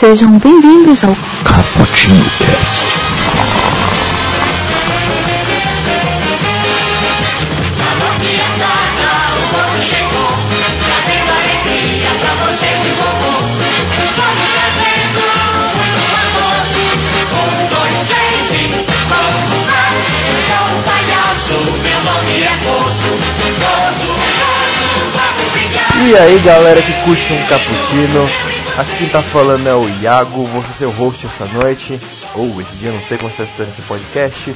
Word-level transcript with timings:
Sejam 0.00 0.38
bem-vindos 0.38 1.04
ao 1.04 1.14
Cappuccino 1.44 2.24
Cast. 2.38 2.82
E 26.02 26.16
aí 26.16 26.38
galera 26.38 26.80
que 26.80 26.92
curte 27.04 27.34
um 27.34 27.46
cappuccino, 27.46 28.49
aqui 28.80 28.96
quem 28.96 29.08
tá 29.08 29.20
falando 29.20 29.66
é 29.66 29.74
o 29.74 29.86
Iago, 30.00 30.46
vou 30.46 30.62
ser 30.62 30.72
seu 30.72 30.90
host 30.90 31.26
essa 31.26 31.44
noite, 31.46 32.00
ou 32.34 32.60
esse 32.60 32.74
dia, 32.76 32.90
não 32.90 33.02
sei 33.02 33.18
como 33.18 33.30
você 33.30 33.42
está 33.42 33.64
esse 33.64 33.82
podcast, 33.82 34.54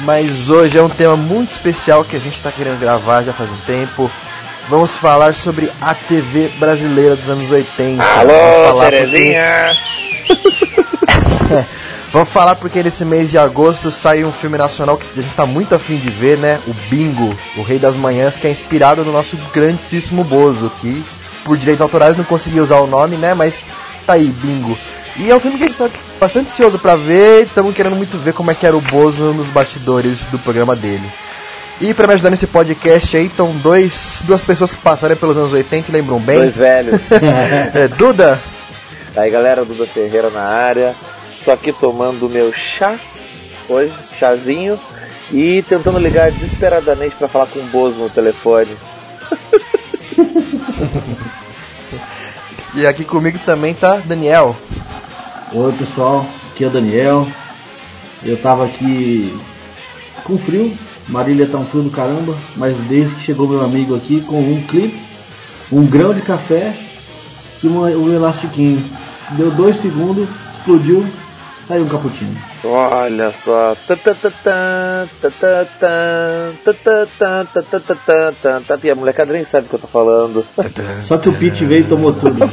mas 0.00 0.48
hoje 0.48 0.78
é 0.78 0.82
um 0.82 0.88
tema 0.88 1.14
muito 1.16 1.50
especial 1.50 2.02
que 2.02 2.16
a 2.16 2.18
gente 2.18 2.40
tá 2.40 2.50
querendo 2.50 2.80
gravar 2.80 3.22
já 3.22 3.34
faz 3.34 3.50
um 3.50 3.56
tempo. 3.66 4.10
Vamos 4.68 4.96
falar 4.96 5.34
sobre 5.34 5.70
a 5.80 5.94
TV 5.94 6.48
brasileira 6.58 7.16
dos 7.16 7.28
anos 7.28 7.50
80. 7.50 8.02
Vamos 8.02 8.18
Alô, 8.18 8.68
falar 8.68 8.90
Terezinha! 8.90 9.76
Vamos 12.12 12.30
falar 12.30 12.54
porque 12.56 12.82
nesse 12.82 13.04
mês 13.04 13.30
de 13.30 13.36
agosto 13.36 13.90
sai 13.90 14.24
um 14.24 14.32
filme 14.32 14.56
nacional 14.56 14.96
que 14.96 15.20
a 15.20 15.22
gente 15.22 15.34
tá 15.34 15.44
muito 15.44 15.74
afim 15.74 15.96
de 15.96 16.08
ver, 16.08 16.38
né? 16.38 16.58
O 16.66 16.72
Bingo, 16.88 17.36
o 17.56 17.62
Rei 17.62 17.78
das 17.78 17.94
Manhãs, 17.94 18.38
que 18.38 18.46
é 18.46 18.50
inspirado 18.50 19.04
no 19.04 19.12
nosso 19.12 19.36
grandíssimo 19.52 20.24
Bozo, 20.24 20.70
que 20.80 21.04
por 21.46 21.56
direitos 21.56 21.80
autorais 21.80 22.16
não 22.16 22.24
consegui 22.24 22.60
usar 22.60 22.80
o 22.80 22.86
nome, 22.86 23.16
né? 23.16 23.32
Mas 23.32 23.64
tá 24.04 24.14
aí, 24.14 24.26
Bingo. 24.28 24.76
E 25.16 25.30
é 25.30 25.34
um 25.34 25.40
filme 25.40 25.56
que 25.56 25.64
a 25.64 25.66
gente 25.68 25.78
tá 25.78 25.88
bastante 26.20 26.50
ansioso 26.50 26.78
pra 26.78 26.96
ver, 26.96 27.44
estamos 27.44 27.74
querendo 27.74 27.96
muito 27.96 28.18
ver 28.18 28.34
como 28.34 28.50
é 28.50 28.54
que 28.54 28.66
era 28.66 28.76
o 28.76 28.80
Bozo 28.80 29.32
nos 29.32 29.46
bastidores 29.46 30.18
do 30.30 30.38
programa 30.38 30.76
dele. 30.76 31.08
E 31.80 31.94
pra 31.94 32.06
me 32.06 32.14
ajudar 32.14 32.30
nesse 32.30 32.46
podcast 32.46 33.16
aí, 33.16 33.26
estão 33.26 33.50
dois, 33.62 34.22
duas 34.24 34.42
pessoas 34.42 34.72
que 34.72 34.78
passaram 34.78 35.16
pelos 35.16 35.36
anos 35.36 35.52
80 35.52 35.90
e 35.90 35.94
lembram 35.94 36.18
bem. 36.18 36.38
Dois 36.38 36.56
velhos. 36.56 37.00
É, 37.74 37.88
Duda, 37.88 38.38
Aí 39.16 39.30
galera, 39.30 39.64
Duda 39.64 39.86
Ferreira 39.86 40.28
na 40.28 40.42
área. 40.42 40.94
Tô 41.44 41.50
aqui 41.50 41.72
tomando 41.72 42.28
meu 42.28 42.52
chá 42.52 42.98
hoje, 43.68 43.92
chazinho, 44.18 44.78
e 45.32 45.62
tentando 45.62 45.98
ligar 45.98 46.30
desesperadamente 46.30 47.16
pra 47.16 47.26
falar 47.26 47.46
com 47.46 47.58
o 47.58 47.64
Bozo 47.64 47.96
no 47.96 48.10
telefone. 48.10 48.76
e 52.74 52.86
aqui 52.86 53.04
comigo 53.04 53.38
também 53.44 53.74
tá 53.74 53.96
Daniel. 53.98 54.56
Oi 55.52 55.72
pessoal, 55.72 56.26
aqui 56.50 56.64
é 56.64 56.66
o 56.66 56.70
Daniel. 56.70 57.26
Eu 58.22 58.36
tava 58.40 58.64
aqui 58.64 59.36
com 60.24 60.38
frio, 60.38 60.76
Marília 61.08 61.46
tá 61.46 61.58
um 61.58 61.66
frio 61.66 61.82
do 61.84 61.90
caramba, 61.90 62.36
mas 62.56 62.74
desde 62.88 63.14
que 63.14 63.24
chegou 63.24 63.48
meu 63.48 63.64
amigo 63.64 63.94
aqui 63.94 64.20
com 64.22 64.40
um 64.40 64.62
clipe, 64.62 65.00
um 65.70 65.86
grão 65.86 66.12
de 66.12 66.22
café 66.22 66.74
e 67.62 67.66
uma- 67.66 67.88
um 67.88 68.12
elastiquinho. 68.12 68.82
Deu 69.30 69.50
dois 69.50 69.80
segundos, 69.80 70.28
explodiu, 70.56 71.06
saiu 71.68 71.84
um 71.84 71.88
cappuccino. 71.88 72.36
Olha 72.68 73.32
só. 73.32 73.76
E 78.82 78.90
a 78.90 78.94
molecada 78.94 79.32
nem 79.32 79.44
sabe 79.44 79.66
o 79.66 79.68
que 79.68 79.74
eu 79.76 79.80
tô 79.80 79.86
falando. 79.86 80.44
Só 81.06 81.18
que 81.18 81.28
o 81.28 81.32
Pete 81.32 81.64
veio 81.64 81.82
e 81.82 81.88
tomou 81.88 82.12
tudo. 82.12 82.50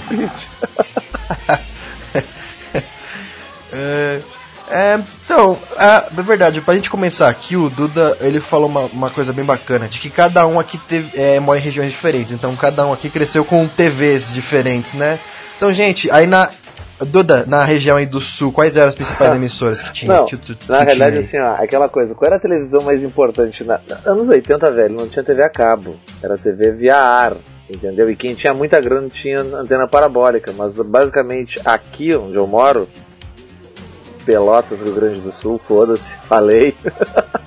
É, 3.75 4.21
é, 4.69 4.99
então, 5.25 5.57
a, 5.77 6.05
é 6.15 6.21
verdade, 6.21 6.61
pra 6.61 6.75
gente 6.75 6.89
começar 6.89 7.27
aqui, 7.27 7.57
o 7.57 7.69
Duda 7.69 8.17
ele 8.21 8.39
falou 8.39 8.69
uma, 8.69 8.81
uma 8.85 9.09
coisa 9.09 9.33
bem 9.33 9.43
bacana, 9.43 9.87
de 9.87 9.99
que 9.99 10.09
cada 10.09 10.45
um 10.45 10.59
aqui 10.59 10.77
teve, 10.77 11.19
é, 11.19 11.39
mora 11.39 11.59
em 11.59 11.61
regiões 11.61 11.89
diferentes, 11.89 12.31
então 12.31 12.55
cada 12.55 12.85
um 12.85 12.93
aqui 12.93 13.09
cresceu 13.09 13.43
com 13.43 13.67
TVs 13.67 14.31
diferentes, 14.31 14.93
né? 14.93 15.19
Então, 15.57 15.73
gente, 15.73 16.09
aí 16.11 16.27
na. 16.27 16.49
Duda, 17.01 17.45
na 17.47 17.63
região 17.65 17.97
aí 17.97 18.05
do 18.05 18.21
sul, 18.21 18.51
quais 18.51 18.77
eram 18.77 18.89
as 18.89 18.95
principais 18.95 19.33
emissoras 19.35 19.81
que 19.81 19.91
tinha? 19.91 20.13
Não, 20.17 20.25
que 20.25 20.37
tu- 20.37 20.55
tu 20.55 20.71
na 20.71 20.77
tinha 20.79 20.85
realidade, 20.95 21.17
assim, 21.17 21.39
ó, 21.39 21.55
aquela 21.55 21.89
coisa, 21.89 22.13
qual 22.15 22.27
era 22.27 22.37
a 22.37 22.39
televisão 22.39 22.81
mais 22.81 23.03
importante? 23.03 23.63
Na, 23.63 23.79
anos 24.05 24.27
80, 24.27 24.71
velho, 24.71 24.95
não 24.95 25.07
tinha 25.07 25.23
TV 25.23 25.43
a 25.43 25.49
cabo, 25.49 25.95
era 26.21 26.37
TV 26.37 26.71
via 26.71 26.95
ar, 26.97 27.33
entendeu? 27.69 28.09
E 28.09 28.15
quem 28.15 28.35
tinha 28.35 28.53
muita 28.53 28.79
grana 28.79 29.09
tinha 29.09 29.41
antena 29.41 29.87
parabólica, 29.87 30.53
mas 30.55 30.75
basicamente 30.77 31.59
aqui 31.65 32.15
onde 32.15 32.35
eu 32.35 32.47
moro, 32.47 32.87
Pelotas, 34.25 34.79
Rio 34.81 34.93
Grande 34.93 35.19
do 35.19 35.33
Sul, 35.33 35.59
foda-se, 35.67 36.13
falei. 36.29 36.73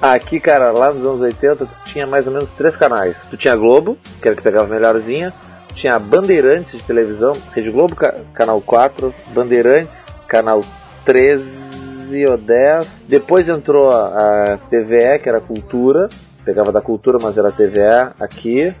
Aqui, 0.00 0.38
cara, 0.38 0.70
lá 0.70 0.92
nos 0.92 1.06
anos 1.06 1.20
80, 1.22 1.64
tu 1.64 1.68
tinha 1.86 2.06
mais 2.06 2.26
ou 2.26 2.32
menos 2.32 2.50
três 2.50 2.76
canais. 2.76 3.26
Tu 3.30 3.38
tinha 3.38 3.56
Globo, 3.56 3.96
que 4.20 4.28
era 4.28 4.36
que 4.36 4.42
pegava 4.42 4.66
melhorzinha. 4.68 5.32
Tinha 5.74 5.98
Bandeirantes 5.98 6.78
de 6.78 6.84
televisão, 6.84 7.36
Rede 7.52 7.70
Globo, 7.70 7.96
ca- 7.96 8.14
canal 8.32 8.60
4. 8.60 9.12
Bandeirantes, 9.34 10.06
canal 10.28 10.62
13 11.04 12.26
ou 12.26 12.36
10. 12.38 13.00
Depois 13.08 13.48
entrou 13.48 13.90
a, 13.90 14.58
TVE, 14.70 15.18
que 15.22 15.28
era 15.28 15.40
Cultura. 15.40 16.08
Pegava 16.44 16.70
da 16.70 16.80
Cultura, 16.80 17.18
mas 17.20 17.36
era 17.36 17.50
TVE 17.50 18.12
aqui. 18.20 18.72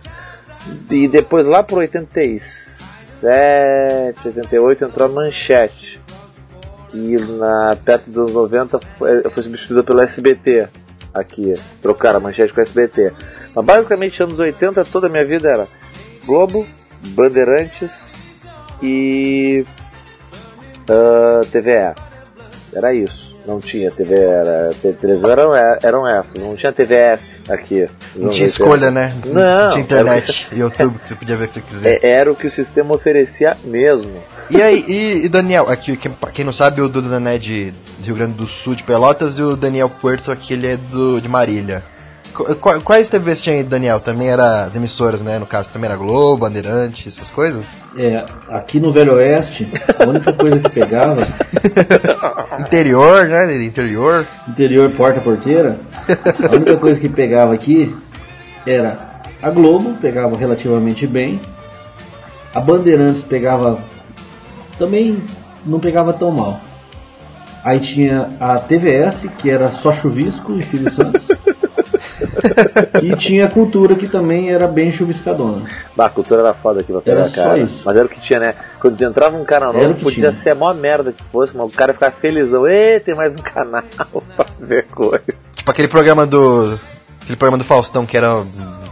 E 0.90 1.08
depois 1.08 1.44
lá 1.46 1.62
pro 1.62 1.76
87, 1.78 2.84
88 4.24 4.84
entrou 4.84 5.08
a 5.08 5.10
Manchete. 5.12 6.00
E 6.92 7.16
na, 7.16 7.76
perto 7.84 8.08
dos 8.08 8.32
90 8.32 8.78
foi, 8.96 9.22
foi 9.28 9.42
substituída 9.42 9.82
pelo 9.82 10.00
SBT 10.00 10.68
aqui. 11.12 11.54
Trocaram 11.82 12.18
a 12.18 12.20
manchete 12.20 12.52
com 12.52 12.60
o 12.60 12.62
SBT. 12.62 13.12
Mas 13.54 13.64
basicamente 13.64 14.22
anos 14.22 14.38
80 14.38 14.84
toda 14.84 15.08
a 15.08 15.10
minha 15.10 15.24
vida 15.24 15.48
era 15.50 15.66
Globo, 16.24 16.64
Bandeirantes 17.08 18.06
e 18.82 19.64
ah, 20.88 21.40
TVE. 21.50 21.94
Era 22.74 22.92
isso. 22.94 23.24
Não 23.46 23.60
tinha 23.60 23.90
TV, 23.90 24.14
era, 24.14 24.70
te- 24.72 24.94
televisão 24.94 25.30
eram, 25.30 25.54
eram 25.82 26.08
essas, 26.08 26.40
não 26.40 26.56
tinha 26.56 26.72
TVS 26.72 27.40
aqui. 27.46 27.80
Não 28.16 28.30
tinha 28.30 28.44
80. 28.44 28.44
escolha, 28.44 28.90
né? 28.90 29.12
Não, 29.26 29.68
tinha 29.68 29.82
internet, 29.82 30.48
YouTube, 30.50 30.98
que 30.98 31.08
você 31.10 31.14
podia 31.14 31.36
ver 31.36 31.44
o 31.44 31.48
que 31.48 31.54
você 31.54 31.60
quiser. 31.68 32.00
É, 32.02 32.08
era 32.08 32.32
o 32.32 32.34
que 32.34 32.46
o 32.46 32.50
sistema 32.50 32.94
oferecia 32.94 33.54
mesmo. 33.62 34.14
E 34.48 34.62
aí, 34.62 34.82
e, 34.88 35.26
e 35.26 35.28
Daniel, 35.28 35.68
aqui, 35.68 35.94
quem, 35.94 36.16
quem 36.32 36.42
não 36.42 36.54
sabe, 36.54 36.80
o 36.80 36.88
Duda 36.88 37.20
de, 37.38 37.70
de 37.70 37.72
Rio 38.02 38.14
Grande 38.14 38.32
do 38.32 38.46
Sul, 38.46 38.74
de 38.74 38.82
Pelotas, 38.82 39.38
e 39.38 39.42
o 39.42 39.54
Daniel 39.56 39.90
Puerto, 39.90 40.32
aqui 40.32 40.54
ele 40.54 40.66
é 40.66 40.78
do, 40.78 41.20
de 41.20 41.28
Marília. 41.28 41.84
Qu- 42.34 42.54
qu- 42.56 42.80
quais 42.82 43.08
TVs 43.08 43.40
tinha 43.40 43.56
aí, 43.56 43.62
Daniel? 43.62 44.00
Também 44.00 44.28
era 44.28 44.64
as 44.64 44.74
emissoras, 44.76 45.22
né? 45.22 45.38
No 45.38 45.46
caso, 45.46 45.72
também 45.72 45.88
era 45.88 45.96
Globo, 45.96 46.38
Bandeirante, 46.38 47.06
essas 47.06 47.30
coisas? 47.30 47.64
É, 47.96 48.24
aqui 48.48 48.80
no 48.80 48.90
Velho 48.90 49.14
Oeste, 49.14 49.68
a 49.98 50.04
única 50.04 50.32
coisa 50.32 50.58
que 50.58 50.68
pegava, 50.70 51.26
Interior, 52.60 53.26
né? 53.26 53.62
Interior. 53.64 54.26
interior 54.48 54.90
porta 54.90 55.20
porteira, 55.20 55.78
a 56.50 56.54
única 56.54 56.76
coisa 56.76 56.98
que 57.00 57.08
pegava 57.08 57.54
aqui 57.54 57.94
era 58.66 58.96
a 59.42 59.50
Globo, 59.50 59.94
pegava 60.00 60.36
relativamente 60.36 61.06
bem, 61.06 61.40
a 62.54 62.60
Bandeirantes 62.60 63.22
pegava 63.22 63.78
também 64.78 65.22
não 65.64 65.78
pegava 65.78 66.12
tão 66.12 66.30
mal. 66.30 66.60
Aí 67.62 67.80
tinha 67.80 68.28
a 68.40 68.58
TVS, 68.58 69.24
que 69.38 69.48
era 69.50 69.68
só 69.68 69.92
chuvisco 69.92 70.52
e 70.60 70.66
Silvio 70.66 70.92
Santos. 70.92 71.22
e 73.02 73.16
tinha 73.16 73.46
a 73.46 73.50
Cultura, 73.50 73.94
que 73.94 74.08
também 74.08 74.50
era 74.50 74.66
bem 74.66 74.92
chuviscadona. 74.92 75.66
Bah, 75.96 76.06
a 76.06 76.10
cultura 76.10 76.40
era 76.42 76.54
foda 76.54 76.80
aqui 76.80 76.92
pra 76.92 77.00
pegar, 77.00 77.20
Era 77.20 77.28
só 77.30 77.34
cara. 77.44 77.58
isso. 77.58 77.82
Mas 77.84 77.96
era 77.96 78.06
o 78.06 78.08
que 78.08 78.20
tinha, 78.20 78.40
né? 78.40 78.54
Quando 78.80 79.00
entrava 79.02 79.36
um 79.36 79.44
canal 79.44 79.70
Era 79.72 79.82
novo, 79.82 79.92
o 79.92 79.96
que 79.96 80.02
podia 80.04 80.20
tinha. 80.30 80.32
ser 80.32 80.50
a 80.50 80.54
maior 80.54 80.74
merda 80.74 81.12
que 81.12 81.22
fosse, 81.32 81.56
mas 81.56 81.72
o 81.72 81.76
cara 81.76 81.92
ficava 81.92 82.14
felizão. 82.16 82.66
Ê, 82.66 83.00
tem 83.00 83.14
mais 83.14 83.32
um 83.34 83.38
canal 83.42 83.82
pra 84.36 84.46
ver 84.60 84.86
coisa. 84.88 85.22
Tipo 85.56 85.70
aquele 85.70 85.88
programa 85.88 86.26
do. 86.26 86.78
Aquele 87.22 87.36
programa 87.36 87.58
do 87.58 87.64
Faustão 87.64 88.04
que 88.04 88.16
era 88.16 88.42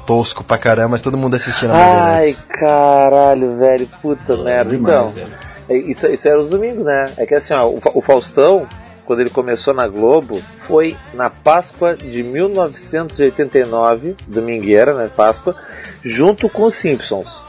tosco 0.06 0.42
pra 0.42 0.56
caramba, 0.56 0.88
mas 0.90 1.02
todo 1.02 1.18
mundo 1.18 1.34
assistia 1.36 1.68
na 1.68 1.74
Ai, 1.74 2.34
caralho, 2.48 3.50
velho. 3.58 3.86
Puta 4.00 4.36
merda. 4.38 4.70
demais, 4.70 4.92
então, 4.94 5.10
velho. 5.10 5.28
é, 5.68 5.76
isso, 5.76 6.06
isso 6.06 6.26
era 6.28 6.40
os 6.40 6.48
domingos, 6.48 6.82
né? 6.82 7.04
É 7.18 7.26
que 7.26 7.34
assim, 7.34 7.52
ó, 7.52 7.66
o, 7.68 7.78
o 7.94 8.00
Faustão, 8.00 8.66
quando 9.12 9.20
ele 9.20 9.30
começou 9.30 9.74
na 9.74 9.86
Globo, 9.86 10.40
foi 10.60 10.96
na 11.12 11.28
Páscoa 11.28 11.94
de 11.94 12.22
1989, 12.22 14.16
domingueira, 14.26 14.94
né? 14.94 15.10
Páscoa, 15.14 15.54
junto 16.02 16.48
com 16.48 16.64
os 16.64 16.74
Simpsons. 16.74 17.40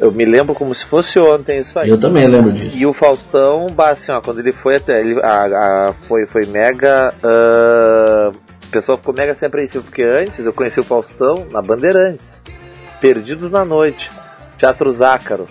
Eu 0.00 0.10
me 0.12 0.24
lembro 0.24 0.54
como 0.54 0.74
se 0.74 0.84
fosse 0.84 1.18
ontem 1.18 1.58
isso 1.60 1.76
aí. 1.78 1.88
Eu 1.88 1.98
também 2.00 2.26
lembro 2.26 2.52
disso. 2.52 2.76
E 2.76 2.84
o 2.86 2.92
Faustão, 2.92 3.66
assim, 3.78 4.12
ó, 4.12 4.20
quando 4.20 4.38
ele 4.40 4.52
foi 4.52 4.76
até. 4.76 5.00
Ele, 5.00 5.20
a, 5.20 5.44
a- 5.88 5.94
foi, 6.08 6.26
foi 6.26 6.46
mega. 6.46 7.12
ah, 7.22 8.30
o 8.64 8.68
pessoal 8.70 8.98
ficou 8.98 9.14
mega 9.14 9.34
sem 9.34 9.46
apreensivo, 9.46 9.84
porque 9.84 10.02
antes 10.02 10.46
eu 10.46 10.52
conheci 10.52 10.80
o 10.80 10.84
Faustão 10.84 11.46
na 11.52 11.62
Bandeirantes. 11.62 12.42
Perdidos 13.00 13.50
na 13.52 13.64
Noite. 13.64 14.10
Teatro 14.58 14.92
Zácaro. 14.92 15.46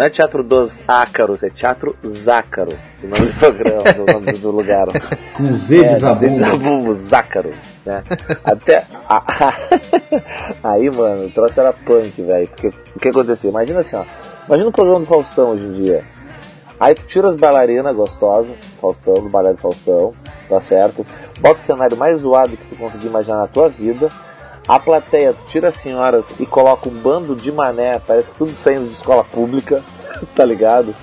Não 0.00 0.06
é 0.06 0.08
Teatro 0.08 0.42
dos 0.42 0.72
Ácaros, 0.88 1.42
é 1.42 1.50
Teatro 1.50 1.94
Zácaro. 2.02 2.72
O 3.04 3.06
nome 3.06 3.26
do 3.26 3.38
programa, 3.38 3.82
o 3.98 4.12
nome 4.14 4.32
do 4.38 4.50
lugar. 4.50 4.86
Com 5.36 5.44
Z 5.58 5.76
É, 5.84 5.94
de 5.96 6.00
zabumba. 6.00 6.38
Zabumbo, 6.38 6.94
Zácaro. 6.96 7.52
Né? 7.84 8.02
Até. 8.42 8.86
a- 9.06 9.52
Aí, 10.64 10.88
mano, 10.90 11.26
o 11.26 11.30
troço 11.30 11.60
era 11.60 11.74
punk, 11.74 12.14
velho. 12.22 12.48
Porque 12.48 12.68
o 12.96 12.98
que 12.98 13.08
acontecia? 13.10 13.50
Imagina 13.50 13.80
assim, 13.80 13.96
ó. 13.96 14.04
Imagina 14.48 14.70
o 14.70 14.72
programa 14.72 15.00
do 15.00 15.06
Faustão 15.06 15.50
hoje 15.50 15.66
em 15.66 15.72
dia. 15.72 16.02
Aí 16.80 16.94
tu 16.94 17.02
tira 17.02 17.28
as 17.28 17.36
bailarinas 17.38 17.94
gostosas, 17.94 18.56
Faustão, 18.80 19.12
do 19.22 19.28
balé 19.28 19.52
do 19.52 19.58
Faustão, 19.58 20.14
tá 20.48 20.62
certo? 20.62 21.04
Bota 21.40 21.60
o 21.60 21.64
cenário 21.66 21.94
mais 21.98 22.20
zoado 22.20 22.56
que 22.56 22.64
tu 22.74 22.76
conseguir 22.76 23.08
imaginar 23.08 23.36
na 23.36 23.46
tua 23.48 23.68
vida. 23.68 24.08
A 24.72 24.78
plateia, 24.78 25.34
tira 25.48 25.68
as 25.68 25.74
senhoras 25.74 26.26
e 26.38 26.46
coloca 26.46 26.88
um 26.88 26.92
bando 26.92 27.34
de 27.34 27.50
mané, 27.50 27.98
parece 27.98 28.30
que 28.30 28.36
tudo 28.38 28.52
saindo 28.52 28.86
de 28.86 28.92
escola 28.94 29.24
pública, 29.24 29.82
tá 30.36 30.44
ligado? 30.44 30.94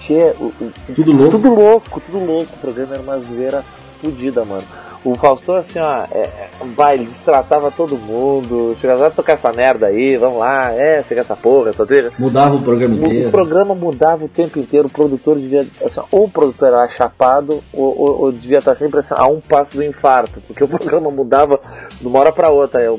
Tchê, 0.00 0.32
o- 0.40 0.46
o- 0.46 0.72
Tudo 0.94 1.12
louco. 1.12 1.30
tudo 1.32 1.54
louco, 1.54 2.00
tudo 2.00 2.24
louco. 2.24 2.54
O 2.54 2.58
programa 2.58 2.94
era 2.94 3.02
uma 3.02 3.18
zoeira 3.18 3.62
fodida, 4.00 4.44
mano. 4.46 4.64
O 5.04 5.16
Faustão, 5.16 5.56
assim, 5.56 5.80
ó, 5.80 6.04
é, 6.12 6.28
vai, 6.76 6.94
ele 6.94 7.06
destratava 7.06 7.72
todo 7.72 7.96
mundo. 7.96 8.76
Chegava, 8.80 9.00
vai 9.00 9.10
tocar 9.10 9.32
essa 9.32 9.52
merda 9.52 9.88
aí, 9.88 10.16
vamos 10.16 10.38
lá, 10.38 10.70
é, 10.72 11.02
você 11.02 11.14
quer 11.14 11.22
essa 11.22 11.34
porra, 11.34 11.70
essa 11.70 11.84
trilha. 11.84 12.12
Mudava 12.16 12.54
o 12.54 12.62
programa 12.62 12.94
O, 12.94 13.06
inteiro. 13.06 13.28
o 13.28 13.30
programa 13.32 13.74
mudava 13.74 14.24
o 14.24 14.28
tempo 14.28 14.60
inteiro, 14.60 14.86
o 14.86 14.90
produtor 14.90 15.36
devia. 15.36 15.66
Assim, 15.84 16.00
ou 16.10 16.24
o 16.26 16.30
produtor 16.30 16.68
era 16.68 16.88
chapado, 16.90 17.60
ou, 17.72 17.98
ou- 18.00 18.20
ou 18.22 18.32
devia 18.32 18.58
estar 18.58 18.76
sempre 18.76 19.00
assim, 19.00 19.12
a 19.16 19.26
um 19.26 19.40
passo 19.40 19.76
do 19.76 19.82
infarto, 19.84 20.40
porque 20.46 20.62
o 20.62 20.68
programa 20.68 21.10
mudava 21.10 21.58
de 22.00 22.06
uma 22.06 22.20
hora 22.20 22.30
pra 22.30 22.50
outra. 22.50 22.80
Eu, 22.80 22.96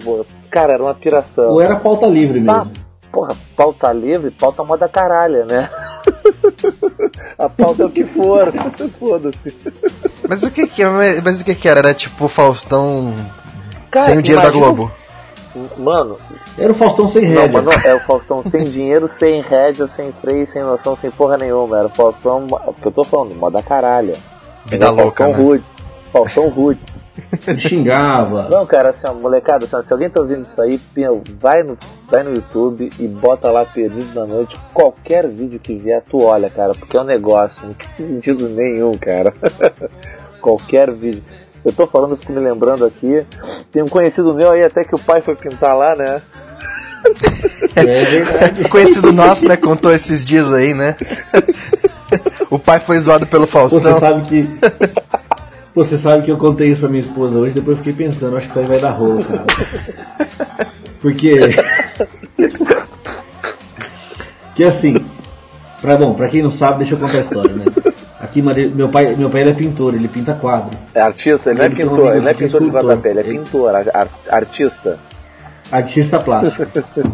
cara, 0.49 0.73
era 0.73 0.83
uma 0.83 0.93
piração. 0.95 1.51
Ou 1.51 1.61
era 1.61 1.77
pauta 1.77 2.05
livre 2.05 2.43
Tá, 2.43 2.65
mesmo. 2.65 2.73
porra, 3.13 3.29
pauta 3.55 3.93
livre, 3.93 4.29
pauta 4.31 4.61
moda 4.63 4.89
caralha, 4.89 5.45
né? 5.45 5.69
a 7.39 7.47
pauta 7.47 7.83
é 7.83 7.85
o 7.85 7.89
que 7.89 8.03
for, 8.03 8.51
foda-se. 8.99 9.55
Mas 10.33 10.41
o 10.41 10.49
que 10.49 10.65
que, 10.65 10.83
mas 11.23 11.41
o 11.41 11.45
que 11.45 11.53
que 11.53 11.69
era? 11.69 11.79
Era 11.79 11.93
tipo 11.93 12.27
Faustão 12.27 13.13
Cara, 13.91 14.07
sem 14.07 14.17
o 14.17 14.21
dinheiro 14.23 14.41
da 14.41 14.49
imagina- 14.57 14.73
Globo. 14.73 14.91
Mano, 15.77 16.17
Era 16.57 16.71
o 16.71 16.75
Faustão 16.75 17.07
sem 17.07 17.29
não, 17.31 17.43
rédea. 17.43 17.61
não, 17.61 17.71
é 17.71 17.93
o 17.93 17.99
Faustão 18.01 18.43
sem 18.49 18.63
dinheiro, 18.63 19.07
sem 19.07 19.43
rédea, 19.43 19.85
sem 19.85 20.11
freio, 20.11 20.47
sem 20.47 20.63
noção, 20.63 20.97
sem 20.99 21.11
porra 21.11 21.37
nenhuma. 21.37 21.77
Era 21.77 21.85
o 21.87 21.91
Faustão, 21.91 22.47
porque 22.47 22.87
eu 22.87 22.91
tô 22.91 23.03
falando, 23.03 23.35
moda 23.35 23.61
caralha. 23.61 24.15
Vida 24.65 24.85
Era 24.85 24.93
o 24.93 24.95
louca, 24.95 25.23
Faustão 25.25 25.43
né? 25.43 25.49
Roots. 25.49 25.65
Faustão 26.11 26.49
Roots. 26.49 27.03
Xingava. 27.59 28.49
Não, 28.49 28.65
cara, 28.65 28.89
assim, 28.89 29.05
ó, 29.05 29.13
molecada, 29.13 29.65
assim, 29.65 29.75
ó, 29.75 29.81
se 29.83 29.93
alguém 29.93 30.09
tá 30.09 30.19
ouvindo 30.21 30.41
isso 30.41 30.59
aí, 30.59 30.81
meu, 30.97 31.21
vai 31.39 31.61
no, 31.61 31.77
vai 32.09 32.23
no 32.23 32.33
YouTube 32.33 32.89
e 32.99 33.07
bota 33.07 33.51
lá 33.51 33.63
Perdido 33.63 34.19
na 34.19 34.25
Noite. 34.25 34.59
Qualquer 34.73 35.27
vídeo 35.27 35.59
que 35.59 35.75
vier, 35.75 36.01
tu 36.09 36.23
olha, 36.23 36.49
cara, 36.49 36.73
porque 36.73 36.97
é 36.97 37.01
um 37.01 37.03
negócio, 37.03 37.67
não 37.67 37.75
tem 37.75 38.07
sentido 38.13 38.49
nenhum, 38.49 38.97
cara. 38.97 39.31
Qualquer 40.43 40.91
vídeo. 40.91 41.23
Eu 41.63 41.71
tô 41.71 41.87
falando, 41.87 42.17
fico 42.17 42.33
me 42.33 42.39
lembrando 42.41 42.85
aqui. 42.85 43.25
Tem 43.71 43.81
um 43.81 43.87
conhecido 43.87 44.33
meu 44.33 44.51
aí, 44.51 44.61
até 44.61 44.83
que 44.83 44.93
o 44.93 44.99
pai 44.99 45.21
foi 45.21 45.35
pintar 45.37 45.73
lá, 45.75 45.95
né? 45.95 46.21
É 47.77 47.83
verdade. 48.05 48.67
Conhecido 48.67 49.13
nosso, 49.13 49.47
né? 49.47 49.55
Contou 49.55 49.93
esses 49.93 50.25
dias 50.25 50.51
aí, 50.53 50.73
né? 50.73 50.97
o 52.49 52.59
pai 52.59 52.81
foi 52.81 52.99
zoado 52.99 53.25
pelo 53.25 53.45
Você 53.45 53.51
Faustão. 53.53 53.99
sabe 54.01 54.25
que. 54.27 54.49
Você 55.73 55.97
sabe 55.97 56.23
que 56.23 56.31
eu 56.31 56.37
contei 56.37 56.71
isso 56.71 56.81
pra 56.81 56.89
minha 56.89 57.01
esposa 57.01 57.39
hoje, 57.39 57.53
depois 57.55 57.77
eu 57.77 57.83
fiquei 57.83 58.05
pensando, 58.05 58.35
acho 58.35 58.45
que 58.47 58.51
isso 58.51 58.59
aí 58.59 58.65
vai 58.65 58.81
dar 58.81 58.91
rolo, 58.91 59.23
cara. 59.23 59.45
Porque. 61.01 61.39
Que 64.55 64.65
assim. 64.65 65.03
Pra, 65.81 65.97
bom, 65.97 66.13
pra 66.13 66.27
quem 66.27 66.43
não 66.43 66.51
sabe, 66.51 66.79
deixa 66.79 66.95
eu 66.95 66.99
contar 66.99 67.17
a 67.19 67.21
história, 67.21 67.55
né? 67.55 67.65
Mare- 68.41 68.69
meu 68.73 68.89
pai, 68.89 69.15
meu 69.15 69.29
pai 69.29 69.41
ele 69.41 69.49
é 69.51 69.53
pintor, 69.53 69.93
ele 69.95 70.07
pinta 70.07 70.33
quadro. 70.33 70.77
É 70.93 71.01
artista, 71.01 71.49
ele 71.51 71.59
não 71.59 71.65
é 71.65 71.67
Ele 71.67 71.75
tem 71.75 71.85
um 71.85 71.89
pintor, 71.89 72.11
ele 72.11 72.19
não 72.21 72.27
é 72.27 72.31
é 72.31 72.33
pintor 72.33 72.61
de 72.63 72.69
rodapé, 72.69 73.09
ele 73.11 73.19
é 73.19 73.23
pintor, 73.23 73.75
ar- 73.75 73.89
ar- 73.93 74.09
artista. 74.29 74.99
Artista 75.71 76.19
plástico. 76.19 76.65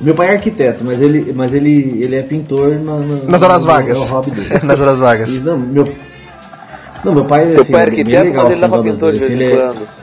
meu 0.00 0.14
pai 0.14 0.28
é 0.28 0.32
arquiteto, 0.32 0.84
mas 0.84 1.00
ele, 1.00 1.32
mas 1.34 1.52
ele, 1.54 1.98
ele 2.02 2.16
é 2.16 2.22
pintor 2.22 2.70
na, 2.84 2.96
na- 2.98 3.16
Nas 3.28 3.42
horas 3.42 3.64
no- 3.64 3.70
vagas. 3.72 3.98
É 4.10 4.30
dele. 4.30 4.48
Nas 4.64 4.80
horas 4.80 4.98
E, 4.98 5.02
vagas. 5.02 5.38
não, 5.44 5.58
meu, 5.58 5.84
não, 7.04 7.14
meu 7.14 7.24
pai, 7.24 7.48
assim, 7.54 7.72
pai 7.72 7.82
é 7.82 7.84
é 7.84 7.90
bem 8.04 8.16
arquiteto, 8.16 8.24
legal, 8.24 8.44
mas 8.44 8.52
ele 8.52 8.64
assim, 8.64 8.72
leva 8.72 8.82
das 8.82 8.92
pintor 8.92 9.12
de 9.12 9.18
vezes. 9.18 9.36
vez 9.36 9.50
em 9.50 9.54
é- 9.54 9.66
quando. 9.66 10.02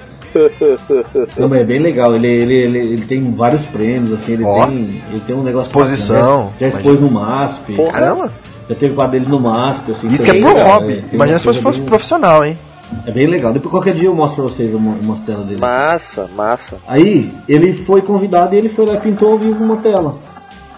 Não, 1.38 1.50
mas 1.50 1.62
é 1.62 1.64
bem 1.64 1.80
legal. 1.80 2.14
Ele, 2.16 2.28
ele, 2.28 2.56
ele, 2.56 2.78
ele 2.94 3.02
tem 3.02 3.32
vários 3.34 3.66
prêmios, 3.66 4.14
assim, 4.14 4.34
ele, 4.34 4.44
Ó. 4.46 4.68
tem, 4.68 5.02
ele 5.10 5.20
tem 5.26 5.36
um 5.36 5.42
negócio 5.44 5.70
Exposição, 5.70 6.16
bacana, 6.16 6.44
né? 6.46 6.52
Já 6.60 6.68
expôs 6.68 7.02
no 7.02 7.10
MASP. 7.10 7.74
Porra. 7.74 7.92
Caramba, 7.94 8.32
Já 8.70 8.76
teve 8.76 8.94
quadro 8.94 9.12
dele 9.20 9.26
no 9.30 9.40
MASP. 9.40 9.92
Assim, 9.92 10.08
isso 10.08 10.24
que 10.24 10.30
é 10.30 10.34
bem 10.34 10.42
pro 10.44 10.54
legal, 10.54 10.80
hobby. 10.80 10.94
é, 10.94 10.96
tem 10.98 11.06
Imagina 11.14 11.38
uma 11.40 11.54
se 11.54 11.62
fosse, 11.62 11.80
bem- 11.80 11.88
profissional, 11.88 12.46
hein? 12.46 12.58
É 13.06 13.12
bem 13.12 13.28
legal. 13.28 13.54
Depois 13.54 13.72
qualquer 13.72 13.94
dia 13.94 14.08
eu 14.08 14.16
mostro 14.16 14.44
pra 14.44 14.52
vocês 14.54 14.74
uma, 14.74 14.96
umas 15.04 15.20
telas 15.22 15.46
dele. 15.48 15.60
Massa, 15.62 16.30
massa. 16.36 16.78
Aí 16.88 17.32
ele 17.48 17.74
foi 17.86 18.02
convidado 18.02 18.56
e 18.56 18.58
ele 18.58 18.70
foi 18.70 18.86
lá 18.86 18.96
e 18.96 19.00
pintou 19.00 19.34
ao 19.34 19.38
vivo 19.38 19.64
uma 19.64 19.78
tela. 19.78 20.16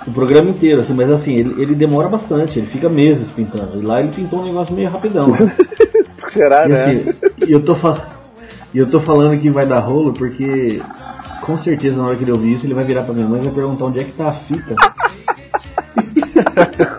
O 0.08 0.12
programa 0.12 0.50
inteiro, 0.50 0.82
assim, 0.82 0.94
mas 0.94 1.12
assim, 1.12 1.34
ele, 1.36 1.62
ele 1.62 1.76
demora 1.76 2.10
bastante, 2.10 2.58
ele 2.58 2.68
fica 2.68 2.90
meses 2.90 3.30
pintando. 3.30 3.80
E 3.82 3.86
lá 3.86 4.00
ele 4.02 4.10
pintou 4.12 4.42
um 4.42 4.46
negócio 4.46 4.74
meio 4.74 4.90
rapidão. 4.90 5.28
Será, 6.30 6.66
E 6.66 6.70
né? 6.70 6.84
assim, 6.86 7.06
e 7.48 7.52
eu 7.52 7.62
tô, 7.62 7.76
fa- 7.76 8.08
e 8.74 8.78
eu 8.80 8.90
tô 8.90 9.00
falando 9.00 9.38
que 9.40 9.50
vai 9.50 9.66
dar 9.66 9.80
rolo 9.80 10.12
porque 10.14 10.82
com 11.46 11.58
certeza 11.60 11.98
na 11.98 12.06
hora 12.08 12.16
que 12.16 12.24
ele 12.24 12.32
ouvir 12.32 12.54
isso, 12.54 12.66
ele 12.66 12.74
vai 12.74 12.84
virar 12.84 13.04
pra 13.04 13.14
minha 13.14 13.28
mãe 13.28 13.42
e 13.42 13.46
vai 13.46 13.54
perguntar 13.54 13.86
onde 13.86 14.00
é 14.00 14.04
que 14.04 14.12
tá 14.14 14.30
a 14.30 14.34
fita. 14.34 14.76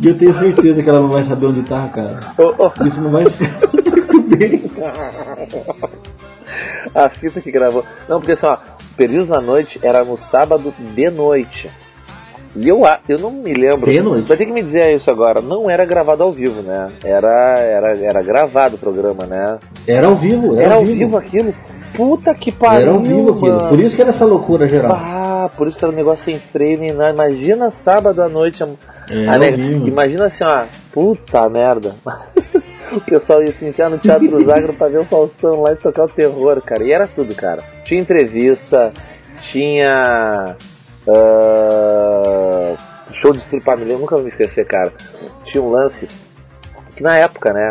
e 0.00 0.08
eu 0.08 0.18
tenho 0.18 0.38
certeza 0.38 0.82
que 0.82 0.88
ela 0.88 1.00
não 1.00 1.08
vai 1.08 1.24
saber 1.24 1.46
onde 1.46 1.62
tá, 1.62 1.88
cara. 1.88 2.20
Ô, 2.38 2.64
ô, 2.64 2.72
Isso 2.86 3.00
não 3.00 3.10
vai 3.10 3.28
ficar 3.28 3.66
muito 3.72 4.36
bem. 4.36 4.62
a 6.94 7.08
fita 7.08 7.40
que 7.40 7.50
gravou. 7.50 7.84
Não, 8.08 8.18
porque 8.20 8.32
assim, 8.32 8.46
ó, 8.46 8.58
Períodos 8.96 9.28
na 9.28 9.40
Noite 9.40 9.78
era 9.82 10.04
no 10.04 10.16
sábado 10.16 10.72
de 10.78 11.10
noite. 11.10 11.70
E 12.56 12.68
eu, 12.68 12.80
eu 13.06 13.18
não 13.18 13.30
me 13.30 13.52
lembro. 13.52 13.90
De 13.90 14.00
noite. 14.00 14.26
Vai 14.26 14.36
ter 14.36 14.46
que 14.46 14.52
me 14.52 14.62
dizer 14.62 14.94
isso 14.94 15.10
agora. 15.10 15.42
Não 15.42 15.70
era 15.70 15.84
gravado 15.84 16.22
ao 16.22 16.32
vivo, 16.32 16.62
né? 16.62 16.90
Era, 17.04 17.58
era, 17.58 17.88
era 18.04 18.22
gravado 18.22 18.76
o 18.76 18.78
programa, 18.78 19.26
né? 19.26 19.58
Era 19.86 20.06
ao 20.06 20.16
vivo, 20.16 20.54
era, 20.54 20.64
Era 20.64 20.74
ao 20.76 20.84
vivo 20.84 21.18
aquilo. 21.18 21.54
Puta 21.94 22.34
que 22.34 22.52
pariu, 22.52 22.80
Era 22.82 22.90
ao 22.92 23.00
vivo 23.00 23.30
aquilo. 23.30 23.68
Por 23.68 23.80
isso 23.80 23.94
que 23.96 24.02
era 24.02 24.10
essa 24.10 24.24
loucura 24.24 24.68
geral. 24.68 24.92
Ah, 24.94 25.50
por 25.56 25.66
isso 25.68 25.78
que 25.78 25.84
era 25.84 25.92
um 25.92 25.96
negócio 25.96 26.24
sem 26.26 26.38
freio 26.38 26.78
nem 26.78 26.92
nada. 26.92 27.12
Imagina 27.12 27.70
sábado 27.70 28.22
à 28.22 28.28
noite. 28.28 28.62
É, 29.10 29.28
a 29.28 29.32
ao 29.34 29.38
nega- 29.38 29.56
vivo. 29.56 29.88
imagina 29.88 30.26
assim, 30.26 30.44
ó. 30.44 30.64
Puta 30.92 31.48
merda. 31.48 31.94
o 32.92 33.00
pessoal 33.00 33.42
ia 33.42 33.52
se 33.52 33.64
enfiar 33.66 33.88
no 33.90 33.98
Teatro 33.98 34.44
Zagro 34.44 34.72
pra 34.74 34.88
ver 34.88 34.98
o 35.00 35.04
Faustão 35.04 35.62
lá 35.62 35.72
e 35.72 35.76
tocar 35.76 36.04
o 36.04 36.08
terror, 36.08 36.60
cara. 36.60 36.84
E 36.84 36.92
era 36.92 37.06
tudo, 37.06 37.34
cara. 37.34 37.62
Tinha 37.84 38.00
entrevista, 38.00 38.92
tinha. 39.42 40.56
ah, 41.08 42.74
show 43.12 43.32
de 43.32 43.38
estripamilha, 43.38 43.92
eu 43.92 43.98
nunca 43.98 44.14
vou 44.16 44.22
me 44.24 44.30
esquecer, 44.30 44.66
cara. 44.66 44.92
Tinha 45.44 45.62
um 45.62 45.70
lance 45.70 46.08
que 46.94 47.02
na 47.02 47.16
época, 47.16 47.52
né? 47.52 47.70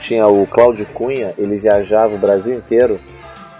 Tinha 0.00 0.26
o 0.26 0.46
Cláudio 0.46 0.84
Cunha, 0.92 1.32
ele 1.38 1.56
viajava 1.56 2.14
o 2.14 2.18
Brasil 2.18 2.52
inteiro 2.54 3.00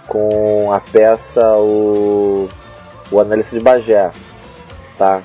com 0.07 0.71
a 0.71 0.79
peça 0.79 1.41
O, 1.57 2.49
o 3.11 3.19
Analista 3.19 3.57
de 3.57 3.63
Bagé, 3.63 4.11
tá? 4.97 5.21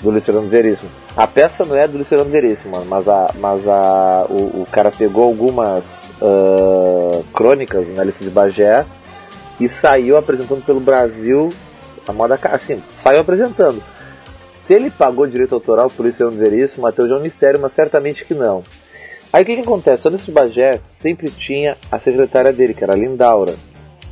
Do 0.00 0.10
Luciano 0.10 0.42
Veríssimo. 0.42 0.90
A 1.16 1.26
peça 1.26 1.64
não 1.64 1.76
é 1.76 1.86
do 1.86 1.98
Luciano 1.98 2.24
Veríssimo, 2.24 2.84
mas, 2.86 3.08
a, 3.08 3.30
mas 3.38 3.66
a, 3.68 4.26
o, 4.28 4.62
o 4.62 4.66
cara 4.70 4.90
pegou 4.90 5.24
algumas 5.24 6.10
ah, 6.20 7.22
crônicas 7.32 7.86
do 7.86 7.92
Analista 7.92 8.24
de 8.24 8.30
Bagé 8.30 8.84
e 9.60 9.68
saiu 9.68 10.16
apresentando 10.16 10.64
pelo 10.64 10.80
Brasil 10.80 11.50
a 12.06 12.12
moda 12.12 12.38
assim, 12.52 12.82
saiu 12.98 13.20
apresentando. 13.20 13.82
Se 14.58 14.72
ele 14.72 14.90
pagou 14.90 15.26
direito 15.26 15.54
autoral 15.54 15.90
por 15.90 16.06
Luciano 16.06 16.32
Veríssimo, 16.32 16.82
Matheus 16.82 17.10
é 17.10 17.14
um 17.14 17.20
mistério, 17.20 17.60
mas 17.60 17.72
certamente 17.72 18.24
que 18.24 18.34
não. 18.34 18.64
Aí 19.32 19.42
o 19.42 19.46
que, 19.46 19.56
que 19.56 19.62
acontece? 19.62 20.06
O 20.06 20.08
Analista 20.08 20.30
de 20.30 20.34
Bagé 20.34 20.80
sempre 20.88 21.30
tinha 21.30 21.76
a 21.90 21.98
secretária 21.98 22.52
dele, 22.52 22.74
que 22.74 22.82
era 22.82 22.94
a 22.94 22.96
Lindaura. 22.96 23.54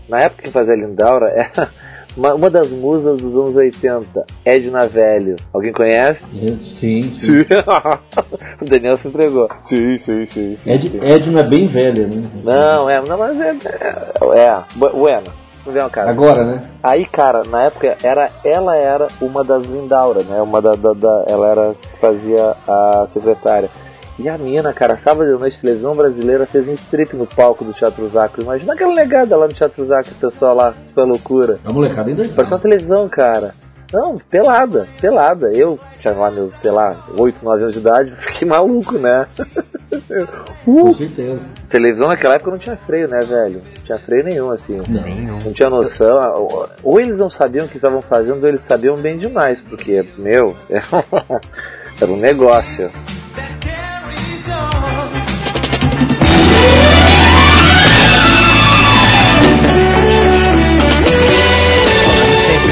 Na 0.08 0.20
época 0.20 0.42
que 0.42 0.50
fazia 0.50 0.74
a 0.74 0.76
Lindaura, 0.76 1.26
era 1.30 1.68
uma, 2.16 2.34
uma 2.34 2.50
das 2.50 2.70
musas 2.70 3.20
dos 3.20 3.34
anos 3.34 3.56
80, 3.56 4.24
Edna 4.44 4.86
Velho. 4.86 5.36
Alguém 5.52 5.72
conhece? 5.72 6.24
Sim, 6.60 7.02
sim. 7.14 7.40
o 8.60 8.64
Daniel 8.64 8.96
se 8.96 9.08
entregou. 9.08 9.48
Sim, 9.62 9.96
sim, 9.98 10.26
sim. 10.26 10.56
sim, 10.56 10.70
Ed, 10.70 10.88
sim. 10.90 10.98
Ed 11.02 11.30
não 11.30 11.40
é 11.40 11.44
bem 11.44 11.66
velha, 11.66 12.06
né? 12.06 12.22
Não, 12.44 12.90
é, 12.90 13.00
não, 13.00 13.16
mas 13.18 13.40
é. 13.40 13.50
É, 13.50 14.38
é 14.40 14.62
bueno. 14.76 15.42
Não 15.64 15.72
vem, 15.72 15.88
cara. 15.90 16.10
Agora, 16.10 16.44
né? 16.44 16.60
Aí, 16.82 17.04
cara, 17.04 17.44
na 17.44 17.62
época 17.62 17.96
era, 18.02 18.28
ela 18.44 18.76
era 18.76 19.06
uma 19.20 19.44
das 19.44 19.64
Lindaura, 19.64 20.24
né? 20.24 20.42
Uma 20.42 20.60
da, 20.60 20.74
da, 20.74 20.92
da- 20.92 21.24
ela 21.28 21.48
era 21.48 21.74
que 21.80 22.00
fazia 22.00 22.56
a 22.66 23.06
secretária. 23.12 23.70
E 24.18 24.28
a 24.28 24.36
mina, 24.36 24.72
cara, 24.72 24.98
sábado 24.98 25.32
de 25.34 25.40
noite, 25.40 25.58
televisão 25.60 25.94
brasileira 25.94 26.46
fez 26.46 26.68
um 26.68 26.74
strip 26.74 27.16
no 27.16 27.26
palco 27.26 27.64
do 27.64 27.72
Teatro 27.72 28.06
Zaco. 28.08 28.40
Imagina 28.42 28.74
aquela 28.74 28.94
negada 28.94 29.36
lá 29.36 29.48
no 29.48 29.54
Teatro 29.54 29.86
Zaco, 29.86 30.10
o 30.10 30.14
pessoal 30.14 30.54
lá, 30.54 30.74
foi 30.94 31.04
loucura. 31.04 31.58
A 31.64 31.72
molecada 31.72 32.08
ainda 32.10 32.28
Parecia 32.28 32.54
uma 32.56 32.62
televisão, 32.62 33.08
cara. 33.08 33.54
Não, 33.92 34.14
pelada, 34.30 34.86
pelada. 35.00 35.50
Eu 35.52 35.78
tinha 36.00 36.14
lá 36.14 36.30
meus, 36.30 36.52
sei 36.52 36.70
lá, 36.70 36.96
8, 37.16 37.44
9 37.44 37.62
anos 37.62 37.74
de 37.74 37.80
idade, 37.80 38.12
fiquei 38.20 38.48
maluco, 38.48 38.96
né? 38.98 39.24
Com 40.64 40.90
uh, 40.90 40.94
certeza. 40.94 41.38
televisão 41.68 42.08
naquela 42.08 42.34
época 42.34 42.50
não 42.52 42.58
tinha 42.58 42.76
freio, 42.76 43.08
né, 43.08 43.20
velho? 43.20 43.62
Não 43.76 43.84
tinha 43.84 43.98
freio 43.98 44.24
nenhum, 44.24 44.50
assim. 44.50 44.76
Nenhum. 44.88 45.38
Não 45.44 45.52
tinha 45.52 45.68
noção. 45.68 46.18
Ou- 46.36 46.68
Ou 46.82 47.00
eles 47.00 47.18
não 47.18 47.28
sabiam 47.28 47.66
o 47.66 47.68
que 47.68 47.76
estavam 47.76 48.00
fazendo, 48.00 48.42
ou 48.42 48.48
eles 48.48 48.64
sabiam 48.64 48.96
bem 48.96 49.18
demais, 49.18 49.60
porque, 49.60 50.02
meu, 50.16 50.54
era 52.00 52.10
um 52.10 52.16
negócio. 52.16 52.90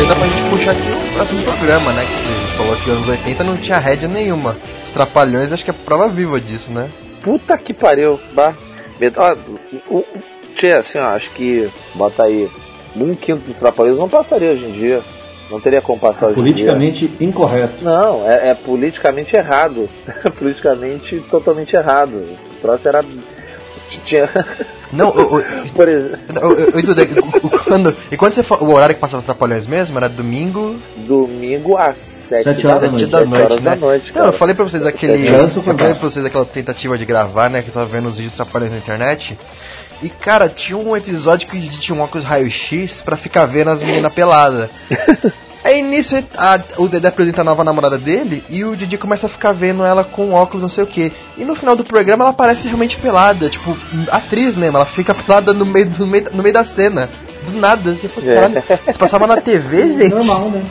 Sempre, 0.01 0.07
dá 0.07 0.15
pra 0.17 0.27
gente 0.27 0.51
puxar 0.51 0.71
aqui 0.73 0.81
o 0.91 1.13
próximo 1.13 1.43
programa, 1.43 1.93
né? 1.93 2.05
Que 2.07 2.13
você 2.13 2.57
falou 2.57 2.77
que 2.77 2.91
anos 2.91 3.09
80 3.09 3.45
não 3.45 3.57
tinha 3.59 3.79
rédea 3.79 4.09
nenhuma. 4.09 4.57
Os 4.87 4.93
Trapalhões 4.93 5.53
acho 5.53 5.63
que 5.65 5.71
é 5.71 5.75
prova 5.75 6.09
viva 6.09 6.41
disso, 6.41 6.73
né? 6.73 6.89
Puta 7.23 7.57
que 7.59 7.75
pariu, 7.75 8.19
bah. 8.33 8.55
Ó, 9.17 9.95
o- 9.95 10.05
Tchê, 10.55 10.73
assim, 10.73 10.99
ó, 10.99 11.09
acho 11.15 11.31
que, 11.31 11.69
bota 11.95 12.23
aí, 12.25 12.51
um 12.97 13.15
quinto 13.15 13.47
dos 13.47 13.59
trapalhões 13.59 13.99
não 13.99 14.09
passaria 14.09 14.53
hoje 14.53 14.65
em 14.65 14.73
dia. 14.73 15.03
Não 15.51 15.61
teria 15.61 15.83
como 15.83 15.99
passar 15.99 16.27
hoje 16.29 16.41
em 16.41 16.45
dia. 16.45 16.67
Politicamente 16.73 17.17
incorreto. 17.21 17.85
Não, 17.85 18.27
é, 18.29 18.49
é 18.51 18.55
politicamente 18.55 19.37
errado. 19.37 19.89
politicamente 20.39 21.21
totalmente 21.31 21.77
errado. 21.77 22.25
O 22.57 22.61
troço 22.63 22.89
era. 22.89 23.05
Tinha. 24.05 24.29
Não, 24.93 25.11
o, 25.11 25.43
Por 25.75 25.89
exemplo, 25.89 26.19
quando, 27.65 27.97
e 28.11 28.17
quando 28.17 28.35
você 28.35 28.43
o 28.61 28.73
horário 28.73 28.95
que 28.95 29.01
passava 29.01 29.19
os 29.19 29.25
Trapalhões 29.25 29.67
mesmo 29.67 29.97
era 29.97 30.09
domingo, 30.09 30.77
domingo 30.97 31.77
às 31.77 31.99
sete, 31.99 32.45
Sete 32.45 32.63
da, 32.63 32.69
horas 32.69 32.81
da 32.81 32.89
noite. 32.89 33.07
da 33.07 33.25
noite, 33.25 33.45
horas 33.45 33.61
né? 33.61 33.71
da 33.71 33.77
noite. 33.77 34.07
Não, 34.09 34.15
cara. 34.15 34.27
eu 34.29 34.33
falei 34.33 34.55
pra 34.55 34.65
vocês 34.65 34.83
daquele. 34.83 35.15
Sete 35.19 35.57
Eu 35.57 35.63
falei 35.63 35.95
pra 35.95 36.09
vocês 36.09 36.25
daquela 36.25 36.45
tentativa 36.45 36.99
de 36.99 37.05
gravar, 37.05 37.49
né? 37.51 37.63
Que 37.63 37.69
eu 37.69 37.75
tava 37.75 37.87
vendo 37.87 38.09
os 38.09 38.17
vídeos 38.17 38.35
Trapalhões 38.35 38.73
na 38.73 38.79
internet. 38.79 39.39
E 40.03 40.09
cara, 40.09 40.49
tinha 40.49 40.79
um 40.79 40.97
episódio 40.97 41.49
que 41.49 41.69
tinha 41.69 41.97
um 41.97 42.01
óculos 42.01 42.25
raio-x 42.25 43.03
pra 43.03 43.17
ficar 43.17 43.47
vendo 43.47 43.71
as 43.71 43.83
meninas 43.83 44.13
peladas. 44.13 44.69
Aí 45.63 45.83
nisso 45.83 46.17
a- 46.39 46.59
o 46.79 46.89
Dedé 46.89 47.09
apresenta 47.09 47.43
a 47.43 47.45
nova 47.45 47.63
namorada 47.63 47.99
dele 47.99 48.43
e 48.49 48.65
o 48.65 48.75
Didi 48.75 48.97
começa 48.97 49.27
a 49.27 49.31
ficar 49.31 49.53
vendo 49.53 49.85
ela 49.85 50.03
com 50.03 50.33
óculos, 50.33 50.63
não 50.63 50.69
sei 50.71 50.85
o 50.85 50.87
que. 50.87 51.13
E 51.37 51.45
no 51.45 51.55
final 51.55 51.77
do 51.77 51.85
programa 51.85 52.25
ela 52.25 52.33
parece 52.33 52.67
realmente 52.67 52.97
pelada, 52.97 53.49
tipo, 53.51 53.77
atriz 54.11 54.57
mesmo, 54.57 54.77
ela 54.79 54.87
fica 54.87 55.13
pelada 55.15 55.53
no 55.53 55.67
meio, 55.67 55.91
no 55.99 56.07
meio, 56.07 56.25
no 56.33 56.43
meio 56.43 56.55
da 56.55 56.65
cena. 56.65 57.11
Do 57.45 57.59
nada, 57.59 57.95
você 57.95 58.09
fala, 58.09 58.27
É. 58.31 58.35
caralho, 58.35 58.63
isso 58.89 58.99
passava 58.99 59.27
na 59.27 59.37
TV, 59.39 59.87
gente? 59.93 60.15
Normal, 60.15 60.49
né? 60.51 60.63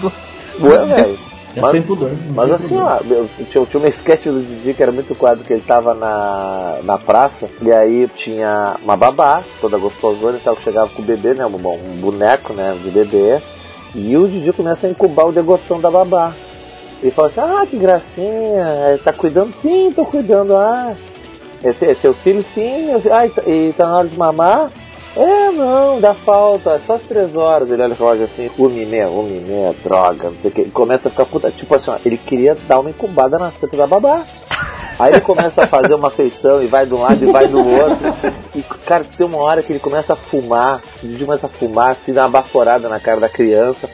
Ué, 0.62 0.86
velho. 0.86 1.18
É 1.56 1.62
Mas- 1.62 1.84
pudor. 1.84 2.12
Mas 2.36 2.52
assim, 2.52 2.78
ó, 2.78 3.00
eu, 3.10 3.28
tinha, 3.50 3.66
tinha 3.66 3.80
uma 3.80 3.90
sketch 3.90 4.26
do 4.26 4.40
Didi 4.42 4.74
que 4.76 4.84
era 4.84 4.92
muito 4.92 5.16
quadro, 5.16 5.44
que 5.44 5.52
ele 5.52 5.64
tava 5.66 5.96
na, 5.96 6.78
na 6.84 6.98
praça, 6.98 7.48
e 7.62 7.72
aí 7.72 8.08
tinha 8.16 8.76
uma 8.84 8.96
babá, 8.96 9.42
toda 9.60 9.78
gostosona 9.80 10.38
e 10.38 10.42
tal, 10.42 10.56
que 10.56 10.64
chegava 10.64 10.88
com 10.90 11.02
o 11.02 11.06
bebê, 11.06 11.34
né, 11.34 11.46
um, 11.48 11.56
um 11.56 11.98
boneco, 12.00 12.54
né, 12.54 12.78
de 12.84 12.92
bebê, 12.92 13.42
e 13.96 14.16
o 14.16 14.28
Didi 14.28 14.54
começa 14.54 14.88
a 14.88 14.90
incubar 14.90 15.28
o 15.28 15.32
degotão 15.32 15.80
da 15.80 15.90
babá. 15.90 16.34
Ele 17.02 17.12
fala 17.12 17.30
assim, 17.30 17.40
ah, 17.40 17.66
que 17.66 17.78
gracinha, 17.78 19.00
tá 19.04 19.14
cuidando? 19.14 19.54
Sim, 19.62 19.92
tô 19.96 20.06
cuidando, 20.06 20.56
ah, 20.56 20.96
é, 21.64 21.70
é 21.70 21.94
seu 21.96 22.14
filho? 22.14 22.44
Sim, 22.54 22.90
ah, 23.12 23.26
e 23.26 23.30
tá- 23.30 23.44
e 23.46 23.74
tá 23.74 23.86
na 23.88 23.98
hora 23.98 24.08
de 24.08 24.18
mamar? 24.18 24.72
É, 25.18 25.52
não, 25.52 26.00
dá 26.00 26.14
falta, 26.14 26.72
é 26.72 26.80
só 26.86 26.94
as 26.94 27.02
três 27.04 27.36
horas. 27.36 27.70
Ele 27.70 27.82
olha 27.82 27.94
e 27.94 27.96
fala 27.96 28.24
assim, 28.24 28.50
o 28.58 28.70
miné, 28.70 29.08
o 29.08 29.24
miné, 29.24 29.74
droga, 29.84 30.30
não 30.30 30.38
sei 30.38 30.52
o 30.52 30.54
que. 30.54 30.62
E 30.62 30.72
começa 30.72 31.08
a 31.08 31.12
ficar 31.12 31.26
puta, 31.26 31.52
tipo 31.52 31.74
assim, 31.74 31.90
ó, 31.90 31.98
ele 32.06 32.18
queria 32.18 32.56
dar 32.68 32.80
uma 32.80 32.90
incubada 32.90 33.40
na 33.40 33.52
teta 33.52 33.76
da 33.76 33.88
babá. 33.88 34.24
Aí 35.00 35.14
ele 35.14 35.22
começa 35.22 35.64
a 35.64 35.68
fazer 35.68 35.94
uma 35.94 36.12
feição 36.12 36.62
e 36.62 36.68
vai 36.68 36.86
de 36.86 36.94
um 36.94 37.02
lado 37.02 37.24
e 37.24 37.32
vai 37.32 37.48
do 37.48 37.66
outro. 37.66 37.98
E, 38.54 38.62
cara, 38.86 39.06
tem 39.18 39.26
uma 39.26 39.38
hora 39.38 39.64
que 39.64 39.72
ele 39.72 39.80
começa 39.80 40.12
a 40.12 40.16
fumar, 40.16 40.82
Didi 41.02 41.24
começa 41.24 41.46
a 41.46 41.50
fumar, 41.50 41.92
assim, 41.92 42.12
dá 42.12 42.24
uma 42.24 42.30
baforada 42.30 42.90
na 42.90 43.00
cara 43.00 43.20
da 43.22 43.30
criança. 43.30 43.90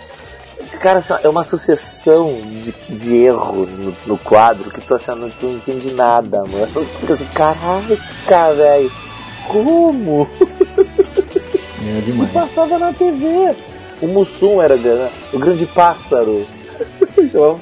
Cara, 0.79 0.99
assim, 0.99 1.13
é 1.23 1.29
uma 1.29 1.43
sucessão 1.43 2.33
de, 2.41 2.71
de 2.89 3.15
erros 3.17 3.67
no, 3.69 3.93
no 4.07 4.17
quadro 4.17 4.71
que 4.71 4.81
tu 4.81 4.95
achando 4.95 5.27
que 5.29 5.37
tu 5.37 5.45
não 5.45 5.53
entende 5.57 5.93
nada, 5.93 6.43
mano. 6.45 6.67
Assim, 7.07 7.25
caraca, 7.35 8.53
velho, 8.55 8.91
como? 9.47 10.27
É 11.85 11.99
E 11.99 12.01
demais. 12.01 12.31
passava 12.31 12.79
na 12.79 12.91
TV. 12.91 13.55
O 14.01 14.07
Mussum 14.07 14.61
era 14.61 14.75
né? 14.75 15.09
o 15.31 15.37
grande 15.39 15.65
pássaro. 15.67 16.45
Chamava- 17.35 17.59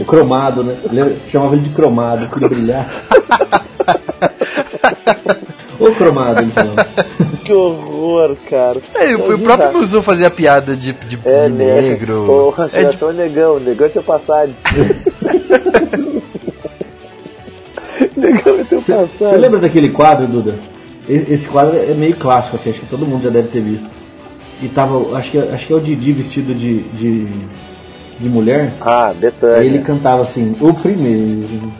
O 0.00 0.04
cromado, 0.04 0.64
né? 0.64 0.76
Chamava 1.28 1.54
ele 1.54 1.64
de 1.68 1.70
cromado, 1.74 2.28
queria 2.28 2.48
brilhar. 2.48 2.88
Ô 5.78 5.90
cromado, 5.92 6.46
falava. 6.52 6.86
que 7.44 7.52
horror, 7.52 8.36
cara. 8.48 8.80
É, 8.94 9.14
o, 9.16 9.34
o 9.34 9.38
próprio 9.38 9.72
Mussum 9.72 10.00
fazia 10.02 10.30
piada 10.30 10.76
de, 10.76 10.92
de, 10.92 11.18
É, 11.24 11.48
de 11.48 11.52
né? 11.54 11.80
negro. 11.82 12.24
Porra, 12.26 12.70
É, 12.72 12.84
de- 12.84 13.02
é, 13.02 13.04
o 13.06 13.12
negão, 13.12 13.54
o 13.56 13.60
negão 13.60 13.88
tinha 13.88 14.02
passado. 14.02 14.54
negão 18.16 18.64
tinha 18.64 18.80
Você 18.80 18.92
passado. 18.92 19.36
lembra 19.40 19.60
daquele 19.60 19.88
quadro, 19.90 20.26
Duda? 20.26 20.58
Esse 21.08 21.48
quadro 21.48 21.76
é 21.76 21.92
meio 21.94 22.14
clássico, 22.16 22.56
assim, 22.56 22.70
acho 22.70 22.80
que 22.80 22.86
todo 22.86 23.04
mundo 23.04 23.24
já 23.24 23.30
deve 23.30 23.48
ter 23.48 23.60
visto. 23.60 23.90
E 24.62 24.68
tava, 24.68 25.16
acho 25.18 25.30
que, 25.32 25.38
acho 25.38 25.66
que 25.66 25.72
é 25.72 25.76
o 25.76 25.80
Didi 25.80 26.12
vestido 26.12 26.54
de, 26.54 26.82
de, 26.82 27.24
de 28.18 28.28
mulher. 28.28 28.72
Ah, 28.80 29.12
Betânia. 29.14 29.64
ele 29.64 29.80
cantava 29.80 30.22
assim, 30.22 30.54
o 30.60 30.72
primeiro. 30.74 31.72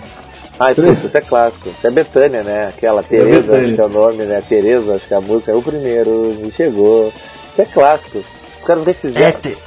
Ai, 0.59 0.75
puta, 0.75 0.91
isso 0.93 1.17
é 1.17 1.21
clássico. 1.21 1.69
Isso 1.71 1.87
é 1.87 1.91
Betânia, 1.91 2.43
né? 2.43 2.67
Aquela 2.69 3.03
Tereza, 3.03 3.41
Betânia. 3.41 3.65
acho 3.67 3.75
que 3.75 3.81
é 3.81 3.85
o 3.85 3.89
nome, 3.89 4.25
né? 4.25 4.43
Tereza, 4.49 4.95
acho 4.95 5.07
que 5.09 5.15
é 5.15 5.17
a 5.17 5.21
música 5.21 5.51
é 5.53 5.55
o 5.55 5.63
primeiro, 5.63 6.11
me 6.41 6.53
chegou. 6.53 7.13
Isso 7.53 7.63
é 7.63 7.65
clássico. 7.65 8.19
Os 8.59 8.65
caras 8.65 8.85
refizeram. 8.87 9.27
é, 9.27 9.33
te- 9.33 9.59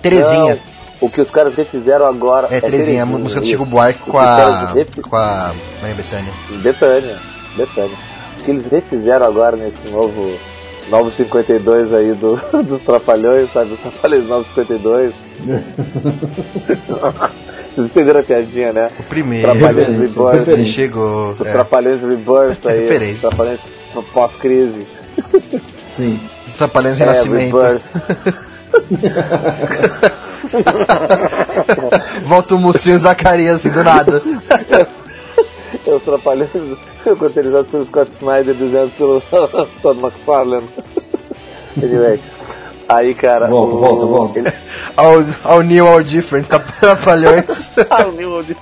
Terezinha. 0.00 0.54
Não, 0.54 1.06
o 1.06 1.10
que 1.10 1.20
os 1.20 1.30
caras 1.30 1.54
refizeram 1.54 2.06
agora 2.06 2.48
É, 2.50 2.60
Terezinha, 2.60 3.02
a 3.02 3.06
música 3.06 3.40
do 3.40 3.46
Chico. 3.46 3.64
Buarque 3.66 4.00
com 4.00 4.18
a. 4.18 4.74
com 5.08 5.16
a. 5.16 5.52
Mãe 5.80 5.94
Betânia. 5.94 6.32
Betânia, 6.62 7.16
Betânia. 7.56 7.96
O 8.40 8.44
que 8.44 8.50
eles 8.50 8.66
refizeram 8.66 9.26
agora 9.26 9.56
nesse 9.56 9.88
novo, 9.92 10.34
novo 10.90 11.10
52 11.10 11.92
aí 11.92 12.12
do, 12.14 12.36
dos 12.64 12.82
Trapalhões, 12.82 13.52
sabe? 13.52 13.72
Os 13.72 13.80
Trapalhões 13.80 14.28
novos 14.28 14.46
52. 14.48 15.12
Vocês 17.74 17.86
entenderam 17.86 18.20
a 18.20 18.22
piadinha, 18.22 18.72
né? 18.72 18.90
O 18.98 19.02
primeiro. 19.04 19.50
Trapalhões 19.50 19.98
Reborn. 19.98 20.44
Ele 20.52 20.64
chegou. 20.64 21.34
Os 21.38 21.46
É, 21.46 21.52
Trapalhões 21.52 22.02
Rebirth 22.02 22.66
aí. 22.66 22.80
Referência. 22.80 23.14
Os 23.14 23.20
Trapalhões 23.20 23.60
pós-crise. 24.12 24.86
Sim. 25.96 26.20
os 26.46 26.56
Trapalhões 26.56 27.00
É, 27.00 27.04
Renascimento. 27.04 27.56
Volta 32.24 32.54
o 32.54 32.58
Mussinho 32.58 32.94
e 32.94 32.96
o 32.96 32.98
Zacarias 32.98 33.56
assim 33.56 33.70
do 33.70 33.84
nada. 33.84 34.22
É 35.92 35.96
os 35.96 36.02
Trapalhões 36.02 36.50
roteirizados 37.18 37.70
pelo 37.70 37.84
Scott 37.86 38.10
Snyder, 38.12 38.54
desenhados 38.54 38.92
pelo 38.94 39.20
Todd 39.82 40.00
McFarlane. 40.00 40.68
Anyway. 41.82 42.20
Aí, 42.88 43.14
cara. 43.14 43.46
Volta, 43.46 43.74
o- 43.74 43.78
volta, 43.78 44.06
volta. 44.06 44.38
ele- 44.38 44.52
All, 44.96 45.24
all 45.44 45.62
new, 45.62 45.86
all 45.86 46.02
different. 46.02 46.46
Trapalhões. 46.80 47.70
Ah, 47.90 48.06
o 48.06 48.12
Nemo 48.12 48.42
de 48.42 48.54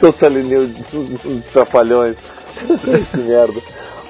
Totalineu 0.00 0.66
de 0.66 1.40
trapalhões. 1.52 2.16
que 3.12 3.16
merda. 3.20 3.60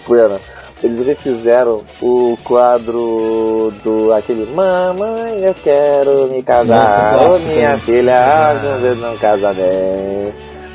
Pena. 0.06 0.40
Eles 0.82 1.06
refizeram 1.06 1.82
o 2.00 2.38
quadro 2.42 3.72
do 3.84 4.12
aquele 4.14 4.46
Mamãe, 4.46 5.38
eu 5.42 5.54
quero 5.62 6.28
me 6.28 6.42
casar. 6.42 7.12
Nossa, 7.12 7.26
clássico 7.28 7.48
minha 7.52 7.68
também. 7.70 7.80
filha, 7.80 8.14
Ah. 8.16 8.50
às 8.50 8.80
vezes 8.80 8.98
não 8.98 9.16
casa 9.18 9.52
bem. 9.52 10.32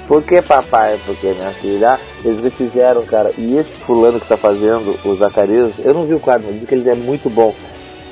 Por 0.08 0.22
que 0.22 0.40
papai? 0.44 1.00
Porque 1.06 1.28
minha 1.30 1.50
filha. 1.52 2.00
Eles 2.24 2.44
refizeram, 2.44 3.02
cara. 3.04 3.32
E 3.38 3.58
esse 3.58 3.74
fulano 3.78 4.20
que 4.20 4.28
tá 4.28 4.38
fazendo, 4.38 4.96
o 5.04 5.16
Zacarias, 5.16 5.74
eu 5.84 5.94
não 5.96 6.06
vi 6.06 6.14
o 6.14 6.20
quadro, 6.20 6.46
mas 6.48 6.60
vi 6.60 6.68
que 6.68 6.76
ele 6.76 6.88
é 6.90 6.94
muito 6.96 7.28
bom. 7.30 7.56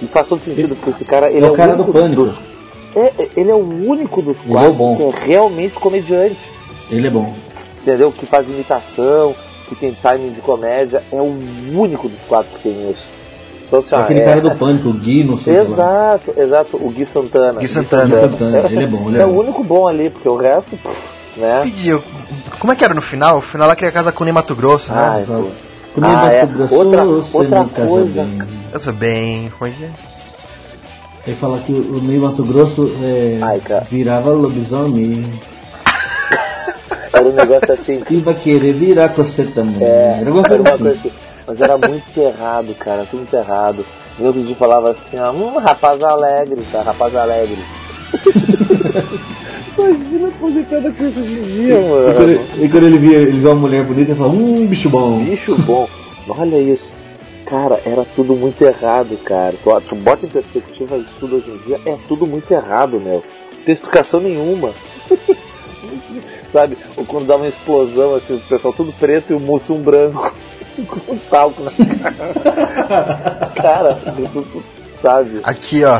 E 0.02 0.08
faz 0.08 0.28
todo 0.28 0.42
sentido, 0.44 0.76
porque 0.76 0.90
esse 0.90 1.06
cara, 1.06 1.30
ele 1.30 1.46
É 1.46 1.50
é, 1.50 1.52
o 1.52 1.56
cara 1.56 1.74
único 1.74 1.92
do 1.92 1.94
Pânico. 1.94 2.24
dos- 2.24 2.42
é, 2.96 3.12
é, 3.20 3.30
ele 3.38 3.52
é 3.52 3.54
o 3.54 3.58
único 3.88 4.22
dos 4.24 4.36
Ele 4.44 4.58
é 4.58 4.70
que 4.98 5.04
é 5.04 5.26
realmente 5.28 5.76
comediante. 5.80 6.38
Ele 6.90 7.06
é 7.08 7.10
bom. 7.12 7.32
Entendeu? 7.84 8.12
Que 8.12 8.26
faz 8.26 8.48
imitação, 8.48 9.36
que 9.74 9.82
tem 9.82 9.94
timing 9.94 10.32
de 10.32 10.42
comédia. 10.42 11.04
É 11.12 11.16
o 11.22 11.36
único 11.76 12.08
dos 12.10 12.20
quatro 12.28 12.52
que 12.58 12.64
tem 12.70 12.92
isso. 12.92 13.06
Então, 13.68 13.80
assim, 13.80 13.96
ó, 13.96 14.00
Aquele 14.02 14.20
é- 14.20 14.26
cara 14.26 14.42
do 14.42 14.52
pânico, 14.52 14.90
o 14.90 14.94
Gui, 14.94 15.24
não 15.24 15.38
sei 15.40 15.54
o 15.60 15.66
que 15.66 15.72
lá. 15.72 15.74
Exato, 15.76 16.34
exato. 16.38 16.78
O 16.78 16.90
Gui 16.92 17.06
Santana. 17.06 17.60
Gui 17.60 17.68
Santana. 17.68 18.06
Gui 18.16 18.22
Santana, 18.22 18.58
ele 18.70 18.84
é 18.84 18.88
bom, 18.88 19.08
ele 19.10 19.18
É 19.18 19.22
é 19.22 19.26
o 19.26 19.40
único 19.40 19.64
bom 19.64 19.88
ali, 19.88 20.10
porque 20.10 20.30
o 20.30 20.36
resto, 20.38 20.78
pff, 20.78 20.96
né? 21.38 21.62
Pediu. 21.64 22.04
Como 22.60 22.72
é 22.72 22.76
que 22.76 22.84
era 22.84 22.94
no 22.94 23.02
final? 23.02 23.40
O 23.40 23.42
final 23.42 23.66
ela 23.66 23.76
queria 23.76 23.92
casar 23.92 24.12
com 24.12 24.24
o 24.24 24.26
Ney 24.26 24.34
Mato 24.34 24.56
Grosso, 24.56 24.94
né? 24.94 25.00
Ai, 25.02 25.24
pô. 25.26 25.34
Comigo 25.96 26.14
Ah, 26.16 26.32
é. 26.32 26.46
Mato 26.46 26.54
Grosso, 26.58 26.76
Outra- 26.76 27.04
outra 27.04 27.86
coisa. 27.88 28.24
bem. 28.24 28.42
Eu 28.72 28.80
sou 28.80 28.94
bem. 28.94 29.52
Como 29.58 29.70
é 29.72 29.74
que 29.76 29.84
é? 29.86 29.90
Ele 31.26 31.36
fala 31.38 31.58
que 31.60 31.72
o 31.72 32.02
Ney 32.04 32.20
Mato 32.20 32.44
Grosso 32.44 32.92
é, 33.02 33.40
Ai, 33.42 33.62
virava 33.90 34.30
lobisomem. 34.32 35.24
Era 37.14 37.26
um 37.28 37.32
negócio 37.32 37.72
assim. 37.74 38.00
Vai 38.22 38.34
querer 38.34 38.74
virar 38.74 39.10
com 39.10 39.24
você 39.24 39.44
também. 39.46 39.82
É, 39.84 40.18
Era 40.22 40.30
alguma 40.30 40.46
era 40.48 40.62
uma 40.62 40.78
coisa 40.78 40.94
assim. 40.94 41.12
Mas 41.46 41.60
era 41.62 41.78
muito 41.78 42.18
errado, 42.18 42.74
cara, 42.76 43.06
muito 43.12 43.36
errado. 43.36 43.86
E 44.18 44.24
outro 44.24 44.42
dia 44.44 44.56
falava 44.56 44.92
assim, 44.92 45.18
ó, 45.20 45.32
hum, 45.32 45.58
rapaz 45.58 46.02
alegre, 46.02 46.62
tá? 46.72 46.82
Rapaz 46.84 47.14
alegre. 47.16 47.58
Imagina 49.78 50.32
publicando 50.40 50.94
com 50.94 51.04
isso 51.08 51.20
hoje 51.20 51.34
em 51.36 51.42
dia, 51.42 51.74
E 51.80 51.84
quando, 51.84 51.90
mano. 51.90 52.22
ele, 52.24 52.66
e 52.66 52.70
quando 52.70 52.84
ele 52.86 52.98
via, 52.98 53.18
ele 53.18 53.40
via 53.40 53.50
uma 53.50 53.56
mulher 53.56 53.84
bonita, 53.84 54.12
ele 54.12 54.18
falava, 54.18 54.36
hum, 54.38 54.68
bicho 54.68 54.90
bom. 54.90 55.18
Bicho 55.24 55.56
bom. 55.64 55.90
Olha 56.30 56.58
isso. 56.58 56.94
Cara, 57.46 57.80
era 57.86 58.06
tudo 58.16 58.36
muito 58.36 58.64
errado, 58.64 59.18
cara. 59.26 59.56
Tu, 59.64 59.82
tu 59.90 59.96
bota 59.96 60.26
em 60.26 60.30
perspectiva 60.30 60.96
isso 60.98 61.12
tudo 61.20 61.36
hoje 61.38 61.52
em 61.52 61.58
dia, 61.68 61.80
é 61.86 61.98
tudo 62.08 62.26
muito 62.26 62.50
errado, 62.52 63.02
meu. 63.02 63.16
Não 63.58 63.64
tem 63.66 63.74
explicação 63.74 64.20
nenhuma. 64.22 64.72
Sabe? 66.54 66.78
Ou 66.96 67.04
quando 67.04 67.26
dá 67.26 67.36
uma 67.36 67.48
explosão, 67.48 68.14
assim, 68.14 68.36
o 68.36 68.40
pessoal 68.42 68.72
tudo 68.72 68.94
preto 68.94 69.32
e 69.32 69.34
o 69.34 69.40
moço 69.40 69.74
um 69.74 69.82
branco. 69.82 70.32
Com 70.88 71.18
talco 71.30 71.64
na 71.64 71.72
cara. 71.72 73.52
Cara, 73.56 74.00
sabe? 75.02 75.42
Aqui, 75.44 75.84
ó. 75.84 75.98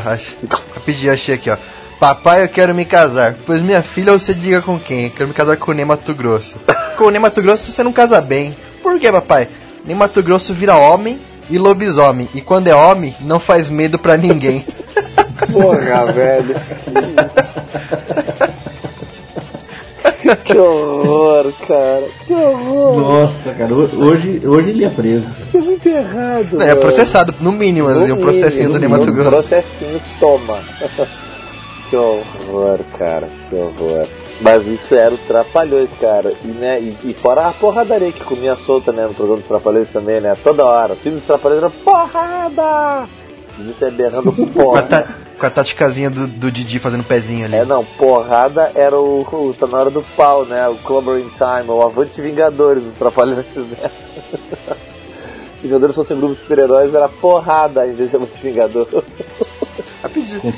Rapidinho, 0.74 1.14
achei 1.14 1.36
aqui, 1.36 1.50
ó. 1.50 1.58
Papai, 2.00 2.44
eu 2.44 2.50
quero 2.50 2.74
me 2.74 2.86
casar. 2.86 3.36
Pois 3.46 3.62
minha 3.62 3.82
filha, 3.82 4.12
você 4.12 4.34
diga 4.34 4.62
com 4.62 4.80
quem? 4.80 5.06
Eu 5.06 5.12
quero 5.12 5.28
me 5.28 5.34
casar 5.34 5.58
com 5.58 5.72
o 5.72 5.74
Ney 5.74 5.86
Mato 5.86 6.14
Grosso. 6.14 6.60
Com 6.98 7.06
o 7.06 7.10
Ney 7.10 7.20
Mato 7.20 7.42
Grosso 7.42 7.72
você 7.72 7.84
não 7.84 7.94
casa 7.94 8.20
bem. 8.22 8.56
Por 8.82 9.00
que, 9.00 9.12
papai? 9.12 9.48
Ney 9.86 9.96
Mato 9.96 10.22
Grosso 10.22 10.54
vira 10.54 10.76
homem 10.76 11.22
e 11.50 11.58
lobisomem. 11.58 12.30
E 12.34 12.42
quando 12.42 12.68
é 12.68 12.76
homem, 12.76 13.16
não 13.22 13.40
faz 13.40 13.70
medo 13.70 13.98
pra 13.98 14.18
ninguém. 14.18 14.66
Porra, 15.52 16.12
velho. 16.12 16.56
que 20.46 20.58
horror, 20.58 21.52
cara. 21.68 22.04
Que 22.26 22.34
horror. 22.34 23.00
Nossa, 23.00 23.54
cara, 23.54 23.74
ho- 23.74 24.04
hoje, 24.06 24.42
hoje 24.46 24.70
ele 24.72 24.86
é 24.86 24.90
preso. 24.90 25.28
Isso 25.48 25.58
é 25.58 25.62
muito 25.62 25.88
errado. 25.90 26.62
É 26.62 26.68
mano. 26.68 26.80
processado, 26.82 27.36
no 27.42 27.52
mínimo, 27.52 27.88
assim, 27.90 28.08
No 28.10 28.16
o 28.16 28.20
processinho 28.20 28.70
do 28.70 28.76
mínimo, 28.76 28.98
Mato 28.98 29.12
um 29.12 29.14
Grosso. 29.14 29.30
Processinho, 29.50 30.02
toma. 30.20 30.60
que 31.90 31.96
horror, 31.96 32.80
cara, 32.98 33.30
que 33.50 33.56
horror. 33.56 34.08
Mas 34.42 34.66
isso 34.68 34.96
era 34.96 35.14
os 35.14 35.22
Trapalhões, 35.22 35.90
cara. 36.02 36.34
E, 36.44 36.48
né, 36.48 36.80
e, 36.82 36.98
e 37.12 37.14
fora 37.14 37.48
a 37.48 37.52
porradaria 37.52 38.12
que 38.12 38.24
comia 38.24 38.56
solta, 38.56 38.92
né, 38.92 39.04
no 39.06 39.14
programa 39.14 39.40
dos 39.42 39.48
Trapalhões 39.48 39.90
também, 39.90 40.20
né? 40.20 40.36
Toda 40.44 40.66
hora. 40.66 40.94
O 40.94 40.98
filme 40.98 41.20
dos 41.20 41.28
Trapalhões 41.28 41.60
era 41.62 41.70
porrada! 41.70 43.08
Isso 43.60 43.84
é 43.86 43.92
berrando 43.92 44.32
Com 44.54 44.76
a, 44.76 44.82
porra. 44.82 45.08
com 45.40 45.46
a 45.46 45.50
taticazinha 45.50 46.10
do, 46.10 46.28
do 46.28 46.52
Didi 46.52 46.80
fazendo 46.80 47.04
pezinho 47.04 47.46
ali. 47.46 47.56
É, 47.56 47.66
não, 47.66 47.84
porrada 47.86 48.72
era 48.76 48.98
o, 49.00 49.22
o 49.22 49.54
Tá 49.58 49.68
na 49.68 49.78
hora 49.78 49.90
do 49.90 50.02
pau, 50.16 50.46
né? 50.46 50.68
O 50.68 50.76
Clubbering 50.76 51.30
Time, 51.38 51.70
o 51.70 51.82
Avante 51.82 52.22
Vingadores 52.22 52.84
dos 52.84 52.96
Trapalhões, 52.96 53.46
né? 53.56 53.92
Vingadores 55.62 55.96
fossem 55.96 56.18
grupo 56.18 56.36
de 56.36 56.42
super-heróis, 56.42 56.94
era 56.94 57.08
porrada 57.08 57.88
em 57.88 57.94
vez 57.94 58.10
de 58.10 58.16
Avante 58.16 58.42
Vingador. 58.42 58.88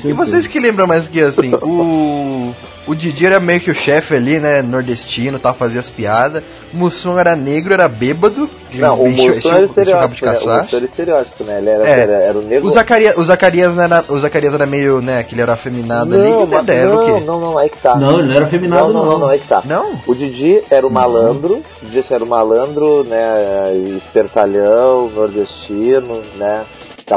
E 0.04 0.12
vocês 0.12 0.46
que 0.46 0.58
lembram 0.60 0.86
mais 0.86 1.08
que 1.08 1.20
assim, 1.20 1.54
o. 1.54 2.52
O 2.86 2.94
Didi 2.94 3.26
era 3.26 3.40
meio 3.40 3.58
que 3.58 3.68
o 3.68 3.74
chefe 3.74 4.14
ali, 4.14 4.38
né? 4.38 4.62
Nordestino, 4.62 5.40
tal, 5.40 5.52
fazia 5.52 5.80
as 5.80 5.90
piadas. 5.90 6.44
O 6.72 6.76
Mussum 6.76 7.18
era 7.18 7.34
negro, 7.34 7.74
era 7.74 7.88
bêbado. 7.88 8.48
Não, 8.74 9.02
o 9.02 9.08
encheu- 9.08 9.34
Mussum 9.34 9.48
era 9.48 9.62
o 9.62 9.64
estereótipo, 9.66 10.24
né? 10.24 10.30
O. 10.30 10.34
Mussum 10.34 10.76
era 10.76 10.84
estereótipo, 10.84 11.44
né? 11.44 11.58
Ele 11.58 11.70
era, 11.70 11.84
É. 11.88 12.00
era, 12.00 12.12
era 12.12 12.38
o 12.38 12.42
negro... 12.42 12.68
O 12.68 12.70
Zacarias, 12.70 13.16
o 13.18 13.24
Zacarias 13.24 13.74
não 13.74 13.82
era, 13.82 14.04
o 14.08 14.16
Zacarias 14.20 14.54
era 14.54 14.66
meio, 14.66 15.00
né, 15.02 15.24
que 15.24 15.34
ele 15.34 15.42
era 15.42 15.54
afeminado 15.54 16.14
ali. 16.14 16.28
E 16.28 16.32
o 16.32 16.46
mas- 16.46 16.60
Dedé 16.64 16.76
era 16.82 16.90
o 16.90 16.94
não, 16.94 17.04
quê? 17.18 17.24
não, 17.26 17.40
não, 17.40 17.58
aí 17.58 17.68
que 17.68 17.78
tá. 17.78 17.96
Não, 17.96 18.18
ele 18.20 18.28
não 18.28 18.34
era 18.36 18.44
não, 18.44 18.50
feminado, 18.50 18.92
não, 18.92 18.92
não. 18.92 19.04
não, 19.04 19.18
não, 19.18 19.28
aí 19.30 19.40
que 19.40 19.48
tá. 19.48 19.62
Não? 19.64 20.00
O 20.06 20.14
Didi 20.14 20.62
era 20.70 20.86
o 20.86 20.90
malandro, 20.90 21.62
o 21.82 21.86
Didi 21.86 22.04
era 22.08 22.22
o 22.22 22.28
malandro, 22.28 23.02
né, 23.02 23.74
espertalhão, 23.96 25.08
nordestino, 25.12 26.22
né, 26.36 26.62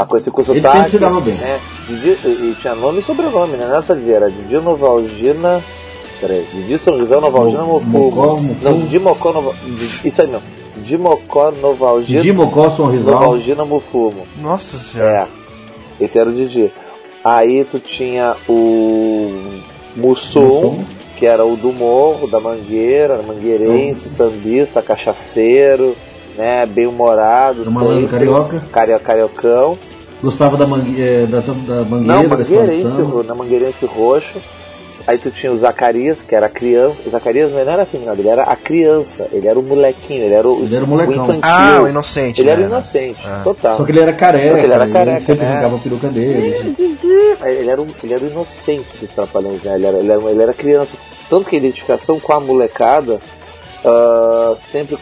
coisa 0.08 0.30
com 0.32 0.42
Ele 0.42 0.56
sotaque. 0.62 0.78
sempre 0.78 0.92
se 0.92 0.98
dava 1.00 1.20
bem. 1.20 1.34
Né, 1.36 1.60
Didi, 1.88 2.18
e, 2.24 2.28
e 2.52 2.56
tinha 2.62 2.76
nome 2.76 3.00
e 3.00 3.04
sobrenome, 3.04 3.58
né, 3.58 3.84
só 3.86 3.94
Didi, 3.94 4.12
era 4.12 4.30
Didi 4.30 4.58
Novalgina, 4.58 5.64
peraí, 6.22 6.46
Didi 6.54 6.78
São 6.80 6.98
José 7.00 7.20
Novalgina 7.20 7.64
Mo-. 7.64 7.80
Mocó. 7.82 8.40
Não, 8.62 8.80
Didi 8.82 9.00
Mocó, 9.00 9.34
Nova, 9.34 9.54
Didi- 9.66 10.08
isso 10.08 10.22
aí 10.22 10.28
mesmo, 10.28 10.44
Didi 10.78 10.98
Mocó 10.98 11.52
Novalgina, 11.52 12.22
Didi 12.22 12.34
Mocó, 12.34 12.70
Sorrisal. 12.72 13.14
Novalgina 13.14 13.66
Mufumo. 13.66 14.28
Nossa 14.42 14.78
senhora. 14.78 15.28
É, 16.00 16.04
esse 16.04 16.18
era 16.20 16.30
o 16.30 16.34
Didi. 16.34 16.72
Aí 17.24 17.66
tu 17.66 17.80
tinha 17.80 18.36
o 18.48 19.34
Mussum, 19.96 20.42
Mussum. 20.72 20.86
que 21.18 21.26
era 21.26 21.44
o 21.46 21.58
do 21.58 21.74
morro, 21.74 22.28
da 22.28 22.40
mangueira, 22.40 23.22
mangueirense, 23.28 24.04
Uhum. 24.06 24.10
sambista, 24.10 24.82
cachaceiro, 24.82 25.96
né, 26.38 26.66
bem-humorado, 26.66 27.64
Do 27.64 27.72
malandro 27.72 28.02
sempre, 28.02 28.18
carioca. 28.18 28.64
cario- 28.72 29.00
cariocão. 29.00 29.78
Gostava 30.22 30.58
da, 30.58 30.68
mangue, 30.68 31.02
é, 31.02 31.26
da, 31.26 31.40
da 31.40 31.54
mangueira, 31.54 32.14
Não, 32.14 32.28
mangueirense, 32.28 32.98
na 33.26 33.36
mangueirense 33.36 33.86
roxo. 33.86 34.38
Aí 35.08 35.18
tu 35.18 35.32
tinha 35.32 35.52
o 35.52 35.58
Zacarias, 35.58 36.22
que 36.22 36.36
era 36.36 36.46
a 36.46 36.50
criança. 36.50 37.02
O 37.06 37.10
Zacarias 37.10 37.50
não 37.52 37.58
era 37.58 37.82
afeminado, 37.82 38.20
ele 38.22 38.28
era 38.28 38.44
a 38.44 38.56
criança, 38.56 39.28
ele 39.32 39.48
era 39.48 39.58
o 39.58 39.64
molequinho, 39.64 40.24
ele 40.26 40.34
era 40.36 40.48
o, 40.48 40.60
Ele 40.62 40.76
era 40.76 40.84
o 40.86 40.88
molecão. 40.88 41.24
infantil. 41.24 41.42
Ah, 41.44 41.82
o 41.82 41.88
inocente, 41.88 42.42
Ele 42.42 42.50
né? 42.50 42.56
era 42.58 42.62
inocente, 42.66 43.20
Ah. 43.26 43.42
total. 43.44 43.78
Só 43.78 43.86
que 43.86 43.92
ele 43.92 44.02
era 44.02 44.14
careca, 44.14 44.52
Só 44.52 44.58
ele 44.58 44.74
era 44.74 44.88
careca, 44.88 45.20
sempre 45.22 45.46
né? 45.46 45.66
a 45.66 45.80
peruca 45.80 46.08
dele. 46.10 46.76
Ele 47.44 47.70
era, 47.72 47.82
um, 47.82 47.88
ele 48.04 48.14
era 48.14 48.24
o 48.24 48.28
inocente 48.28 48.86
dos 49.02 49.10
trapalhões, 49.12 49.64
né? 49.64 49.76
Ele 49.76 49.86
era, 49.86 49.98
ele, 49.98 50.12
era, 50.12 50.22
ele 50.32 50.42
era 50.44 50.54
criança. 50.54 50.98
Tanto 51.30 51.50
que 51.50 51.56
a 51.56 51.60
identificação 51.60 52.20
com 52.20 52.34
a 52.34 52.40
molecada 52.40 53.20
ah, 53.86 54.56
sempre 54.72 54.98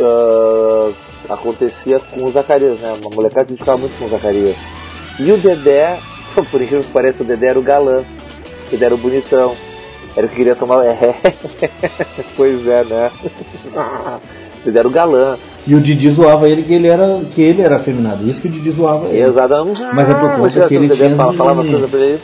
ah, 0.00 0.90
acontecia 1.30 1.98
com 2.00 2.24
o 2.24 2.30
Zacarias, 2.30 2.78
né? 2.80 2.94
A 3.04 3.14
molecada 3.14 3.46
se 3.46 3.52
identificava 3.52 3.78
muito 3.78 3.98
com 3.98 4.04
o 4.06 4.08
Zacarias. 4.08 4.56
E 5.18 5.32
o 5.32 5.36
Dedé, 5.36 5.98
por 6.50 6.60
incrível 6.60 6.82
que 6.84 6.90
pareça, 6.92 7.22
o 7.22 7.26
Dedé 7.26 7.48
era 7.48 7.58
o 7.58 7.62
galã. 7.62 8.04
O 8.66 8.70
Dedé 8.70 8.86
era 8.86 8.94
o 8.94 8.98
bonitão. 8.98 9.54
Era 10.16 10.26
o 10.26 10.30
que 10.30 10.36
queria 10.36 10.56
tomar. 10.56 10.84
É. 10.86 11.14
pois 12.36 12.66
é, 12.66 12.84
né? 12.84 13.10
O 14.62 14.66
Dedé 14.66 14.80
era 14.80 14.88
o 14.88 14.90
galã. 14.90 15.38
E 15.64 15.74
o 15.76 15.80
Didi 15.80 16.10
zoava 16.10 16.48
ele 16.48 16.62
que 16.64 16.74
ele 16.74 16.88
era, 16.88 17.20
que 17.32 17.40
ele 17.40 17.62
era 17.62 17.76
afeminado. 17.76 18.28
Isso 18.28 18.40
que 18.40 18.48
o 18.48 18.50
Didi 18.50 18.70
zoava 18.72 19.06
ele. 19.08 19.20
Exatamente. 19.22 19.80
Mas 19.94 20.08
é 20.08 20.14
por 20.14 20.22
conta 20.22 20.38
Imagina 20.38 20.68
que 20.68 20.74
ele 20.74 20.88
tinha 20.96 21.16
falava 21.16 21.62
menininhas. 21.62 21.90
coisas 21.90 21.90
pra 21.90 22.00
ele. 22.00 22.20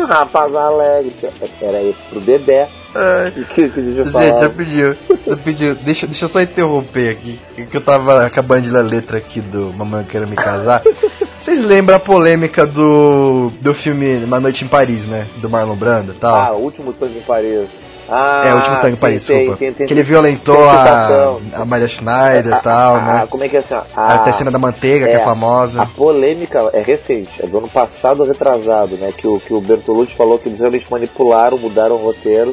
"Hum, 0.00 0.04
rapaz 0.06 0.54
alegre. 0.54 1.12
Era 1.60 1.82
isso 1.82 1.98
pro 2.10 2.20
Dedé. 2.20 2.68
Ai, 2.94 3.30
Que, 3.54 3.68
que 3.68 4.04
falar. 4.10 4.36
já 4.38 4.50
pediu. 4.50 4.96
Já 5.26 5.36
pediu. 5.36 5.74
Deixa, 5.76 6.06
deixa 6.06 6.24
eu 6.24 6.28
só 6.28 6.40
interromper 6.40 7.10
aqui. 7.10 7.38
Que 7.70 7.76
eu 7.76 7.80
tava 7.80 8.24
acabando 8.26 8.62
de 8.62 8.70
ler 8.70 8.78
a 8.80 8.82
letra 8.82 9.18
aqui 9.18 9.40
do 9.40 9.72
Mamãe 9.72 10.04
Quero 10.04 10.26
Me 10.26 10.34
Casar. 10.36 10.82
Vocês 11.38 11.62
lembram 11.62 11.96
a 11.96 12.00
polêmica 12.00 12.66
do, 12.66 13.50
do 13.60 13.72
filme 13.74 14.16
Uma 14.24 14.40
Noite 14.40 14.64
em 14.64 14.68
Paris, 14.68 15.06
né? 15.06 15.26
Do 15.36 15.48
Marlon 15.48 15.74
Brando 15.76 16.12
e 16.12 16.16
tal? 16.16 16.34
Ah, 16.36 16.52
o 16.52 16.60
último 16.62 16.92
tango 16.92 17.16
em 17.16 17.22
Paris. 17.22 17.68
Ah, 18.12 18.42
é, 18.44 18.52
o 18.52 18.56
último 18.56 18.76
tango 18.80 18.96
em 18.96 18.98
Paris, 18.98 19.24
tem- 19.24 19.36
desculpa. 19.36 19.58
tem- 19.58 19.72
tem- 19.72 19.86
que 19.86 19.94
ele 19.94 20.02
violentou 20.02 20.68
a, 20.68 21.38
a 21.54 21.64
Maria 21.64 21.86
Schneider 21.86 22.54
Ah, 22.54 22.58
e 22.58 22.60
tal, 22.62 22.96
ah, 22.96 23.00
né? 23.00 23.26
Como 23.30 23.44
é 23.44 23.48
que 23.48 23.56
é 23.56 23.60
assim? 23.60 23.74
ó, 23.74 23.82
Até 23.94 24.30
a 24.30 24.32
cena 24.32 24.50
da 24.50 24.58
manteiga, 24.58 25.06
que 25.06 25.12
é 25.12 25.20
é, 25.20 25.24
famosa. 25.24 25.80
A 25.82 25.86
polêmica 25.86 26.68
é 26.72 26.80
recente, 26.82 27.30
é 27.38 27.46
do 27.46 27.58
ano 27.58 27.68
passado 27.68 28.24
retrasado, 28.24 28.96
né? 28.96 29.12
Que 29.16 29.28
o, 29.28 29.38
que 29.38 29.54
o 29.54 29.60
Bertolucci 29.60 30.12
falou 30.16 30.40
que 30.40 30.48
eles 30.48 30.58
realmente 30.58 30.90
manipularam, 30.90 31.56
mudaram 31.56 31.94
o 31.94 32.04
roteiro 32.04 32.52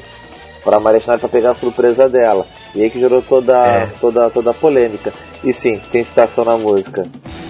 para 0.67 0.81
Maria 0.81 0.99
pra 0.99 1.29
pegar 1.29 1.51
a 1.51 1.55
surpresa 1.55 2.09
dela. 2.09 2.45
E 2.75 2.83
aí 2.83 2.89
que 2.89 2.99
gerou 2.99 3.21
toda, 3.21 3.53
É. 3.65 3.89
toda, 4.01 4.29
toda 4.29 4.51
a 4.51 4.53
polêmica. 4.53 5.13
E 5.41 5.53
sim, 5.53 5.79
tem 5.93 6.03
citação 6.03 6.43
na 6.43 6.57
música. 6.57 7.05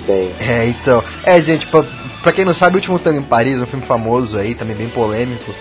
Tem. 0.06 0.32
É, 0.39 0.65
então. 0.67 1.03
É, 1.23 1.41
gente, 1.41 1.65
pra, 1.65 1.84
pra 2.21 2.32
quem 2.32 2.45
não 2.45 2.53
sabe, 2.53 2.75
o 2.75 2.77
último 2.77 2.99
tango 2.99 3.17
em 3.19 3.23
Paris 3.23 3.60
é 3.60 3.63
um 3.63 3.65
filme 3.65 3.84
famoso 3.84 4.38
aí, 4.38 4.53
também 4.53 4.75
bem 4.75 4.88
polêmico. 4.89 5.51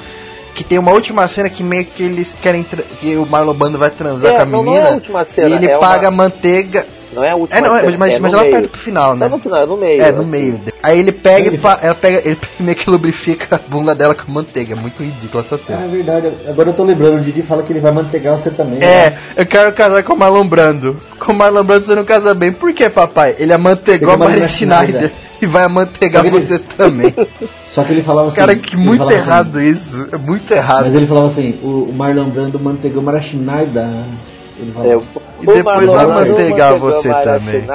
Que 0.55 0.63
tem 0.63 0.79
uma 0.79 0.91
última 0.93 1.27
cena 1.29 1.49
que 1.49 1.63
meio 1.63 1.87
que 1.87 2.03
eles 2.03 2.37
querem. 2.43 2.63
que 3.01 3.17
o 3.17 3.25
Marlon 3.25 3.55
Brando 3.55 3.79
vai 3.79 3.91
transar 3.91 4.33
É, 4.33 4.37
com 4.37 4.43
a 4.43 4.45
não, 4.45 4.59
não 4.59 4.63
menina. 4.65 4.89
é 4.89 4.91
a 4.91 4.95
última 4.95 5.25
cena, 5.25 5.49
e 5.49 5.53
ele 5.55 5.67
é 5.67 5.79
uma- 5.79 5.81
paga 5.81 6.11
manteiga. 6.11 6.87
Não 7.17 7.25
é 7.25 7.31
a 7.31 7.35
última 7.37 7.59
É, 7.59 7.61
não, 7.63 7.75
é, 7.77 7.81
cena, 7.81 7.97
mas, 7.99 8.15
é 8.15 8.19
mas 8.21 8.33
ela 8.33 8.43
meio. 8.43 8.55
pega 8.55 8.69
pro 8.69 8.79
final, 8.81 9.17
né? 9.17 9.29
Não 9.29 9.37
no 9.39 9.43
final, 9.43 9.63
é 9.63 9.67
no 9.67 9.77
meio. 9.77 10.03
É, 10.03 10.13
no 10.13 10.21
assim. 10.21 10.31
meio. 10.31 10.61
Aí 10.83 10.99
ele 11.01 11.11
pega 11.13 11.51
e 11.51 11.61
ela 11.83 11.95
pega, 11.95 12.23
ele 12.29 12.39
meio 12.61 12.77
que 12.77 12.89
lubrifica 12.91 13.57
a 13.57 13.59
bunda 13.69 13.95
dela 13.95 14.15
com 14.15 14.31
manteiga. 14.31 14.75
É 14.75 14.77
muito 14.77 15.03
ridículo 15.03 15.41
essa 15.43 15.55
Ah, 15.55 15.59
cena. 15.59 15.85
é 15.85 15.89
verdade. 15.89 16.31
Agora 16.49 16.69
eu 16.71 16.75
tô 16.75 16.85
lembrando, 16.85 17.17
o 17.17 17.21
Didi 17.21 17.43
fala 17.43 17.63
que 17.63 17.73
ele 17.73 17.81
vai 17.81 17.91
manteigar 17.91 18.39
você 18.39 18.51
também. 18.51 18.79
né? 18.79 18.87
É, 18.87 19.19
eu 19.37 19.47
quero 19.47 19.73
casar 19.73 20.03
com 20.05 20.13
o 20.13 20.19
Marlon 20.19 20.47
Brando. 20.47 20.97
Com 21.19 21.33
o 21.33 21.35
Marlon 21.35 21.65
Brando 21.65 21.85
você 21.87 21.95
não 21.95 22.05
casa 22.05 22.35
bem. 22.35 22.53
Por 22.53 22.73
que, 22.73 22.89
papai? 22.91 23.35
Ele 23.39 23.53
amantegou 23.53 24.11
a 24.13 24.17
Maria 24.17 24.35
Maria 24.35 24.49
Schneider 24.49 24.87
Schneider. 24.89 25.13
e 25.41 25.47
vai 25.47 25.65
amanteigar 25.65 26.25
ele- 26.25 26.39
você 26.41 26.59
também. 26.59 27.15
Só 27.75 27.83
que 27.83 27.93
ele 27.93 28.03
falava 28.03 28.29
assim. 28.29 28.37
Cara, 28.37 28.55
que 28.55 28.77
muito 28.77 29.03
assim, 29.05 29.15
errado 29.15 29.61
isso. 29.61 30.09
É 30.13 30.17
muito 30.17 30.51
errado. 30.53 30.85
Mas 30.87 30.95
ele 30.95 31.07
falava 31.07 31.27
assim, 31.29 31.59
o, 31.63 31.93
Marlon 31.93 32.29
Brando 32.31 32.59
manteigou 32.61 33.03
Marachinada. 33.03 33.83
Ele 33.83 34.36
É, 34.59 35.43
E 35.43 35.47
depois 35.47 35.87
vai 35.87 36.07
manteigar 36.07 36.73
manteiga 36.73 36.79
você 36.79 37.09
também. 37.13 37.67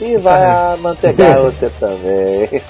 E 0.00 0.16
vai 0.18 0.76
manteigar 0.76 1.40
você 1.40 1.70
também. 1.80 2.62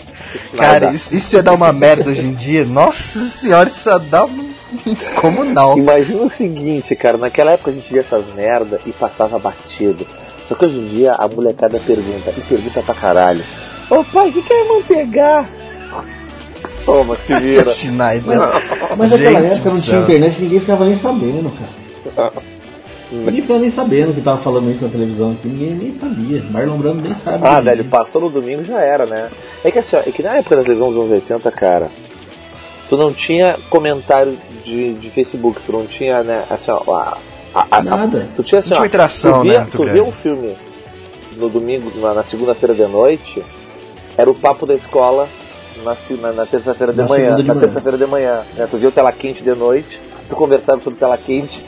Cara, 0.57 0.93
isso, 0.93 1.17
isso 1.17 1.35
ia 1.35 1.43
dar 1.43 1.55
uma 1.55 1.73
merda 1.73 2.11
hoje 2.11 2.27
em 2.27 2.33
dia. 2.33 2.65
Nossa 2.65 3.19
senhora, 3.19 3.69
isso 3.69 3.89
ia 3.89 3.99
dar 3.99 4.25
um 4.25 4.53
descomunal. 4.87 5.77
Imagina 5.77 6.23
o 6.23 6.31
seguinte, 6.31 6.95
cara, 6.95 7.19
naquela 7.19 7.53
época 7.53 7.71
a 7.71 7.75
gente 7.75 7.91
via 7.91 8.01
essas 8.01 8.25
merda 8.35 8.79
e 8.87 8.93
passava 8.93 9.39
batido. 9.39 10.07
Só 10.49 10.55
que 10.55 10.67
hoje 10.67 10.77
em 10.79 10.87
dia 10.87 11.13
a 11.15 11.27
molecada 11.27 11.81
pergunta, 11.81 12.33
e 12.37 12.41
pergunta 12.41 12.83
pra 12.83 12.95
caralho. 12.95 13.45
Ô 13.91 14.05
pai, 14.05 14.29
o 14.29 14.33
que, 14.33 14.43
que 14.43 14.53
é 14.53 14.65
mantegar? 14.65 15.51
Toma, 16.85 17.17
se 17.17 17.35
vira. 17.35 17.69
Schneider. 17.73 18.39
Mas 18.97 19.11
naquela 19.11 19.41
época 19.41 19.71
não 19.71 19.81
tinha 19.81 20.01
internet, 20.01 20.41
ninguém 20.41 20.61
ficava 20.61 20.85
nem 20.85 20.97
sabendo, 20.97 21.51
cara. 21.51 22.33
Ninguém 23.11 23.41
ficava 23.43 23.61
nem 23.61 23.71
sabendo 23.71 24.15
que 24.15 24.21
tava 24.21 24.39
falando 24.43 24.71
isso 24.71 24.85
na 24.85 24.91
televisão 24.91 25.33
aqui, 25.33 25.49
ninguém 25.49 25.75
nem 25.75 25.95
sabia. 25.95 26.43
Marlon 26.51 26.77
Brando 26.77 27.01
nem 27.03 27.15
sabe. 27.15 27.47
Ah, 27.47 27.61
velho, 27.61 27.85
passou 27.87 28.21
no 28.21 28.29
domingo 28.29 28.63
já 28.65 28.81
era, 28.81 29.07
né? 29.07 29.31
É 29.65 29.71
que 29.71 29.79
assim, 29.79 29.97
ó, 29.97 30.01
é 30.01 30.13
que 30.13 30.23
na 30.23 30.37
época 30.37 30.57
da 30.57 30.63
televisão 30.63 30.89
dos 30.89 30.99
anos 30.99 31.11
80, 31.13 31.51
cara, 31.53 31.89
tu 32.89 32.97
não 32.97 33.13
tinha 33.13 33.57
comentário 33.71 34.37
de, 34.65 34.93
de 34.95 35.11
Facebook, 35.11 35.61
tu 35.65 35.73
não 35.73 35.87
tinha, 35.87 36.23
né, 36.23 36.45
assim, 36.51 36.71
ó, 36.71 36.83
a, 36.93 37.17
a, 37.55 37.67
a- 37.71 37.83
Nada. 37.83 38.29
tu 38.37 38.43
tinha 38.43 38.59
assim, 38.59 38.75
ó, 38.75 38.77
uma 38.79 38.87
interação, 38.87 39.39
tu 39.41 39.43
via, 39.43 39.61
né, 39.61 39.67
tu 39.71 39.85
via 39.85 40.05
um 40.05 40.13
filme 40.13 40.55
no 41.37 41.49
domingo, 41.49 41.91
na, 42.01 42.13
na 42.15 42.23
segunda-feira 42.25 42.75
de 42.75 42.87
noite, 42.87 43.43
era 44.19 44.29
o 44.31 44.35
papo 44.35 44.67
da 44.67 44.75
escola 44.75 45.27
na, 45.85 45.97
na, 46.21 46.33
na 46.33 46.47
terça-feira 46.47 46.93
de 46.93 46.99
Na 46.99 47.07
manhã, 47.07 47.39
na 47.39 47.55
terça-feira 47.55 47.97
de 47.97 48.07
manhã, 48.07 48.43
né? 48.57 48.67
Tu 48.71 48.77
via 48.77 48.89
o 48.89 48.93
tela 48.93 49.13
quente 49.13 49.43
de 49.43 49.55
noite, 49.55 49.99
tu 50.29 50.37
conversava 50.37 50.81
sobre 50.83 50.99
tela 50.99 51.17
quente 51.19 51.65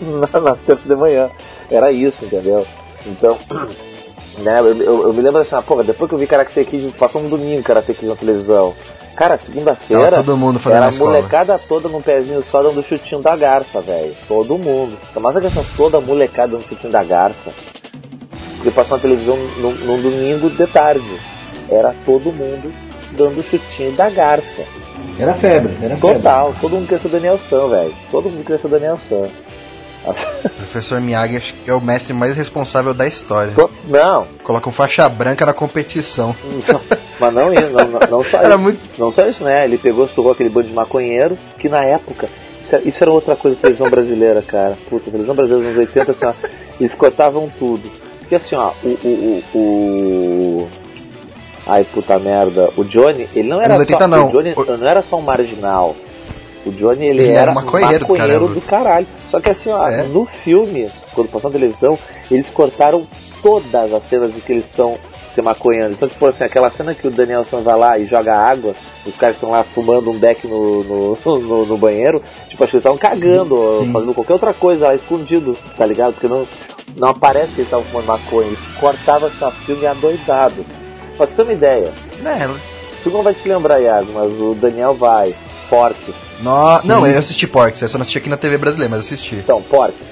na, 0.32 0.40
na 0.40 0.56
terça 0.56 0.88
de 0.88 0.94
manhã. 0.96 1.30
Era 1.70 1.90
isso, 1.90 2.24
entendeu? 2.24 2.66
Então, 3.06 3.36
né, 4.38 4.60
eu, 4.60 4.76
eu- 4.82 5.02
eu 5.04 5.12
me 5.12 5.20
lembro 5.20 5.40
assim, 5.40 5.54
ah, 5.54 5.62
pô, 5.62 5.82
depois 5.82 6.08
que 6.08 6.14
eu 6.14 6.18
vi 6.18 6.26
Karate 6.26 6.64
Kid, 6.64 6.92
passou 6.98 7.20
um 7.22 7.28
domingo 7.28 7.62
Karate 7.62 7.94
Kid 7.94 8.06
na 8.06 8.16
televisão. 8.16 8.74
Cara, 9.16 9.38
segunda-feira. 9.38 10.18
Todo 10.18 10.36
mundo 10.36 10.58
fazendo 10.58 10.76
Era 10.76 10.86
a 10.88 10.92
molecada 10.98 11.58
toda 11.66 11.88
num 11.88 12.02
pezinho 12.02 12.42
só 12.42 12.62
dando 12.62 12.82
chutinho 12.82 13.22
da 13.22 13.34
garça, 13.34 13.80
velho. 13.80 14.14
Todo 14.28 14.58
mundo. 14.58 14.98
Mas 15.18 15.36
é 15.36 15.40
que 15.40 15.46
essa 15.46 15.64
toda 15.74 15.98
molecada 16.00 16.48
dando 16.48 16.68
chutinho 16.68 16.92
da 16.92 17.02
garça. 17.02 17.50
Porque 18.56 18.70
passou 18.70 18.98
na 18.98 19.02
televisão 19.02 19.38
num, 19.56 19.70
num 19.72 20.02
domingo 20.02 20.50
de 20.50 20.66
tarde. 20.66 21.18
Era 21.70 21.94
todo 22.04 22.30
mundo 22.30 22.70
dando 23.12 23.42
chutinho 23.42 23.92
da 23.92 24.10
garça. 24.10 24.62
Era 25.18 25.34
febre, 25.34 25.72
era 25.82 25.96
febre. 25.96 26.14
Total, 26.14 26.54
todo 26.60 26.72
mundo 26.76 26.86
queria 26.88 26.98
ser 27.02 27.08
Daniel 27.08 27.38
San, 27.48 27.68
velho. 27.68 27.94
Todo 28.10 28.28
mundo 28.28 28.42
queria 28.44 28.60
ser 28.60 28.68
Daniel 28.68 28.98
San. 29.08 29.28
O 30.04 30.48
professor 30.58 31.00
Miyagi 31.00 31.36
acho 31.36 31.54
que 31.54 31.70
é 31.70 31.74
o 31.74 31.80
mestre 31.80 32.12
mais 32.14 32.36
responsável 32.36 32.94
da 32.94 33.06
história. 33.08 33.52
Não, 33.88 34.26
Coloca 34.44 34.68
um 34.68 34.72
faixa 34.72 35.08
branca 35.08 35.44
na 35.46 35.52
competição. 35.52 36.34
não, 36.68 36.80
mas 37.18 37.34
não, 37.34 37.52
isso, 37.52 37.70
não, 37.72 37.88
não, 37.88 38.00
não 38.10 38.22
só 38.24 38.38
Era 38.38 38.50
isso. 38.50 38.58
muito. 38.58 38.80
Não 38.98 39.10
só 39.10 39.26
isso, 39.26 39.42
né? 39.42 39.64
Ele 39.64 39.78
pegou, 39.78 40.06
sugou 40.06 40.32
aquele 40.32 40.48
bando 40.50 40.68
de 40.68 40.74
maconheiro, 40.74 41.36
que 41.58 41.68
na 41.68 41.82
época, 41.84 42.28
isso, 42.62 42.74
era- 42.76 42.88
isso 42.88 43.02
era 43.02 43.10
outra 43.10 43.34
coisa 43.34 43.56
da 43.56 43.62
televisão 43.62 43.90
brasileira, 43.90 44.42
cara. 44.42 44.76
Puta, 44.88 45.08
a 45.08 45.10
televisão 45.10 45.34
brasileira 45.34 45.68
nos 45.70 45.76
anos 45.78 45.88
80, 45.96 46.12
assim, 46.12 46.24
ó, 46.26 46.48
eles 46.78 46.94
cortavam 46.94 47.50
tudo. 47.58 47.90
Porque 48.20 48.34
assim, 48.36 48.54
ó, 48.54 48.70
o. 48.84 48.88
o, 48.88 49.42
o, 49.54 49.58
o- 49.58 50.68
Ai, 51.66 51.84
puta 51.84 52.18
merda. 52.18 52.70
O 52.76 52.84
Johnny, 52.84 53.28
ele 53.34 53.48
não 53.48 53.60
era 53.60 53.74
Anos 53.74 53.80
80 53.90 54.00
só. 54.00 54.08
não. 54.08 54.28
O 54.28 54.30
Johnny 54.32 54.52
O- 54.56 54.76
não 54.76 54.86
era 54.86 55.02
só 55.02 55.16
um 55.16 55.22
marginal. 55.22 55.96
O 56.64 56.70
Johnny, 56.70 57.06
ele, 57.06 57.22
Ele 57.22 57.30
era 57.30 57.42
era 57.42 57.50
um 57.50 57.54
maconheiro 57.54 58.48
do 58.48 58.60
caralho. 58.60 59.06
Só 59.30 59.40
que 59.40 59.50
assim, 59.50 59.70
ó, 59.70 59.88
É. 59.88 60.02
no 60.04 60.26
filme, 60.26 60.88
quando 61.14 61.28
passou 61.28 61.50
na 61.50 61.58
televisão, 61.58 61.98
eles 62.30 62.48
cortaram 62.50 63.06
todas 63.42 63.92
as 63.92 64.02
cenas 64.04 64.32
de 64.34 64.40
que 64.40 64.52
eles 64.52 64.64
estão 64.64 64.96
se 65.30 65.40
maconhando. 65.42 65.92
Então, 65.92 66.08
tipo 66.08 66.24
assim, 66.26 66.44
aquela 66.44 66.70
cena 66.70 66.94
que 66.94 67.06
o 67.06 67.10
Daniel 67.10 67.44
San 67.44 67.60
vai 67.60 67.76
lá 67.76 67.98
e 67.98 68.06
joga 68.06 68.34
água, 68.34 68.72
os 69.04 69.14
caras 69.16 69.36
estão 69.36 69.50
lá 69.50 69.62
fumando 69.62 70.10
um 70.10 70.18
beck 70.18 70.46
no, 70.46 70.82
no, 70.82 71.18
no, 71.40 71.66
no 71.66 71.76
banheiro, 71.76 72.22
tipo, 72.48 72.62
acho 72.64 72.70
que 72.70 72.76
eles 72.76 72.84
estavam 72.86 72.98
cagando, 72.98 73.80
Sim. 73.84 73.92
fazendo 73.92 74.14
qualquer 74.14 74.32
outra 74.32 74.54
coisa 74.54 74.86
lá, 74.88 74.94
escondido, 74.94 75.56
tá 75.76 75.84
ligado? 75.84 76.14
Porque 76.14 76.26
não, 76.26 76.46
não 76.96 77.08
aparece 77.08 77.48
que 77.52 77.60
eles 77.60 77.66
estavam 77.66 77.84
fumando 77.86 78.06
maconha, 78.06 78.46
eles 78.48 78.58
cortavam 78.80 79.28
esse 79.28 79.50
filme 79.66 79.86
adoidado. 79.86 80.64
Pra 81.16 81.26
ter 81.26 81.42
uma 81.42 81.52
ideia, 81.52 81.92
Né, 82.20 82.48
tu 83.02 83.10
não 83.10 83.22
vai 83.22 83.34
te 83.34 83.48
lembrar, 83.48 83.80
Iago, 83.80 84.12
mas 84.12 84.32
o 84.40 84.54
Daniel 84.54 84.94
vai, 84.94 85.34
Porques, 85.70 86.14
no... 86.40 86.82
Não, 86.84 87.06
eu 87.06 87.18
assisti 87.18 87.46
Porks, 87.46 87.80
eu 87.82 87.88
só 87.88 87.96
não 87.98 88.02
assisti 88.02 88.18
aqui 88.18 88.28
na 88.28 88.36
TV 88.36 88.58
brasileira, 88.58 88.90
mas 88.94 89.08
eu 89.08 89.14
assisti. 89.14 89.36
Então, 89.36 89.62
Porques. 89.62 90.06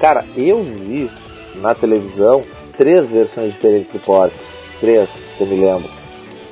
Cara, 0.00 0.24
eu 0.36 0.62
vi 0.62 1.10
na 1.56 1.74
televisão 1.74 2.42
três 2.76 3.08
versões 3.08 3.52
diferentes 3.52 3.92
do 3.92 3.98
Porques. 3.98 4.38
Três, 4.80 5.08
que 5.36 5.42
eu 5.42 5.46
me 5.46 5.56
lembro. 5.60 5.88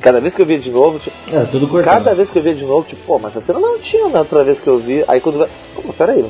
Cada 0.01 0.21
vez 0.21 0.35
que 0.35 0.43
eu 0.43 0.47
via 0.47 0.59
de 0.59 0.71
novo, 0.71 0.99
tipo, 0.99 1.17
Era 1.33 1.47
tudo 1.47 1.67
cortado. 1.67 2.05
cada 2.05 2.15
vez 2.15 2.31
que 2.31 2.39
eu 2.39 2.43
via 2.43 2.55
de 2.55 2.65
novo, 2.65 2.87
tipo, 2.87 3.03
pô, 3.07 3.19
mas 3.19 3.31
essa 3.35 3.41
cena 3.47 3.59
não 3.61 3.79
tinha 3.79 4.07
na 4.09 4.19
outra 4.21 4.45
vez 4.45 4.61
que 4.61 4.67
eu 4.67 4.79
vi. 4.79 5.03
Aí 5.09 5.21
quando 5.21 5.39
vai. 5.39 5.49
Pô, 5.75 5.93
peraí. 5.95 6.25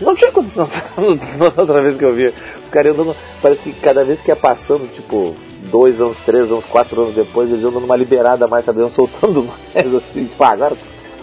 Não 0.00 0.14
tinha 0.16 0.30
acontecido 0.30 0.68
na 0.96 1.46
na 1.50 1.52
outra 1.56 1.80
vez 1.80 1.96
que 1.96 2.04
eu 2.04 2.12
vi. 2.12 2.26
Os 2.64 2.70
caras 2.70 2.88
iam 2.94 3.04
dando. 3.04 3.16
Parece 3.40 3.60
que 3.60 3.72
cada 3.74 4.04
vez 4.04 4.20
que 4.20 4.28
ia 4.30 4.36
passando, 4.36 4.92
tipo, 4.92 5.36
dois 5.64 6.00
anos, 6.00 6.16
três 6.24 6.50
anos, 6.50 6.64
quatro 6.64 7.02
anos 7.02 7.14
depois, 7.14 7.50
eles 7.50 7.62
iam 7.62 7.72
dando 7.72 7.84
uma 7.84 7.96
liberada 7.96 8.46
mais, 8.46 8.64
sabe? 8.64 8.80
Iam 8.84 8.90
soltando 8.90 9.48
mais 9.74 9.94
assim, 9.94 10.26
tipo, 10.26 10.42
ah, 10.42 10.50
agora. 10.50 10.76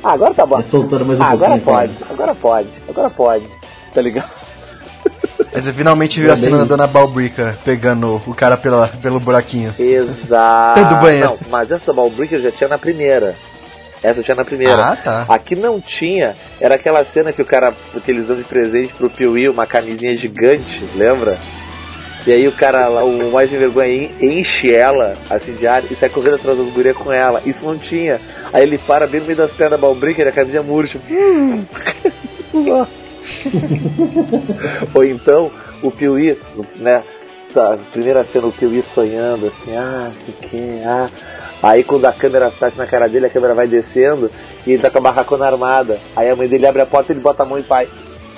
Ah, 0.04 0.12
agora 0.14 0.34
tá 0.34 0.46
bom. 0.46 0.60
É 0.60 0.64
soltando 0.64 1.06
mais 1.06 1.20
um 1.20 1.24
Ah, 1.24 1.30
agora 1.30 1.60
pouquinho, 1.60 1.76
pode, 1.76 1.98
agora 2.10 2.36
pode, 2.36 2.70
agora 2.90 3.10
pode. 3.10 3.46
Tá 3.94 4.02
ligado? 4.02 4.30
Aí 5.54 5.62
você 5.62 5.74
finalmente 5.74 6.20
viu 6.22 6.32
a 6.32 6.38
cena 6.38 6.60
da 6.60 6.64
Dona 6.64 6.88
Balbrica 6.88 7.58
pegando 7.64 8.22
o 8.26 8.34
cara 8.34 8.56
pela, 8.56 8.88
pelo 8.88 9.20
buraquinho. 9.20 9.76
Exato. 9.78 10.86
Do 10.86 10.96
banheiro. 10.96 11.30
Não, 11.30 11.38
mas 11.50 11.70
essa 11.70 11.92
Balbrick 11.92 12.34
eu 12.34 12.42
já 12.42 12.52
tinha 12.52 12.70
na 12.70 12.78
primeira. 12.78 13.36
Essa 14.02 14.22
eu 14.22 14.24
tinha 14.24 14.36
na 14.36 14.46
primeira. 14.46 14.82
Ah, 14.82 14.96
tá. 14.96 15.26
Aqui 15.28 15.56
não 15.56 15.80
tinha. 15.80 16.36
Era 16.60 16.76
aquela 16.76 17.04
cena 17.06 17.32
que 17.32 17.42
o 17.42 17.46
cara 17.46 17.74
utilizando 17.94 18.38
de 18.38 18.46
presente 18.46 18.94
pro 18.94 19.10
Piuí 19.10 19.48
uma 19.50 19.68
camisinha 19.68 20.16
gigante, 20.16 20.84
lembra? 20.96 21.38
E 22.26 22.32
aí 22.32 22.48
o 22.48 22.52
cara 22.52 22.88
lá, 22.88 23.04
o 23.04 23.32
mais 23.32 23.52
envergonha, 23.52 24.12
enche 24.22 24.74
ela, 24.74 25.14
assim, 25.30 25.54
de 25.54 25.66
ar 25.66 25.84
e 25.90 25.96
sai 25.96 26.08
correndo 26.10 26.36
atrás 26.36 26.58
das 26.58 26.68
gurias 26.70 26.96
com 26.96 27.12
ela. 27.12 27.42
Isso 27.46 27.66
não 27.66 27.78
tinha. 27.78 28.20
Aí 28.54 28.62
ele 28.64 28.78
para 28.78 29.08
bem 29.08 29.20
no 29.22 29.26
meio 29.26 29.38
das 29.38 29.52
pernas 29.52 29.80
da 29.80 29.88
Balbrick 29.88 30.22
e 30.22 30.24
a 30.28 30.32
camisinha 30.32 30.62
murcha. 30.62 31.00
Ou 34.94 35.04
então, 35.04 35.52
o 35.82 35.92
Piuí, 35.92 36.38
né? 36.76 37.04
tá, 37.54 37.78
primeira 37.92 38.24
cena, 38.26 38.48
o 38.48 38.52
Piuí 38.52 38.82
sonhando, 38.82 39.48
assim, 39.48 39.76
ah, 39.76 40.12
sei 40.26 40.50
que, 40.50 40.82
ah. 40.86 41.10
Aí 41.62 41.84
quando 41.84 42.06
a 42.06 42.14
câmera 42.14 42.50
tá 42.52 42.72
na 42.76 42.88
cara 42.88 43.08
dele, 43.08 43.26
a 43.28 43.30
câmera 43.30 43.54
vai 43.54 43.68
descendo 43.68 44.32
e 44.66 44.72
ele 44.72 44.82
tá 44.82 44.90
com 44.90 44.98
a 44.98 45.02
barracona 45.02 45.46
armada. 45.46 46.00
Aí 46.16 46.28
a 46.30 46.36
mãe 46.36 46.48
dele 46.48 46.66
abre 46.66 46.82
a 46.82 46.86
porta 46.86 47.12
ele 47.14 47.20
bota 47.20 47.44
a 47.44 47.46
mão 47.46 47.60
e 47.60 47.64
pai. 47.64 47.88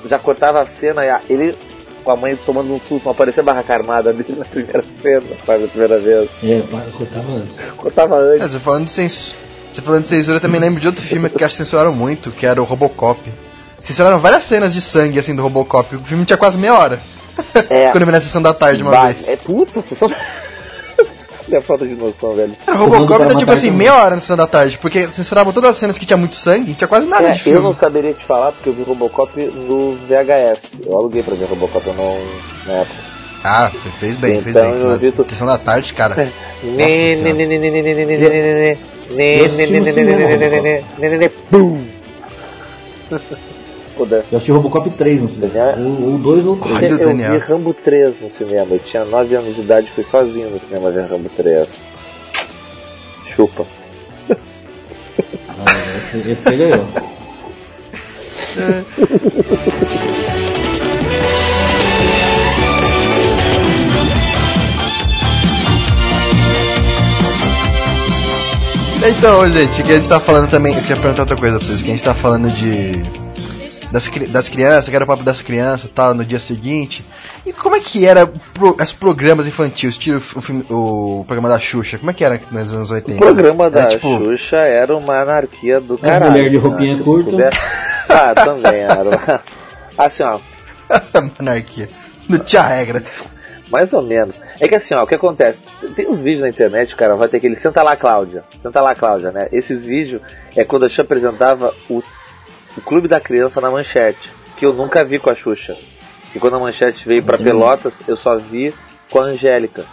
Já 0.10 0.20
cortava 0.20 0.60
a 0.62 0.68
cena, 0.68 1.02
a- 1.04 1.22
ele 1.30 1.56
com 2.04 2.12
a 2.12 2.16
mãe 2.16 2.36
tomando 2.46 2.74
um 2.74 2.80
susto, 2.80 3.06
não 3.06 3.12
aparecia 3.12 3.42
a 3.42 3.46
barraca 3.46 3.74
armada 3.74 4.12
dele 4.14 4.36
na 4.38 4.46
primeira 4.46 4.84
cena, 5.02 5.24
sabe, 5.46 5.64
a 5.64 5.68
primeira 5.68 5.98
vez. 6.00 6.30
É, 6.44 6.62
para, 6.62 6.82
cortava 6.92 7.32
antes. 7.34 7.56
Cortava 7.78 8.16
É, 8.16 8.36
antes. 8.36 8.52
você 8.52 8.60
falando 8.60 8.86
de 8.86 8.92
censura. 8.92 9.38
Você 9.72 9.82
falando 9.82 10.02
de 10.04 10.08
censura, 10.10 10.38
eu 10.38 10.42
também 10.42 10.62
lembro 10.62 10.80
de 10.80 10.88
outro 10.88 11.02
filme 11.04 11.30
que 11.30 11.44
acho 11.44 11.56
que 11.58 11.64
censuraram 11.64 11.92
muito, 11.94 12.30
que 12.32 12.46
era 12.46 12.62
o 12.62 12.66
Robocop. 12.66 13.20
Censuraram 13.84 14.20
várias 14.20 14.44
cenas 14.44 14.74
de 14.74 14.80
sangue 14.82 15.18
assim 15.20 15.36
do 15.36 15.42
Robocop. 15.42 15.96
O 15.96 16.00
filme 16.00 16.24
tinha 16.26 16.38
quase 16.38 16.58
meia 16.60 16.74
hora. 16.78 17.00
É. 17.70 17.90
Quando 17.92 18.02
eu 18.04 18.06
vi 18.06 18.12
na 18.12 18.22
sessão 18.22 18.42
da 18.42 18.54
tarde 18.54 18.84
uma 18.84 18.92
Vai- 18.92 19.14
vez. 19.14 19.28
É 19.28 19.36
puta, 19.36 19.82
vocês 19.82 20.00
são. 21.50 21.58
é 21.58 21.62
falta 21.62 21.88
de 21.88 21.96
noção, 21.96 22.36
velho. 22.36 22.54
Cara, 22.66 22.82
o 22.82 22.86
Robocop 22.90 23.22
era 23.24 23.36
tipo 23.36 23.52
assim, 23.52 23.72
meia 23.72 23.96
hora 23.96 24.16
na 24.16 24.22
sessão 24.22 24.38
da 24.38 24.48
tarde, 24.48 24.78
porque 24.78 25.04
censuravam 25.08 25.52
todas 25.54 25.72
as 25.72 25.78
cenas 25.78 25.98
que 25.98 26.06
tinha 26.06 26.18
muito 26.18 26.36
sangue 26.36 26.72
e 26.72 26.74
tinha 26.74 26.88
quase 26.88 27.08
nada 27.08 27.28
É, 27.30 27.32
de 27.32 27.40
filme. 27.42 27.60
eu 27.60 27.64
não 27.64 27.76
saberia 27.76 28.14
te 28.14 28.26
falar 28.26 28.52
porque 28.52 28.70
eu 28.70 28.74
vi 28.74 28.84
Robocop 28.84 29.32
no 29.68 29.92
VHS. 30.08 30.72
Eu 30.86 30.98
aluguei 30.98 31.22
pra 31.24 31.36
ver 31.36 31.46
Robocop, 31.46 31.86
não. 31.88 32.18
na 32.66 32.74
época. 32.82 33.14
Ah, 33.46 33.70
fe- 33.70 33.90
fez 34.00 34.16
bem, 34.16 34.42
fez 34.42 34.56
Então, 34.56 34.72
bem. 34.98 35.14
Na 35.18 35.24
sessão 35.30 35.46
da 35.46 35.58
tarde, 35.58 35.94
cara. 35.94 36.16
Né, 36.64 37.16
Kodan. 43.94 44.18
Eu 44.32 44.38
assisti 44.38 44.52
Robocop 44.52 44.90
3 44.92 45.22
no 45.22 45.30
cinema. 45.30 45.54
É. 45.58 45.76
O 45.78 46.18
2 46.18 46.46
ou 46.46 46.54
o 46.54 46.58
3. 46.58 47.00
eu 47.00 47.06
Daniel. 47.06 47.32
vi 47.34 47.38
Rambo 47.40 47.74
3 47.74 48.22
no 48.22 48.30
cinema. 48.30 48.68
Eu 48.72 48.80
tinha 48.80 49.06
9 49.06 49.36
anos 49.36 49.56
de 49.56 49.62
idade 49.62 49.88
e 49.88 49.92
fui 49.92 50.04
sozinho 50.04 50.50
no 50.50 50.60
cinema 50.60 50.92
ver 50.92 51.06
Rambo 51.06 51.30
3. 51.30 51.68
Chupa. 53.36 53.66
Ah, 54.30 54.36
esse, 55.96 56.18
esse 56.18 56.36
você 56.36 56.56
ganhou. 56.56 56.86
Então, 69.06 69.50
gente, 69.52 69.84
que 69.84 69.92
a 69.92 69.96
gente 69.96 70.08
tá 70.08 70.20
falando 70.20 70.50
também. 70.50 70.74
Eu 70.74 70.82
queria 70.82 70.96
perguntar 70.96 71.24
outra 71.24 71.36
coisa 71.36 71.58
pra 71.58 71.68
vocês. 71.68 71.82
Que 71.82 71.90
a 71.90 71.92
gente 71.92 72.04
tá 72.04 72.16
falando 72.16 72.50
de 72.50 73.04
das, 73.94 74.10
das 74.10 74.50
crianças, 74.50 74.90
que 74.90 74.96
era 74.96 75.06
o 75.06 75.08
papo 75.08 75.22
das 75.22 75.40
crianças 75.40 75.88
e 75.88 75.94
tal, 75.94 76.16
no 76.16 76.26
dia 76.26 76.40
seguinte. 76.40 77.06
E 77.46 77.54
como 77.54 77.76
é 77.76 77.80
que 77.80 78.08
era 78.08 78.26
pro, 78.26 78.76
os 78.82 78.92
programas 78.92 79.46
infantis, 79.46 79.96
tipo 80.00 80.18
o, 80.18 80.42
filme, 80.42 80.66
o 80.68 81.24
programa 81.28 81.48
da 81.48 81.60
Xuxa? 81.60 82.00
Como 82.00 82.10
é 82.10 82.14
que 82.16 82.26
era 82.26 82.42
nos 82.50 82.74
anos 82.74 82.90
80? 82.90 83.18
O 83.18 83.22
programa 83.22 83.70
da 83.70 83.82
era, 83.82 83.90
tipo... 83.90 84.18
Xuxa 84.18 84.58
era 84.58 84.98
uma 84.98 85.22
anarquia 85.22 85.80
do 85.80 85.96
caralho. 86.00 86.32
mulher 86.32 86.50
de 86.50 86.58
roupinha 86.58 86.98
né? 86.98 87.04
curta. 87.04 87.50
Ah, 88.10 88.34
também 88.34 88.82
era. 88.82 89.42
Assim, 89.96 90.24
ó. 90.24 90.40
anarquia. 91.40 91.88
Não 92.28 92.40
tinha 92.40 92.64
regra. 92.64 93.04
Mais 93.70 93.94
ou 93.94 94.02
menos. 94.02 94.42
É 94.60 94.68
que 94.68 94.76
assim, 94.76 94.94
ó, 94.96 95.04
o 95.04 95.08
que 95.08 95.16
acontece? 95.16 95.62
Tem 95.96 96.08
uns 96.08 96.20
vídeos 96.20 96.42
na 96.42 96.50
internet, 96.50 96.96
cara, 96.96 97.16
vai 97.16 97.28
ter 97.28 97.38
aquele 97.38 97.56
Senta 97.58 97.84
lá, 97.84 97.96
Cláudia. 97.96 98.44
Senta 98.62 98.82
lá, 98.82 98.96
Cláudia, 98.96 99.32
né? 99.32 99.48
Esses 99.52 99.84
vídeos 99.84 100.22
é 100.56 100.64
quando 100.64 100.86
a 100.86 100.90
Xuxa 100.90 101.04
apresentava 101.04 101.74
o, 101.90 102.02
o 102.78 102.82
Clube 102.82 103.08
da 103.08 103.20
Criança 103.20 103.62
na 103.62 103.70
manchete, 103.70 104.30
que 104.58 104.66
eu 104.66 104.74
nunca 104.74 105.04
vi 105.04 105.20
com 105.20 105.30
a 105.30 105.36
Xuxa. 105.36 105.78
E 106.36 106.40
quando 106.40 106.56
a 106.56 106.60
manchete 106.60 107.08
veio 107.08 107.24
para 107.24 107.38
Pelotas, 107.38 108.00
eu 108.08 108.18
só 108.18 108.38
vi 108.38 108.74
com 109.10 109.20
a 109.20 109.26
Angélica. 109.26 109.86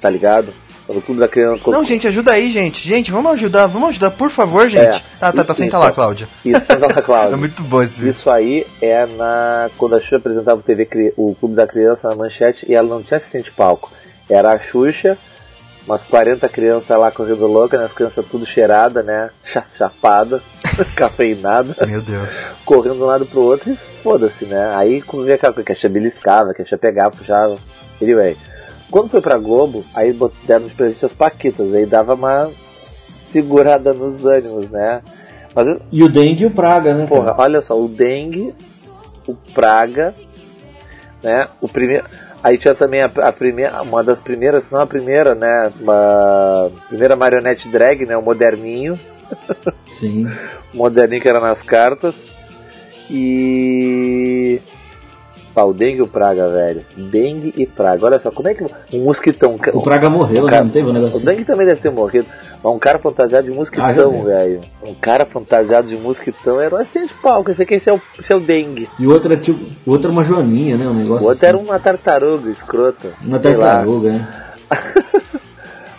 Tá 0.00 0.10
ligado? 0.10 0.52
No 0.88 1.00
clube 1.00 1.20
da 1.20 1.28
criança. 1.28 1.70
Não, 1.70 1.84
gente, 1.84 2.06
ajuda 2.06 2.32
aí, 2.32 2.52
gente. 2.52 2.86
Gente, 2.86 3.10
vamos 3.10 3.32
ajudar, 3.32 3.66
vamos 3.66 3.90
ajudar, 3.90 4.10
por 4.10 4.28
favor, 4.28 4.68
gente. 4.68 4.98
É, 4.98 5.02
tá, 5.18 5.32
tá, 5.32 5.44
tá, 5.44 5.54
senta 5.54 5.78
lá, 5.78 5.92
Cláudia. 5.92 6.28
Isso, 6.44 6.60
senta 6.60 6.86
lá, 6.86 7.00
Cláudia. 7.00 7.34
é 7.34 7.38
muito 7.38 7.62
bom 7.62 7.80
esse 7.80 8.00
vídeo. 8.00 8.16
Isso 8.18 8.28
aí 8.28 8.66
é 8.80 9.06
na. 9.06 9.70
Quando 9.78 9.94
a 9.94 10.00
Xuxa 10.00 10.16
apresentava 10.16 10.60
o, 10.60 10.62
TV, 10.62 11.14
o 11.16 11.34
Clube 11.38 11.54
da 11.54 11.66
Criança 11.66 12.08
na 12.08 12.16
manchete 12.16 12.66
e 12.68 12.74
ela 12.74 12.88
não 12.88 13.02
tinha 13.02 13.16
assistente 13.16 13.44
de 13.46 13.52
palco. 13.52 13.90
Era 14.28 14.52
a 14.52 14.58
Xuxa, 14.58 15.16
umas 15.86 16.02
40 16.02 16.48
crianças 16.48 16.98
lá 16.98 17.10
correndo 17.10 17.46
louca, 17.46 17.78
né? 17.78 17.84
As 17.84 17.92
crianças 17.92 18.26
tudo 18.28 18.44
cheirada, 18.44 19.02
né? 19.02 19.30
Chapada, 19.78 20.42
cafeinada. 20.96 21.76
Meu 21.86 22.00
Deus. 22.00 22.28
Correndo 22.64 22.96
de 22.96 23.02
um 23.02 23.06
lado 23.06 23.26
pro 23.26 23.42
outro 23.42 23.72
e 23.72 23.76
foda-se, 24.02 24.44
né? 24.44 24.74
Aí 24.74 25.02
quando 25.02 25.24
via 25.24 25.34
aquela 25.34 25.52
coisa 25.52 25.66
que 25.66 25.72
a 25.72 25.74
Xuxa 25.74 25.88
beliscava, 25.88 26.54
que 26.54 26.62
a 26.62 26.64
Xuxa 26.64 26.78
pegava, 26.78 27.10
puxava. 27.10 27.56
Anyway. 28.00 28.36
Quando 28.90 29.08
foi 29.08 29.22
pra 29.22 29.38
Globo, 29.38 29.82
aí 29.94 30.14
deram 30.46 30.66
de 30.66 30.74
presente 30.74 31.06
as 31.06 31.14
Paquitas, 31.14 31.72
aí 31.72 31.86
dava 31.86 32.12
uma 32.12 32.50
segurada 32.76 33.94
nos 33.94 34.26
ânimos, 34.26 34.68
né? 34.68 35.00
Mas 35.54 35.66
eu... 35.66 35.80
E 35.90 36.02
o 36.02 36.10
Dengue 36.10 36.42
e 36.42 36.46
o 36.46 36.50
Praga, 36.50 36.92
né? 36.92 37.06
Porra, 37.06 37.34
olha 37.38 37.62
só, 37.62 37.78
o 37.78 37.88
Dengue, 37.88 38.54
o 39.26 39.34
Praga, 39.34 40.12
né? 41.22 41.48
O 41.60 41.68
primeiro. 41.68 42.04
Aí 42.42 42.58
tinha 42.58 42.74
também 42.74 43.00
a, 43.00 43.06
a, 43.06 43.32
primeira, 43.32 43.80
uma 43.82 44.02
das 44.02 44.20
primeiras, 44.20 44.70
não 44.70 44.80
a 44.80 44.86
primeira, 44.86 45.34
né? 45.34 45.72
Uma 45.80 46.70
primeira 46.88 47.16
marionete 47.16 47.68
drag, 47.68 48.04
né? 48.04 48.16
O 48.16 48.22
moderninho. 48.22 48.98
Sim. 49.98 50.26
o 50.72 50.76
moderninho 50.76 51.22
que 51.22 51.28
era 51.28 51.40
nas 51.40 51.62
cartas. 51.62 52.26
E 53.10 54.60
Pá, 55.54 55.64
o 55.64 55.74
dengue 55.74 55.98
e 55.98 56.02
o 56.02 56.06
praga, 56.06 56.48
velho. 56.48 56.82
Dengue 56.96 57.52
e 57.56 57.66
praga. 57.66 58.06
Olha 58.06 58.18
só, 58.18 58.30
como 58.30 58.48
é 58.48 58.54
que 58.54 58.64
um 58.64 59.04
mosquitão. 59.04 59.58
O 59.74 59.82
praga 59.82 60.08
morreu, 60.08 60.46
cara, 60.46 60.64
não 60.64 60.70
teve 60.70 60.88
um 60.88 60.92
negócio. 60.92 61.18
O 61.18 61.20
dengue 61.20 61.44
também 61.44 61.66
deve 61.66 61.80
ter 61.80 61.90
morrido. 61.90 62.26
Mas 62.62 62.72
um 62.72 62.78
cara 62.78 62.98
fantasiado 62.98 63.46
de 63.46 63.52
mosquitão, 63.52 64.18
ah, 64.20 64.24
velho. 64.24 64.60
Um 64.82 64.94
cara 64.94 65.26
fantasiado 65.26 65.88
de 65.88 65.96
mosquitão 65.96 66.58
era 66.58 66.74
um 66.74 66.78
acidente 66.78 67.12
de 67.12 67.20
palco. 67.20 67.50
Esse 67.50 67.62
aqui 67.62 67.74
esse 67.74 67.90
é, 67.90 67.92
o, 67.92 68.00
esse 68.18 68.32
é 68.32 68.36
o 68.36 68.40
dengue. 68.40 68.88
E 68.98 69.06
o 69.06 69.12
outro 69.12 69.32
é 69.32 69.36
tipo. 69.36 69.60
O 69.84 69.90
outro 69.90 70.08
é 70.08 70.10
uma 70.10 70.24
joaninha, 70.24 70.78
né? 70.78 70.86
Um 70.86 70.94
negócio. 70.94 71.26
O 71.26 71.28
outro 71.28 71.46
assim. 71.46 71.54
era 71.54 71.58
uma 71.58 71.78
tartaruga 71.78 72.50
escrota. 72.50 73.12
Uma 73.22 73.38
tartaruga, 73.38 74.12
né? 74.12 74.28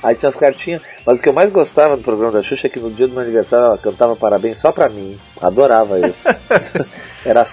Aí 0.01 0.15
tinha 0.15 0.29
as 0.29 0.35
cartinhas. 0.35 0.81
Mas 1.05 1.19
o 1.19 1.21
que 1.21 1.27
eu 1.27 1.33
mais 1.33 1.51
gostava 1.51 1.97
do 1.97 2.03
programa 2.03 2.31
da 2.31 2.41
Xuxa 2.41 2.67
é 2.67 2.69
que 2.69 2.79
no 2.79 2.89
dia 2.89 3.07
do 3.07 3.13
meu 3.13 3.23
aniversário 3.23 3.65
ela 3.65 3.77
cantava 3.77 4.15
parabéns 4.15 4.57
só 4.59 4.71
pra 4.71 4.87
mim. 4.87 5.17
Adorava 5.41 5.99
isso. 5.99 6.15
era, 7.25 7.45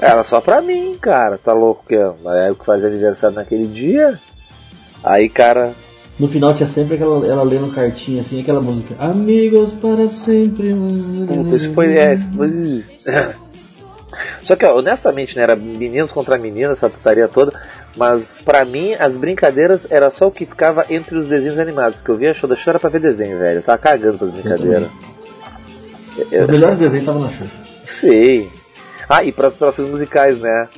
era 0.00 0.24
só 0.24 0.40
pra 0.40 0.62
mim, 0.62 0.96
cara. 1.00 1.38
Tá 1.38 1.52
louco 1.52 1.84
que 1.88 1.96
é 1.96 2.06
o 2.50 2.54
que 2.54 2.64
fazia 2.64 2.88
aniversário 2.88 3.34
naquele 3.34 3.66
dia. 3.66 4.20
Aí, 5.02 5.28
cara. 5.28 5.72
No 6.18 6.28
final 6.28 6.54
tinha 6.54 6.68
sempre 6.68 6.94
aquela 6.94 7.26
ela 7.26 7.42
lendo 7.42 7.74
cartinha 7.74 8.22
assim, 8.22 8.40
aquela 8.40 8.60
música. 8.60 8.94
Amigos 8.98 9.72
para 9.72 10.06
sempre. 10.06 10.72
Puta, 10.72 11.56
isso 11.56 11.72
foi. 11.72 11.96
É, 11.96 12.14
isso 12.14 12.28
foi... 12.36 12.84
Só 14.42 14.56
que, 14.56 14.64
ó, 14.64 14.76
honestamente, 14.76 15.36
né, 15.36 15.42
era 15.42 15.56
meninos 15.56 16.12
contra 16.12 16.36
meninas, 16.36 16.78
essa 16.78 16.90
putaria 16.90 17.28
toda. 17.28 17.58
Mas 17.96 18.40
para 18.40 18.64
mim, 18.64 18.94
as 18.94 19.16
brincadeiras 19.16 19.90
era 19.90 20.10
só 20.10 20.26
o 20.26 20.32
que 20.32 20.46
ficava 20.46 20.86
entre 20.88 21.16
os 21.16 21.26
desenhos 21.26 21.58
animados. 21.58 21.96
Porque 21.96 22.10
eu 22.10 22.16
via 22.16 22.34
show 22.34 22.48
da 22.48 22.56
Xuxa 22.56 22.70
era 22.70 22.80
pra 22.80 22.90
ver 22.90 23.00
desenho, 23.00 23.38
velho. 23.38 23.58
Eu 23.58 23.62
tava 23.62 23.78
cagando 23.78 24.18
pras 24.18 24.30
brincadeiras. 24.30 24.90
Eu... 26.30 26.44
Os 26.44 26.48
melhores 26.48 26.78
desenhos 26.78 27.02
estavam 27.02 27.22
na 27.22 27.30
Xuxa. 27.30 27.50
Sei. 27.90 28.50
Ah, 29.08 29.22
e 29.22 29.32
para 29.32 29.48
as 29.48 29.54
próximas 29.54 29.90
musicais, 29.90 30.38
né? 30.38 30.68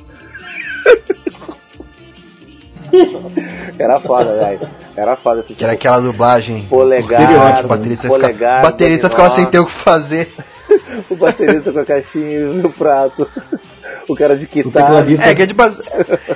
Era 3.78 3.98
foda, 4.00 4.36
velho. 4.36 4.68
Era 4.96 5.16
foda 5.16 5.40
esse 5.40 5.54
Que 5.54 5.64
era 5.64 5.72
aquela 5.72 6.00
dublagem. 6.00 6.64
Polegar. 6.68 7.64
O 7.64 7.68
baterista, 7.68 8.08
polegar, 8.08 8.60
fica, 8.60 8.70
baterista 8.70 9.10
ficava 9.10 9.30
sem 9.30 9.46
ter 9.46 9.58
o 9.58 9.66
que 9.66 9.72
fazer. 9.72 10.32
o 11.10 11.16
baterista 11.16 11.72
com 11.72 11.80
a 11.80 11.84
caixinha 11.84 12.40
no 12.46 12.72
prato. 12.72 13.28
O 14.08 14.14
cara 14.14 14.36
de 14.36 14.46
guitarra. 14.46 15.04
É, 15.22 15.34
que 15.34 15.42
é, 15.42 15.46
de 15.46 15.54
base... 15.54 15.82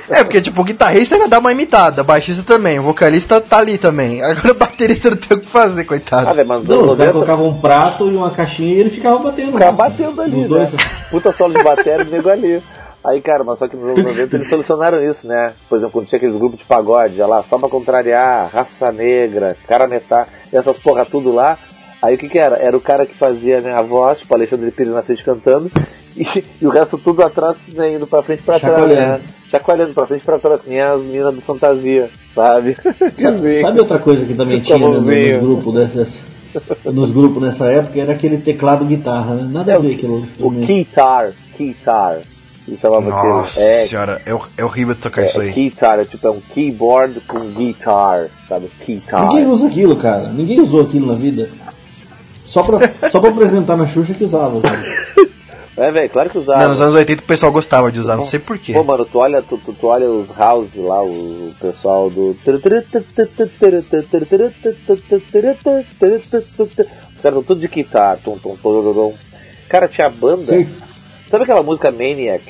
é, 0.09 0.23
porque 0.23 0.41
tipo, 0.41 0.61
o 0.61 0.63
guitarrista 0.63 1.15
ainda 1.15 1.27
dá 1.27 1.39
uma 1.39 1.51
imitada, 1.51 2.01
o 2.01 2.05
baixista 2.05 2.43
também, 2.43 2.79
o 2.79 2.83
vocalista 2.83 3.39
tá 3.39 3.57
ali 3.57 3.77
também. 3.77 4.21
Agora 4.23 4.51
o 4.51 4.55
baterista 4.55 5.09
não 5.09 5.17
tem 5.17 5.37
o 5.37 5.41
que 5.41 5.47
fazer, 5.47 5.85
coitado. 5.85 6.29
Ah, 6.29 6.43
mas 6.43 6.63
não, 6.63 6.93
o 6.93 6.97
cara 6.97 7.11
colocava 7.11 7.43
um 7.43 7.59
prato 7.59 8.09
e 8.09 8.15
uma 8.15 8.31
caixinha 8.31 8.75
e 8.75 8.79
ele 8.79 8.89
ficava 8.89 9.19
batendo. 9.19 9.53
Ficava 9.53 9.71
batendo 9.71 10.21
ali, 10.21 10.41
né? 10.41 10.47
Dois. 10.47 10.69
Puta 11.09 11.31
solo 11.31 11.53
de 11.53 11.63
bateria, 11.63 12.03
nego 12.05 12.29
ali. 12.29 12.61
Aí, 13.03 13.21
cara, 13.21 13.43
mas 13.45 13.59
só 13.59 13.67
que 13.67 13.77
nos 13.77 13.97
anos 13.97 14.03
90 14.03 14.35
eles 14.35 14.49
solucionaram 14.49 15.03
isso, 15.03 15.25
né? 15.25 15.53
Por 15.69 15.77
exemplo, 15.77 15.93
quando 15.93 16.07
tinha 16.07 16.17
aqueles 16.17 16.35
grupos 16.35 16.59
de 16.59 16.65
pagode, 16.65 17.17
lá, 17.17 17.41
só 17.43 17.57
pra 17.57 17.69
contrariar, 17.69 18.49
raça 18.51 18.91
negra, 18.91 19.55
cara 19.67 19.87
metá, 19.87 20.27
essas 20.51 20.77
porra 20.77 21.05
tudo 21.05 21.33
lá. 21.33 21.57
Aí 22.01 22.15
o 22.15 22.17
que 22.17 22.29
que 22.29 22.39
era? 22.39 22.57
Era 22.57 22.75
o 22.75 22.81
cara 22.81 23.05
que 23.05 23.13
fazia 23.13 23.61
né, 23.61 23.73
a 23.73 23.81
voz, 23.81 24.19
tipo 24.19 24.33
Alexandre 24.33 24.71
Pires 24.71 24.93
na 24.93 25.01
frente 25.01 25.23
cantando, 25.23 25.71
e, 26.15 26.43
e, 26.61 26.65
o 26.65 26.69
resto 26.69 26.97
tudo 26.97 27.23
atrás, 27.23 27.57
né, 27.73 27.95
indo 27.95 28.07
pra 28.07 28.21
frente 28.21 28.41
e 28.41 28.43
pra 28.43 28.59
trás, 28.59 28.87
né? 28.87 29.21
Chacoalhando 29.49 29.93
pra 29.93 30.05
frente 30.05 30.21
e 30.21 30.25
pra 30.25 30.39
trás, 30.39 30.61
nem 30.65 30.81
as 30.81 31.01
meninas 31.01 31.35
do 31.35 31.41
fantasia, 31.41 32.09
sabe? 32.35 32.77
sabe 33.61 33.79
outra 33.79 33.99
coisa 33.99 34.25
que 34.25 34.35
também 34.35 34.59
tinha 34.61 34.77
no, 34.77 34.99
no 34.99 35.41
grupo 35.41 35.71
dessas, 35.71 36.19
nos 36.85 37.11
grupos 37.11 37.41
nessa 37.41 37.65
época? 37.65 37.99
Era 37.99 38.13
aquele 38.13 38.37
teclado 38.37 38.85
guitarra, 38.85 39.35
né? 39.35 39.49
Nada 39.51 39.71
é, 39.71 39.75
a 39.75 39.79
ver 39.79 39.95
aquilo. 39.95 40.25
O 40.39 40.49
guitar, 40.49 41.31
guitar. 41.57 42.19
Isso 42.67 42.85
é 42.85 42.89
uma 42.89 43.01
Nossa 43.01 43.59
é, 43.61 43.85
senhora, 43.85 44.21
é, 44.25 44.37
é 44.57 44.63
horrível 44.63 44.95
tocar 44.95 45.23
é, 45.23 45.25
isso 45.25 45.41
aí. 45.41 45.51
Guitar, 45.51 45.99
é 45.99 46.05
tipo 46.05 46.27
é 46.27 46.29
um 46.29 46.39
keyboard 46.53 47.19
com 47.21 47.39
guitar, 47.51 48.27
sabe? 48.47 48.69
Guitar. 48.85 49.27
Ninguém 49.27 49.47
usa 49.47 49.67
aquilo, 49.67 49.95
cara. 49.95 50.29
Ninguém 50.29 50.61
usou 50.61 50.81
aquilo 50.81 51.07
na 51.07 51.15
vida. 51.15 51.49
Só 52.45 52.63
pra, 52.63 52.79
só 53.09 53.19
pra 53.19 53.29
apresentar 53.29 53.77
na 53.77 53.87
Xuxa 53.87 54.13
que 54.13 54.23
usava, 54.23 54.59
cara. 54.61 54.79
É, 55.79 55.91
velho, 55.91 56.09
claro 56.09 56.29
que 56.29 56.37
usava. 56.37 56.61
Não, 56.61 56.69
nos 56.71 56.81
anos 56.81 56.95
80 56.95 57.23
o 57.23 57.25
pessoal 57.25 57.51
gostava 57.51 57.91
de 57.91 57.99
usar, 57.99 58.17
não 58.17 58.23
sei 58.23 58.39
porquê. 58.39 58.73
Pô, 58.73 58.83
mano, 58.83 59.05
tu 59.05 59.19
olha, 59.19 59.41
tu, 59.41 59.57
tu, 59.57 59.73
tu 59.73 59.87
olha 59.87 60.09
os 60.09 60.29
house 60.35 60.75
lá, 60.75 61.01
o 61.01 61.53
pessoal 61.59 62.09
do. 62.09 62.35
Os 67.09 67.15
caras 67.21 67.31
estão 67.31 67.43
tudo 67.43 67.61
de 67.61 67.67
guitarra. 67.69 68.19
Tum, 68.23 68.37
tum, 68.37 68.57
tum, 68.57 68.93
tum, 68.93 69.13
Cara, 69.69 69.87
tinha 69.87 70.09
banda. 70.09 70.53
Sim. 70.53 70.69
Sabe 71.29 71.43
aquela 71.43 71.63
música 71.63 71.91
Maniac? 71.91 72.43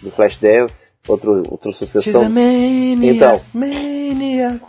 Do 0.00 0.10
Flashdance? 0.10 0.92
Outro, 1.08 1.42
outro 1.50 1.72
sucessão. 1.72 2.28
Maniac, 2.30 3.16
então, 3.16 3.40
maniac, 3.52 4.60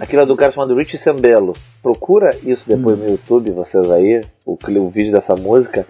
aquilo 0.00 0.22
é 0.22 0.26
do 0.26 0.36
cara 0.36 0.52
chamado 0.52 0.76
Rich 0.76 0.98
Sambello. 0.98 1.52
Procura 1.82 2.30
isso 2.44 2.68
depois 2.68 2.96
hum. 2.96 3.02
no 3.02 3.10
YouTube, 3.10 3.50
vocês 3.50 3.90
aí, 3.90 4.20
o, 4.46 4.52
o 4.52 4.88
vídeo 4.88 5.10
dessa 5.10 5.34
música. 5.34 5.84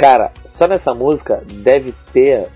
Cara, 0.00 0.32
só 0.54 0.66
nessa 0.66 0.94
música 0.94 1.42
deve 1.46 1.94
ter, 2.10 2.48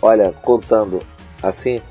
olha, 0.00 0.32
contando 0.40 1.00
assim, 1.42 1.82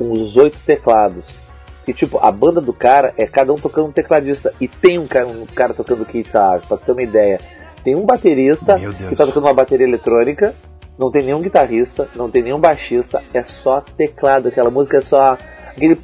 uns 0.00 0.36
oito 0.36 0.58
teclados. 0.66 1.38
Que 1.86 1.94
tipo, 1.94 2.18
a 2.18 2.32
banda 2.32 2.60
do 2.60 2.72
cara 2.72 3.14
é 3.16 3.28
cada 3.28 3.52
um 3.52 3.54
tocando 3.54 3.86
um 3.86 3.92
tecladista. 3.92 4.52
E 4.60 4.66
tem 4.66 4.98
um 4.98 5.06
cara, 5.06 5.28
um 5.28 5.46
cara 5.46 5.72
tocando 5.72 6.04
guitarra, 6.04 6.60
pra 6.66 6.78
ter 6.78 6.90
uma 6.90 7.02
ideia. 7.02 7.38
Tem 7.84 7.94
um 7.94 8.04
baterista 8.04 8.74
que 8.76 9.14
tá 9.14 9.24
tocando 9.24 9.46
uma 9.46 9.54
bateria 9.54 9.86
eletrônica. 9.86 10.52
Não 10.98 11.12
tem 11.12 11.22
nenhum 11.22 11.40
guitarrista, 11.40 12.08
não 12.16 12.28
tem 12.28 12.42
nenhum 12.42 12.58
baixista, 12.58 13.22
é 13.32 13.44
só 13.44 13.80
teclado. 13.80 14.48
Aquela 14.48 14.68
música 14.68 14.98
é 14.98 15.00
só 15.00 15.38
aquele 15.68 15.94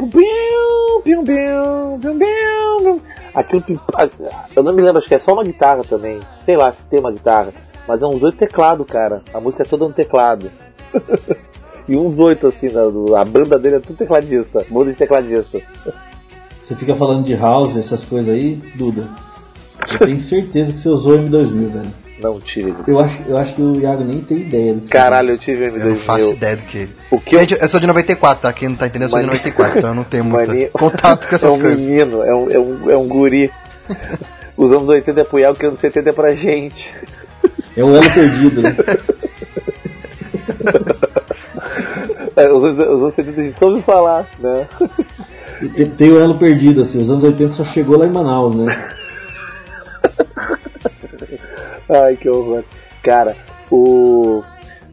Aquilo 3.37 3.63
eu 4.57 4.63
não 4.63 4.73
me 4.73 4.81
lembro, 4.81 4.99
acho 4.99 5.09
que 5.09 5.15
é 5.15 5.19
só 5.19 5.35
uma 5.35 5.45
guitarra 5.45 5.85
também. 5.85 6.19
Sei 6.47 6.57
lá 6.57 6.73
se 6.73 6.83
tem 6.87 6.99
uma 6.99 7.13
guitarra. 7.13 7.53
Mas 7.87 8.03
é 8.03 8.07
uns 8.07 8.23
oito 8.23 8.39
teclados, 8.39 8.87
cara. 8.87 9.23
A 9.33 9.39
música 9.39 9.63
é 9.63 9.67
toda 9.67 9.85
um 9.85 9.93
teclado. 9.93 10.51
e 11.87 11.95
uns 11.97 12.19
oito, 12.19 12.47
assim, 12.47 12.69
a 13.15 13.25
banda 13.27 13.59
dele 13.59 13.77
é 13.77 13.81
tudo 13.81 13.99
tecladista. 13.99 14.65
Muda 14.71 14.91
de 14.91 14.97
tecladista. 14.97 15.61
Você 16.63 16.75
fica 16.75 16.97
falando 16.97 17.25
de 17.25 17.37
house, 17.37 17.77
essas 17.77 18.03
coisas 18.05 18.35
aí, 18.35 18.57
Duda. 18.75 19.07
Eu 19.93 20.07
tenho 20.07 20.19
certeza 20.19 20.73
que 20.73 20.81
você 20.81 20.89
usou 20.89 21.17
o 21.17 21.19
M2000, 21.19 21.73
velho. 21.73 22.06
Não 22.19 22.41
tive. 22.41 22.75
Eu 22.87 22.99
acho, 22.99 23.19
eu 23.29 23.37
acho 23.37 23.55
que 23.55 23.61
o 23.61 23.79
Iago 23.79 24.03
nem 24.03 24.21
tem 24.23 24.39
ideia 24.39 24.73
do 24.75 24.81
que 24.83 24.89
Caralho, 24.89 25.31
eu 25.33 25.39
tive 25.39 25.67
M2000. 25.71 25.81
Eu 25.83 25.89
não 25.91 25.97
faço 25.97 26.31
ideia 26.33 26.57
do 26.57 26.63
que. 26.65 26.89
O 27.11 27.21
que 27.21 27.37
eu- 27.37 27.41
Gente, 27.41 27.59
eu 27.61 27.69
sou 27.69 27.79
de 27.79 27.87
94, 27.87 28.43
tá? 28.43 28.53
Quem 28.55 28.71
não 28.71 28.77
tá 28.77 28.87
entendendo, 28.87 29.09
eu 29.09 29.11
sou 29.11 29.21
de 29.21 29.27
Mani- 29.27 29.39
94, 29.39 29.79
então 29.79 29.91
eu 29.91 29.95
não 29.97 30.05
tenho 30.05 30.25
muito 30.27 30.49
Mani- 30.49 30.67
contato 30.73 31.29
com 31.29 31.35
essas 31.37 31.53
é 31.53 31.55
um 31.55 31.61
coisas. 31.61 31.79
menino, 31.81 32.23
é 32.23 32.35
um, 32.35 32.51
é 32.51 32.59
um, 32.59 32.91
é 32.93 32.97
um 32.97 33.07
guri. 33.07 33.51
Os 34.57 34.73
anos 34.73 34.89
80 34.89 35.21
é 35.21 35.25
pro 35.25 35.39
Iago, 35.39 35.59
que 35.59 35.67
os 35.67 35.69
anos 35.73 35.81
70 35.83 36.09
é 36.09 36.13
pra 36.13 36.31
gente. 36.35 36.91
É 37.77 37.85
um 37.85 37.95
elo 37.95 38.11
perdido, 38.15 38.63
né? 38.63 38.75
É, 42.35 42.51
Os 42.51 42.65
anos, 42.65 42.79
os 42.89 43.03
anos 43.03 43.15
70 43.15 43.41
a 43.41 43.45
gente 43.45 43.59
soube 43.59 43.83
falar, 43.83 44.27
né? 44.39 44.67
E 45.61 45.69
Tem, 45.69 45.87
tem 45.91 46.11
o 46.11 46.19
elo 46.21 46.39
perdido, 46.39 46.83
assim. 46.83 46.97
Os 46.97 47.11
anos 47.11 47.23
80 47.25 47.53
só 47.53 47.65
chegou 47.65 47.99
lá 47.99 48.07
em 48.07 48.11
Manaus, 48.11 48.57
né? 48.57 48.89
Ai, 52.05 52.17
que 52.17 52.29
horror. 52.29 52.65
Cara, 53.03 53.37
o. 53.71 54.43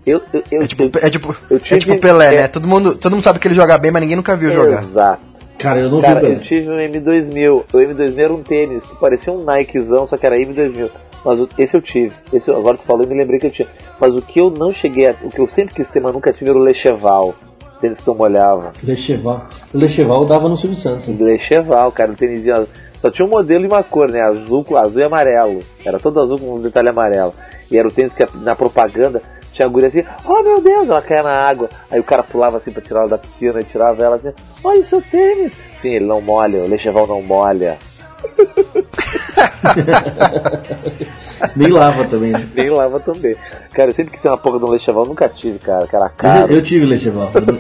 Eu, 0.06 0.22
eu, 0.34 0.44
eu, 0.52 0.62
É 0.64 0.68
tipo, 0.68 0.84
eu- 0.84 0.92
é 1.02 1.10
tipo, 1.10 1.36
eu 1.50 1.58
é 1.58 1.60
tive- 1.60 1.80
tipo 1.80 2.00
Pelé, 2.00 2.36
é- 2.36 2.42
né? 2.42 2.48
Todo 2.50 2.68
mundo, 2.68 2.96
todo 2.96 3.14
mundo 3.14 3.24
sabe 3.24 3.40
que 3.40 3.48
ele 3.48 3.56
joga 3.56 3.78
bem, 3.78 3.90
mas 3.92 4.02
ninguém 4.02 4.18
nunca 4.18 4.36
viu 4.36 4.52
jogar. 4.52 4.84
Exato. 4.84 5.22
Cara, 5.58 5.80
eu 5.80 5.90
não 5.90 6.02
Cara, 6.02 6.20
vi 6.20 6.26
eu 6.26 6.32
Pelé. 6.34 6.44
tive 6.44 6.70
um 6.70 6.76
M2000. 6.78 7.64
O 7.72 7.78
M2000 7.78 8.20
era 8.20 8.34
um 8.34 8.44
tênis 8.44 8.84
que 8.84 8.96
parecia 8.98 9.32
um 9.32 9.46
Nikezão, 9.46 10.06
só 10.06 10.18
que 10.18 10.26
era 10.26 10.36
M2000. 10.38 10.90
Mas 11.24 11.40
o- 11.40 11.48
esse 11.58 11.78
eu 11.78 11.82
tive. 11.82 12.14
Esse, 12.34 12.52
agora 12.52 12.76
tu 12.76 12.84
falou, 12.84 13.04
eu 13.04 13.08
me 13.10 13.16
lembrei 13.18 13.40
que 13.40 13.46
eu 13.48 13.52
tinha. 13.52 13.68
Mas 13.98 14.14
o 14.14 14.22
que 14.22 14.42
eu 14.42 14.50
não 14.50 14.74
cheguei 14.74 15.08
a. 15.08 15.16
O 15.24 15.30
que 15.30 15.40
eu 15.40 15.48
sempre 15.48 15.74
quis 15.74 15.90
ter, 15.90 16.02
mas 16.02 16.12
nunca 16.12 16.34
tive 16.34 16.50
era 16.50 16.60
o 16.60 16.62
Lecheval. 16.62 17.34
Tênis 17.80 18.00
que 18.00 18.08
eu 18.08 18.16
molhava. 18.16 18.74
Lecheval. 18.84 19.48
O 19.74 19.78
Lecheval 19.78 20.26
dava 20.26 20.50
no 20.50 20.58
Silvio 20.58 20.78
Santos. 20.78 21.08
Lecheval, 21.18 21.92
cara, 21.94 22.12
um 22.12 22.16
tênisinho. 22.16 22.68
Só 23.04 23.12
tinha 23.12 23.26
um 23.26 23.30
modelo 23.30 23.66
e 23.66 23.68
uma 23.68 23.84
cor, 23.84 24.08
né? 24.08 24.22
Azul, 24.22 24.66
azul 24.78 25.02
e 25.02 25.04
amarelo. 25.04 25.60
Era 25.84 26.00
todo 26.00 26.22
azul 26.22 26.40
com 26.40 26.56
um 26.56 26.62
detalhe 26.62 26.88
amarelo. 26.88 27.34
E 27.70 27.78
era 27.78 27.86
o 27.86 27.92
tênis 27.92 28.14
que 28.14 28.26
na 28.38 28.56
propaganda 28.56 29.22
tinha 29.52 29.66
a 29.66 29.70
guria 29.70 29.90
assim, 29.90 30.06
oh 30.26 30.42
meu 30.42 30.62
Deus, 30.62 30.88
ela 30.88 31.02
caía 31.02 31.22
na 31.22 31.34
água. 31.34 31.68
Aí 31.92 32.00
o 32.00 32.04
cara 32.04 32.24
pulava 32.24 32.56
assim 32.56 32.72
pra 32.72 32.82
tirar 32.82 33.02
ela 33.02 33.10
da 33.10 33.18
piscina 33.18 33.60
e 33.60 33.66
tirava 33.66 34.02
ela 34.02 34.16
assim, 34.16 34.32
olha 34.64 34.80
o 34.80 34.86
seu 34.86 35.02
tênis. 35.02 35.54
Sim, 35.76 35.96
ele 35.96 36.06
não 36.06 36.22
molha, 36.22 36.60
o 36.60 36.68
Lecheval 36.70 37.06
não 37.06 37.22
molha. 37.22 37.78
Nem 41.58 41.72
lava 41.72 42.06
também, 42.06 42.32
né? 42.32 42.48
Nem 42.56 42.70
lava 42.70 43.02
também. 43.02 43.36
Cara, 43.74 43.90
eu 43.90 43.94
sempre 43.94 44.14
quis 44.14 44.22
ter 44.22 44.30
uma 44.30 44.38
porra 44.38 44.60
de 44.60 44.64
um 44.64 44.70
Lecheval, 44.70 45.06
nunca 45.06 45.28
tive, 45.28 45.60
cara, 45.60 45.86
que 45.88 45.96
era 45.98 46.06
Eu, 46.06 46.12
caro. 46.16 46.54
eu 46.54 46.64
tive 46.64 46.86
Lecheval. 46.86 47.30
Eu 47.36 47.60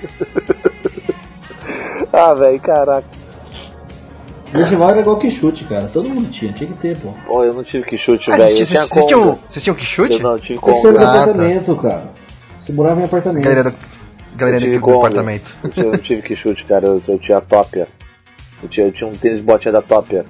Ah, 2.10 2.32
velho, 2.32 2.58
caraca. 2.60 3.23
Lecheval 4.58 4.90
era 4.90 5.00
igual 5.00 5.18
que 5.18 5.30
chute, 5.30 5.64
cara. 5.64 5.88
Todo 5.88 6.08
mundo 6.08 6.30
tinha, 6.30 6.52
tinha 6.52 6.70
que 6.70 6.78
ter, 6.78 6.96
pô. 6.98 7.08
Pô, 7.26 7.44
eu 7.44 7.52
não 7.54 7.64
tive 7.64 7.84
que 7.84 7.96
chute, 7.98 8.30
Ah, 8.30 8.36
velho. 8.36 8.48
vocês, 8.48 8.68
vocês, 8.68 8.68
tinha 8.68 8.82
vocês 8.86 9.06
tinham, 9.06 9.38
vocês 9.48 9.62
tinham 9.64 9.74
que 9.76 9.84
chute? 9.84 10.14
Eu 10.14 10.20
não, 10.20 10.32
eu 10.32 10.38
tive 10.38 10.58
ser 10.58 10.64
Kombi. 10.64 10.82
no 10.82 10.96
Ah, 10.98 11.00
tá. 11.00 11.22
apartamento, 11.22 11.76
cara. 11.76 12.06
Você 12.60 12.72
morava 12.72 13.00
em 13.00 13.04
apartamento. 13.04 13.42
Galera 13.42 13.64
do, 13.64 13.74
galera 14.36 14.56
Eu 14.58 14.60
tive 14.62 14.78
do, 14.78 14.80
Kombi. 14.82 14.96
apartamento. 14.98 15.56
Eu 15.76 15.92
eu 15.92 15.98
tive 15.98 16.22
que 16.22 16.36
chute, 16.36 16.64
cara. 16.64 16.86
Eu, 16.86 17.02
eu 17.06 17.18
tinha 17.18 17.40
Topper. 17.40 17.86
Eu 18.62 18.68
tinha, 18.68 18.86
eu 18.86 18.92
tinha 18.92 19.08
um 19.10 19.12
tênis 19.12 19.40
botinha 19.40 19.72
da 19.72 19.82
Topper. 19.82 20.24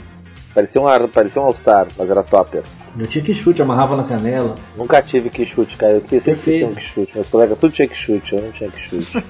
Parecia 0.55 0.81
um, 0.81 0.87
ar- 0.87 1.09
parecia 1.09 1.43
um 1.43 1.47
All-Star, 1.47 1.87
mas 1.99 2.09
era 2.09 2.23
Topper. 2.23 2.63
Eu 2.97 3.07
tinha 3.09 3.25
que 3.25 3.35
chute, 3.35 3.61
amarrava 3.61 3.97
na 3.97 4.05
canela. 4.05 4.55
Nunca 4.77 5.03
tive 5.03 5.29
que 5.29 5.45
chute, 5.45 5.77
cara. 5.77 5.95
Eu 6.11 6.21
sempre 6.21 6.65
um 6.65 6.75
que 6.77 6.81
chute. 6.83 7.11
Meus 7.13 7.29
colegas 7.29 7.59
tudo 7.59 7.73
tinha 7.75 7.89
que 7.89 7.95
chute, 7.97 8.35
eu 8.37 8.41
não 8.43 8.53
tinha 8.53 8.71
que 8.71 8.79
chute. 8.79 9.25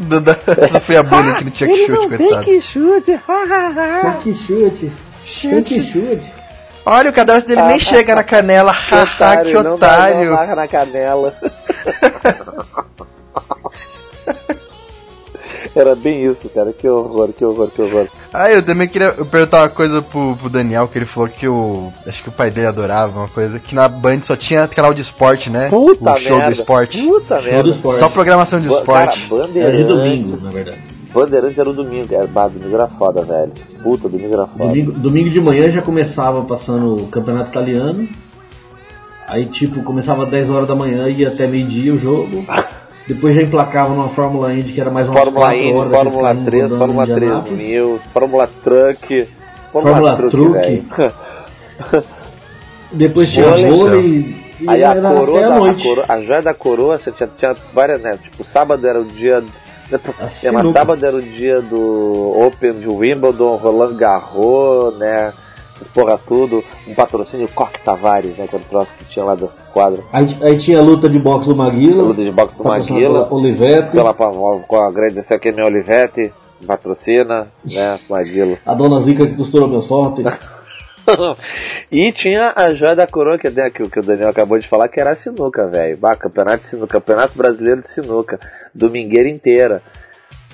Do- 0.00 0.20
da- 0.20 0.34
Sofria 0.68 1.04
bullying 1.04 1.34
que 1.34 1.44
não 1.44 1.50
tinha 1.52 1.70
que 1.70 1.86
chute, 1.86 2.16
coitado. 2.16 2.44
que 2.44 2.60
chute. 2.60 3.20
Tinha 3.22 4.12
que 4.22 4.34
chute. 4.34 4.92
Tinha 5.24 5.62
que 5.62 5.82
chute. 5.82 6.32
Olha, 6.84 7.10
o 7.10 7.12
cadastro 7.12 7.54
dele 7.54 7.66
nem 7.68 7.78
chega 7.80 8.14
na 8.14 8.22
canela. 8.24 8.70
Haha, 8.74 9.36
que 9.44 9.52
não 9.54 9.62
dá- 9.62 9.70
otário. 9.74 10.24
Não 10.26 10.34
amarra 10.34 10.54
na 10.56 10.68
canela. 10.68 11.34
Era 15.74 15.94
bem 15.94 16.24
isso, 16.24 16.48
cara. 16.48 16.72
Que 16.72 16.88
horror, 16.88 17.32
que 17.32 17.44
horror, 17.44 17.70
que 17.70 17.82
horror. 17.82 18.08
Ah, 18.38 18.52
eu 18.52 18.62
também 18.62 18.86
queria 18.86 19.12
perguntar 19.12 19.62
uma 19.62 19.68
coisa 19.68 20.02
pro, 20.02 20.36
pro 20.36 20.50
Daniel, 20.50 20.86
que 20.88 20.98
ele 20.98 21.06
falou 21.06 21.28
que 21.28 21.48
o. 21.48 21.90
Acho 22.06 22.22
que 22.22 22.28
o 22.28 22.32
pai 22.32 22.50
dele 22.50 22.66
adorava 22.66 23.18
uma 23.18 23.28
coisa, 23.28 23.58
que 23.58 23.74
na 23.74 23.88
Band 23.88 24.20
só 24.22 24.36
tinha 24.36 24.68
canal 24.68 24.92
de 24.92 25.00
esporte, 25.00 25.48
né? 25.48 25.68
Puta 25.70 26.12
o 26.12 26.16
show 26.16 26.36
merda. 26.36 26.50
do 26.50 26.52
esporte. 26.52 27.02
Puta 27.02 27.40
Show 27.40 27.52
merda. 27.52 27.68
esporte. 27.70 27.98
Só 27.98 28.08
programação 28.10 28.60
de 28.60 28.68
Ba- 28.68 28.74
esporte. 28.74 29.28
Cara, 29.28 29.42
Era 29.42 29.46
de 29.48 29.52
Bandeirantes. 29.84 29.86
domingos, 29.88 30.42
na 30.42 30.50
verdade. 30.50 30.80
Bandeirantes 31.14 31.58
era 31.58 31.70
o 31.70 31.72
domingo. 31.72 32.14
Era, 32.14 32.26
bah, 32.26 32.48
domingo 32.48 32.74
era 32.74 32.88
foda, 32.88 33.22
velho. 33.22 33.52
Puta, 33.82 34.08
domingo 34.08 34.34
era 34.34 34.46
foda. 34.46 34.66
Domingo, 34.66 34.92
domingo 34.92 35.30
de 35.30 35.40
manhã 35.40 35.70
já 35.70 35.80
começava 35.80 36.42
passando 36.44 36.94
o 36.96 37.08
campeonato 37.08 37.48
italiano. 37.48 38.06
Aí, 39.28 39.46
tipo, 39.46 39.82
começava 39.82 40.24
às 40.24 40.28
10 40.30 40.50
horas 40.50 40.68
da 40.68 40.74
manhã 40.76 41.08
e 41.08 41.22
ia 41.22 41.28
até 41.28 41.46
meio-dia 41.46 41.94
o 41.94 41.98
jogo. 41.98 42.44
Depois 43.06 43.34
já 43.36 43.42
emplacava 43.42 43.90
numa 43.94 44.08
Fórmula 44.08 44.52
Indy 44.52 44.72
que 44.72 44.80
era 44.80 44.90
mais 44.90 45.06
umas 45.08 45.18
Fórmula 45.18 45.46
4 45.46 45.56
Indy, 45.64 45.78
horas. 45.78 45.92
Fórmula 45.92 46.34
daqueles 46.34 46.44
3, 46.44 46.62
carrinhos 46.62 46.78
Fórmula 46.78 47.04
rodando 47.04 47.12
em 47.12 47.14
3 47.14 47.30
Indianápolis. 47.30 47.66
mil, 47.66 48.00
Fórmula 48.12 48.50
Truck. 48.64 49.28
Fórmula 49.72 50.16
Truck. 50.16 50.52
velho. 50.52 50.84
Depois 52.92 53.30
tinha 53.30 53.46
Vôlei. 53.46 54.46
E 54.58 54.68
Aí 54.68 54.82
a 54.82 54.94
coroa, 54.94 55.40
da, 55.40 55.70
a, 55.70 55.74
coroa, 55.74 56.04
a 56.08 56.20
joia 56.22 56.42
da 56.42 56.54
coroa, 56.54 56.98
você 56.98 57.12
tinha, 57.12 57.28
tinha 57.36 57.52
várias, 57.74 58.00
né? 58.00 58.18
Tipo, 58.22 58.42
sábado 58.42 58.86
era 58.86 58.98
o 59.00 59.04
dia. 59.04 59.44
É, 59.92 59.98
mas 60.16 60.32
sinuca. 60.32 60.70
sábado 60.70 61.04
era 61.04 61.14
o 61.14 61.22
dia 61.22 61.60
do 61.60 62.34
Open 62.40 62.80
de 62.80 62.88
Wimbledon, 62.88 63.56
Roland 63.56 63.96
Garros, 63.96 64.96
né? 64.98 65.32
Essas 65.76 65.88
porra 65.88 66.18
tudo. 66.18 66.64
Um 66.88 66.94
patrocínio 66.94 67.48
Coque 67.54 67.80
Tavares, 67.82 68.36
né? 68.38 68.46
Que 68.48 68.56
era 68.56 68.64
o 68.64 68.68
troço 68.68 68.92
que 68.96 69.04
tinha 69.04 69.24
lá 69.24 69.34
das 69.34 69.62
quadras. 69.74 70.04
Aí, 70.12 70.26
aí 70.42 70.58
tinha 70.58 70.78
a 70.78 70.82
luta 70.82 71.08
de 71.08 71.18
boxe 71.18 71.48
do 71.48 71.54
Maguila. 71.54 72.02
Luta 72.02 72.22
de 72.22 72.30
boxe 72.30 72.56
do 72.56 72.64
Maguila. 72.64 73.28
Olivete. 73.30 73.90
Pela 73.92 74.14
com 74.14 74.76
a 74.76 74.88
agradecer 74.88 75.34
aqui 75.34 75.50
a 75.50 75.52
minha 75.52 75.66
Olivete, 75.66 76.32
patrocina, 76.66 77.46
né? 77.64 78.00
Maguila. 78.08 78.56
A 78.64 78.74
dona 78.74 79.00
Zica 79.02 79.26
que 79.26 79.36
costurou 79.36 79.68
meu 79.68 79.82
sorte. 79.82 80.22
e 81.92 82.10
tinha 82.12 82.52
a 82.56 82.70
joia 82.72 82.96
da 82.96 83.06
coroa, 83.06 83.38
que, 83.38 83.46
é 83.46 83.70
que, 83.70 83.82
o- 83.82 83.90
que 83.90 84.00
o 84.00 84.02
Daniel 84.02 84.30
acabou 84.30 84.58
de 84.58 84.66
falar, 84.66 84.88
que 84.88 85.00
era 85.00 85.10
a 85.10 85.16
sinuca, 85.16 85.66
velho. 85.68 85.98
Campeonato 86.18 86.58
de 86.62 86.66
sinuca, 86.66 86.94
campeonato 87.00 87.36
brasileiro 87.36 87.82
de 87.82 87.90
sinuca, 87.90 88.40
domingueira 88.74 89.28
inteira, 89.28 89.82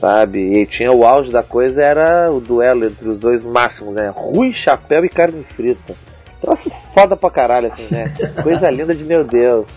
sabe? 0.07 0.41
E 0.61 0.67
tinha 0.67 0.91
o 0.91 1.07
auge 1.07 1.31
da 1.31 1.45
coisa, 1.45 1.81
era 1.81 2.29
o 2.33 2.41
duelo 2.41 2.85
entre 2.85 3.09
os 3.09 3.19
dois 3.21 3.45
máximos, 3.45 3.95
né? 3.95 4.13
Rui, 4.13 4.53
chapéu 4.53 5.05
e 5.05 5.09
carne 5.09 5.47
frita. 5.55 5.95
Troço 6.41 6.69
foda 6.93 7.17
pra 7.17 7.31
caralho, 7.31 7.69
assim, 7.69 7.87
né? 7.89 8.13
Coisa 8.43 8.69
linda 8.69 8.93
de 8.93 9.05
meu 9.05 9.23
Deus, 9.23 9.69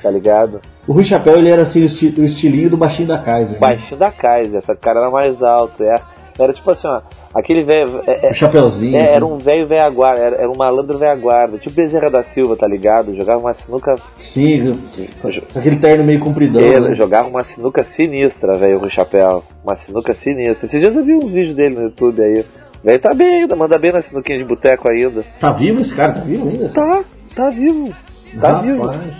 tá 0.00 0.08
ligado? 0.08 0.60
O 0.86 0.92
Rui 0.92 1.02
Chapéu 1.02 1.36
ele 1.36 1.50
era 1.50 1.62
assim, 1.62 1.82
o, 1.82 1.86
esti- 1.86 2.14
o 2.16 2.24
estilinho 2.24 2.70
do 2.70 2.76
baixinho 2.76 3.08
da 3.08 3.18
Kaiser. 3.18 3.54
né? 3.54 3.58
Baixinho 3.58 3.98
da 3.98 4.10
Kaiser, 4.12 4.58
essa 4.58 4.76
cara 4.76 5.00
era 5.00 5.10
mais 5.10 5.42
alto, 5.42 5.82
é. 5.82 5.94
Era 6.38 6.52
tipo 6.52 6.70
assim, 6.70 6.86
ó, 6.88 7.00
aquele 7.34 7.62
velho. 7.64 8.02
é- 8.06 8.28
é- 8.28 8.30
O 8.30 8.34
chapéuzinho. 8.34 8.96
É, 8.96 9.02
assim. 9.04 9.14
era 9.14 9.26
um 9.26 9.38
velho 9.38 9.66
guarda, 9.92 10.20
era, 10.20 10.36
era 10.36 10.50
um 10.50 10.56
malandro 10.56 10.98
guarda, 11.20 11.58
tipo 11.58 11.74
Bezerra 11.74 12.10
da 12.10 12.22
Silva, 12.22 12.56
tá 12.56 12.66
ligado? 12.66 13.14
Jogava 13.14 13.40
uma 13.40 13.54
sinuca. 13.54 13.94
Sim, 14.20 14.72
com 15.20 15.58
aquele 15.58 15.76
terno 15.76 16.04
meio 16.04 16.20
compridão. 16.20 16.60
Ele 16.60 16.88
né? 16.90 16.94
jogava 16.94 17.28
uma 17.28 17.44
sinuca 17.44 17.82
sinistra, 17.82 18.56
velho, 18.56 18.82
o 18.82 18.90
chapéu. 18.90 19.42
Uma 19.64 19.76
sinuca 19.76 20.14
sinistra. 20.14 20.66
Esses 20.66 20.80
dias 20.80 20.94
eu 20.94 21.04
vi 21.04 21.14
uns 21.14 21.30
vídeos 21.30 21.54
dele 21.54 21.74
no 21.76 21.82
YouTube 21.82 22.22
aí. 22.22 22.40
O 22.82 22.86
Velho 22.86 22.98
tá 22.98 23.14
bem 23.14 23.42
ainda, 23.42 23.54
manda 23.54 23.78
bem 23.78 23.92
na 23.92 24.02
sinuquinha 24.02 24.38
de 24.38 24.44
boteco 24.44 24.88
ainda. 24.90 25.24
Tá 25.38 25.52
vivo 25.52 25.82
esse 25.82 25.94
cara? 25.94 26.14
Tá 26.14 26.20
vivo 26.20 26.48
ainda? 26.48 26.68
Tá, 26.72 27.04
tá 27.36 27.48
vivo. 27.50 27.94
Tá 28.40 28.54
vivo. 28.60 28.82
Rapaz, 28.82 29.12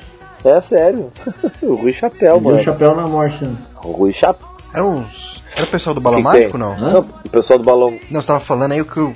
É 0.44 0.60
sério. 0.62 1.12
o 1.62 1.74
Rui 1.76 1.92
Chapéu, 1.92 2.40
mano. 2.40 2.56
o 2.56 2.60
chapéu 2.60 2.96
na 2.96 3.06
morte. 3.06 3.44
né? 3.44 3.54
O 3.84 3.92
Rui 3.92 4.12
Chapéu. 4.12 4.48
Era 4.74 4.84
uns. 4.84 5.41
Era 5.54 5.64
o 5.64 5.68
pessoal 5.68 5.94
do 5.94 6.00
Balão 6.00 6.18
Que 6.18 6.24
Mágico, 6.24 6.50
tem? 6.52 6.60
não? 6.60 6.72
Hã? 6.72 6.98
O 7.00 7.28
pessoal 7.30 7.58
do 7.58 7.64
balão. 7.64 7.94
Não, 8.10 8.20
você 8.20 8.26
tava 8.26 8.40
falando 8.40 8.72
aí 8.72 8.84
que 8.84 9.00
o. 9.00 9.12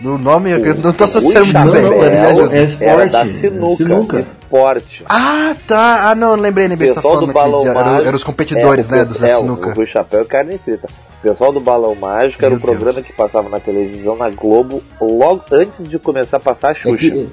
No 0.00 0.18
nome, 0.18 0.50
eu 0.50 0.58
O- 0.58 0.78
não 0.78 0.92
tô 0.92 1.04
o 1.04 1.06
associando 1.06 1.46
muito 1.46 1.70
bem. 1.70 1.82
Me 1.82 1.88
é 1.88 2.34
o- 2.34 2.52
é 2.52 2.64
esporte, 2.64 2.84
Era 2.84 3.06
da 3.06 3.20
é 3.22 3.26
sinuca. 3.28 3.76
sinuca. 3.84 4.18
Esporte. 4.18 5.04
Ah, 5.08 5.54
tá. 5.66 6.10
Ah, 6.10 6.14
não, 6.16 6.34
lembrei, 6.34 6.66
lembrei. 6.66 6.88
Você 6.88 6.94
tá 6.94 7.00
pessoal 7.00 7.14
falando 7.14 7.28
do 7.28 7.32
balão 7.34 7.58
de- 7.60 7.68
Era, 7.68 7.84
mágico. 7.84 8.06
era 8.08 8.16
os 8.16 8.24
competidores, 8.24 8.88
É, 8.88 8.90
né? 8.90 9.02
o 9.02 9.06
Do 9.06 9.14
pe- 9.14 9.24
é, 9.26 9.36
sinuca. 9.36 9.68
O 9.70 9.74
Rui 9.74 9.86
Chapéu 9.86 10.22
e 10.22 10.24
carne 10.24 10.58
frita. 10.58 10.88
O 11.20 11.22
pessoal 11.22 11.52
do 11.52 11.60
Balão 11.60 11.94
Mágico 11.94 12.42
era 12.44 12.50
Meu 12.50 12.58
o 12.58 12.60
programa 12.60 12.94
Deus. 12.94 13.06
que 13.06 13.12
passava 13.12 13.48
na 13.48 13.60
televisão, 13.60 14.16
na 14.16 14.28
Globo, 14.28 14.82
logo 15.00 15.42
antes 15.52 15.86
de 15.88 15.96
começar 16.00 16.38
a 16.38 16.40
passar 16.40 16.68
a 16.68 16.72
É 16.72 16.74
Xuxa. 16.74 16.96
que, 16.96 17.28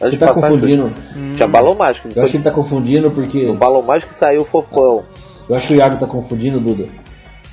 antes 0.00 0.12
de 0.12 0.16
tá 0.18 0.28
passar 0.28 0.40
confundindo. 0.48 0.90
Tinha 1.36 1.46
Balão 1.46 1.74
Mágico. 1.74 2.08
Eu 2.16 2.22
acho 2.22 2.30
que 2.30 2.36
ele 2.38 2.44
tá 2.44 2.50
confundindo 2.50 3.10
porque. 3.10 3.44
no 3.44 3.54
Balão 3.54 3.82
Mágico 3.82 4.14
saiu 4.14 4.40
o 4.40 4.44
Fofão. 4.46 5.04
Eu 5.46 5.54
acho 5.56 5.66
que 5.68 5.74
o 5.74 5.76
Iago 5.76 5.98
tá 5.98 6.06
confundindo, 6.06 6.58
Duda. 6.58 6.86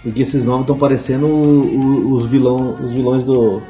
Porque 0.05 0.21
esses 0.21 0.43
nomes 0.45 0.61
estão 0.61 0.77
parecendo 0.77 1.25
o- 1.27 1.65
o- 1.65 2.13
os, 2.13 2.27
vilão, 2.27 2.75
os 2.79 2.91
vilões 2.91 3.23
do, 3.23 3.61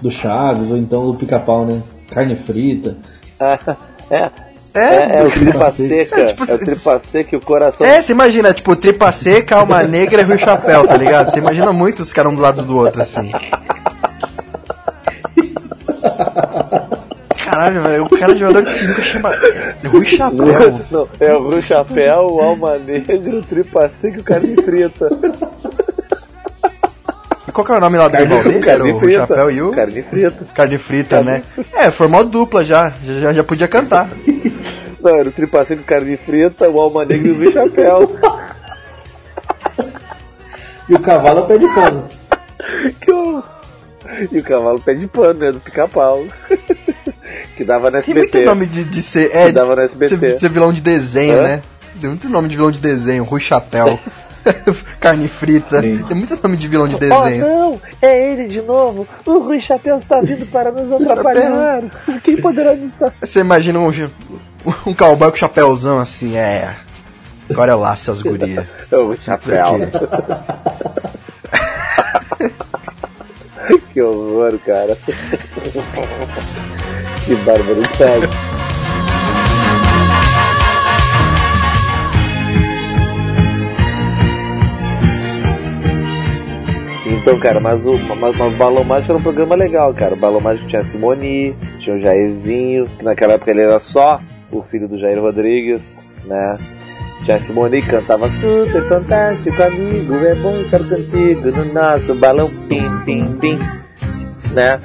do 0.00 0.10
Chaves, 0.10 0.70
ou 0.70 0.76
então 0.76 1.06
do 1.10 1.14
pica-pau, 1.14 1.66
né? 1.66 1.82
Carne 2.10 2.36
frita. 2.46 2.96
é, 3.40 4.30
É, 4.76 4.80
é, 4.80 5.18
é 5.20 5.24
o 5.24 5.30
tripa 5.30 5.70
Seca. 5.72 6.20
É, 6.20 6.24
tipo, 6.24 6.42
é 6.42 6.44
o 6.44 6.46
se- 6.46 6.58
tripa 6.64 6.98
seca 7.00 7.34
e 7.34 7.38
o 7.38 7.40
coração. 7.40 7.86
É, 7.86 8.00
você 8.02 8.12
imagina, 8.12 8.52
tipo, 8.52 8.74
tripa 8.76 9.10
seca, 9.12 9.56
alma 9.56 9.82
negra 9.84 10.22
e 10.22 10.24
Rio 10.24 10.38
Chapéu, 10.38 10.86
tá 10.86 10.96
ligado? 10.96 11.30
Você 11.30 11.38
imagina 11.38 11.72
muito 11.72 12.00
os 12.02 12.12
caras 12.12 12.32
um 12.32 12.34
do 12.36 12.42
lado 12.42 12.64
do 12.64 12.76
outro, 12.76 13.00
assim. 13.02 13.30
Caralho, 17.54 17.82
velho, 17.82 18.04
o 18.04 18.08
cara 18.08 18.34
jogador 18.34 18.64
de 18.64 18.72
sinuca 18.72 19.00
chama 19.00 19.30
Rui 19.86 20.04
Chapéu. 20.04 20.80
Não, 20.90 21.08
é 21.20 21.32
o 21.34 21.50
Rui 21.50 21.62
Chapéu, 21.62 22.26
o 22.28 22.40
Alma 22.40 22.76
Negra, 22.78 23.38
o 23.38 23.42
Tripa 23.42 23.88
Seca 23.88 24.16
e 24.16 24.20
o 24.20 24.24
Carne 24.24 24.56
Frita. 24.60 25.08
Qual 27.52 27.64
que 27.64 27.72
é 27.72 27.76
o 27.76 27.80
nome 27.80 27.96
lá 27.96 28.08
do 28.08 28.16
rival 28.16 28.42
dele? 28.42 28.68
Era 28.68 28.84
o 28.84 28.98
Rui 28.98 29.12
Chapéu 29.12 29.50
e 29.52 29.62
o 29.62 29.70
Carne 29.70 30.02
Frita. 30.02 30.44
Carne 30.52 30.78
Frita, 30.78 31.22
né? 31.22 31.44
É, 31.72 31.92
formou 31.92 32.24
dupla 32.24 32.64
já, 32.64 32.92
já, 33.04 33.32
já 33.32 33.44
podia 33.44 33.68
cantar. 33.68 34.08
Não, 35.00 35.14
era 35.14 35.28
o 35.28 35.32
Tripa 35.32 35.64
Seca, 35.64 35.80
o 35.80 35.84
Carne 35.84 36.16
Frita, 36.16 36.68
o 36.68 36.80
Alma 36.80 37.04
Negra 37.04 37.28
e 37.28 37.30
o 37.30 37.36
Rui 37.36 37.52
Chapéu. 37.52 38.16
E 40.88 40.94
o 40.94 40.98
cavalo 40.98 41.44
é 41.44 41.46
pé 41.46 41.58
de 41.58 41.72
pano. 41.72 42.08
Que 43.00 43.12
horror. 43.12 43.44
E 44.30 44.38
o 44.38 44.42
cavalo 44.42 44.80
pé 44.80 44.94
de 44.94 45.06
pano, 45.06 45.38
né? 45.38 45.52
Do 45.52 45.60
pica-pau. 45.60 46.24
Que 47.56 47.64
dava 47.64 47.90
no 47.90 48.02
Tem 48.02 48.14
muito 48.14 48.26
SBT. 48.36 48.44
nome 48.44 48.66
de, 48.66 48.84
de 48.84 49.02
ser. 49.02 49.30
É, 49.34 49.46
Que 49.46 49.52
dava 49.52 49.76
no 49.76 49.82
SBT. 49.82 50.16
ser, 50.18 50.38
ser 50.38 50.48
vilão 50.50 50.72
de 50.72 50.80
desenho, 50.80 51.38
Hã? 51.40 51.42
né? 51.42 51.62
Tem 52.00 52.10
muito 52.10 52.28
nome 52.28 52.48
de 52.48 52.56
vilão 52.56 52.70
de 52.72 52.78
desenho, 52.80 53.22
Rui 53.24 53.40
Chapéu. 53.40 53.98
Carne 55.00 55.26
frita. 55.28 55.80
Sim. 55.80 56.04
Tem 56.06 56.16
muito 56.16 56.38
nome 56.42 56.56
de 56.56 56.68
vilão 56.68 56.86
de 56.88 56.96
Oh 56.96 56.98
desenho. 56.98 57.46
não, 57.46 57.80
é 58.02 58.30
ele 58.32 58.46
de 58.48 58.60
novo. 58.60 59.06
O 59.24 59.38
Rui 59.38 59.60
Chapéu 59.60 59.96
está 59.96 60.20
vindo 60.20 60.44
para 60.46 60.70
nos 60.70 61.00
atrapalhar. 61.00 61.84
Quem 62.22 62.36
poderá 62.36 62.76
salvar? 62.88 63.14
Você 63.22 63.40
imagina 63.40 63.78
um, 63.78 63.88
um 64.86 64.94
cowboy 64.94 65.30
com 65.30 65.36
chapéuzão 65.36 65.98
assim, 65.98 66.36
é. 66.36 66.76
Agora 67.48 67.72
eu 67.72 67.78
laço 67.78 68.10
as 68.10 68.20
gurias. 68.22 68.66
É 68.90 68.96
o 68.96 69.16
Chapéu. 69.16 69.78
Que 73.94 74.02
horror, 74.02 74.58
cara. 74.66 74.98
que 77.24 77.34
barbaridade. 77.36 78.28
Então, 87.06 87.38
cara, 87.38 87.58
mas 87.58 87.86
o, 87.86 87.96
mas, 87.98 88.36
mas 88.36 88.54
o 88.54 88.58
Balão 88.58 88.84
Mágico 88.84 89.12
era 89.12 89.18
um 89.18 89.22
programa 89.22 89.54
legal, 89.54 89.94
cara. 89.94 90.14
O 90.14 90.18
Balão 90.18 90.40
Mágico 90.40 90.66
tinha 90.68 90.80
a 90.80 90.84
Simoni, 90.84 91.56
tinha 91.78 91.96
o 91.96 91.98
Jairzinho, 91.98 92.86
que 92.98 93.04
naquela 93.04 93.34
época 93.34 93.50
ele 93.50 93.62
era 93.62 93.80
só 93.80 94.20
o 94.52 94.62
filho 94.62 94.86
do 94.86 94.98
Jair 94.98 95.18
Rodrigues, 95.18 95.98
né? 96.26 96.58
Tinha 97.24 97.38
a 97.38 97.40
Simone 97.40 97.80
que 97.80 97.88
cantava 97.88 98.28
super 98.30 98.86
fantástico, 98.88 99.62
amigo, 99.62 100.14
é 100.16 100.34
bom 100.34 100.60
estar 100.60 100.86
contigo 100.86 101.50
no 101.50 101.72
nosso 101.72 102.14
balão 102.16 102.50
pim, 102.68 103.04
pim, 103.06 103.38
pim, 103.38 103.58
né? 104.52 104.78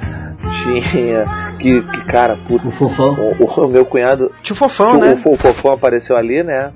Tinha 0.62 1.49
que, 1.60 1.82
que 1.82 2.04
cara, 2.06 2.36
puta, 2.48 2.66
O 2.68 2.70
fofão. 2.72 3.14
o, 3.38 3.44
o- 3.44 3.64
o 3.66 3.68
meu 3.68 3.84
cunhado, 3.84 4.32
Tio 4.42 4.56
Fofão, 4.56 4.96
o, 4.96 4.98
né? 5.00 5.12
o 5.12 5.36
Fofão 5.36 5.72
apareceu 5.72 6.16
ali, 6.16 6.42
né? 6.42 6.72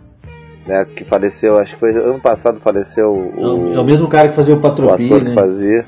né? 0.66 0.85
Que 0.97 1.05
faleceu, 1.05 1.59
acho 1.59 1.74
que 1.74 1.80
foi 1.80 1.91
ano 1.97 2.20
passado 2.20 2.61
faleceu 2.61 3.07
É 3.07 3.41
o, 3.41 3.47
o, 3.70 3.74
é 3.74 3.80
o 3.80 3.85
mesmo 3.85 4.09
cara 4.09 4.28
que 4.28 4.37
fazia 4.37 4.55
o 4.55 4.59
o 4.59 4.61
Patropi, 4.61 5.05
ator 5.07 5.22
né? 5.22 5.30
que 5.30 5.35
fazia. 5.35 5.85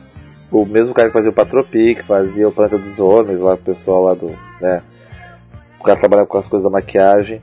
O 0.50 0.64
mesmo 0.64 0.94
cara 0.94 1.08
que 1.08 1.12
fazia 1.14 1.30
o 1.30 1.34
Patropi, 1.34 1.94
que 1.96 2.02
fazia 2.04 2.48
o 2.48 2.52
Planeta 2.52 2.78
dos 2.78 2.98
Homens, 3.00 3.40
lá 3.40 3.54
o 3.54 3.58
pessoal 3.58 4.04
lá 4.04 4.14
do. 4.14 4.32
né? 4.60 4.80
O 5.80 5.84
cara 5.84 5.98
trabalhava 5.98 6.26
com 6.28 6.38
as 6.38 6.46
coisas 6.46 6.64
da 6.64 6.70
maquiagem. 6.70 7.40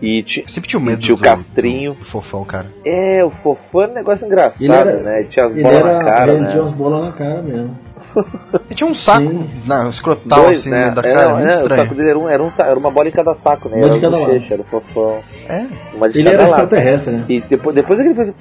E 0.00 0.22
ti- 0.22 0.44
Sempre 0.46 0.68
tinha 0.68 0.78
o 0.78 0.82
medo 0.82 1.00
Tinha 1.00 1.14
o 1.14 1.18
do- 1.18 1.24
Castrinho. 1.24 1.94
do 1.94 2.04
Fofão, 2.04 2.44
cara. 2.44 2.66
É, 2.84 3.24
o 3.24 3.30
fofão 3.30 3.82
é 3.84 3.88
um 3.88 3.94
negócio 3.94 4.26
engraçado, 4.26 4.62
Ele 4.62 4.74
era- 4.74 4.96
né? 5.02 5.20
Ele 5.20 5.28
tinha 5.28 5.46
as 5.46 5.54
bolas 5.54 5.82
na 5.84 6.04
cara, 6.04 6.32
ele 6.32 6.40
né? 6.42 6.48
tinha 6.50 6.62
umas 6.62 6.74
bolas 6.74 7.04
na 7.06 7.12
cara 7.12 7.42
mesmo. 7.42 7.78
Ele 8.16 8.74
tinha 8.74 8.88
um 8.90 8.94
saco 8.94 9.28
Sim. 9.28 9.50
na, 9.66 9.88
escrotal 9.88 10.44
Dois, 10.44 10.60
assim 10.60 10.70
né? 10.70 10.90
da 10.90 11.00
É, 11.02 11.12
cara, 11.12 11.28
não, 11.28 11.36
muito 11.36 11.44
é, 11.44 11.48
O 11.48 11.50
estranho. 11.52 11.82
saco 11.82 11.94
dele 11.94 12.08
era, 12.10 12.18
um, 12.18 12.28
era, 12.28 12.42
um, 12.42 12.50
era 12.58 12.78
uma 12.78 12.90
bola 12.90 13.08
em 13.08 13.12
cada 13.12 13.34
saco, 13.34 13.68
né? 13.68 13.76
Uma 13.76 13.88
de 13.90 13.92
era 13.98 14.00
cada 14.00 14.16
um 14.16 14.20
lado. 14.20 14.32
bochecha, 14.32 14.54
era 14.54 14.62
o 14.62 14.64
fofão. 14.66 15.20
É. 15.48 15.66
Uma 15.94 16.08
de 16.08 16.18
Ele 16.20 16.30
cada 16.30 16.42
era 16.42 16.50
lado. 16.50 16.62
extraterrestre, 16.62 17.12
né? 17.12 17.24
E 17.28 17.40
depois, 17.42 17.76
depois 17.76 18.00
que 18.00 18.06
ele 18.06 18.14
foi. 18.14 18.34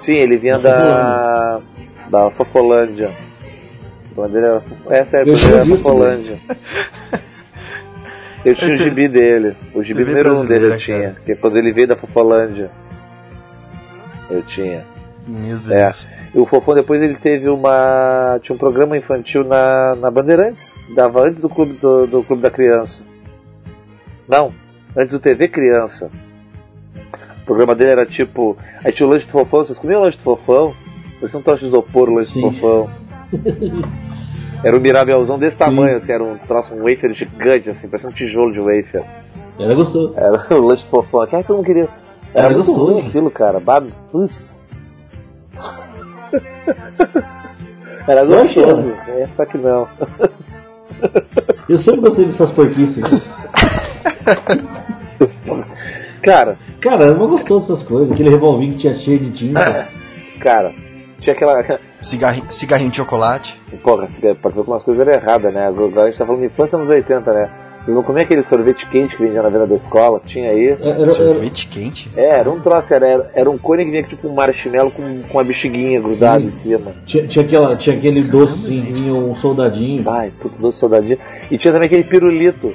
Sim, 0.00 0.14
ele 0.14 0.36
vinha 0.36 0.58
da. 0.58 1.60
da 2.10 2.30
Fofolândia. 2.30 3.10
O 4.16 4.24
era. 4.24 4.62
Essa 4.90 5.16
é 5.16 5.20
a 5.20 5.22
era 5.22 5.34
tinha 5.34 5.62
visto, 5.64 5.82
Fofolândia. 5.82 6.38
Eu 8.44 8.54
tinha 8.54 8.74
o 8.74 8.76
gibi 8.76 9.08
dele. 9.08 9.56
O 9.74 9.82
gibi 9.82 10.04
número 10.04 10.30
um 10.36 10.46
dele 10.46 10.66
eu 10.66 10.68
brasileira, 10.68 10.76
tinha. 10.76 11.00
cara. 11.02 11.16
Que 11.26 11.32
é 11.32 11.34
quando 11.34 11.56
ele 11.56 11.72
veio 11.72 11.88
da 11.88 11.96
Fofolândia. 11.96 12.70
Eu 14.30 14.40
tinha. 14.42 14.84
Meu 15.26 15.58
Deus. 15.58 16.06
É. 16.10 16.28
E 16.34 16.38
o 16.38 16.46
Fofão 16.46 16.74
depois 16.74 17.02
ele 17.02 17.16
teve 17.16 17.48
uma. 17.48 18.38
Tinha 18.42 18.54
um 18.54 18.58
programa 18.58 18.96
infantil 18.96 19.44
na, 19.44 19.96
na 19.96 20.10
Bandeirantes. 20.10 20.74
Dava 20.94 21.22
antes 21.22 21.40
do 21.40 21.48
clube 21.48 21.74
do, 21.74 22.06
do 22.06 22.22
Clube 22.22 22.42
da 22.42 22.50
Criança. 22.50 23.02
Não, 24.28 24.52
antes 24.96 25.12
do 25.12 25.20
TV 25.20 25.48
Criança. 25.48 26.10
O 27.42 27.44
programa 27.46 27.74
dele 27.74 27.92
era 27.92 28.06
tipo. 28.06 28.56
Aí 28.84 28.92
tinha 28.92 29.06
o 29.06 29.10
lanche 29.10 29.26
do 29.26 29.32
fofão, 29.32 29.64
vocês 29.64 29.78
comiam 29.78 30.00
o 30.00 30.04
lanche 30.04 30.18
do 30.18 30.22
fofão? 30.22 30.74
Parecia 31.18 31.38
um 31.38 31.42
troço 31.42 31.60
de 31.60 31.66
isopor 31.66 32.08
o 32.08 32.14
lanche 32.14 32.32
Sim. 32.32 32.42
do 32.42 32.52
fofão. 32.52 32.90
Era 34.64 34.76
um 34.76 34.80
mirabelzão 34.80 35.38
desse 35.38 35.56
tamanho, 35.56 35.96
assim, 35.98 36.10
era 36.10 36.24
um 36.24 36.38
troço, 36.38 36.74
um 36.74 36.78
wafer 36.78 37.12
gigante, 37.12 37.68
assim, 37.68 37.88
parecia 37.88 38.08
um 38.08 38.12
tijolo 38.12 38.52
de 38.52 38.58
wafer. 38.58 39.04
Era 39.58 39.74
gostoso. 39.74 40.14
Era 40.16 40.46
o 40.58 40.60
lanche 40.62 40.82
do 40.82 40.88
fofão. 40.88 41.28
Ai, 41.30 41.44
todo 41.44 41.56
mundo 41.56 41.66
queria. 41.66 41.88
Era, 42.34 42.46
Era 42.46 42.54
gostoso. 42.54 42.98
aquilo, 42.98 43.30
cara. 43.30 43.62
Putz. 44.10 44.60
Era 48.08 48.20
Eu 48.20 48.26
gostoso. 48.28 48.92
É, 49.08 49.28
só 49.36 49.44
que 49.44 49.58
não. 49.58 49.88
Eu 51.68 51.76
sempre 51.78 52.00
gostei 52.00 52.24
dessas 52.26 52.52
porquices. 52.52 53.02
Cara, 56.22 56.56
Cara, 56.80 57.04
era 57.06 57.14
uma 57.14 57.26
gostoso 57.26 57.72
essas 57.72 57.82
coisas. 57.82 58.12
Aquele 58.12 58.30
revolvinho 58.30 58.72
que 58.72 58.78
tinha 58.78 58.94
cheio 58.94 59.18
de 59.18 59.32
tinta. 59.32 59.88
cara, 60.40 60.72
tinha 61.18 61.34
aquela. 61.34 61.80
Cigarrinho, 62.00 62.46
cigarrinho 62.52 62.90
de 62.90 62.98
chocolate. 62.98 63.60
Porra, 63.82 64.06
pode 64.06 64.20
ver 64.20 64.36
que 64.36 64.70
umas 64.70 64.84
coisas 64.84 65.06
eram 65.06 65.20
erradas, 65.20 65.52
né? 65.52 65.66
Agora 65.66 66.02
a 66.02 66.06
gente 66.06 66.18
tá 66.18 66.24
falando 66.24 66.42
de 66.42 66.46
infância 66.46 66.78
nos 66.78 66.88
80, 66.88 67.32
né? 67.32 67.50
Vocês 67.86 67.94
não 67.94 68.02
comiam 68.02 68.24
aquele 68.24 68.42
sorvete 68.42 68.84
quente 68.88 69.14
que 69.14 69.22
vendia 69.22 69.40
na 69.40 69.48
venda 69.48 69.64
da 69.64 69.76
escola? 69.76 70.20
Tinha 70.26 70.50
aí. 70.50 70.70
Era, 70.70 71.02
era, 71.02 71.10
Sorvete 71.12 71.68
quente. 71.68 72.10
É, 72.16 72.40
era 72.40 72.50
um 72.50 72.58
troço, 72.58 72.92
era, 72.92 73.30
era 73.32 73.48
um 73.48 73.56
cone 73.56 73.84
que 73.84 73.90
vinha 73.92 74.02
tipo 74.02 74.26
um 74.26 74.34
marshmallow 74.34 74.90
com, 74.90 75.22
com 75.22 75.38
uma 75.38 75.44
bexiguinha 75.44 76.00
grudada 76.00 76.40
Sim. 76.40 76.48
em 76.48 76.52
cima. 76.52 76.92
tinha, 77.06 77.28
tinha, 77.28 77.44
aquela, 77.44 77.76
tinha 77.76 77.96
aquele 77.96 78.22
docinho, 78.22 79.28
um 79.28 79.36
soldadinho. 79.36 80.02
Ai, 80.10 80.32
puto 80.40 80.58
doce 80.58 80.80
soldadinho. 80.80 81.16
E 81.48 81.56
tinha 81.56 81.72
também 81.72 81.86
aquele 81.86 82.02
pirulito 82.02 82.74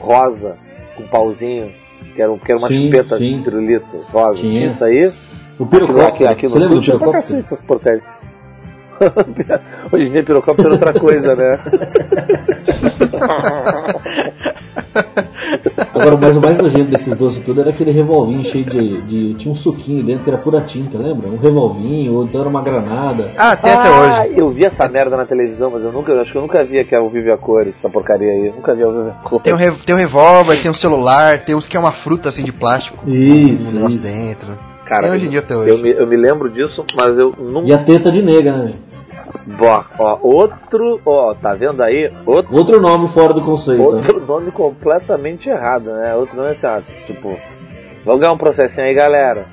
rosa, 0.00 0.56
com 0.96 1.06
pauzinho, 1.06 1.70
que 2.16 2.20
era, 2.20 2.32
um, 2.32 2.36
que 2.36 2.50
era 2.50 2.58
uma 2.58 2.66
Sim, 2.66 2.86
chupeta 2.86 3.16
sim. 3.16 3.38
de 3.38 3.44
pirulito 3.44 3.86
rosa. 4.10 4.40
Tinha. 4.40 4.52
Tinha 4.52 4.66
isso 4.66 4.84
aí. 4.84 5.12
O 5.60 5.66
pirocóptero. 5.66 6.08
aqui, 6.08 6.26
aqui 6.26 6.46
no 6.46 6.54
Você 6.54 6.58
lembra 6.58 6.74
sul 6.74 6.80
tinha 6.82 6.98
pra 6.98 7.12
cacete 7.12 7.40
essas 7.40 7.62
porcarias. 7.62 8.02
Hoje 9.92 10.04
em 10.04 10.10
dia 10.12 10.22
pirocóptero 10.22 10.68
é 10.70 10.72
outra 10.72 10.92
coisa, 10.92 11.34
né? 11.34 11.58
Agora, 15.94 16.16
mas 16.20 16.36
o 16.36 16.40
mais 16.40 16.58
nojento 16.58 16.90
desses 16.90 17.14
doces 17.16 17.42
tudo 17.44 17.60
era 17.60 17.70
aquele 17.70 17.90
revolvinho 17.90 18.44
cheio 18.44 18.64
de, 18.64 19.00
de. 19.02 19.34
Tinha 19.34 19.52
um 19.52 19.56
suquinho 19.56 20.02
dentro 20.04 20.24
que 20.24 20.30
era 20.30 20.38
pura 20.38 20.60
tinta, 20.62 20.98
lembra? 20.98 21.28
Um 21.28 21.36
revolvinho, 21.38 22.14
ou 22.14 22.24
então 22.24 22.40
era 22.40 22.48
uma 22.50 22.62
granada. 22.62 23.32
Ah, 23.38 23.56
tem 23.56 23.72
até 23.72 23.88
Ah, 23.88 24.24
hoje. 24.26 24.34
Eu 24.40 24.50
vi 24.50 24.64
essa 24.64 24.88
merda 24.88 25.16
na 25.16 25.24
televisão, 25.24 25.70
mas 25.70 25.82
eu 25.82 25.92
nunca, 25.92 26.12
eu 26.12 26.20
acho 26.20 26.32
que 26.32 26.38
eu 26.38 26.42
nunca 26.42 26.64
vi 26.64 26.84
que 26.84 26.94
é 26.94 27.00
o 27.00 27.08
Vive 27.08 27.30
a 27.32 27.36
Cores, 27.36 27.74
essa 27.78 27.88
porcaria 27.88 28.30
aí. 28.30 28.46
Eu 28.46 28.54
nunca 28.54 28.74
vi 28.74 28.82
ao 28.82 28.92
Vive 28.92 29.10
a 29.10 29.12
Cores. 29.28 29.44
Tem 29.44 29.52
um, 29.54 29.56
rev- 29.56 29.82
tem 29.84 29.94
um 29.94 29.98
revólver, 29.98 30.60
tem 30.60 30.70
um 30.70 30.74
celular, 30.74 31.40
tem 31.40 31.54
uns 31.54 31.66
que 31.66 31.76
é 31.76 31.80
uma 31.80 31.92
fruta 31.92 32.28
assim 32.28 32.44
de 32.44 32.52
plástico. 32.52 33.08
Isso, 33.08 33.68
Um 33.68 33.72
negócio 33.72 33.98
isso. 33.98 34.06
dentro. 34.06 34.48
Cara, 34.84 35.10
hoje 35.10 35.26
em 35.26 35.30
dia 35.30 35.40
até 35.40 35.54
eu 35.54 35.58
hoje. 35.60 35.82
me, 35.82 35.90
eu 35.90 36.06
me 36.06 36.16
lembro 36.16 36.50
disso, 36.50 36.84
mas 36.94 37.16
eu 37.16 37.34
nunca. 37.38 37.66
E 37.66 37.72
a 37.72 37.78
teta 37.78 38.10
de 38.10 38.22
nega, 38.22 38.52
né? 38.52 38.74
ó, 39.98 40.18
outro, 40.22 41.00
ó, 41.04 41.34
tá 41.34 41.54
vendo 41.54 41.82
aí? 41.82 42.10
Outro, 42.24 42.54
Outro 42.56 42.80
nome 42.80 43.08
fora 43.08 43.32
do 43.32 43.42
conceito. 43.42 43.78
né? 43.78 43.84
outro 43.84 44.20
nome 44.26 44.50
completamente 44.50 45.48
errado, 45.48 45.90
né? 45.92 46.14
Outro 46.14 46.36
nome 46.36 46.50
assim, 46.50 46.66
ó, 46.66 46.80
tipo, 47.06 47.36
vamos 48.04 48.20
ganhar 48.20 48.32
um 48.32 48.38
processinho 48.38 48.86
aí, 48.86 48.94
galera. 48.94 49.46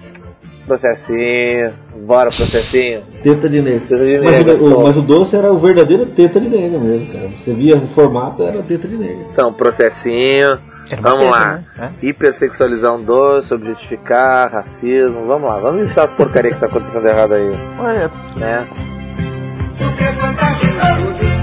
Processinho, 0.66 1.74
bora 2.06 2.30
processinho. 2.30 3.02
Teta 3.24 3.50
de 3.50 3.62
nega. 3.62 3.80
Teta 3.82 4.06
de 4.06 4.20
Mas, 4.20 4.32
nega, 4.32 4.54
o, 4.64 4.84
mas 4.84 4.96
o 4.98 5.02
doce 5.02 5.36
era 5.36 5.52
o 5.52 5.58
verdadeiro 5.58 6.06
teta 6.06 6.40
de 6.40 6.48
nega 6.50 6.78
mesmo, 6.78 7.12
cara. 7.12 7.30
Você 7.30 7.54
via 7.54 7.76
o 7.76 7.88
formato, 7.88 8.44
era 8.44 8.62
teta 8.64 8.88
de 8.88 8.96
nega. 8.96 9.26
Então, 9.34 9.52
processinho, 9.52 10.60
vamos 11.00 11.24
teta, 11.26 11.32
lá. 11.38 11.64
né? 11.78 11.94
Hipersexualizar 12.02 12.94
um 12.94 13.04
doce, 13.04 13.54
objetificar, 13.54 14.52
racismo, 14.52 15.26
vamos 15.28 15.50
lá, 15.50 15.60
vamos 15.60 15.84
listar 15.84 16.06
as 16.06 16.12
porcarias 16.12 16.56
que 16.56 16.60
tá 16.60 16.66
acontecendo 16.66 17.08
errado 17.08 17.34
aí, 17.34 17.54
É. 17.54 17.80
Olha, 17.80 18.12
né? 18.36 18.68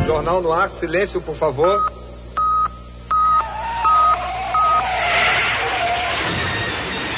Jornal 0.06 0.40
no 0.42 0.52
ar, 0.52 0.68
silêncio, 0.68 1.20
por 1.20 1.34
favor. 1.34 1.80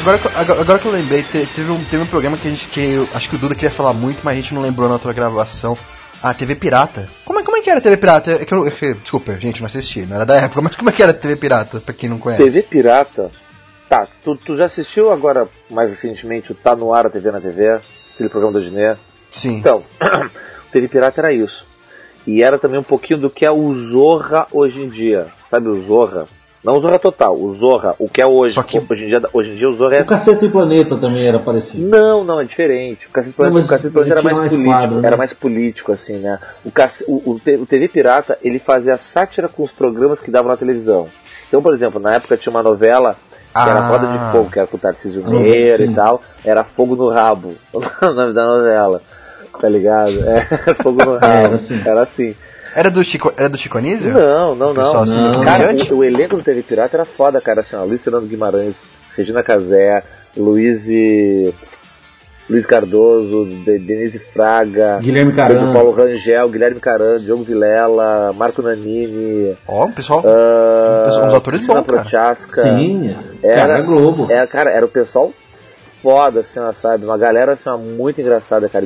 agora, 0.00 0.18
que 0.18 0.26
eu- 0.26 0.60
agora 0.60 0.78
que 0.78 0.86
eu 0.86 0.92
lembrei, 0.92 1.22
te- 1.22 1.46
teve 1.46 1.70
um, 1.70 1.84
teve 1.84 2.02
um 2.02 2.06
programa 2.06 2.36
que 2.36 2.48
a 2.48 2.50
gente. 2.50 2.66
que 2.68 2.80
eu, 2.92 3.08
acho 3.14 3.28
que 3.28 3.36
o 3.36 3.38
Duda 3.38 3.54
queria 3.54 3.70
falar 3.70 3.92
muito, 3.92 4.20
mas 4.24 4.34
a 4.34 4.36
gente 4.36 4.54
não 4.54 4.62
lembrou 4.62 4.88
na 4.88 4.94
outra 4.94 5.12
gravação. 5.12 5.76
A 6.22 6.34
TV 6.34 6.54
Pirata. 6.54 7.08
Como 7.24 7.38
é, 7.38 7.39
é 7.39 7.39
que 7.70 7.72
era 7.72 7.80
TV 7.80 7.96
Pirata? 7.96 8.32
É 8.32 8.44
que 8.44 8.52
eu, 8.52 8.66
é 8.66 8.94
desculpa, 8.94 9.38
gente, 9.38 9.60
não 9.60 9.66
assisti, 9.66 10.04
não 10.04 10.16
era 10.16 10.26
da 10.26 10.34
época, 10.36 10.60
mas 10.60 10.74
como 10.74 10.90
é 10.90 10.92
que 10.92 11.02
era 11.02 11.14
TV 11.14 11.36
Pirata, 11.36 11.80
pra 11.80 11.94
quem 11.94 12.08
não 12.08 12.18
conhece? 12.18 12.42
TV 12.42 12.62
Pirata. 12.62 13.30
Tá, 13.88 14.06
tu, 14.24 14.36
tu 14.36 14.56
já 14.56 14.66
assistiu 14.66 15.12
agora, 15.12 15.48
mais 15.70 15.90
recentemente, 15.90 16.52
o 16.52 16.54
Tá 16.54 16.74
No 16.74 16.92
Ar, 16.92 17.06
a 17.06 17.10
TV 17.10 17.30
na 17.30 17.40
TV? 17.40 17.80
Aquele 18.14 18.28
programa 18.28 18.58
do 18.58 18.64
Dinê? 18.64 18.96
Sim. 19.30 19.58
Então, 19.58 19.84
TV 20.72 20.88
Pirata 20.88 21.20
era 21.20 21.32
isso. 21.32 21.66
E 22.26 22.42
era 22.42 22.58
também 22.58 22.78
um 22.78 22.84
pouquinho 22.84 23.20
do 23.20 23.30
que 23.30 23.46
é 23.46 23.50
o 23.50 23.74
Zorra 23.74 24.46
hoje 24.52 24.80
em 24.80 24.88
dia. 24.88 25.28
Sabe 25.50 25.68
o 25.68 25.80
Zorra? 25.86 26.26
Não 26.62 26.76
o 26.76 26.80
Zorra 26.82 26.98
total, 26.98 27.34
o 27.40 27.54
Zorra, 27.54 27.94
o 27.98 28.06
que 28.08 28.20
é 28.20 28.26
hoje. 28.26 28.54
Só 28.54 28.62
que- 28.62 28.78
Hoje, 28.78 29.04
em 29.04 29.08
dia, 29.08 29.22
hoje 29.32 29.50
em 29.52 29.54
dia 29.54 29.70
o 29.70 29.74
Zorra 29.74 29.96
é 29.96 30.02
O 30.02 30.06
Cacete 30.06 30.44
e 30.44 30.48
Planeta 30.50 30.94
também 30.96 31.26
era 31.26 31.38
parecido. 31.38 31.82
Não, 31.88 32.22
não, 32.22 32.38
é 32.40 32.44
diferente. 32.44 33.06
O 33.06 33.10
Cacete 33.10 33.34
Não, 33.38 33.46
Planeta, 33.50 33.54
mas 33.56 33.64
o 33.64 33.68
Cacete 33.70 33.92
Planeta 33.92 34.14
era 34.14 34.22
mais, 34.22 34.36
mais 34.36 34.50
político, 34.52 34.70
quadro, 34.78 35.00
né? 35.00 35.06
era 35.06 35.16
mais 35.16 35.32
político, 35.32 35.92
assim, 35.92 36.18
né? 36.18 36.38
O, 36.64 36.70
Cace- 36.70 37.04
o, 37.08 37.32
o, 37.34 37.66
TV 37.66 37.88
Pirata, 37.88 38.36
ele 38.42 38.58
fazia 38.58 38.98
sátira 38.98 39.48
com 39.48 39.62
os 39.62 39.70
programas 39.70 40.20
que 40.20 40.30
davam 40.30 40.50
na 40.50 40.56
televisão. 40.56 41.08
Então, 41.48 41.62
por 41.62 41.72
exemplo, 41.74 41.98
na 41.98 42.14
época 42.16 42.36
tinha 42.36 42.50
uma 42.50 42.62
novela 42.62 43.16
que 43.54 43.58
era 43.60 43.80
Ah. 43.80 43.88
Roda 43.88 44.06
de 44.06 44.32
Fogo, 44.32 44.50
que 44.50 44.58
era 44.58 44.68
com 44.68 44.76
o 44.76 44.80
Tarcísio 44.80 45.24
Ah, 45.26 45.30
Meira 45.30 45.82
e 45.82 45.94
tal, 45.94 46.20
era 46.44 46.62
Fogo 46.62 46.94
no 46.94 47.08
Rabo, 47.08 47.54
o 47.72 47.80
nome 48.12 48.34
da 48.34 48.44
novela. 48.46 49.00
Tá 49.60 49.68
ligado? 49.68 50.12
É, 50.28 50.42
Fogo 50.82 51.04
no 51.04 51.16
Rabo. 51.16 51.24
Era 51.26 51.54
assim. 51.56 51.82
Era 51.88 52.02
assim. 52.02 52.34
Era 52.74 52.90
do 52.90 53.02
Chico, 53.02 53.32
era 53.36 53.48
do 53.48 53.58
Chico 53.58 53.78
Anísio? 53.78 54.12
Não, 54.12 54.54
não, 54.54 54.74
Pessoal 54.74 54.94
não. 54.94 55.02
assim, 55.02 55.20
Não. 55.20 55.44
Cara, 55.44 55.74
o, 55.90 55.96
o 55.96 56.04
elenco 56.04 56.36
do 56.36 56.42
TV 56.42 56.62
Pirata 56.62 56.96
era 56.96 57.04
foda, 57.04 57.40
cara. 57.40 57.60
Assim, 57.62 57.74
ó, 57.76 57.84
Luiz 57.84 58.02
Fernando 58.02 58.26
Guimarães, 58.28 58.76
Regina 59.16 59.42
Casé, 59.42 60.02
Luiz 60.36 60.88
e... 60.88 61.52
Luiz 62.48 62.66
Cardoso, 62.66 63.44
De- 63.64 63.78
Denise 63.78 64.18
Fraga, 64.18 64.98
Guilherme 65.00 65.32
Caran. 65.32 65.72
Paulo 65.72 65.92
Rangel, 65.92 66.48
Guilherme 66.48 66.80
Caran, 66.80 67.20
Diogo 67.20 67.44
Vilela, 67.44 68.32
Marco 68.32 68.60
Nanini, 68.60 69.56
Ó, 69.68 69.84
o 69.84 69.92
pessoal. 69.92 70.18
uh, 70.20 71.04
Pessoal, 71.06 71.26
uns 71.28 71.34
atores 71.34 71.60
bons, 71.64 71.74
cara. 71.74 71.82
Prochaska. 71.84 72.62
Sim, 72.62 73.16
Era- 73.40 73.54
cara, 73.54 73.80
Globo. 73.82 74.26
Era, 74.28 74.46
cara, 74.48 74.70
era 74.70 74.84
o 74.84 74.88
pessoal 74.88 75.32
foda, 76.02 76.40
assim, 76.40 76.58
sabe? 76.74 77.04
Uma 77.04 77.16
galera 77.16 77.52
assim, 77.52 77.70
muito 77.96 78.20
engraçada, 78.20 78.68
cara. 78.68 78.84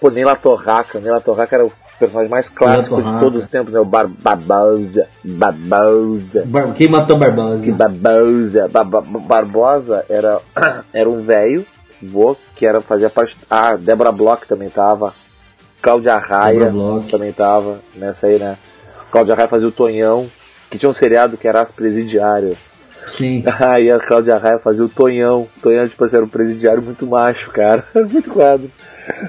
Pô, 0.00 0.08
Neila 0.10 0.36
Torraca. 0.36 1.00
Neila 1.00 1.20
Torraca 1.20 1.56
era 1.56 1.66
o 1.66 1.72
personagem 1.98 2.30
mais 2.30 2.48
clássico 2.48 2.96
de 3.02 3.20
todos 3.20 3.42
os 3.44 3.48
tempos, 3.48 3.72
né? 3.72 3.80
O 3.80 3.84
Bar 3.84 4.06
Barbosa. 4.08 5.06
Barbosa. 5.24 6.44
Bar- 6.46 6.72
Quem 6.74 6.88
matou 6.88 7.16
Barbosa? 7.16 7.60
Que 7.62 7.72
Barbosa. 7.72 8.68
Ba- 8.68 8.84
Ba- 8.84 9.00
Barbosa 9.02 10.04
era, 10.08 10.40
era 10.92 11.08
um 11.08 11.22
velho, 11.22 11.64
vô, 12.02 12.36
que 12.56 12.66
era, 12.66 12.80
fazia 12.80 13.08
parte. 13.10 13.36
Ah, 13.50 13.76
Débora 13.76 14.12
Bloch 14.12 14.46
também 14.46 14.68
tava. 14.70 15.14
Cláudia 15.80 16.16
Raia 16.16 16.72
também 17.10 17.32
tava 17.32 17.78
nessa 17.94 18.26
aí, 18.26 18.38
né? 18.38 18.56
Cláudia 19.10 19.34
Raia 19.34 19.48
fazia 19.48 19.68
o 19.68 19.72
Tonhão, 19.72 20.28
que 20.70 20.78
tinha 20.78 20.88
um 20.88 20.94
seriado 20.94 21.36
que 21.36 21.46
era 21.46 21.60
As 21.60 21.70
Presidiárias. 21.70 22.58
Sim. 23.16 23.44
Aí 23.60 23.90
a 23.90 23.98
Cláudia 23.98 24.36
Raia 24.36 24.58
fazia 24.58 24.84
o 24.84 24.88
Tonhão. 24.88 25.48
O 25.56 25.60
Tonhão, 25.60 25.88
tipo 25.88 26.04
assim, 26.04 26.16
era 26.16 26.24
um 26.24 26.28
presidiário 26.28 26.82
muito 26.82 27.06
macho, 27.06 27.50
cara. 27.50 27.84
muito 27.94 28.30
quadro. 28.30 28.70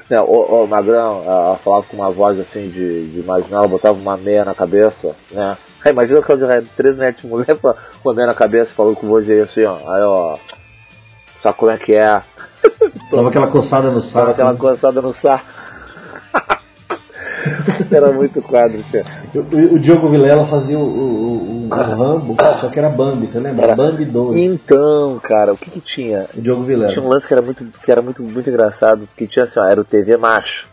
Não, 0.10 0.24
o, 0.26 0.64
o 0.64 0.68
Magrão, 0.68 1.24
ela 1.24 1.60
falava 1.64 1.84
com 1.84 1.98
uma 1.98 2.10
voz 2.10 2.40
assim 2.40 2.70
de, 2.70 3.10
de 3.10 3.24
marginal, 3.24 3.68
botava 3.68 3.98
uma 3.98 4.16
meia 4.16 4.46
na 4.46 4.56
cabeça, 4.56 5.14
né? 5.32 5.58
Aí 5.84 5.92
imagina 5.92 6.20
a 6.20 6.24
Cláudia 6.24 6.48
Raia, 6.48 6.66
três 6.78 6.98
metros 6.98 7.24
de 7.24 7.28
mulher, 7.28 7.58
com 7.60 7.76
uma 8.04 8.14
meia 8.14 8.28
na 8.28 8.34
cabeça, 8.34 8.72
falou 8.74 8.96
com 8.96 9.16
aí 9.18 9.40
assim, 9.42 9.64
ó. 9.66 9.78
Aí, 9.94 10.02
ó. 10.02 10.38
Sabe 11.44 11.58
como 11.58 11.72
é 11.72 11.78
que 11.78 11.94
é? 11.94 12.22
Dava 13.12 13.30
aquela 13.30 13.48
coçada 13.48 13.92
no 13.92 14.02
Tava 14.02 14.12
saco. 14.12 14.32
aquela 14.32 14.54
né? 14.54 14.58
coçada 14.60 15.02
no 15.02 15.14
saco. 15.14 15.46
Era 17.92 18.12
muito 18.12 18.42
quadro, 18.42 18.84
cara. 18.92 19.06
O, 19.34 19.76
o 19.76 19.80
Diogo 19.80 20.08
Vilela 20.10 20.46
fazia 20.46 20.78
o, 20.78 20.82
o, 20.82 20.86
o- 20.86 21.66
o 21.66 21.70
Rambo, 21.70 22.36
só 22.60 22.70
que 22.70 22.78
era 22.80 22.90
Bambi, 22.90 23.28
você 23.28 23.40
lembra? 23.40 23.66
Era. 23.66 23.76
Bambi 23.76 24.06
2. 24.06 24.38
Então, 24.38 25.20
cara, 25.22 25.54
o 25.54 25.58
que 25.58 25.70
que 25.72 25.82
tinha? 25.82 26.28
O 26.36 26.42
Diogo 26.42 26.64
Tinha 26.66 26.78
um 26.78 26.88
Vilela. 26.88 27.08
lance 27.14 27.28
que 27.28 27.34
era 27.34 27.42
muito, 27.42 27.66
que 27.84 27.92
era 27.92 28.02
muito, 28.02 28.22
muito 28.24 28.50
engraçado, 28.50 29.08
que 29.18 29.26
tinha 29.28 29.44
assim, 29.46 29.60
ó, 29.60 29.66
era 29.66 29.80
o 29.82 29.86
TV 29.86 30.16
macho. 30.18 30.68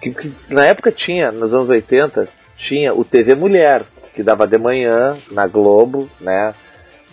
Que, 0.00 0.10
que 0.10 0.32
na 0.48 0.64
época 0.64 0.90
tinha, 0.92 1.30
nos 1.32 1.52
anos 1.54 1.68
80, 1.68 2.26
tinha 2.56 2.94
o 2.94 3.04
TV 3.04 3.34
Mulher, 3.34 3.82
que 4.14 4.22
dava 4.22 4.46
de 4.46 4.56
manhã 4.58 5.16
na 5.30 5.46
Globo, 5.46 6.08
né? 6.20 6.54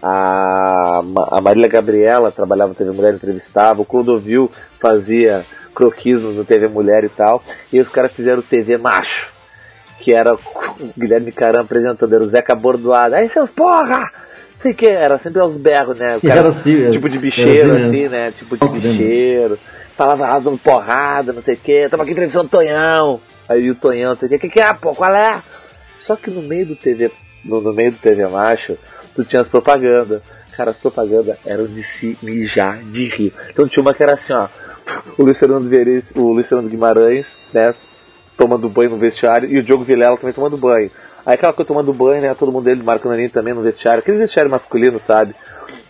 A, 0.04 1.02
a 1.32 1.42
Marília 1.42 1.68
Gabriela 1.70 2.32
trabalhava 2.32 2.70
no 2.70 2.76
TV 2.76 2.92
Mulher, 2.92 3.14
entrevistava, 3.14 3.82
o 3.82 3.86
Clodovil 3.86 4.50
fazia 4.80 5.46
croquismos 5.74 6.36
no 6.36 6.46
TV 6.46 6.68
Mulher 6.68 7.04
e 7.04 7.10
tal, 7.10 7.44
e 7.72 7.80
os 7.80 7.90
caras 7.90 8.12
fizeram 8.12 8.40
o 8.40 8.44
TV 8.44 8.78
macho, 8.78 9.32
que 10.00 10.14
era 10.14 10.34
o 10.34 10.40
Guilherme 10.98 11.32
Caram 11.32 11.62
apresentando, 11.62 12.14
era 12.14 12.24
o 12.24 12.28
Zeca 12.28 12.56
Bordoado, 12.56 13.16
aí 13.16 13.30
seus 13.30 13.50
porra! 13.50 14.12
Sei 14.62 14.76
que 14.76 14.86
era 14.86 15.18
sempre 15.18 15.42
aos 15.42 15.56
berros, 15.56 15.98
né? 15.98 16.20
O 16.22 16.28
era 16.28 16.50
assim, 16.50 16.92
tipo 16.92 17.10
de 17.10 17.16
era 17.16 17.22
bicheiro, 17.22 17.72
assim 17.72 17.82
assim, 17.82 18.10
né? 18.10 18.32
Tipo 18.32 18.56
de 18.56 18.80
bicheiro. 18.80 19.58
Falava 19.98 20.40
dando 20.40 20.58
porrada, 20.60 21.34
não 21.34 21.42
sei 21.42 21.56
o 21.56 21.58
que. 21.58 21.72
Estamos 21.72 22.04
aqui 22.04 22.12
entrevistando 22.12 22.46
o 22.46 22.50
Tonhão. 22.50 23.20
Aí 23.50 23.72
o 23.72 23.76
Tonhão, 23.76 24.12
não 24.12 24.18
sei 24.18 24.28
o 24.28 24.30
que. 24.30 24.36
O 24.36 24.40
que, 24.40 24.50
que 24.50 24.60
é, 24.60 24.72
pô? 24.74 24.94
Qual 24.94 25.16
é? 25.16 25.42
Só 26.00 26.16
que 26.16 26.30
no 26.30 26.44
meio 26.44 26.68
do 26.68 26.76
TV, 26.76 27.12
no, 27.44 27.60
no 27.60 27.74
meio 27.74 27.92
do 27.92 27.98
TV 27.98 28.28
Macho, 28.28 28.78
tu 29.16 29.24
tinha 29.24 29.42
as 29.42 29.50
propagandas. 29.50 30.22
Cara, 30.62 30.72
as 30.72 30.78
propagandas 30.78 31.40
eram 31.44 31.66
de 31.66 31.82
se 31.82 32.16
mijar 32.22 32.84
de 32.84 33.06
rir. 33.06 33.34
Então 33.50 33.68
tinha 33.68 33.82
uma 33.82 33.96
que 33.96 34.04
era 34.04 34.14
assim, 34.14 34.32
ó. 34.32 34.48
O 35.18 35.24
Luiz 35.24 35.40
Fernando 35.40 35.68
Vieres, 35.68 36.12
o 36.16 36.44
Fernando 36.44 36.70
Guimarães, 36.70 37.26
né? 37.52 37.74
Tomando 38.38 38.70
banho 38.70 38.92
no 38.92 38.98
vestiário. 38.98 39.50
E 39.50 39.58
o 39.58 39.64
Diogo 39.64 39.84
Vilela 39.84 40.18
também 40.18 40.34
tomando 40.36 40.56
banho. 40.58 40.92
Aí 41.26 41.34
aquela 41.34 41.52
coisa 41.52 41.68
tomando 41.68 41.92
banho, 41.92 42.22
né? 42.22 42.36
Todo 42.36 42.52
mundo 42.52 42.66
dele, 42.66 42.84
Marco 42.84 43.10
Nanini 43.10 43.30
também 43.30 43.56
no 43.56 43.64
vestiário. 43.64 44.02
Aquele 44.02 44.20
vestiário 44.20 44.52
masculino, 44.52 45.00
sabe? 45.00 45.34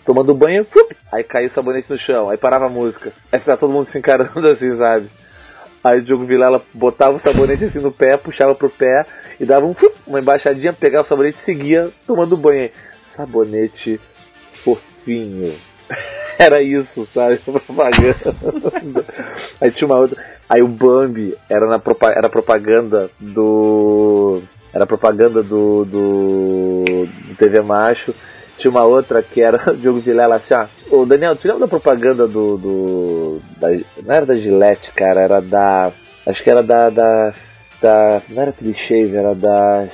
Tomando 0.05 0.34
banho, 0.34 0.63
fup, 0.63 0.95
aí 1.11 1.22
caiu 1.22 1.49
o 1.49 1.51
sabonete 1.51 1.91
no 1.91 1.97
chão, 1.97 2.30
aí 2.30 2.38
parava 2.38 2.67
a 2.67 2.69
música. 2.69 3.11
Aí 3.30 3.39
ficava 3.39 3.57
todo 3.57 3.74
mundo 3.74 3.89
se 3.89 3.97
encarando 3.97 4.47
assim, 4.47 4.74
sabe? 4.78 5.09
Aí 5.84 5.99
o 5.99 6.01
Diogo 6.01 6.24
Vilela 6.24 6.61
botava 6.74 7.17
o 7.17 7.19
sabonete 7.19 7.65
assim 7.65 7.80
no 7.80 7.91
pé, 7.91 8.15
puxava 8.15 8.55
pro 8.55 8.69
pé 8.69 9.05
e 9.38 9.45
dava 9.45 9.65
um, 9.65 9.76
uma 10.07 10.22
embaixadinha, 10.22 10.72
pegava 10.72 11.03
o 11.03 11.07
sabonete 11.09 11.39
e 11.39 11.43
seguia 11.43 11.91
tomando 12.07 12.38
banho. 12.38 12.69
Sabonete 13.13 13.99
fofinho. 14.64 15.55
Era 16.39 16.62
isso, 16.62 17.05
sabe? 17.14 17.38
Propaganda. 17.43 19.05
Aí 19.59 19.72
tinha 19.72 19.88
uma 19.88 19.97
outra. 19.97 20.18
Aí 20.49 20.62
o 20.62 20.68
Bambi 20.68 21.34
era 21.49 21.66
na 21.66 21.80
propa- 21.80 22.12
era 22.12 22.28
propaganda 22.28 23.09
do. 23.20 24.41
Era 24.74 24.86
propaganda 24.86 25.43
do, 25.43 25.86
do, 25.86 26.84
do 26.86 27.36
TV 27.38 27.62
Macho. 27.62 28.14
Tinha 28.57 28.72
uma 28.72 28.84
outra 28.84 29.22
que 29.22 29.41
era 29.41 29.62
o 29.72 29.78
Diogo 29.78 29.99
Vilela 29.99 30.36
assim, 30.36 30.53
ó. 30.53 30.66
Ô 30.89 31.05
Daniel, 31.05 31.36
tu 31.36 31.47
lembra 31.47 31.62
da 31.62 31.68
propaganda 31.68 32.28
do. 32.28 32.57
do 32.57 33.41
da, 33.57 33.70
não 34.03 34.14
era 34.16 34.26
da 34.26 34.36
Gillette, 34.36 34.91
cara, 34.91 35.22
era 35.22 35.41
da. 35.41 35.91
Acho 36.26 36.43
que 36.43 36.49
era 36.49 36.62
da. 36.62 36.89
da, 36.89 37.34
da 37.82 38.22
não 38.30 38.41
era 38.41 38.51
clichês, 38.51 39.14
era 39.14 39.34
da. 39.34 39.88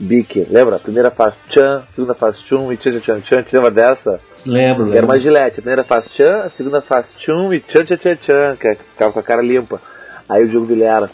Bic, 0.00 0.46
lembra? 0.48 0.76
A 0.76 0.78
primeira 0.78 1.10
faz 1.10 1.34
tchan, 1.48 1.78
a 1.88 1.92
segunda 1.92 2.14
faz 2.14 2.40
tchum 2.40 2.72
e 2.72 2.76
tchan 2.76 3.00
tchan 3.00 3.20
tchan, 3.20 3.42
te 3.42 3.54
lembra 3.54 3.70
dessa? 3.70 4.20
Lembro, 4.46 4.84
Que 4.84 4.90
era 4.92 5.00
lembro. 5.00 5.06
uma 5.06 5.20
gilete. 5.20 5.58
A 5.58 5.62
primeira 5.62 5.82
faz 5.84 6.06
tchan, 6.06 6.42
a 6.44 6.50
segunda 6.50 6.80
faz 6.80 7.12
tchum 7.18 7.52
e 7.52 7.60
tchan 7.60 7.84
tchan 7.84 7.96
tchan 7.96 8.16
tchan, 8.16 8.56
que 8.56 8.68
é- 8.68 8.74
ficava 8.76 9.12
com 9.12 9.18
a 9.18 9.22
cara 9.22 9.42
limpa. 9.42 9.80
Aí 10.28 10.44
o 10.44 10.48
jogo 10.48 10.66
dele 10.66 10.84
era, 10.84 11.10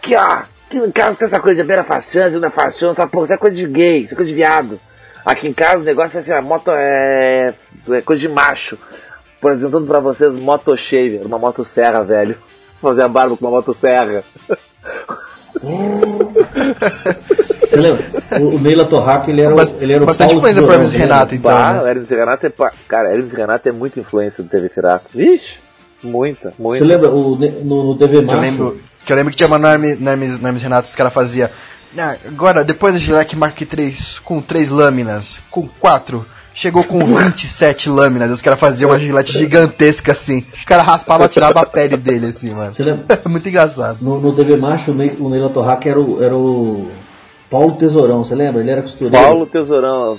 que 0.00 0.14
ó, 0.14 0.42
aqui 0.66 0.76
em 0.78 0.90
casa 0.92 1.16
tem 1.16 1.26
essa 1.26 1.40
coisa 1.40 1.56
de 1.56 1.62
primeira 1.62 1.82
faz 1.82 2.08
tchan, 2.08 2.26
a 2.26 2.30
segunda 2.30 2.50
faz 2.50 2.76
tchan, 2.76 2.90
essa 2.90 3.06
porra, 3.08 3.24
isso 3.24 3.32
é 3.34 3.38
coisa 3.38 3.56
de 3.56 3.66
gay, 3.66 3.98
isso 4.02 4.14
é 4.14 4.16
coisa 4.16 4.28
de 4.30 4.34
viado. 4.36 4.78
Aqui 5.26 5.48
em 5.48 5.52
casa 5.52 5.78
o 5.82 5.84
negócio 5.84 6.16
é 6.16 6.20
assim, 6.20 6.32
ó, 6.32 6.40
moto 6.40 6.70
é, 6.70 7.52
é 7.90 8.00
coisa 8.02 8.20
de 8.20 8.28
macho. 8.28 8.78
Apresentando 9.40 9.86
pra 9.86 9.98
vocês 10.00 10.32
motoshaver, 10.34 11.26
uma 11.26 11.38
motosserra, 11.38 12.02
velho. 12.04 12.36
Fazer 12.80 13.02
a 13.02 13.08
barba 13.08 13.36
com 13.36 13.44
uma 13.46 13.56
motosserra. 13.56 14.22
Você 17.68 17.76
lembra? 17.76 18.04
O, 18.40 18.56
o 18.56 18.58
Neila 18.60 18.84
Torraca, 18.84 19.30
ele 19.30 19.40
era, 19.42 19.54
o- 19.54 19.60
ele 19.80 19.92
era 19.92 20.02
o 20.02 20.06
bastante 20.06 20.28
Paulo 20.28 20.38
influência 20.38 20.62
pro 20.62 20.70
Tesourão, 20.70 20.74
Hermes? 20.74 20.92
Renato, 20.92 21.34
então. 21.34 21.50
Bah, 21.52 21.72
né? 21.74 21.82
o 21.82 21.86
Hermes 21.86 22.10
Renato 22.10 22.46
é. 22.46 22.52
Cara, 22.88 23.12
Hermes 23.12 23.32
Renato 23.32 23.68
é 23.68 23.72
muita 23.72 24.00
influência 24.00 24.42
do 24.42 24.48
TV 24.48 24.68
Pirata. 24.68 25.04
Vixe, 25.14 25.54
muita, 26.02 26.52
muita. 26.58 26.84
Você 26.84 26.88
lembra 26.90 27.10
o, 27.10 27.36
no, 27.36 27.84
no 27.88 27.98
TV 27.98 28.12
Que 28.12 28.18
eu 28.18 28.26
Macho? 28.26 28.40
lembro 28.40 28.80
que, 29.04 29.12
eu 29.12 29.16
lembro 29.16 29.30
que 29.30 29.36
tinha 29.36 29.46
uma 29.46 29.58
no 29.58 29.66
Hermes, 29.66 30.00
no 30.00 30.10
Hermes, 30.10 30.38
no 30.38 30.46
Hermes 30.48 30.62
Renato, 30.62 30.88
os 30.88 30.96
caras 30.96 31.12
faziam. 31.12 31.48
"Ah, 31.98 32.16
agora, 32.26 32.64
depois 32.64 32.94
da 32.94 33.00
Gillette 33.00 33.36
Mark 33.36 33.56
3 33.58 34.18
com 34.20 34.40
3 34.40 34.70
lâminas, 34.70 35.40
com 35.50 35.66
4, 35.80 36.24
chegou 36.58 36.82
com 36.82 36.98
27 37.04 37.88
lâminas. 37.88 38.30
Os 38.30 38.42
caras 38.42 38.58
faziam 38.58 38.90
uma 38.90 38.98
gilete 38.98 39.32
gigantesca 39.32 40.10
assim. 40.10 40.44
Os 40.52 40.64
caras 40.64 40.84
raspavam, 40.84 41.28
tirava 41.28 41.60
a 41.60 41.66
pele 41.66 41.96
dele 41.96 42.26
assim, 42.26 42.52
mano. 42.52 42.74
Você 42.74 42.82
lembra? 42.82 43.04
É 43.08 43.20
muito 43.28 43.48
engraçado. 43.48 43.98
No, 44.00 44.20
no 44.20 44.32
TV 44.34 44.56
Macho, 44.56 44.90
o, 44.90 45.30
Neila 45.30 45.50
Torraca 45.50 45.88
era 45.88 46.00
o, 46.00 46.22
era 46.22 46.36
o 46.36 46.88
Paulo 47.48 47.76
Tesourão, 47.76 48.24
você 48.24 48.34
lembra? 48.34 48.60
Ele 48.60 48.72
era 48.72 48.82
costureiro. 48.82 49.14
Paulo 49.24 49.46
Tesourão. 49.46 50.18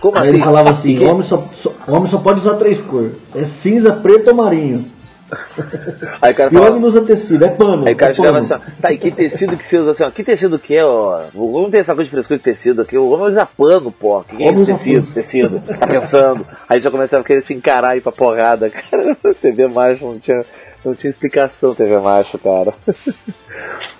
Como 0.00 0.18
Aí 0.18 0.28
assim? 0.28 0.28
ele 0.36 0.44
falava 0.44 0.70
assim, 0.70 1.04
homem 1.04 1.26
só, 1.26 1.42
só- 1.62 1.72
homem 1.88 2.10
só 2.10 2.18
pode 2.18 2.40
usar 2.40 2.56
três 2.56 2.82
cores. 2.82 3.12
É 3.34 3.46
cinza, 3.46 3.90
preto 3.94 4.28
ou 4.28 4.36
marinho. 4.36 4.84
Aí 6.20 6.32
o 6.32 6.34
cara 6.36 6.50
E 6.52 6.56
o 6.56 6.62
fala, 6.62 6.76
usa 6.78 7.02
tecido, 7.02 7.44
é 7.44 7.48
pano. 7.48 7.86
Aí 7.86 7.94
o 7.94 7.96
cara 7.96 8.12
é 8.12 8.14
chegava 8.14 8.38
assim, 8.38 8.54
ó, 8.54 8.58
tá, 8.80 8.92
e 8.92 8.98
que 8.98 9.10
tecido 9.10 9.56
que 9.56 9.66
você 9.66 9.78
usa 9.78 9.90
assim, 9.92 10.04
ó? 10.04 10.10
Que 10.10 10.22
tecido 10.24 10.58
que 10.58 10.76
é, 10.76 10.84
ó? 10.84 11.22
O 11.34 11.52
homem 11.54 11.70
tem 11.70 11.80
essa 11.80 11.94
coisa 11.94 12.04
de 12.08 12.10
frescura 12.14 12.38
de 12.38 12.44
tecido 12.44 12.82
aqui, 12.82 12.96
o 12.98 13.08
homem 13.10 13.26
usa 13.28 13.46
pano, 13.46 13.90
pô. 13.90 14.22
Que, 14.24 14.36
que 14.36 14.42
é 14.42 14.52
esse 14.52 14.64
tecido? 14.66 15.02
pano. 15.02 15.14
Tecido. 15.14 15.60
Tá 15.78 15.86
pensando. 15.86 16.46
Aí 16.68 16.80
já 16.80 16.90
começava 16.90 17.22
a 17.22 17.26
querer 17.26 17.42
se 17.42 17.54
encarar 17.54 17.94
e 17.94 17.98
ir 17.98 18.02
pra 18.02 18.12
porrada, 18.12 18.68
cara. 18.70 19.16
TV 19.40 19.68
macho 19.68 20.04
não 20.04 20.18
tinha, 20.18 20.44
não 20.84 20.94
tinha 20.94 21.10
explicação, 21.10 21.74
TV 21.74 21.98
macho, 21.98 22.38
cara. 22.38 22.74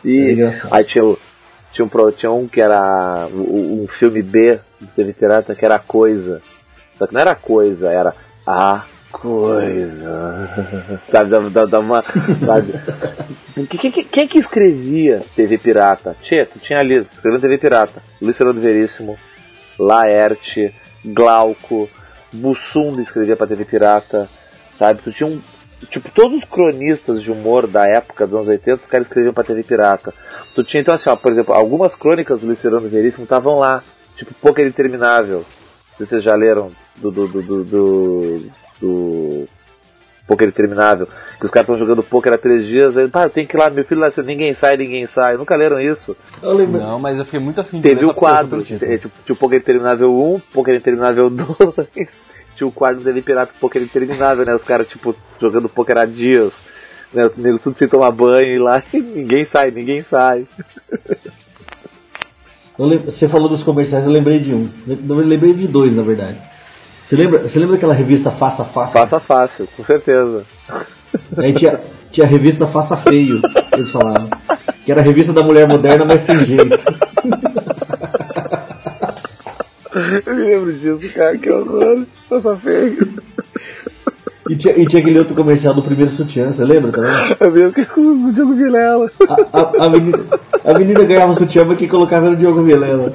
É 0.04 0.08
E 0.08 0.32
engraçado. 0.32 0.68
aí 0.74 0.84
tinha, 0.84 1.04
o- 1.04 1.18
tinha, 1.72 1.84
um, 1.86 2.10
tinha 2.12 2.32
um 2.32 2.48
que 2.48 2.60
era 2.60 3.28
um, 3.32 3.86
filme 3.88 4.22
B 4.22 4.58
de 4.80 4.86
TV 4.88 5.12
Pirata 5.12 5.54
que 5.54 5.64
era 5.64 5.78
coisa. 5.78 6.40
Só 6.98 7.06
que 7.06 7.14
não 7.14 7.20
era 7.20 7.34
coisa, 7.34 7.90
era 7.90 8.14
a 8.46 8.84
coisa. 9.12 10.48
Sabe, 11.04 11.30
dá, 11.30 11.38
dá, 11.38 11.66
dá 11.66 11.78
uma. 11.78 12.02
Quem, 13.68 13.78
quem, 13.92 14.04
quem 14.04 14.28
que 14.28 14.38
escrevia 14.38 15.20
TV 15.36 15.58
Pirata? 15.58 16.16
Tchê, 16.22 16.44
tu 16.44 16.58
tinha 16.58 16.78
ali, 16.78 17.06
escrevendo 17.12 17.42
TV 17.42 17.58
Pirata. 17.58 18.02
Luiz 18.20 18.36
Fernando 18.36 18.60
Veríssimo, 18.60 19.16
Laerte, 19.78 20.74
Glauco, 21.04 21.88
Bussunda 22.32 23.02
escrevia 23.02 23.36
pra 23.36 23.46
TV 23.46 23.64
Pirata, 23.64 24.28
sabe? 24.78 25.02
Tu 25.02 25.12
tinha 25.12 25.28
um. 25.28 25.40
Tipo, 25.90 26.10
todos 26.10 26.38
os 26.38 26.44
cronistas 26.44 27.20
de 27.20 27.30
humor 27.30 27.66
da 27.66 27.84
época 27.86 28.24
dos 28.24 28.36
anos 28.36 28.48
80, 28.48 28.82
os 28.82 28.86
caras 28.86 29.06
escreviam 29.06 29.34
pra 29.34 29.44
TV 29.44 29.62
Pirata. 29.62 30.14
Tu 30.54 30.62
tinha 30.64 30.80
então 30.80 30.94
assim, 30.94 31.10
ó, 31.10 31.16
por 31.16 31.32
exemplo, 31.32 31.52
algumas 31.52 31.96
crônicas 31.96 32.40
do 32.40 32.46
Luiz 32.46 32.62
Fernando 32.62 32.88
Veríssimo 32.88 33.24
estavam 33.24 33.58
lá. 33.58 33.82
Tipo, 34.16 34.32
Poker 34.34 34.66
Interminável. 34.66 35.44
Se 35.96 36.06
vocês 36.06 36.22
já 36.22 36.34
leram 36.34 36.70
do. 36.96 37.10
do, 37.10 37.28
do, 37.28 37.64
do, 37.64 38.52
do, 38.82 39.48
Poker 40.26 40.48
Interminável. 40.48 41.08
Que 41.38 41.46
os 41.46 41.50
caras 41.50 41.68
estão 41.68 41.78
jogando 41.78 42.02
poker 42.02 42.32
há 42.32 42.38
três 42.38 42.66
dias. 42.66 42.96
Aí, 42.96 43.08
pá, 43.08 43.28
tenho 43.28 43.46
que 43.46 43.56
ir 43.56 43.58
lá, 43.58 43.70
meu 43.70 43.84
filho 43.84 44.00
lá, 44.00 44.06
assim, 44.08 44.22
ninguém 44.22 44.54
sai, 44.54 44.76
ninguém 44.76 45.06
sai. 45.06 45.36
Nunca 45.36 45.56
leram 45.56 45.80
isso? 45.80 46.16
Eu 46.42 46.54
lembro. 46.54 46.80
Não, 46.80 46.98
mas 46.98 47.18
eu 47.18 47.24
fiquei 47.24 47.40
muito 47.40 47.60
afim 47.60 47.78
de 47.78 47.82
Teve 47.82 48.04
o 48.04 48.14
quadro, 48.14 48.60
é, 48.60 48.96
tipo, 48.98 49.10
tinha 49.24 49.34
o 49.34 49.36
Poker 49.36 49.58
Interminável 49.58 50.34
1, 50.34 50.40
Poker 50.52 50.74
Interminável 50.74 51.28
2, 51.30 52.24
tinha 52.56 52.66
o 52.66 52.72
quadro 52.72 53.02
dele 53.02 53.22
Pirata 53.22 53.52
Poker 53.60 53.82
Interminável, 53.82 54.46
né? 54.46 54.54
Os 54.54 54.64
caras, 54.64 54.86
tipo, 54.86 55.14
jogando 55.40 55.68
poker 55.68 55.98
há 55.98 56.04
dias, 56.04 56.54
né? 57.12 57.26
O 57.26 57.32
nego 57.36 57.58
tudo 57.58 57.76
sem 57.76 57.88
tomar 57.88 58.10
banho 58.10 58.54
e 58.54 58.58
lá, 58.58 58.82
e 58.92 59.00
ninguém 59.00 59.44
sai, 59.44 59.70
ninguém 59.70 60.02
sai. 60.02 60.46
Você 62.78 63.28
falou 63.28 63.48
dos 63.48 63.62
comerciais, 63.62 64.04
eu 64.04 64.10
lembrei 64.10 64.38
de 64.38 64.54
um. 64.54 64.68
Eu 64.86 65.16
lembrei 65.16 65.52
de 65.52 65.68
dois, 65.68 65.94
na 65.94 66.02
verdade. 66.02 66.51
Você 67.12 67.16
lembra, 67.16 67.40
você 67.40 67.58
lembra 67.58 67.74
daquela 67.74 67.92
revista 67.92 68.30
Faça 68.30 68.64
Fácil? 68.64 68.92
Faça 68.94 69.20
fácil, 69.20 69.68
com 69.76 69.84
certeza. 69.84 70.46
Aí 71.36 71.52
tinha, 71.52 71.78
tinha 72.10 72.26
a 72.26 72.30
revista 72.30 72.66
Faça 72.66 72.96
Feio, 72.96 73.38
eles 73.74 73.90
falavam. 73.90 74.30
Que 74.82 74.90
era 74.90 75.02
a 75.02 75.04
revista 75.04 75.30
da 75.30 75.42
mulher 75.42 75.68
moderna, 75.68 76.06
mas 76.06 76.22
sem 76.22 76.42
jeito. 76.42 76.64
Eu 80.24 80.34
me 80.34 80.42
lembro 80.42 80.72
disso, 80.72 81.12
cara, 81.14 81.36
que 81.36 81.50
horror. 81.50 82.06
Faça 82.30 82.56
feio. 82.56 83.06
E 84.48 84.56
tinha, 84.56 84.74
e 84.76 84.86
tinha 84.86 85.00
aquele 85.00 85.18
outro 85.18 85.34
comercial 85.34 85.72
do 85.74 85.82
primeiro 85.82 86.10
sutiã, 86.10 86.52
você 86.52 86.64
lembra 86.64 86.90
também? 86.90 87.36
Eu 87.38 87.50
mesmo 87.52 87.72
que 87.72 87.84
com 87.84 88.00
o 88.00 88.32
Diogo 88.32 88.54
Vilela. 88.54 89.10
A, 89.28 89.60
a, 89.60 89.86
a, 89.86 89.88
menina, 89.88 90.18
a 90.64 90.74
menina 90.74 91.04
ganhava 91.04 91.34
sutiã, 91.34 91.64
mas 91.64 91.78
quem 91.78 91.88
colocava 91.88 92.26
era 92.26 92.34
o 92.34 92.38
Diogo 92.38 92.62
Vilela. 92.62 93.12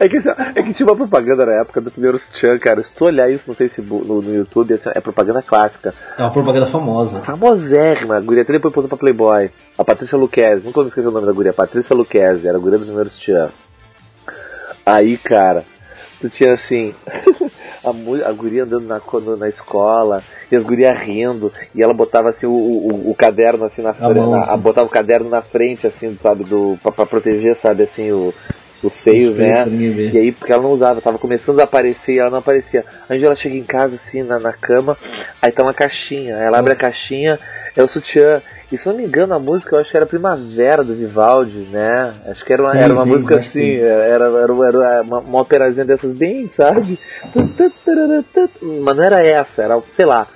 É 0.00 0.08
que, 0.08 0.16
assim, 0.18 0.30
é 0.54 0.62
que 0.62 0.72
tinha 0.72 0.86
uma 0.86 0.94
propaganda 0.94 1.44
na 1.44 1.60
época 1.60 1.80
do 1.80 1.90
primeiro 1.90 2.18
Sutiã, 2.18 2.56
cara. 2.56 2.82
Se 2.84 2.94
tu 2.94 3.04
olhar 3.04 3.28
isso 3.28 3.44
no 3.48 3.54
Facebook, 3.54 4.06
no, 4.06 4.22
no 4.22 4.32
YouTube, 4.32 4.74
assim, 4.74 4.90
é 4.94 5.00
propaganda 5.00 5.42
clássica. 5.42 5.92
É 6.16 6.22
uma 6.22 6.32
propaganda 6.32 6.68
famosa. 6.68 7.20
Famosérrima, 7.22 8.16
a 8.16 8.20
guria 8.20 8.42
até 8.42 8.52
depois 8.52 8.72
botou 8.72 8.88
pra 8.88 8.96
Playboy. 8.96 9.50
A 9.76 9.84
Patrícia 9.84 10.16
Luquezzi, 10.16 10.64
nunca 10.64 10.82
me 10.82 10.88
esqueci 10.88 11.06
o 11.06 11.10
nome 11.10 11.26
da 11.26 11.32
guria, 11.32 11.52
Patrícia 11.52 11.96
Luquezzi, 11.96 12.46
era 12.46 12.56
a 12.56 12.60
guria 12.60 12.78
do 12.78 12.84
primeiro 12.84 13.10
Sutiã. 13.10 13.50
Aí, 14.86 15.18
cara, 15.18 15.64
tu 16.20 16.30
tinha 16.30 16.52
assim, 16.52 16.94
a, 17.84 18.28
a 18.28 18.32
guria 18.32 18.62
andando 18.62 18.86
na, 18.86 19.00
na 19.36 19.48
escola, 19.48 20.22
e 20.50 20.56
as 20.56 20.62
gurias 20.64 20.98
rindo, 20.98 21.52
e 21.74 21.82
ela 21.82 21.94
botava 21.94 22.28
assim 22.30 22.46
o, 22.46 22.52
o, 22.52 23.10
o 23.10 23.14
caderno 23.14 23.64
assim 23.64 23.82
na 23.82 23.92
frente, 23.94 24.16
mão, 24.16 24.30
na- 24.30 24.54
assim. 24.54 24.62
botava 24.62 24.86
o 24.86 24.90
caderno 24.90 25.28
na 25.28 25.42
frente, 25.42 25.86
assim, 25.86 26.16
sabe, 26.20 26.44
do, 26.44 26.78
pra, 26.82 26.92
pra 26.92 27.06
proteger, 27.06 27.54
sabe, 27.54 27.82
assim, 27.84 28.10
o, 28.12 28.32
os 28.82 28.92
seios, 28.92 29.30
Os 29.30 29.36
seios, 29.36 29.36
né? 29.36 29.64
E 30.12 30.18
aí, 30.18 30.32
porque 30.32 30.52
ela 30.52 30.62
não 30.62 30.70
usava, 30.70 31.00
tava 31.00 31.18
começando 31.18 31.60
a 31.60 31.64
aparecer 31.64 32.14
e 32.14 32.18
ela 32.18 32.30
não 32.30 32.38
aparecia. 32.38 32.84
A 33.08 33.14
Angela 33.14 33.34
chega 33.36 33.56
em 33.56 33.64
casa, 33.64 33.96
assim, 33.96 34.22
na, 34.22 34.38
na 34.38 34.52
cama, 34.52 34.96
aí 35.42 35.50
tá 35.52 35.62
uma 35.62 35.74
caixinha. 35.74 36.36
Ela 36.36 36.58
abre 36.58 36.72
a 36.72 36.76
caixinha, 36.76 37.38
é 37.76 37.82
o 37.82 37.88
sutiã. 37.88 38.40
E 38.70 38.76
se 38.76 38.86
eu 38.86 38.92
não 38.92 39.00
me 39.00 39.06
engano, 39.06 39.34
a 39.34 39.38
música 39.38 39.74
eu 39.76 39.80
acho 39.80 39.90
que 39.90 39.96
era 39.96 40.06
Primavera 40.06 40.84
do 40.84 40.94
Vivaldi, 40.94 41.58
né? 41.70 42.14
Acho 42.26 42.44
que 42.44 42.52
era 42.52 42.62
uma, 42.62 42.72
Sim, 42.72 42.78
era 42.78 42.94
uma 42.94 43.04
sim, 43.04 43.10
música 43.10 43.36
assim, 43.36 43.50
sim. 43.50 43.80
era, 43.80 44.02
era, 44.04 44.24
era 44.66 45.02
uma, 45.02 45.18
uma 45.20 45.40
operazinha 45.40 45.84
dessas 45.86 46.12
bem, 46.12 46.48
sabe? 46.48 46.98
Mas 48.62 48.96
não 48.96 49.02
era 49.04 49.24
essa, 49.26 49.62
era, 49.62 49.80
sei 49.96 50.04
lá. 50.06 50.26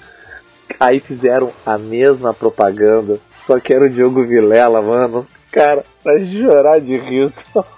Aí 0.78 1.00
fizeram 1.00 1.50
a 1.64 1.78
mesma 1.78 2.34
propaganda, 2.34 3.18
só 3.46 3.58
que 3.58 3.72
era 3.72 3.84
o 3.84 3.90
Diogo 3.90 4.26
Vilela, 4.26 4.82
mano. 4.82 5.26
Cara, 5.50 5.84
pra 6.02 6.18
chorar 6.24 6.80
de 6.80 6.96
rir. 6.96 7.32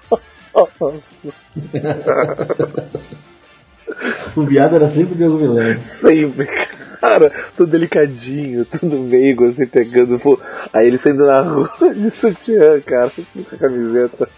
O 4.36 4.42
viado 4.42 4.76
era 4.76 4.88
sempre 4.88 5.14
o 5.14 5.16
Diogo 5.16 5.38
Vilela. 5.38 5.80
Sempre, 5.82 6.46
cara, 7.00 7.30
tudo 7.56 7.70
delicadinho, 7.70 8.64
tudo 8.64 8.98
meigo, 8.98 9.48
assim, 9.48 9.66
pegando. 9.66 10.18
Pô. 10.18 10.38
Aí 10.72 10.86
ele 10.86 10.98
saindo 10.98 11.26
na 11.26 11.40
rua 11.40 11.70
de 11.94 12.10
sutiã, 12.10 12.80
cara, 12.80 13.10
com 13.10 13.54
a 13.54 13.58
camiseta. 13.58 14.28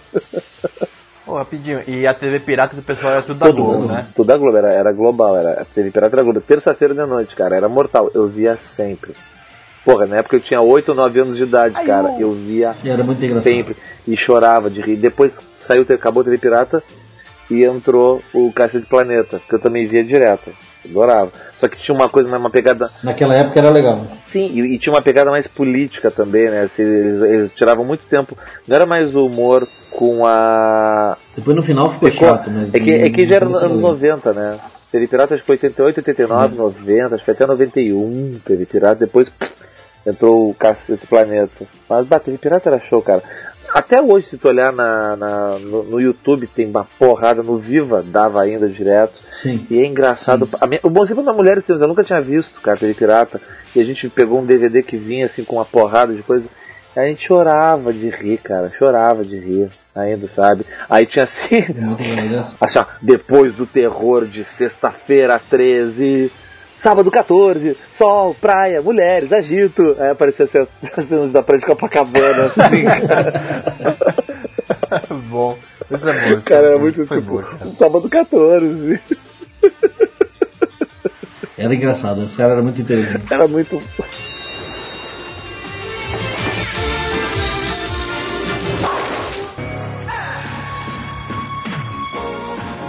Rapidinho. 1.38 1.82
E 1.86 2.06
a 2.06 2.14
TV 2.14 2.40
pirata 2.40 2.74
do 2.76 2.82
pessoal 2.82 3.14
era 3.14 3.22
tudo 3.22 3.38
da 3.38 3.50
Globo, 3.50 3.72
mundo, 3.72 3.88
né? 3.92 4.06
Tudo 4.14 4.26
da 4.26 4.36
Globo, 4.36 4.56
era, 4.56 4.72
era 4.72 4.92
global, 4.92 5.36
era 5.36 5.64
TV 5.74 5.90
Pirata 5.90 6.14
era 6.16 6.22
Globo. 6.22 6.40
Terça-feira 6.40 6.94
de 6.94 7.04
noite, 7.06 7.34
cara, 7.36 7.56
era 7.56 7.68
mortal. 7.68 8.10
Eu 8.14 8.26
via 8.28 8.56
sempre. 8.56 9.12
Porra, 9.84 10.06
na 10.06 10.16
época 10.16 10.36
eu 10.36 10.40
tinha 10.40 10.60
8 10.60 10.88
ou 10.88 10.94
9 10.96 11.20
anos 11.20 11.36
de 11.36 11.44
idade, 11.44 11.74
Ai, 11.76 11.86
cara. 11.86 12.08
eu- 12.14 12.20
Eu 12.22 12.32
via 12.32 12.74
E 12.82 12.88
era 12.90 13.04
muito 13.04 13.18
engraçado. 13.24 13.42
sempre. 13.44 13.76
E 14.06 14.16
chorava 14.16 14.68
de 14.68 14.80
rir. 14.80 14.96
Depois 14.96 15.40
saiu, 15.60 15.86
acabou 15.88 16.22
a 16.22 16.24
TV 16.24 16.38
Pirata 16.38 16.82
e 17.50 17.64
entrou 17.64 18.22
o 18.34 18.52
Caixa 18.52 18.80
de 18.80 18.86
Planeta, 18.86 19.40
que 19.48 19.54
eu 19.54 19.58
também 19.58 19.86
via 19.86 20.04
direto. 20.04 20.50
Adorava. 20.84 21.32
Só 21.56 21.66
que 21.66 21.76
tinha 21.76 21.94
uma 21.94 22.08
coisa, 22.08 22.36
uma 22.38 22.48
pegada 22.50 22.90
Naquela 23.02 23.34
época 23.34 23.58
era 23.58 23.70
legal. 23.70 24.06
Sim, 24.24 24.46
e, 24.52 24.74
e 24.74 24.78
tinha 24.78 24.92
uma 24.92 25.02
pegada 25.02 25.30
mais 25.32 25.46
política 25.48 26.10
também, 26.12 26.48
né? 26.48 26.62
Assim, 26.62 26.82
Eles, 26.82 27.22
eles 27.22 27.52
tiravam 27.54 27.84
muito 27.84 28.04
tempo. 28.08 28.38
Não 28.68 28.76
era 28.76 28.86
mais 28.86 29.14
o 29.16 29.26
humor 29.26 29.66
com 29.90 30.24
a. 30.24 31.16
Depois 31.34 31.56
no 31.56 31.62
final 31.64 31.92
ficou 31.92 32.08
Ficou- 32.10 32.28
chato, 32.28 32.50
mas. 32.50 32.72
É 32.72 32.78
que, 32.78 32.94
é 32.94 33.10
que 33.10 33.26
já 33.26 33.36
era 33.36 33.46
nos 33.46 33.58
anos 33.60 33.76
legal. 33.78 33.90
90, 33.92 34.32
né? 34.32 34.58
TV 34.92 35.08
Pirata 35.08 35.34
acho 35.34 35.42
que 35.42 35.46
foi 35.46 35.56
88, 35.56 35.98
89, 35.98 36.56
90, 36.56 37.14
acho 37.16 37.24
que 37.24 37.30
até 37.32 37.44
91 37.46 38.38
TV 38.44 38.64
Pirata, 38.64 39.00
depois 39.00 39.28
pff, 39.28 39.52
entrou 40.06 40.50
o 40.50 40.54
Cacete 40.54 41.04
Planeta. 41.08 41.66
Mas 41.88 42.06
bah, 42.06 42.20
TV 42.20 42.38
Pirata 42.38 42.68
era 42.70 42.78
show, 42.78 43.02
cara. 43.02 43.22
Até 43.74 44.00
hoje, 44.00 44.26
se 44.28 44.38
tu 44.38 44.48
olhar 44.48 44.72
na, 44.72 45.16
na- 45.16 45.58
no, 45.58 45.82
no 45.84 46.00
YouTube, 46.00 46.46
tem 46.46 46.66
uma 46.66 46.86
porrada, 46.98 47.42
no 47.42 47.58
Viva 47.58 48.02
dava 48.02 48.40
ainda 48.42 48.68
direto. 48.68 49.20
Sim. 49.42 49.66
E 49.70 49.78
é 49.78 49.86
engraçado. 49.86 50.48
A 50.60 50.66
minha, 50.66 50.80
o 50.82 50.90
Bom 50.90 51.04
Exemplo 51.04 51.24
da 51.24 51.32
Mulher 51.32 51.62
eu 51.68 51.78
nunca 51.88 52.04
tinha 52.04 52.20
visto, 52.20 52.60
cara, 52.60 52.78
TV 52.78 52.94
Pirata. 52.94 53.40
E 53.74 53.80
a 53.80 53.84
gente 53.84 54.08
pegou 54.08 54.40
um 54.40 54.46
DVD 54.46 54.82
que 54.82 54.96
vinha 54.96 55.26
assim 55.26 55.44
com 55.44 55.56
uma 55.56 55.64
porrada 55.64 56.14
de 56.14 56.22
coisa. 56.22 56.48
A 56.96 57.02
gente 57.04 57.26
chorava 57.26 57.92
de 57.92 58.08
rir, 58.08 58.38
cara. 58.38 58.72
Chorava 58.78 59.22
de 59.22 59.36
rir, 59.38 59.68
ainda, 59.94 60.26
sabe? 60.28 60.64
Aí 60.88 61.04
tinha 61.04 61.24
assim. 61.24 61.66
Muito 61.76 62.02
legal. 62.02 62.46
Assim, 62.58 62.80
depois 63.02 63.52
do 63.52 63.66
terror 63.66 64.24
de 64.26 64.44
sexta-feira 64.44 65.38
13, 65.50 66.32
sábado 66.86 67.10
14, 67.10 67.76
sol, 67.92 68.32
praia, 68.40 68.80
mulheres, 68.80 69.32
agito. 69.32 69.96
Aí 69.98 70.10
aparecia 70.10 70.44
assim, 70.44 70.58
as 70.58 70.68
as 70.96 71.04
cenas 71.06 71.32
da 71.32 71.42
praia 71.42 71.58
de 71.58 71.66
Copacabana, 71.66 72.44
assim, 72.44 72.84
cara. 73.08 73.32
bom. 75.28 75.58
Isso 75.90 76.08
é 76.08 76.12
bom. 76.12 76.36
Isso 76.36 76.48
cara 76.48 76.62
é 76.62 76.68
era 76.68 76.76
bom, 76.76 76.82
muito 76.82 77.02
tipo, 77.02 77.20
bom, 77.22 77.38
cara. 77.38 77.72
sábado 77.76 78.08
14. 78.08 79.00
Era 81.58 81.74
engraçado, 81.74 82.18
os 82.22 82.36
caras 82.36 82.52
eram 82.52 82.62
muito 82.62 82.80
inteligentes. 82.80 83.32
Era 83.32 83.48
muito. 83.48 83.82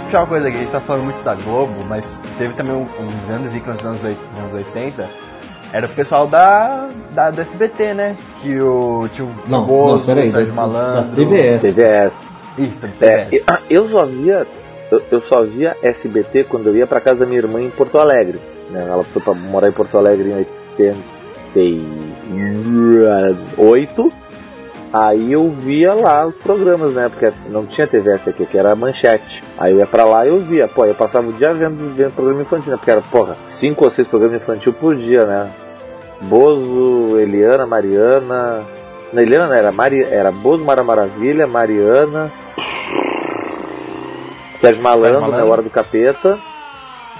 Puxar 0.08 0.20
uma 0.20 0.26
coisa 0.26 0.48
aqui, 0.48 0.56
a 0.56 0.60
gente 0.60 0.72
tá 0.72 0.80
falando 0.80 1.04
muito 1.04 1.22
da 1.22 1.34
Globo, 1.34 1.84
mas 1.86 2.22
teve 2.38 2.54
também 2.54 2.74
um- 2.74 2.86
uns 3.14 3.24
grandes 3.26 3.54
ícones 3.54 3.76
dos 3.76 3.86
anos, 3.86 4.04
anos 4.38 4.54
80. 4.54 5.06
Era 5.70 5.84
o 5.84 5.90
pessoal 5.90 6.26
da, 6.26 6.88
da, 7.10 7.30
do 7.30 7.38
SBT, 7.42 7.92
né? 7.92 8.16
Que 8.40 8.58
o 8.58 9.06
tio 9.12 9.28
Não, 9.50 9.66
Bozo, 9.66 10.08
não, 10.08 10.14
peraí, 10.14 10.28
o 10.30 10.32
Sérgio 10.32 10.54
da- 10.54 10.62
da 10.62 10.66
Malandro. 10.66 11.14
TVS. 11.14 11.60
TVS. 11.60 12.30
Isso, 12.56 12.80
da 12.80 12.88
É, 13.06 13.24
TVS. 13.26 13.44
eu, 13.68 13.82
eu 13.84 13.88
só 13.90 14.06
via. 14.06 14.46
Eu, 14.90 15.02
eu 15.10 15.20
só 15.20 15.42
via 15.44 15.76
SBT 15.82 16.44
quando 16.44 16.68
eu 16.68 16.76
ia 16.76 16.86
pra 16.86 17.02
casa 17.02 17.20
da 17.20 17.26
minha 17.26 17.40
irmã 17.40 17.60
em 17.60 17.68
Porto 17.68 17.98
Alegre. 17.98 18.40
né? 18.70 18.86
Ela 18.90 19.04
foi 19.04 19.20
pra 19.20 19.34
morar 19.34 19.68
em 19.68 19.72
Porto 19.72 19.98
Alegre 19.98 20.30
em 20.30 20.36
80, 20.36 20.96
98, 23.56 24.12
aí 24.92 25.32
eu 25.32 25.50
via 25.50 25.94
lá 25.94 26.26
os 26.26 26.36
programas, 26.36 26.92
né? 26.94 27.08
Porque 27.08 27.32
não 27.50 27.66
tinha 27.66 27.86
TV 27.86 28.12
essa 28.12 28.30
aqui, 28.30 28.46
que 28.46 28.56
era 28.58 28.72
a 28.72 28.76
manchete. 28.76 29.42
Aí 29.58 29.72
eu 29.72 29.78
ia 29.78 29.86
pra 29.86 30.04
lá 30.04 30.24
e 30.26 30.28
eu 30.28 30.40
via. 30.40 30.68
Pô, 30.68 30.84
eu 30.84 30.94
passava 30.94 31.28
o 31.28 31.32
dia 31.32 31.52
vendo, 31.52 31.94
vendo 31.94 32.14
programa 32.14 32.42
infantil, 32.42 32.70
né? 32.70 32.76
Porque 32.76 32.90
era, 32.90 33.02
porra, 33.02 33.36
cinco 33.46 33.84
ou 33.84 33.90
seis 33.90 34.06
programas 34.08 34.40
infantil 34.40 34.72
por 34.72 34.96
dia, 34.96 35.24
né? 35.24 35.50
Bozo, 36.22 37.18
Eliana, 37.18 37.66
Mariana. 37.66 38.64
Não, 39.12 39.22
Eliana 39.22 39.46
não, 39.46 39.54
era, 39.54 39.72
Mari, 39.72 40.02
era 40.02 40.30
Bozo, 40.32 40.64
Mara 40.64 40.82
Maravilha, 40.82 41.46
Mariana. 41.46 42.32
Sérgio 44.60 44.82
Malandro, 44.82 45.20
Malandro. 45.20 45.44
né? 45.44 45.50
Hora 45.52 45.62
do 45.62 45.70
Capeta. 45.70 46.38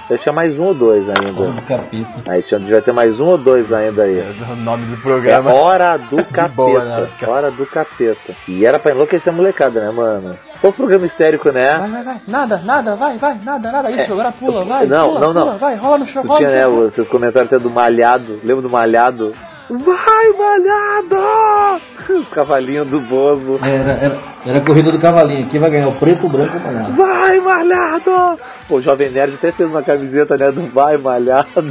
Eu 0.09 0.17
tinha 0.17 0.33
mais 0.33 0.57
um 0.57 0.63
ou 0.63 0.73
dois 0.73 1.07
ainda. 1.07 1.39
Olha 1.41 1.51
do 1.51 1.61
capeta. 1.61 2.09
Aí 2.27 2.41
tinha, 2.41 2.59
devia 2.59 2.81
ter 2.81 2.91
mais 2.91 3.19
um 3.19 3.25
ou 3.27 3.37
dois 3.37 3.71
ainda 3.71 4.03
aí. 4.03 4.17
É 4.19 4.51
o 4.51 4.55
nome 4.55 4.87
do 4.87 4.95
É 4.95 4.97
programa. 4.97 5.53
Hora 5.53 5.97
do 5.97 6.17
Capeta. 6.25 6.49
boa, 6.49 6.83
né? 6.83 7.09
Hora 7.27 7.51
do 7.51 7.65
Capeta. 7.67 8.19
Hora. 8.31 8.37
E 8.47 8.65
era 8.65 8.79
pra 8.79 8.93
enlouquecer 8.93 9.31
a 9.31 9.35
molecada, 9.35 9.79
né, 9.81 9.91
mano? 9.91 10.35
Só 10.57 10.69
os 10.69 10.75
programas 10.75 11.11
histéricos, 11.11 11.53
né? 11.53 11.75
Vai, 11.77 11.89
vai, 11.91 12.03
vai, 12.03 12.21
nada, 12.27 12.57
nada, 12.57 12.95
vai, 12.95 13.17
vai, 13.19 13.39
nada, 13.43 13.71
nada, 13.71 13.91
isso, 13.91 14.01
É, 14.01 14.05
agora 14.05 14.31
pula, 14.31 14.65
vai, 14.65 14.87
não, 14.87 15.09
pula, 15.09 15.19
não, 15.19 15.33
não. 15.33 15.41
pula, 15.43 15.57
vai, 15.57 15.75
rola 15.75 15.97
no 15.99 16.07
chão, 16.07 16.23
rola 16.23 16.37
tinha, 16.37 16.49
no 16.49 16.55
né, 16.55 16.61
chão. 16.63 16.87
os 16.87 16.93
seus 16.95 17.07
comentários 17.07 17.53
até 17.53 17.61
do 17.61 17.69
Malhado. 17.69 18.39
Lembra 18.43 18.63
do 18.63 18.69
Malhado? 18.69 19.33
Vai, 19.69 20.29
Malhado! 20.37 21.81
Os 22.19 22.27
cavalinhos 22.29 22.87
do 22.89 22.99
Bozo. 23.01 23.59
Era, 23.63 23.91
era, 23.91 24.17
era 24.43 24.57
a 24.57 24.61
corrida 24.61 24.91
do 24.91 24.97
cavalinho. 24.99 25.47
Quem 25.47 25.59
vai 25.59 25.69
ganhar? 25.69 25.89
O 25.89 25.95
preto, 25.99 26.25
o 26.25 26.29
branco 26.29 26.55
ou 26.55 26.61
o 26.61 26.65
malhado? 26.65 26.95
Vai, 26.95 27.39
Malhado! 27.39 28.39
Pô, 28.67 28.77
o 28.77 28.81
Jovem 28.81 29.11
Nerd 29.11 29.35
até 29.35 29.51
fez 29.51 29.69
uma 29.69 29.83
camiseta, 29.83 30.35
né, 30.37 30.51
do 30.51 30.67
Vai, 30.71 30.97
Malhado. 30.97 31.49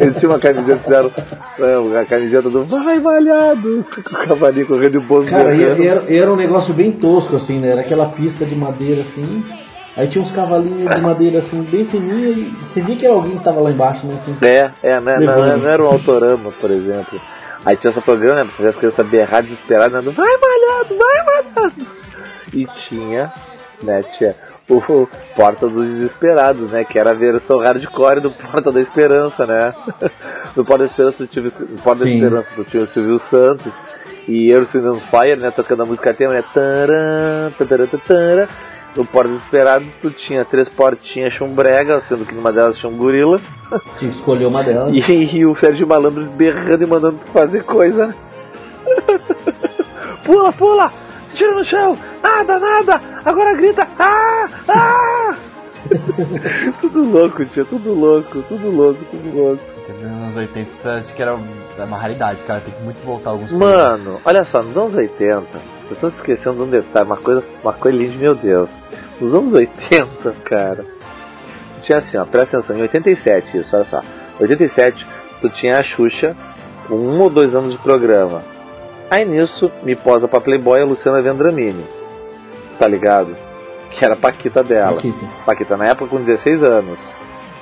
Eles 0.00 0.18
tinham 0.20 0.32
uma 0.32 0.38
camiseta, 0.38 0.78
fizeram 0.78 1.10
é, 1.58 2.00
a 2.00 2.04
camiseta 2.04 2.48
do 2.48 2.64
Vai, 2.64 3.00
Malhado! 3.00 3.84
Com 3.92 4.00
o 4.00 4.28
cavalinho 4.28 4.66
correndo 4.68 4.94
e 4.94 4.98
o 4.98 5.02
Bozo 5.02 5.28
Cara, 5.30 5.44
correndo. 5.44 5.82
era, 5.82 6.04
era 6.14 6.32
um 6.32 6.36
negócio 6.36 6.72
bem 6.72 6.92
tosco, 6.92 7.34
assim, 7.34 7.58
né? 7.58 7.72
Era 7.72 7.80
aquela 7.80 8.06
pista 8.10 8.44
de 8.44 8.54
madeira, 8.54 9.02
assim. 9.02 9.44
Aí 9.96 10.08
tinha 10.08 10.22
uns 10.22 10.30
cavalinhos 10.30 10.94
de 10.94 11.00
madeira, 11.00 11.38
assim, 11.38 11.62
bem 11.62 11.86
fininho. 11.86 12.28
E 12.30 12.44
você 12.66 12.82
via 12.82 12.96
que 12.96 13.06
era 13.06 13.14
alguém 13.14 13.38
que 13.38 13.44
tava 13.44 13.60
lá 13.60 13.70
embaixo, 13.70 14.06
né? 14.06 14.14
Assim. 14.16 14.36
É, 14.42 14.70
é, 14.82 15.00
né, 15.00 15.16
não, 15.18 15.34
não 15.56 15.68
era 15.68 15.82
um 15.82 15.86
autorama, 15.86 16.52
por 16.60 16.70
exemplo. 16.70 17.18
Aí 17.64 17.76
tinha 17.76 17.90
esse 17.90 18.00
programa, 18.02 18.44
né, 18.44 18.50
fazer 18.56 18.68
as 18.68 18.76
crianças 18.76 19.06
berrar 19.06 19.42
desesperadas, 19.42 19.92
né, 19.92 20.02
do, 20.02 20.12
vai 20.12 20.26
malhado, 20.28 20.96
vai 20.98 21.44
malhado. 21.54 21.86
E 22.52 22.66
tinha, 22.66 23.32
né, 23.82 24.04
tinha 24.18 24.34
o 24.68 25.08
Porta 25.34 25.66
dos 25.68 25.88
Desesperados, 25.88 26.70
né, 26.70 26.84
que 26.84 26.98
era 26.98 27.10
a 27.10 27.14
versão 27.14 27.58
hardcore 27.58 28.20
do 28.20 28.30
Porta 28.30 28.70
da 28.70 28.80
Esperança, 28.80 29.46
né. 29.46 29.74
No 30.54 30.64
Porta 30.64 30.84
da 30.84 30.90
Esperança 30.90 31.16
tu 31.18 31.26
tinha, 31.26 31.44
o- 31.46 31.72
no 31.72 31.78
Porta 31.82 32.04
da. 32.04 32.10
Esperança 32.10 32.48
tu 32.54 32.64
tinha 32.64 32.82
o 32.82 32.86
Silvio 32.86 33.18
Santos 33.18 33.72
e 34.28 34.50
Earth 34.52 34.72
Wind 34.74 35.00
Fire, 35.10 35.40
né, 35.40 35.50
tocando 35.50 35.82
a 35.82 35.86
música 35.86 36.12
tema, 36.14 36.34
né, 36.34 36.44
taran, 36.54 37.50
taran, 37.66 37.86
taran. 38.06 38.46
No 38.96 39.04
Porta 39.04 39.28
dos 39.28 39.38
Desesperados 39.38 39.88
tu 40.00 40.10
tinha 40.10 40.44
três 40.44 40.68
portinhas 40.70 41.34
chumbrega, 41.34 42.02
sendo 42.08 42.24
que 42.24 42.34
numa 42.34 42.50
delas 42.50 42.78
tinha 42.78 42.90
um 42.90 42.96
gorila. 42.96 43.40
Tinha 43.98 44.10
que 44.10 44.16
escolher 44.16 44.46
uma 44.46 44.62
delas. 44.62 44.94
E, 44.94 45.12
e 45.36 45.44
o 45.44 45.54
Sérgio 45.54 45.86
Malandro 45.86 46.24
berrando 46.24 46.82
e 46.82 46.86
mandando 46.86 47.18
tu 47.18 47.30
fazer 47.32 47.62
coisa. 47.64 48.14
pula, 50.24 50.52
pula! 50.52 50.92
Tira 51.34 51.52
no 51.52 51.64
chão! 51.64 51.98
Nada, 52.22 52.58
nada! 52.58 53.00
Agora 53.24 53.54
grita! 53.54 53.86
Ah! 53.98 54.48
Ah! 54.68 55.36
tudo 56.80 57.04
louco, 57.04 57.44
tia, 57.46 57.64
tudo 57.64 57.92
louco, 57.92 58.42
tudo 58.42 58.70
louco, 58.70 59.04
tudo 59.10 59.36
louco. 59.36 59.62
Nos 59.88 60.22
anos 60.22 60.36
80, 60.36 60.70
parece 60.82 61.14
que 61.14 61.22
era 61.22 61.34
uma 61.34 61.96
raridade, 61.96 62.42
cara, 62.44 62.60
tem 62.60 62.74
que 62.74 62.82
muito 62.82 63.00
voltar 63.02 63.30
alguns. 63.30 63.52
Mano, 63.52 64.20
olha 64.24 64.44
só, 64.44 64.62
nos 64.62 64.76
anos 64.76 64.94
80, 64.94 65.46
vocês 65.88 65.96
estão 65.96 66.08
esquecendo 66.08 66.56
de 66.56 66.62
um 66.62 66.70
detalhe, 66.70 67.06
uma 67.06 67.16
coisa, 67.16 67.44
uma 67.62 67.72
coisa 67.72 67.96
linda, 67.96 68.16
meu 68.16 68.34
Deus. 68.34 68.70
Nos 69.20 69.32
anos 69.32 69.52
80, 69.52 70.32
cara, 70.44 70.84
tinha 71.82 71.98
assim, 71.98 72.16
ó, 72.16 72.24
presta 72.24 72.58
atenção, 72.58 72.76
em 72.76 72.82
87, 72.82 73.58
isso, 73.58 73.76
olha 73.76 73.84
só. 73.86 74.02
87, 74.40 75.06
tu 75.40 75.48
tinha 75.48 75.78
a 75.78 75.82
Xuxa 75.82 76.36
com 76.88 76.96
um 76.96 77.20
ou 77.20 77.30
dois 77.30 77.54
anos 77.54 77.72
de 77.72 77.78
programa. 77.78 78.42
Aí 79.10 79.24
nisso, 79.24 79.70
me 79.82 79.94
posa 79.94 80.26
pra 80.26 80.40
Playboy 80.40 80.80
a 80.80 80.84
Luciana 80.84 81.22
Vendramini. 81.22 81.84
Tá 82.78 82.88
ligado? 82.88 83.36
Que 83.90 84.04
era 84.04 84.14
a 84.14 84.16
Paquita 84.16 84.62
dela. 84.64 84.96
Paquita. 84.96 85.26
Paquita 85.46 85.76
na 85.76 85.86
época 85.86 86.10
com 86.10 86.22
16 86.22 86.64
anos. 86.64 86.98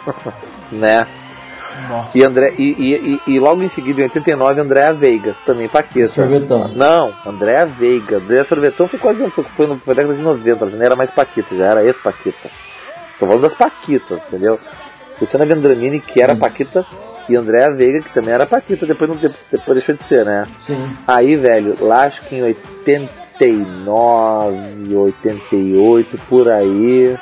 né? 0.73 1.07
Nossa. 1.89 2.17
E, 2.17 2.23
André, 2.23 2.55
e, 2.59 2.75
e, 2.79 3.21
e, 3.27 3.35
e 3.35 3.41
logo 3.41 3.63
em 3.63 3.69
seguida, 3.69 4.01
em 4.01 4.05
89, 4.05 4.61
Andréa 4.61 4.93
Veiga, 4.93 5.35
também 5.45 5.69
Paquita. 5.69 6.09
Sorvetão. 6.09 6.69
Não, 6.69 7.13
Andréa 7.27 7.67
Veiga. 7.67 8.19
Andréa 8.19 8.45
Sorvetão 8.45 8.87
foi 8.89 8.99
quase 8.99 9.29
foi, 9.31 9.45
foi, 9.45 9.67
no, 9.67 9.79
foi 9.79 9.95
na 9.95 10.03
década 10.03 10.19
de 10.19 10.23
90, 10.23 10.63
ela 10.63 10.71
já 10.71 10.77
nem 10.77 10.87
era 10.87 10.97
mais 10.97 11.11
Paquita, 11.11 11.55
já 11.57 11.67
era 11.67 11.85
ex-Paquita. 11.85 12.49
Tô 13.19 13.27
falando 13.27 13.43
das 13.43 13.55
Paquitas, 13.55 14.21
entendeu? 14.29 14.59
Luciana 15.21 15.45
Vendramini, 15.47 16.01
que 16.01 16.21
era 16.21 16.33
Hum. 16.33 16.39
Paquita, 16.39 16.85
e 17.29 17.37
Andréa 17.37 17.73
Veiga, 17.75 18.01
que 18.01 18.13
também 18.13 18.35
era 18.35 18.47
Paquita, 18.47 18.87
depois, 18.87 19.09
não, 19.11 19.17
depois 19.17 19.75
deixou 19.75 19.95
de 19.95 20.03
ser, 20.05 20.25
né? 20.25 20.47
Sim. 20.61 20.91
Aí, 21.07 21.37
velho, 21.37 21.77
lá 21.81 22.05
acho 22.05 22.23
que 22.27 22.37
em 22.37 22.43
89, 22.43 24.95
88, 24.95 26.19
por 26.29 26.49
aí. 26.49 27.17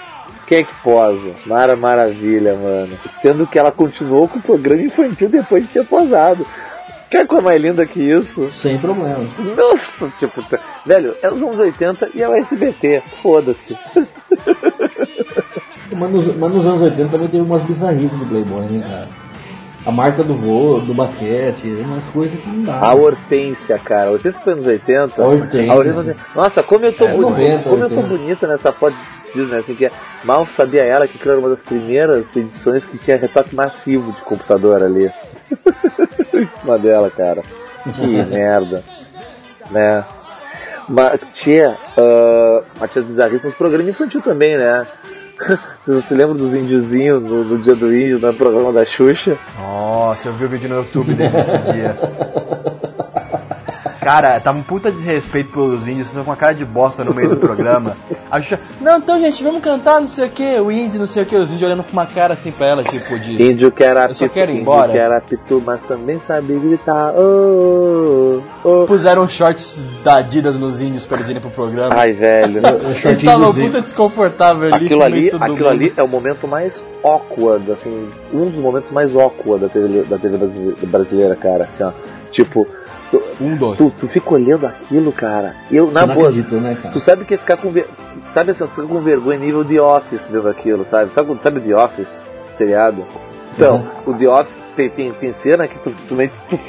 Quem 0.52 0.58
é 0.60 0.64
que 0.64 0.74
posa? 0.82 1.30
Mara 1.46 1.74
Maravilha, 1.74 2.54
mano. 2.54 2.98
Sendo 3.22 3.46
que 3.46 3.58
ela 3.58 3.72
continuou 3.72 4.28
com 4.28 4.38
o 4.38 4.42
programa 4.42 4.82
infantil 4.82 5.30
depois 5.30 5.62
de 5.66 5.70
ter 5.72 5.86
posado. 5.86 6.46
Quer 7.10 7.26
coisa 7.26 7.42
mais 7.42 7.58
linda 7.58 7.86
que 7.86 8.02
isso? 8.02 8.52
Sem 8.52 8.76
problema. 8.78 9.24
Nossa, 9.56 10.12
tipo, 10.18 10.42
tá- 10.42 10.58
velho, 10.84 11.16
é 11.22 11.28
os 11.28 11.42
anos 11.42 11.58
80 11.58 12.10
e 12.14 12.22
é 12.22 12.28
o 12.28 12.34
SBT. 12.34 13.02
Foda-se. 13.22 13.74
Mas 15.90 16.10
nos, 16.10 16.36
mas 16.36 16.54
nos 16.54 16.66
anos 16.66 16.82
80 16.82 17.08
também 17.10 17.28
teve 17.28 17.42
umas 17.44 17.62
bizarrices 17.62 18.18
do 18.18 18.24
Playboy, 18.26 18.64
né, 18.66 18.82
cara? 18.86 19.08
A 19.84 19.90
Marta 19.90 20.22
do 20.22 20.34
voo, 20.34 20.80
do 20.80 20.94
basquete, 20.94 21.66
umas 21.68 22.04
coisas 22.06 22.38
que 22.40 22.48
não 22.48 22.62
dá. 22.64 22.78
A 22.80 22.94
Hortência, 22.94 23.78
cara. 23.78 24.08
A 24.08 24.12
Hortência 24.12 24.40
foi 24.42 24.54
nos 24.54 24.66
80. 24.66 25.22
A 25.22 25.26
Hortência. 25.26 25.72
A 25.72 25.76
Hortência- 25.76 26.16
Nossa, 26.34 26.62
como 26.62 26.84
eu 26.86 26.92
tô 26.96 27.04
É, 27.06 27.12
bonita. 27.14 27.30
90, 27.30 27.62
como 27.70 27.82
eu 27.84 27.88
tô 27.88 27.94
80. 27.96 28.08
bonita 28.16 28.46
nessa 28.46 28.72
foto 28.72 28.96
diz, 29.34 29.48
né? 29.48 29.58
Assim 29.58 29.74
que 29.74 29.86
é, 29.86 29.92
mal 30.24 30.46
sabia 30.46 30.82
ela 30.82 31.06
que 31.06 31.16
aquilo 31.16 31.32
era 31.32 31.40
uma 31.40 31.50
das 31.50 31.62
primeiras 31.62 32.34
edições 32.36 32.84
que 32.84 32.98
tinha 32.98 33.16
retoque 33.16 33.54
massivo 33.54 34.12
de 34.12 34.20
computador 34.22 34.82
ali. 34.82 35.10
em 36.32 36.48
cima 36.58 36.78
dela, 36.78 37.10
cara. 37.10 37.42
Que 37.84 38.06
merda. 38.24 38.82
Né? 39.70 40.04
Mas 40.88 41.20
tinha, 41.32 41.70
uh, 41.96 42.64
mas 42.78 42.90
tinha 42.90 43.02
as 43.02 43.08
bizarrices 43.08 43.44
nos 43.44 43.54
programas 43.54 43.88
infantil 43.88 44.20
também, 44.20 44.56
né? 44.56 44.86
Vocês 45.86 46.04
se 46.04 46.14
lembram 46.14 46.36
dos 46.36 46.54
índiozinhos 46.54 47.22
no, 47.22 47.44
no 47.44 47.58
dia 47.58 47.74
do 47.74 47.92
índio, 47.94 48.18
no 48.18 48.34
programa 48.34 48.72
da 48.72 48.84
Xuxa? 48.84 49.38
Nossa, 49.58 50.28
eu 50.28 50.34
vi 50.34 50.44
o 50.44 50.48
vídeo 50.48 50.68
no 50.68 50.76
YouTube 50.76 51.14
dele 51.14 51.34
nesse 51.34 51.58
dia. 51.72 51.98
Cara, 54.02 54.40
tá 54.40 54.50
um 54.50 54.62
puta 54.62 54.90
desrespeito 54.90 55.52
pelos 55.52 55.86
índios, 55.86 56.08
estão 56.08 56.24
com 56.24 56.30
uma 56.30 56.36
cara 56.36 56.54
de 56.54 56.64
bosta 56.64 57.04
no 57.04 57.14
meio 57.14 57.30
do 57.30 57.36
programa. 57.36 57.96
A 58.30 58.40
Xuxa, 58.42 58.58
não, 58.80 58.98
então 58.98 59.20
gente, 59.20 59.44
vamos 59.44 59.62
cantar 59.62 60.00
não 60.00 60.08
sei 60.08 60.26
o 60.26 60.30
que, 60.30 60.58
o 60.58 60.72
índio, 60.72 60.98
não 60.98 61.06
sei 61.06 61.22
o 61.22 61.26
que, 61.26 61.36
os 61.36 61.50
índios 61.52 61.62
olhando 61.62 61.84
com 61.84 61.92
uma 61.92 62.06
cara 62.06 62.34
assim 62.34 62.50
pra 62.50 62.66
ela, 62.66 62.82
tipo 62.82 63.16
de. 63.18 63.40
Índio 63.40 63.70
que 63.70 63.84
era 63.84 64.06
Eu 64.08 64.14
só 64.14 64.24
pitu, 64.24 64.34
quero 64.34 64.50
ir 64.50 64.54
índio 64.54 64.62
embora. 64.62 64.92
que 64.92 64.98
era 64.98 65.20
pitu, 65.20 65.62
mas 65.64 65.80
também 65.82 66.20
sabe 66.26 66.58
gritar. 66.58 67.12
Oh, 67.16 68.40
oh. 68.64 68.86
Puseram 68.86 69.28
shorts 69.28 69.80
da 70.02 70.16
Adidas 70.16 70.56
nos 70.58 70.80
índios 70.80 71.06
pra 71.06 71.18
eles 71.18 71.28
irem 71.28 71.40
pro 71.40 71.50
programa. 71.50 71.94
Ai, 71.96 72.12
velho. 72.12 72.60
Eles 73.04 73.18
estavam 73.18 73.54
puta 73.54 73.80
desconfortável 73.80 74.74
ali. 74.74 74.86
aquilo 74.86 75.02
ali, 75.02 75.28
aquilo 75.28 75.48
mundo. 75.48 75.68
ali 75.68 75.92
é 75.96 76.02
o 76.02 76.08
momento 76.08 76.48
mais 76.48 76.82
awkward, 77.04 77.70
assim, 77.70 78.08
um 78.32 78.46
dos 78.50 78.54
momentos 78.60 78.90
mais 78.90 79.14
awkward 79.14 79.64
da 79.66 79.68
TV, 79.68 80.02
da 80.02 80.18
TV 80.18 80.36
brasile- 80.38 80.76
brasileira, 80.86 81.36
cara. 81.36 81.64
Assim, 81.72 81.84
ó, 81.84 81.92
tipo, 82.30 82.66
tu, 83.12 83.22
Um, 83.40 83.56
dois. 83.56 83.78
tu, 83.78 83.90
tu 83.92 84.08
fica 84.08 84.34
olhando 84.34 84.66
aquilo, 84.66 85.12
cara. 85.12 85.54
Eu, 85.70 85.90
na 85.92 86.04
boa, 86.06 86.28
acredita, 86.30 86.56
né, 86.56 86.74
cara? 86.74 86.92
tu 86.92 86.98
sabe 86.98 87.24
que 87.24 87.34
é 87.34 87.38
ficar 87.38 87.56
com 87.58 87.70
ver... 87.70 87.88
sabe 88.34 88.50
assim, 88.50 88.66
fica 88.66 88.82
com 88.82 89.00
vergonha 89.00 89.38
nível 89.38 89.64
The 89.64 89.80
Office 89.80 90.28
vendo 90.28 90.48
aquilo, 90.48 90.84
sabe? 90.86 91.12
Sabe, 91.12 91.38
sabe 91.42 91.60
The 91.60 91.76
Office, 91.76 92.20
seriado? 92.56 93.04
Então, 93.54 93.86
o 94.06 94.14
The 94.14 94.26
Office 94.28 94.56
tem, 94.74 94.88
tem, 94.88 95.12
tem 95.12 95.32
cena 95.34 95.68
que 95.68 95.78
tu, 95.80 95.94
tu, 96.08 96.14
meio- 96.14 96.32
tu, 96.48 96.56
tu, 96.56 96.62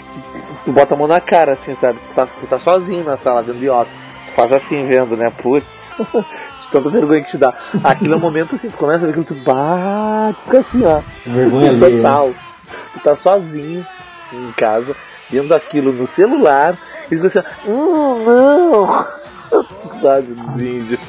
tu 0.65 0.71
bota 0.71 0.93
a 0.93 0.97
mão 0.97 1.07
na 1.07 1.21
cara, 1.21 1.53
assim, 1.53 1.73
sabe? 1.75 1.97
Tu 2.09 2.13
tá, 2.15 2.27
tu 2.27 2.45
tá 2.47 2.59
sozinho 2.59 3.03
na 3.03 3.15
sala 3.17 3.41
vendo 3.41 3.59
The 3.59 3.71
Office. 3.71 3.95
Tu 4.27 4.31
faz 4.33 4.51
assim 4.51 4.85
vendo, 4.85 5.15
né? 5.15 5.31
Putz, 5.41 5.95
de 5.97 6.71
tanta 6.71 6.89
vergonha 6.89 7.23
que 7.23 7.31
te 7.31 7.37
dá. 7.37 7.53
Aquilo 7.83 8.15
é 8.15 8.17
um 8.17 8.19
momento 8.19 8.55
assim, 8.55 8.69
tu 8.69 8.77
começa 8.77 8.99
a 9.03 9.07
ver 9.07 9.09
aquilo, 9.11 9.25
tu 9.25 9.35
bate, 9.35 10.37
fica 10.43 10.59
assim, 10.59 10.83
ó. 10.85 11.01
Vergonha 11.25 11.69
alheia. 11.69 11.89
né? 11.89 11.97
Total. 12.01 12.31
Tu 12.93 12.99
tá 12.99 13.15
sozinho 13.15 13.85
em 14.33 14.51
casa, 14.53 14.95
vendo 15.30 15.53
aquilo 15.53 15.91
no 15.91 16.07
celular, 16.07 16.78
e 17.07 17.15
fica 17.15 17.28
assim, 17.28 17.39
hum, 17.67 18.26
não! 18.26 19.05
Sabe, 20.01 20.34
dos 20.34 20.61
índios. 20.61 20.99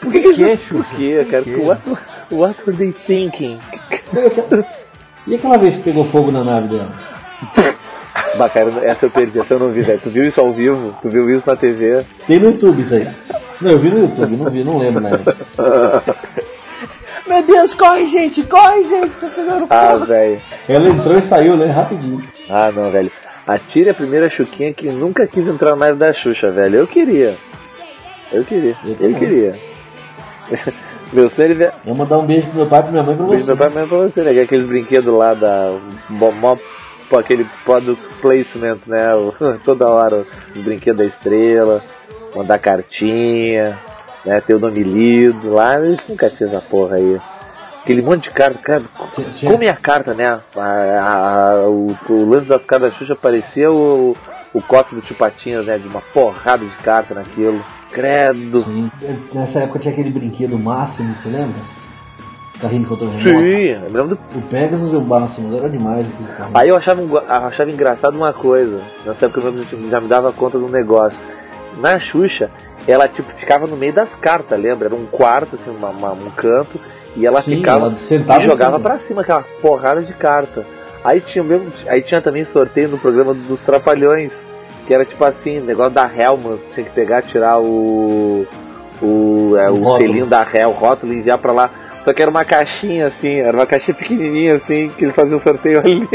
Por 0.00 0.12
que, 0.12 0.20
quê, 0.20 0.56
que 0.56 0.68
Por 0.68 0.84
Por 0.84 1.30
cara? 1.30 1.42
quê? 1.42 1.56
What, 1.56 1.82
what 2.30 2.62
were 2.66 2.76
they 2.76 2.92
thinking? 3.06 3.58
E 5.26 5.34
aquela 5.34 5.56
vez 5.56 5.76
que 5.76 5.82
pegou 5.82 6.04
fogo 6.04 6.30
na 6.30 6.44
nave 6.44 6.68
dela? 6.68 6.92
Bacana, 8.36 8.84
essa 8.84 9.06
eu 9.06 9.10
perdi, 9.10 9.38
essa 9.38 9.54
eu 9.54 9.58
não 9.58 9.70
vi, 9.70 9.82
velho. 9.82 10.00
Tu 10.00 10.10
viu 10.10 10.26
isso 10.26 10.40
ao 10.40 10.52
vivo? 10.52 10.94
Tu 11.00 11.08
viu 11.08 11.30
isso 11.30 11.44
na 11.46 11.56
TV? 11.56 12.04
Tem 12.26 12.38
no 12.38 12.50
YouTube 12.50 12.82
isso 12.82 12.94
aí. 12.94 13.08
Não, 13.60 13.70
eu 13.70 13.78
vi 13.78 13.90
no 13.90 14.00
YouTube, 14.00 14.36
não 14.36 14.50
vi, 14.50 14.64
não 14.64 14.78
lembro 14.78 15.00
nada. 15.00 15.36
Meu 17.26 17.42
Deus, 17.42 17.72
corre, 17.72 18.06
gente, 18.06 18.42
corre, 18.44 18.82
gente, 18.82 19.16
tá 19.16 19.28
pegando 19.28 19.66
Ah, 19.70 19.92
fogo. 19.92 20.04
velho. 20.06 20.40
Ela 20.68 20.88
entrou 20.90 21.16
e 21.18 21.22
saiu, 21.22 21.56
né? 21.56 21.66
Rapidinho. 21.70 22.22
Ah, 22.50 22.70
não, 22.70 22.90
velho. 22.90 23.10
Atire 23.46 23.90
a 23.90 23.94
primeira 23.94 24.28
Chuquinha 24.28 24.72
que 24.74 24.88
nunca 24.90 25.26
quis 25.26 25.46
entrar 25.48 25.74
mais 25.76 25.96
da 25.96 26.12
Xuxa, 26.12 26.50
velho. 26.50 26.76
Eu 26.76 26.86
queria. 26.86 27.36
Eu 28.32 28.44
queria. 28.44 28.76
Eu 28.84 29.10
Eu, 29.10 29.18
queria. 29.18 29.54
Meu 31.12 31.28
sonho 31.28 31.46
ele 31.46 31.54
ver. 31.54 31.72
Vou 31.84 31.94
mandar 31.94 32.18
um 32.18 32.26
beijo 32.26 32.46
pro 32.48 32.56
meu 32.56 32.66
pai 32.66 32.80
e 32.80 32.82
pra 32.82 32.90
minha 32.92 33.02
mãe 33.04 33.14
e 33.14 33.16
pra 33.16 33.26
Beijo 33.26 33.44
você. 33.44 33.46
meu 33.46 33.56
pai 33.56 33.68
mesmo 33.70 33.88
pra 33.88 33.98
você, 33.98 34.22
né? 34.22 34.32
Que 34.32 34.40
é 34.40 34.42
aqueles 34.42 34.66
brinquedos 34.66 35.14
lá 35.14 35.32
da. 35.32 35.78
Mó, 36.10 36.56
aquele 37.18 37.46
product 37.64 38.02
placement, 38.20 38.78
né? 38.86 39.14
O- 39.14 39.32
Toda 39.64 39.86
hora 39.88 40.26
os 40.54 40.60
brinquedos 40.60 40.98
da 40.98 41.04
estrela, 41.04 41.82
mandar 42.34 42.58
cartinha, 42.58 43.78
né? 44.24 44.40
Ter 44.40 44.54
o 44.54 44.58
nome 44.60 44.82
lido 44.82 45.52
lá. 45.52 45.78
Eles 45.78 46.00
nunca 46.08 46.30
tinham 46.30 46.50
essa 46.50 46.60
porra 46.60 46.96
aí. 46.96 47.20
Aquele 47.82 48.00
monte 48.02 48.24
de 48.24 48.30
carta, 48.30 48.58
cara. 48.58 48.82
Tinha- 49.34 49.50
Como 49.52 49.62
é 49.64 49.68
a 49.68 49.76
carta, 49.76 50.14
né? 50.14 50.40
A- 50.56 50.60
a- 50.60 51.68
o, 51.68 51.94
o 52.08 52.28
lance 52.30 52.46
das 52.48 52.64
cartas 52.64 52.90
da 52.90 52.94
Xuxa 52.96 53.14
parecia 53.14 53.70
o, 53.70 54.16
o 54.54 54.62
copo 54.62 54.94
do 54.94 55.02
Tio 55.02 55.14
Patinhas, 55.16 55.66
né? 55.66 55.76
De 55.78 55.86
uma 55.86 56.00
porrada 56.00 56.64
de 56.64 56.76
carta 56.78 57.14
naquilo. 57.14 57.62
Credo. 57.92 58.60
Sim. 58.60 58.90
Nessa 59.34 59.60
época 59.60 59.78
tinha 59.78 59.92
aquele 59.92 60.10
brinquedo 60.10 60.58
máximo, 60.58 61.14
você 61.14 61.28
lembra? 61.28 61.60
Carrinho 62.60 62.82
de 62.82 62.88
controle 62.88 63.16
remoto. 63.18 63.44
Sim, 63.44 63.92
lembro 63.92 64.08
do 64.16 64.18
O 64.38 64.42
Pegasus 64.42 64.92
e 64.92 64.96
o 64.96 65.00
Máximo, 65.00 65.56
era 65.56 65.68
demais 65.68 66.06
aqueles 66.06 66.32
carrinhos. 66.32 66.58
Aí 66.60 66.68
eu 66.68 66.76
achava, 66.76 67.02
achava 67.28 67.70
engraçado 67.70 68.16
uma 68.16 68.32
coisa. 68.32 68.80
Nessa 69.04 69.26
época 69.26 69.40
eu 69.46 69.90
já 69.90 70.00
me 70.00 70.08
dava 70.08 70.32
conta 70.32 70.56
de 70.56 70.64
um 70.64 70.68
negócio. 70.68 71.20
Na 71.78 71.98
Xuxa, 71.98 72.50
ela 72.86 73.08
tipo 73.08 73.30
ficava 73.36 73.66
no 73.66 73.76
meio 73.76 73.92
das 73.92 74.14
cartas, 74.14 74.60
lembra? 74.60 74.86
Era 74.88 74.94
um 74.94 75.06
quarto, 75.06 75.56
assim, 75.56 75.70
uma- 75.70 75.90
uma- 75.90 76.12
um 76.12 76.30
canto, 76.30 76.78
e 77.16 77.26
ela 77.26 77.40
Sim, 77.42 77.56
ficava 77.56 77.86
ela 77.86 77.96
sentava 77.96 78.42
e 78.42 78.46
jogava 78.46 78.76
cima. 78.76 78.80
pra 78.88 78.98
cima 78.98 79.22
aquela 79.22 79.44
porrada 79.62 80.02
de 80.02 80.12
carta. 80.14 80.64
Aí 81.02 81.20
tinha 81.20 81.44
mesmo, 81.44 81.70
aí 81.86 82.02
tinha 82.02 82.20
também 82.20 82.44
sorteio 82.44 82.88
no 82.88 82.98
programa 82.98 83.34
dos 83.34 83.62
Trapalhões, 83.62 84.42
que 84.86 84.94
era 84.94 85.04
tipo 85.04 85.24
assim, 85.24 85.60
negócio 85.60 85.92
da 85.94 86.10
Helmans, 86.14 86.60
tinha 86.74 86.84
que 86.84 86.92
pegar, 86.92 87.22
tirar 87.22 87.58
o 87.60 88.46
o, 89.02 89.54
é, 89.58 89.70
O 89.70 89.84
o 89.84 89.96
selinho 89.98 90.24
da 90.26 90.46
Hel, 90.50 90.70
o 90.70 90.72
rótulo 90.72 91.12
e 91.12 91.18
enviar 91.18 91.36
pra 91.38 91.52
lá. 91.52 91.70
Só 92.02 92.12
que 92.12 92.22
era 92.22 92.30
uma 92.30 92.44
caixinha 92.44 93.06
assim, 93.06 93.40
era 93.40 93.56
uma 93.56 93.66
caixinha 93.66 93.94
pequenininha 93.94 94.54
assim, 94.56 94.90
que 94.96 95.04
ele 95.04 95.12
fazia 95.12 95.36
o 95.36 95.40
sorteio 95.40 95.78
ali 95.84 96.06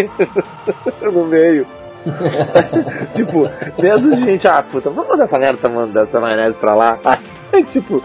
no 1.02 1.26
meio. 1.28 1.68
tipo, 3.16 3.48
dentro 3.82 4.10
de 4.12 4.16
gente, 4.24 4.48
ah, 4.48 4.64
puta, 4.64 4.90
vamos 4.90 5.10
mandar 5.10 5.26
essa 5.26 5.38
merda, 5.40 5.58
essa, 5.58 5.70
manda- 5.70 6.02
essa 6.04 6.20
maionese 6.20 6.56
pra 6.58 6.74
lá. 6.74 6.98
Aí, 7.52 7.64
tipo, 7.66 8.04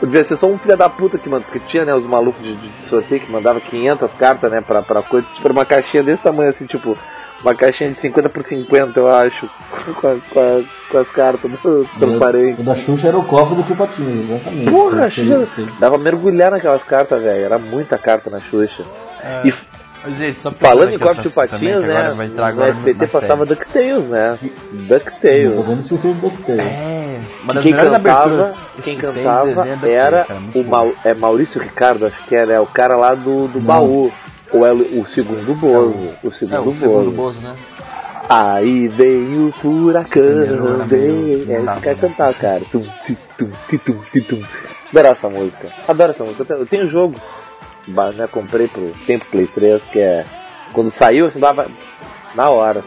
devia 0.00 0.24
ser 0.24 0.36
só 0.36 0.46
um 0.46 0.58
filho 0.58 0.76
da 0.76 0.88
puta 0.88 1.18
que 1.18 1.28
manda, 1.28 1.44
porque 1.44 1.60
tinha, 1.66 1.84
né, 1.84 1.94
os 1.94 2.04
malucos 2.06 2.42
de, 2.42 2.54
de 2.54 2.86
sorteio 2.86 3.20
que 3.20 3.30
mandava 3.30 3.60
500 3.60 4.12
cartas, 4.14 4.50
né, 4.50 4.60
pra, 4.60 4.82
pra 4.82 5.02
coisa, 5.02 5.26
tipo, 5.34 5.46
era 5.46 5.52
uma 5.52 5.64
caixinha 5.64 6.02
desse 6.02 6.22
tamanho, 6.22 6.50
assim, 6.50 6.66
tipo, 6.66 6.96
uma 7.42 7.54
caixinha 7.54 7.90
de 7.90 7.98
50 7.98 8.28
por 8.30 8.42
50, 8.44 8.98
eu 8.98 9.08
acho, 9.08 9.48
com, 10.00 10.08
a- 10.08 10.16
com, 10.30 10.40
a- 10.40 10.62
com 10.90 10.98
as 10.98 11.10
cartas 11.10 11.50
transparentes. 11.98 12.60
O 12.60 12.64
da 12.64 12.74
Xuxa 12.74 13.08
era 13.08 13.18
o 13.18 13.24
cofre 13.24 13.56
do 13.56 13.62
Tio 13.62 13.76
Patinho, 13.76 14.22
exatamente. 14.34 14.70
Porra, 14.70 15.10
sei, 15.10 15.26
Xuxa, 15.26 15.66
dava 15.78 15.98
mergulhar 15.98 16.50
naquelas 16.50 16.82
cartas, 16.84 17.22
velho, 17.22 17.44
era 17.44 17.58
muita 17.58 17.98
carta 17.98 18.30
na 18.30 18.40
Xuxa. 18.40 18.82
E 19.44 19.52
Mas, 20.04 20.16
gente, 20.16 20.38
só 20.38 20.50
falando 20.52 20.90
em 20.92 20.94
aqui 20.94 21.22
de 21.22 21.30
patinhas, 21.30 21.82
né, 21.82 21.96
agora 21.96 22.14
vai 22.14 22.26
entrar 22.26 22.44
no 22.44 22.48
agora 22.52 22.70
SBT 22.70 22.98
nas 23.00 23.12
passava. 23.12 23.46
DuckTales, 23.46 24.08
né, 24.08 24.36
DuckTales. 24.72 25.80
esquecer 25.80 26.14
do 26.14 26.20
DuckTales. 26.20 26.60
É, 26.60 27.20
uma 27.42 27.54
das 27.54 27.62
quem 27.62 27.72
melhores 27.72 27.92
cantava, 27.92 28.20
aberturas 28.22 28.72
quem 28.82 28.96
cantava 28.96 29.46
desenho 29.46 29.60
é 29.66 29.76
DuckTales, 29.76 29.96
era 29.96 30.24
cara, 30.24 30.40
o. 30.54 30.64
Mau, 30.64 30.92
é 31.04 31.14
Maurício 31.14 31.60
Ricardo, 31.60 32.06
acho 32.06 32.26
que 32.26 32.34
era, 32.34 32.52
é 32.54 32.60
o 32.60 32.66
cara 32.66 32.96
lá 32.96 33.14
do, 33.14 33.48
do 33.48 33.58
Não. 33.58 33.66
baú. 33.66 34.12
Ou 34.50 34.64
é 34.64 34.72
o, 34.72 35.02
o 35.02 35.06
segundo 35.08 35.54
Bozo. 35.54 36.14
O 36.24 36.32
segundo 36.32 36.56
É, 36.56 36.58
o 36.60 36.64
Bozo. 36.64 36.80
segundo 36.80 37.10
Bozo, 37.12 37.42
né? 37.42 37.54
Aí 38.30 38.88
vem 38.88 39.46
o 39.46 39.52
furacão, 39.52 40.22
vem. 40.86 41.44
É 41.48 41.56
esse 41.56 41.80
cara 41.80 41.94
né? 41.94 41.94
cantar, 42.00 42.32
cara. 42.34 42.62
Tum, 42.72 42.82
tum, 43.36 43.46
tum, 43.84 44.20
tum. 44.22 44.42
Adoro 44.90 45.08
essa 45.08 45.28
música. 45.28 45.68
Adoro 45.86 46.10
essa 46.12 46.24
música. 46.24 46.42
Eu 46.42 46.46
tenho- 46.46 46.60
Eu 46.60 46.66
tenho 46.66 46.88
jogo. 46.88 47.14
Ba- 47.88 48.12
Né, 48.12 48.26
comprei 48.26 48.68
pro 48.68 48.92
tempo 49.06 49.24
Play 49.30 49.46
3, 49.48 49.82
que 49.84 49.98
é. 49.98 50.24
Quando 50.72 50.90
saiu, 50.90 51.26
assim, 51.26 51.40
dava 51.40 51.66
na 52.34 52.50
hora. 52.50 52.84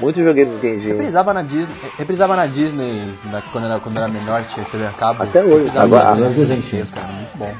Muito 0.00 0.22
joguei 0.22 0.44
no 0.44 0.54
Nintendinho. 0.54 0.96
Reprisava 0.96 1.32
na 1.32 1.42
Disney, 1.42 1.76
reprisava 1.96 2.34
na 2.36 2.46
Disney 2.46 3.14
na- 3.26 3.42
quando, 3.42 3.64
era, 3.66 3.78
quando 3.80 3.96
era 3.96 4.08
menor, 4.08 4.44
tinha 4.44 4.66
TV 4.66 4.84
a 4.86 4.92
cabo. 4.92 5.22
Até 5.22 5.42
hoje. 5.42 5.76
Agora- 5.78 6.04
na 6.04 6.10
agora 6.12 6.28
Disney, 6.30 6.46
desenho. 6.56 6.70
Deus, 6.72 6.90
cara, 6.90 7.06
muito 7.12 7.36
bom. 7.38 7.54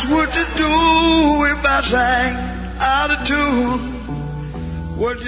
What 0.00 0.06
would 0.10 0.36
you 0.36 0.46
do 0.56 1.46
if 1.46 1.64
I 1.64 1.82
sang 1.82 2.36
out 2.80 3.10
of 3.12 3.24
tune? 3.24 4.01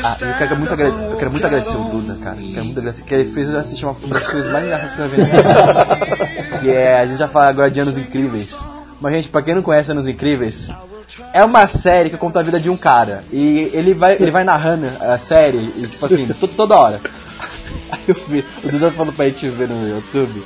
Ah, 0.05 0.17
eu 0.21 0.35
quero 0.39 0.57
muito, 0.59 0.73
agra- 0.73 0.87
eu 0.87 1.17
quero 1.17 1.31
muito 1.31 1.47
agradecer 1.47 1.77
o 1.77 1.85
Duda, 1.85 2.17
cara. 2.23 2.37
Eu 2.41 2.49
quero 2.53 2.65
muito 2.65 2.79
agradecer, 2.79 3.03
que 3.03 3.15
ele 3.15 3.25
fez 3.31 3.49
eu 3.49 3.59
assistir 3.59 3.85
uma 3.87 3.97
das 4.09 4.31
coisas 4.31 4.53
mais 4.53 4.65
engraçadas 4.65 4.95
que 4.95 5.01
eu 5.01 5.09
já 5.09 5.15
vi 5.17 5.23
na 5.23 5.27
minha 5.27 5.43
vida. 5.43 6.45
Que 6.61 6.71
é, 6.71 7.01
a 7.01 7.07
gente 7.07 7.19
já 7.19 7.29
fala 7.29 7.49
agora 7.49 7.71
de 7.71 7.81
Anos 7.81 7.97
Incríveis. 7.99 8.55
Mas, 9.01 9.13
gente, 9.15 9.29
pra 9.29 9.43
quem 9.43 9.55
não 9.55 9.63
conhece 9.63 9.91
Anos 9.91 10.07
Incríveis, 10.09 10.69
é 11.33 11.45
uma 11.45 11.67
série 11.69 12.09
que 12.11 12.17
conta 12.17 12.41
a 12.41 12.43
vida 12.43 12.59
de 12.61 12.71
um 12.71 12.77
cara. 12.77 13.25
E 13.33 13.71
ele 13.75 13.93
vai, 13.95 14.15
ele 14.15 14.31
vai 14.31 14.45
narrando 14.45 14.87
a 15.01 15.19
série, 15.19 15.59
e, 15.77 15.87
tipo 15.91 16.07
assim, 16.07 16.27
to- 16.29 16.49
toda 16.49 16.77
hora. 16.77 17.01
Aí 17.91 18.01
eu 18.09 18.15
vi, 18.29 18.45
o 18.63 18.69
Duda 18.71 18.91
falou 18.93 19.13
pra 19.13 19.27
gente 19.27 19.49
ver 19.49 19.69
no 19.69 19.89
YouTube. 19.89 20.43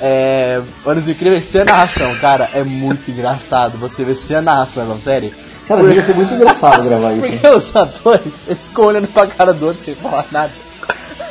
É, 0.00 0.60
Anos 0.86 1.08
Incríveis 1.08 1.44
sem 1.44 1.62
a 1.62 1.64
narração, 1.64 2.14
cara, 2.20 2.48
é 2.54 2.62
muito 2.62 3.10
engraçado 3.10 3.76
você 3.78 4.04
ver 4.04 4.14
sem 4.14 4.36
a 4.36 4.42
narração 4.42 4.86
da 4.88 4.96
série. 4.98 5.34
Cara, 5.68 5.82
devia 5.82 6.02
ser 6.04 6.14
muito 6.14 6.32
engraçado 6.32 6.82
gravar 6.82 7.12
isso. 7.12 7.20
Porque 7.28 7.46
os 7.46 7.76
atores, 7.76 8.32
eles 8.46 8.68
ficam 8.68 8.84
olhando 8.86 9.06
pra 9.08 9.26
cara 9.26 9.52
do 9.52 9.66
outro 9.66 9.82
sem 9.82 9.94
falar 9.94 10.24
nada. 10.32 10.50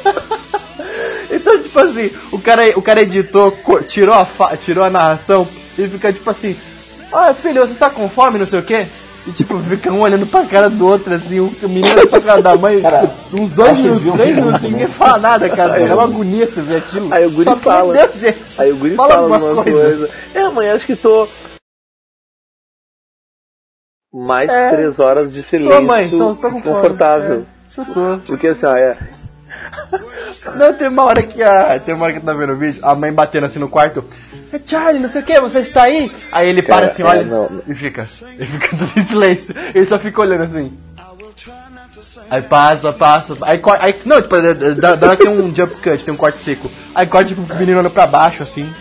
então, 1.32 1.62
tipo 1.64 1.80
assim, 1.80 2.12
o 2.32 2.40
cara, 2.40 2.62
o 2.78 2.82
cara 2.82 3.02
editou, 3.02 3.52
tirou 3.88 4.14
a, 4.14 4.28
tirou 4.56 4.84
a 4.84 4.92
narração 4.92 5.48
e 5.78 5.88
fica 5.88 6.14
tipo 6.14 6.30
assim, 6.30 6.56
ah 7.12 7.34
filho, 7.34 7.66
você 7.66 7.74
tá 7.74 7.90
com 7.90 8.08
fome, 8.08 8.38
não 8.38 8.46
sei 8.46 8.60
o 8.60 8.64
quê? 8.64 8.86
E 9.26 9.32
tipo, 9.32 9.60
fica 9.60 9.92
um 9.92 10.02
olhando 10.02 10.26
pra 10.26 10.46
cara 10.46 10.70
do 10.70 10.88
outro, 10.88 11.14
assim, 11.14 11.40
o 11.40 11.52
menino 11.64 11.92
olhando 11.94 12.08
pra 12.08 12.22
cara 12.22 12.42
da 12.42 12.56
mãe, 12.56 12.80
Cara, 12.80 13.08
tipo, 13.08 13.42
uns 13.42 13.52
dois 13.52 13.78
minutos, 13.78 14.14
três 14.14 14.38
minutos, 14.38 14.62
ninguém 14.62 14.88
fala 14.88 15.18
nada, 15.18 15.50
cara. 15.50 15.80
É 15.80 15.94
uma 15.94 16.04
agonia 16.04 16.48
você 16.48 16.62
ver 16.62 16.78
aquilo. 16.78 17.14
Aí 17.14 17.26
o 17.26 17.32
guri 17.32 17.50
Só 17.50 17.56
fala. 17.58 17.94
Deus, 17.94 18.20
gente. 18.22 18.62
Aí 18.62 18.72
o 18.72 18.76
Guri 18.78 18.96
fala 18.96 19.16
fala, 19.16 19.22
alguma 19.24 19.50
alguma 19.50 19.64
coisa. 19.64 20.10
É, 20.34 20.40
amanhã 20.42 20.76
acho 20.76 20.86
que 20.86 20.96
tô. 20.96 21.28
Mais 24.14 24.50
É. 24.50 24.70
três 24.72 25.00
horas 25.00 25.32
de 25.34 25.44
silêncio 25.44 25.76
Tô, 25.76 25.82
mãe, 25.82 26.10
tô, 26.10 26.18
tô 26.18 26.36
com 26.36 26.36
fome. 26.42 26.56
desconfortável. 26.56 27.46
É. 27.78 28.20
Porque 28.26 28.48
assim, 28.48 28.66
ó, 28.66 28.76
é. 28.76 28.98
Não, 30.56 30.74
tem 30.74 30.88
uma 30.88 31.04
hora 31.04 31.22
que 31.24 31.44
a. 31.44 31.80
Tem 31.80 31.94
uma 31.94 32.06
hora 32.06 32.14
que 32.14 32.20
tá 32.22 32.34
vendo 32.34 32.54
o 32.54 32.58
vídeo, 32.58 32.80
a 32.86 32.96
mãe 32.96 33.12
batendo 33.12 33.46
assim 33.46 33.60
no 33.60 33.68
quarto. 33.68 34.04
É 34.54 34.60
Charlie, 34.66 35.02
não 35.02 35.10
sei 35.10 35.22
o 35.22 35.26
que, 35.26 35.40
você 35.42 35.60
está 35.60 35.84
aí? 35.84 36.10
Aí 36.32 36.48
ele 36.48 36.62
para 36.62 36.76
Cara, 36.76 36.86
assim, 36.88 37.04
é, 37.04 37.06
olha 37.06 37.24
não. 37.26 37.62
e 37.68 37.76
fica. 37.76 38.08
Ele 38.38 38.46
fica 38.46 38.70
tudo 38.78 38.92
em 38.98 39.06
silêncio. 39.06 39.54
Ele 39.76 39.86
só 39.86 40.00
fica 40.00 40.22
olhando 40.22 40.44
assim. 40.44 40.78
Aí 42.30 42.42
passa, 42.42 42.94
passa. 42.94 43.34
Aí, 43.42 43.62
aí 43.80 43.96
não, 44.06 44.22
tipo, 44.22 44.36
dá, 44.80 44.96
dá 44.96 45.16
tem 45.16 45.28
um 45.30 45.54
jump 45.54 45.76
cut, 45.82 46.04
tem 46.06 46.14
um 46.14 46.18
corte 46.18 46.38
seco. 46.38 46.72
Aí 46.96 47.06
corta 47.08 47.30
tipo, 47.30 47.42
o 47.42 47.58
menino 47.58 47.80
olhando 47.80 47.92
pra 47.92 48.08
baixo 48.08 48.44
assim. 48.44 48.72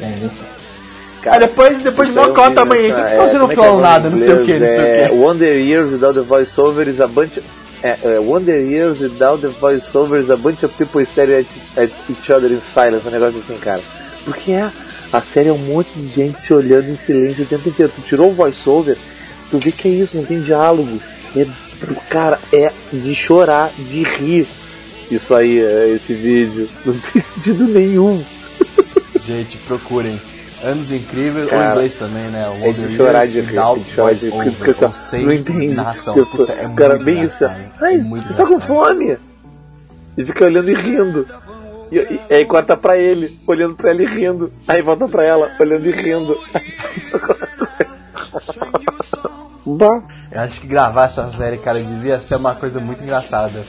É, 0.00 0.28
Aí 1.28 1.40
depois, 1.40 1.78
depois 1.82 2.08
de 2.08 2.14
Isso 2.14 2.20
aí 2.20 2.26
uma 2.26 2.30
eu 2.30 2.34
vi 2.34 2.40
cota 2.48 2.60
a 2.60 2.64
mãe, 2.64 2.82
nessa- 2.82 2.94
por 2.94 3.06
que 3.08 3.14
é, 3.14 3.28
você 3.28 3.38
não 3.38 3.48
é 3.48 3.52
é 3.52 3.56
falou 3.56 3.80
nada, 3.80 4.10
não 4.10 4.18
sei 4.18 4.34
o 4.34 4.44
que, 4.44 4.52
não 4.52 4.66
sei 4.66 4.76
É 4.78 5.06
o 5.06 5.08
que. 5.10 5.14
Wonder 5.16 5.58
Years 5.60 5.92
without 5.92 6.14
the 6.14 6.20
voiceover 6.24 6.88
is 6.88 7.00
a 7.00 7.06
bunch. 7.06 7.42
É, 7.82 7.98
é, 8.04 8.18
Wonder 8.18 8.60
Years 8.60 8.98
without 9.00 9.40
the 9.42 9.48
voiceover 9.48 10.20
is 10.20 10.30
a 10.30 10.36
bunch 10.36 10.64
of 10.64 10.74
people 10.76 11.02
staring 11.04 11.44
at, 11.76 11.82
at 11.84 11.90
each 12.10 12.32
other 12.32 12.50
in 12.50 12.60
silence. 12.74 13.06
Um 13.06 13.10
negócio 13.10 13.38
assim, 13.38 13.58
cara. 13.58 13.80
Porque 14.24 14.52
é, 14.52 14.70
a 15.12 15.20
série 15.20 15.48
é 15.50 15.52
um 15.52 15.58
monte 15.58 15.90
de 15.94 16.12
gente 16.14 16.40
se 16.40 16.52
olhando 16.54 16.88
em 16.90 16.96
silêncio 16.96 17.44
o 17.44 17.46
tempo 17.46 17.68
inteiro. 17.68 17.92
Tu 17.94 18.02
tirou 18.08 18.30
o 18.30 18.34
voiceover, 18.34 18.96
tu 19.50 19.58
vê 19.58 19.70
que 19.72 19.88
é 19.88 19.90
isso, 19.90 20.16
não 20.16 20.24
tem 20.24 20.40
diálogo. 20.40 20.98
É, 21.36 21.46
cara, 22.08 22.38
é 22.52 22.72
de 22.92 23.14
chorar, 23.14 23.70
de 23.78 24.02
rir. 24.02 24.46
Isso 25.10 25.34
aí, 25.34 25.60
é, 25.60 25.90
esse 25.94 26.14
vídeo. 26.14 26.68
Não 26.84 26.94
tem 26.94 27.22
sentido 27.22 27.64
nenhum. 27.68 28.24
Gente, 29.24 29.56
procurem. 29.58 30.20
Anos 30.66 30.90
incríveis, 30.90 31.44
ou 31.44 31.50
Cara, 31.50 31.64
em 31.64 31.70
inglês 31.72 31.94
também, 31.94 32.24
né? 32.24 32.48
O 32.48 32.66
É 32.66 32.72
de 32.72 32.96
chorar 32.96 33.26
de 33.26 33.40
rir, 33.40 33.46
de 33.46 33.94
chorar 33.94 34.14
de 34.14 34.30
rir. 34.30 34.50
Porque, 34.52 34.70
assim, 34.70 34.84
ou 34.84 34.94
sem 34.94 35.24
não 35.26 35.32
entende. 35.32 35.74
narração. 35.74 36.16
Eu- 36.16 36.26
Puta, 36.26 36.52
é 36.52 36.68
cara 36.74 36.94
muito 36.94 37.04
bem 37.04 37.22
isso. 37.22 37.44
Ai, 37.44 37.94
é 37.94 37.98
muito 37.98 38.26
você 38.28 38.34
tá 38.34 38.46
com 38.46 38.60
fome? 38.60 39.16
E 40.18 40.24
fica 40.24 40.44
olhando 40.44 40.70
e 40.70 40.74
rindo. 40.74 41.26
E, 41.92 41.98
e- 41.98 42.20
e 42.30 42.34
aí 42.34 42.44
corta 42.46 42.76
pra 42.76 42.96
ele, 42.98 43.38
olhando 43.46 43.76
pra 43.76 43.90
ela 43.90 44.02
e 44.02 44.06
rindo. 44.06 44.52
Aí 44.66 44.82
volta 44.82 45.06
pra 45.06 45.22
ela, 45.22 45.50
olhando 45.60 45.86
e 45.86 45.92
rindo. 45.92 46.36
Bah. 49.66 50.00
Eu 50.30 50.40
acho 50.40 50.60
que 50.60 50.66
gravar 50.66 51.06
essa 51.06 51.28
série, 51.32 51.58
cara, 51.58 51.80
devia 51.80 52.20
ser 52.20 52.36
uma 52.36 52.54
coisa 52.54 52.78
muito 52.80 53.02
engraçada. 53.02 53.64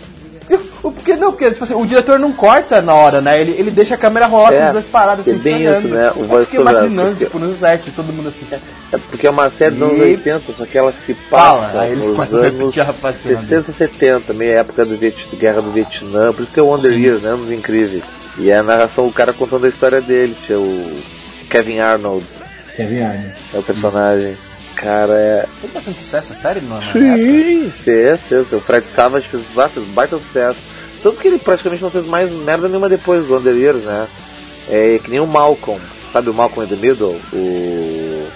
O- 0.87 0.91
Porque 0.91 1.15
não, 1.15 1.31
porque 1.31 1.51
tipo 1.51 1.63
assim, 1.63 1.73
o 1.73 1.85
diretor 1.85 2.17
não 2.19 2.31
corta 2.31 2.81
na 2.81 2.93
hora, 2.93 3.21
né? 3.21 3.39
Ele, 3.39 3.51
ele 3.57 3.71
deixa 3.71 3.95
a 3.95 3.97
câmera 3.97 4.25
rolar 4.25 4.53
É, 4.53 4.59
com 4.59 4.65
os 4.67 4.71
dois 4.73 4.85
parados 4.87 5.27
é 5.27 5.31
assim, 5.31 5.39
bem 5.39 5.63
isso, 5.65 5.87
né? 5.87 6.11
O 6.15 6.23
voiceover, 6.23 6.73
imaginando, 6.73 7.09
porque- 7.11 7.25
tipo, 7.25 7.39
no 7.39 7.57
set, 7.57 7.91
todo 7.91 8.13
mundo 8.13 8.29
assim. 8.29 8.45
É 8.91 8.97
porque 8.97 9.27
é 9.27 9.29
uma 9.29 9.49
série 9.49 9.75
dos 9.75 9.83
anos 9.83 9.97
E- 9.97 10.01
80, 10.01 10.53
só 10.57 10.65
que 10.65 10.77
ela 10.77 10.91
se 10.91 11.13
Fala, 11.13 11.67
passa 11.67 11.85
eles 11.87 12.05
nos 12.05 12.33
anos 12.33 12.51
repetir 12.51 12.81
a 12.81 12.85
rapaziada. 12.85 13.41
60, 13.45 13.71
70, 13.73 14.33
meia 14.33 14.59
época 14.59 14.85
da 14.85 14.95
Viet- 14.95 15.35
Guerra 15.35 15.61
do 15.61 15.71
Vietnã, 15.71 16.31
por 16.33 16.43
isso 16.43 16.53
que 16.53 16.59
é 16.59 16.63
o 16.63 16.67
Wonder 16.67 16.91
Years, 16.97 17.21
né? 17.21 17.29
Anos 17.29 17.51
incríveis. 17.51 18.03
E 18.37 18.49
é 18.49 18.57
a 18.57 18.63
narração, 18.63 19.07
o 19.07 19.11
cara 19.11 19.33
contando 19.33 19.65
a 19.65 19.69
história 19.69 19.99
dele, 19.99 20.35
tinha 20.45 20.59
o 20.59 21.01
Kevin 21.49 21.79
Arnold, 21.79 22.25
Kevin 22.75 23.01
Arnold. 23.01 23.33
é 23.53 23.57
o 23.57 23.63
personagem. 23.63 24.37
Cara, 24.75 25.13
é. 25.13 25.45
Fez 25.59 25.73
bastante 25.73 25.99
sucesso 25.99 26.33
a 26.33 26.35
série, 26.35 26.61
mano? 26.61 26.83
Sim, 26.93 27.71
fez, 27.83 28.19
fez. 28.29 28.51
O 28.53 28.59
Fred 28.59 28.85
Savage 28.85 29.27
fez, 29.27 29.43
fez 29.73 29.85
baita 29.87 30.17
sucesso. 30.19 30.59
Tanto 31.03 31.17
que 31.17 31.27
ele 31.27 31.37
praticamente 31.37 31.81
não 31.83 31.91
fez 31.91 32.05
mais 32.07 32.31
merda 32.31 32.67
nenhuma 32.67 32.89
depois 32.89 33.25
do 33.27 33.33
Wonder 33.35 33.55
Years, 33.55 33.83
né? 33.83 34.07
É 34.69 34.99
que 35.03 35.09
nem 35.09 35.19
o 35.19 35.27
Malcolm. 35.27 35.79
Sabe 36.11 36.29
o 36.29 36.33
Malcolm 36.33 36.65
in 36.65 36.69
the 36.75 36.75
Middle? 36.87 37.15
O 37.33 38.27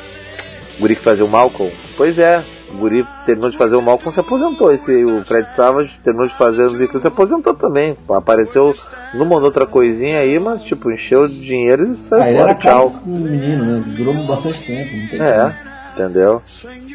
guri 0.79 0.95
que 0.95 1.01
fazia 1.01 1.25
o 1.25 1.29
Malcolm? 1.29 1.71
Pois 1.97 2.17
é. 2.19 2.43
O 2.73 2.77
guri 2.77 3.05
terminou 3.25 3.49
de 3.51 3.57
fazer 3.57 3.75
o 3.75 3.81
Malcolm 3.81 4.13
se 4.13 4.19
aposentou. 4.21 4.71
Esse, 4.71 5.03
o 5.03 5.25
Fred 5.25 5.45
Savage 5.55 5.91
terminou 6.05 6.27
de 6.29 6.35
fazer 6.35 6.63
o 6.63 6.69
Vicky 6.69 6.99
se 7.01 7.07
aposentou 7.07 7.53
também. 7.53 7.97
Apareceu 8.07 8.73
numa 9.13 9.35
ou 9.35 9.41
outra 9.43 9.65
coisinha 9.65 10.19
aí, 10.19 10.39
mas 10.39 10.61
tipo, 10.61 10.89
encheu 10.89 11.27
de 11.27 11.37
dinheiro 11.41 11.93
e 11.95 12.07
saiu 12.07 12.35
Ah, 12.35 12.37
fora. 12.39 12.55
Tchau. 12.55 12.95
o 13.05 13.09
menino, 13.09 13.65
né? 13.79 13.83
Durou 13.87 14.13
bastante 14.23 14.61
tempo. 14.65 14.95
Não 14.95 15.07
tem 15.09 15.21
É, 15.21 15.53
entendeu? 15.95 16.41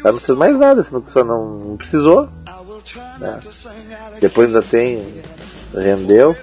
Ela 0.03 0.13
não 0.13 0.19
fez 0.19 0.37
mais 0.37 0.57
nada, 0.57 0.83
senão 0.83 1.03
não, 1.25 1.59
não 1.69 1.77
precisou. 1.77 2.27
né? 3.19 3.39
Depois 4.19 4.47
ainda 4.47 4.63
tem. 4.63 5.03
Rendeu. 5.73 6.35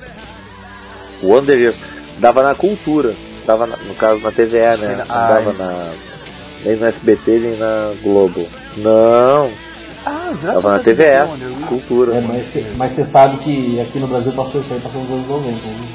O 1.22 1.28
Wonder 1.28 1.58
Years 1.58 1.76
dava 2.18 2.42
na 2.42 2.54
cultura. 2.54 3.14
Dava 3.46 3.66
na- 3.66 3.76
no 3.76 3.94
caso 3.94 4.20
na 4.20 4.30
TVE, 4.32 4.58
né? 4.78 4.96
Não 4.98 5.06
dava 5.06 5.52
na. 5.52 5.92
Nem 6.64 6.76
no 6.76 6.86
SBT 6.86 7.30
nem 7.38 7.56
na 7.58 7.92
Globo. 8.02 8.46
Não, 8.78 9.50
Ah, 10.06 10.32
dava 10.42 10.72
na 10.72 10.78
Wonder 10.78 11.48
Woman. 11.48 11.66
cultura. 11.66 12.14
É, 12.16 12.20
mas 12.20 12.52
cê- 12.52 12.72
mas 12.76 12.92
você 12.92 13.04
sabe 13.04 13.36
que 13.38 13.80
aqui 13.80 13.98
no 13.98 14.06
Brasil 14.06 14.32
passou 14.32 14.60
isso 14.60 14.72
aí, 14.72 14.80
passou 14.80 15.00
nos 15.02 15.10
anos 15.10 15.28
90. 15.28 15.50
né? 15.52 15.86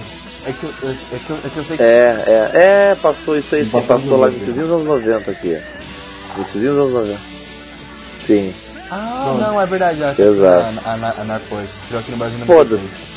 É 0.45 0.51
que, 0.53 0.63
eu, 0.63 0.69
é, 0.69 1.19
que 1.19 1.29
eu, 1.29 1.35
é 1.37 1.49
que 1.49 1.57
eu 1.57 1.63
sei 1.65 1.77
que. 1.77 1.83
É, 1.83 1.85
é, 1.85 2.51
é, 2.91 2.95
passou 3.01 3.37
isso 3.37 3.53
aí, 3.55 3.65
Passou 3.65 3.87
passou 3.87 4.17
lá 4.19 4.27
no 4.27 4.33
nos 4.33 4.41
início 4.43 4.61
dos 4.63 4.71
anos 4.71 4.85
90 4.87 5.31
aqui. 5.31 5.57
No 6.35 6.41
início 6.43 6.59
dos 6.61 6.69
anos 6.69 6.93
90. 6.93 7.19
Sim. 8.25 8.53
Ah, 8.91 9.35
não, 9.39 9.61
é 9.61 9.65
verdade. 9.65 10.03
A, 10.03 10.11
Exato. 10.17 10.79
a, 10.85 10.89
a, 10.89 11.21
a 11.21 11.23
Narcos 11.25 11.59
estreou 11.81 11.99
aqui 12.01 12.11
no 12.11 12.17
Brasil 12.17 12.39
no 12.39 12.45
Foda-se. 12.45 13.08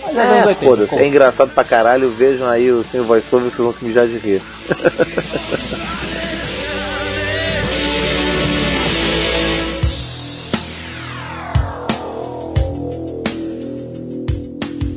93. 0.00 0.14
Mas 0.14 0.16
é 0.16 0.38
É, 0.38 0.46
80, 0.46 0.64
foda-se, 0.66 0.88
conta. 0.90 1.02
é 1.02 1.06
engraçado 1.06 1.50
pra 1.52 1.64
caralho, 1.64 2.10
vejam 2.10 2.46
aí 2.48 2.70
o 2.70 2.84
sem 2.84 3.00
voiceover 3.02 3.50
que 3.50 3.56
vocês 3.56 3.64
vão 3.66 3.74
se 3.78 3.84
mijar 3.84 4.06
de 4.06 4.18
rir. 4.18 4.42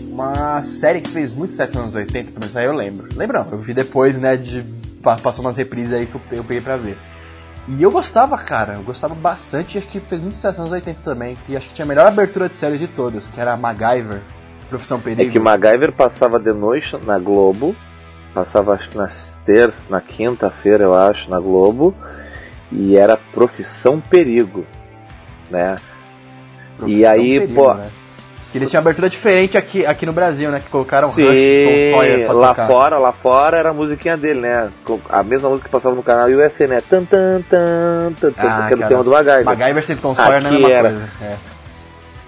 Uma 0.09 0.61
série 0.63 1.01
que 1.01 1.09
fez 1.09 1.33
muito 1.33 1.51
sucesso 1.51 1.73
nos 1.75 1.81
anos 1.83 1.95
80, 1.95 2.27
pelo 2.31 2.39
menos 2.39 2.55
aí 2.55 2.65
eu 2.65 2.73
lembro. 2.73 3.07
Lembro 3.15 3.39
não, 3.43 3.51
eu 3.51 3.57
vi 3.57 3.73
depois, 3.73 4.19
né, 4.19 4.37
de... 4.37 4.63
pa- 5.01 5.17
Passou 5.17 5.43
umas 5.43 5.57
reprises 5.57 5.91
aí 5.91 6.05
que 6.05 6.15
eu, 6.15 6.21
eu 6.31 6.43
peguei 6.43 6.61
pra 6.61 6.77
ver. 6.77 6.97
E 7.67 7.81
eu 7.81 7.89
gostava, 7.89 8.37
cara, 8.37 8.73
eu 8.75 8.83
gostava 8.83 9.15
bastante 9.15 9.75
e 9.75 9.77
acho 9.79 9.87
que 9.87 9.99
fez 9.99 10.21
muito 10.21 10.35
sucesso 10.35 10.61
nos 10.61 10.71
anos 10.71 10.85
80 10.85 10.99
também, 11.01 11.35
que 11.45 11.55
acho 11.55 11.69
que 11.69 11.73
tinha 11.75 11.85
a 11.85 11.87
melhor 11.87 12.05
abertura 12.05 12.47
de 12.49 12.55
séries 12.55 12.79
de 12.79 12.87
todas, 12.87 13.29
que 13.29 13.39
era 13.39 13.53
a 13.53 13.57
MacGyver, 13.57 14.21
Profissão 14.77 14.97
É 14.99 15.01
Perigo. 15.01 15.31
que 15.31 15.39
MacGyver 15.39 15.91
passava 15.91 16.39
de 16.39 16.51
noite 16.53 16.95
na 17.05 17.17
Globo, 17.19 17.75
passava 18.33 18.73
acho 18.73 18.89
que 18.89 18.97
nas 18.97 19.37
terças, 19.45 19.81
na 19.89 20.01
quinta-feira 20.01 20.83
eu 20.83 20.93
acho, 20.93 21.29
na 21.29 21.39
Globo, 21.39 21.93
e 22.71 22.95
era 22.97 23.17
Profissão 23.17 23.99
Perigo, 24.01 24.65
né? 25.51 25.75
Profissão 26.77 26.99
e 26.99 27.05
aí, 27.05 27.39
Perigo, 27.39 27.53
pô- 27.53 27.73
né? 27.75 27.87
Que 28.51 28.59
eles 28.59 28.69
tinham 28.69 28.81
abertura 28.81 29.09
diferente 29.09 29.57
aqui, 29.57 29.83
aqui 29.83 30.05
no 30.05 30.13
Brasil, 30.13 30.51
né, 30.51 30.59
que 30.63 30.69
colocaram 30.69 31.07
Rush, 31.07 31.17
Tom 31.17 31.25
Sim, 31.33 31.89
Sawyer 31.89 32.25
pra 32.27 32.33
lá 32.35 32.47
tocar. 32.49 32.67
fora, 32.67 32.99
lá 32.99 33.11
fora 33.11 33.57
era 33.57 33.69
a 33.71 33.73
musiquinha 33.73 34.15
dele, 34.15 34.41
né? 34.41 34.69
A 35.09 35.23
mesma 35.23 35.49
música 35.49 35.67
que 35.67 35.71
passava 35.71 35.95
no 35.95 36.03
canal 36.03 36.27
USA, 36.29 36.67
né? 36.67 36.79
Tan 36.87 37.03
tan 37.03 37.41
tan 37.49 38.13
tan, 38.21 38.31
tan 38.31 38.47
Ah, 38.47 38.65
que 38.67 38.73
era 38.73 38.75
o 38.75 38.77
cara. 38.77 38.87
tema 38.89 39.03
do 39.03 39.09
MacGyver. 39.09 39.45
MacGyver 39.45 39.83
sem 39.83 39.95
Tom 39.97 40.13
Sawyer 40.13 40.39
não 40.43 40.51
é 40.51 40.53
a 40.53 40.53
Aqui 40.53 40.61
mesma 40.61 40.77
era. 40.77 40.89
coisa. 40.89 41.09
É. 41.23 41.35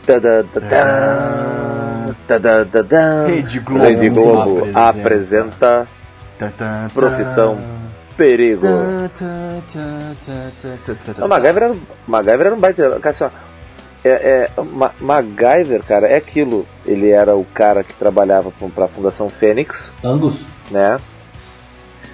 Tadã, 0.07 0.43
tadã, 0.51 0.67
tadã, 0.67 1.84
tadã. 2.27 3.25
Rede 3.25 3.59
Globo 3.59 3.83
Rede 3.83 4.09
Globo 4.09 4.57
apresenta. 4.73 4.89
apresenta 4.89 5.87
Tan, 6.37 6.49
tan, 6.51 6.87
tan. 6.87 6.93
Profissão 6.93 7.57
Perigo. 8.17 8.65
Não, 11.17 11.27
MacGyver 11.27 11.63
era, 11.63 11.75
MacGyver 12.07 12.45
era 12.47 12.55
um 12.55 12.59
baita. 12.59 12.99
Cara, 13.01 13.09
assim, 13.09 13.23
ó, 13.23 13.29
é, 14.03 14.09
é, 14.57 14.61
Ma- 14.61 14.91
MacGyver, 14.99 15.83
cara, 15.83 16.07
é 16.07 16.17
aquilo. 16.17 16.65
Ele 16.85 17.09
era 17.09 17.35
o 17.35 17.43
cara 17.45 17.83
que 17.83 17.93
trabalhava 17.93 18.51
pra- 18.51 18.67
pra 18.69 18.87
Fundação 18.87 19.27
Fênix, 19.29 19.91
Angus. 20.03 20.39
né? 20.71 20.97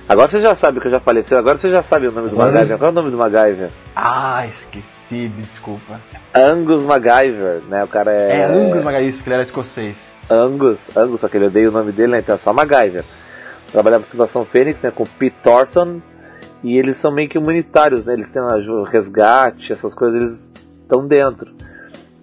Agora 0.10 0.30
você 0.30 0.42
já 0.42 0.56
sabe 0.56 0.78
o 0.78 0.82
que 0.82 0.88
eu 0.88 0.92
já 0.92 1.00
falei 1.00 1.22
pra 1.24 1.30
você. 1.30 1.36
Agora 1.36 1.58
você 1.58 1.70
já 1.70 1.84
sabe 1.84 2.08
o 2.08 2.12
nome 2.12 2.30
do 2.30 2.36
Agora 2.36 2.52
MacGyver. 2.52 2.78
Qual 2.78 2.88
é 2.90 2.92
o 2.92 2.96
nome 2.96 3.12
do 3.12 3.18
MacGyver? 3.18 3.70
Ah, 3.96 4.46
esqueci, 4.48 5.01
me 5.16 5.42
desculpa. 5.44 6.00
Angus 6.34 6.84
MacGyver, 6.84 7.62
né? 7.70 7.84
O 7.84 7.88
cara 7.88 8.12
é. 8.12 8.40
É, 8.40 8.46
Angus 8.46 8.84
Magalhães, 8.84 9.16
isso, 9.16 9.24
que 9.24 9.30
ele 9.30 9.36
era 9.36 9.44
escocês. 9.44 10.12
Angus, 10.30 10.96
Angus, 10.96 11.20
só 11.22 11.28
que 11.28 11.38
ele 11.38 11.48
odeia 11.48 11.70
o 11.70 11.72
nome 11.72 11.92
dele, 11.92 12.14
né? 12.14 12.20
Então 12.20 12.36
é 12.36 12.38
só 12.38 12.54
MacGyver. 12.54 13.04
Trabalhava 13.72 14.04
na 14.04 14.10
Fundação 14.12 14.46
Fênix, 14.46 14.82
né? 14.82 14.92
Com 14.92 15.04
Pete 15.04 15.36
Thornton. 15.44 16.02
E 16.64 16.78
eles 16.78 16.98
são 16.98 17.12
meio 17.12 17.28
que 17.28 17.38
humanitários, 17.38 18.06
né? 18.06 18.14
Eles 18.14 18.30
têm 18.30 18.42
aju- 18.42 18.84
resgate, 18.84 19.74
essas 19.74 19.94
coisas, 19.94 20.22
eles 20.22 20.40
estão 20.84 21.06
dentro. 21.06 21.52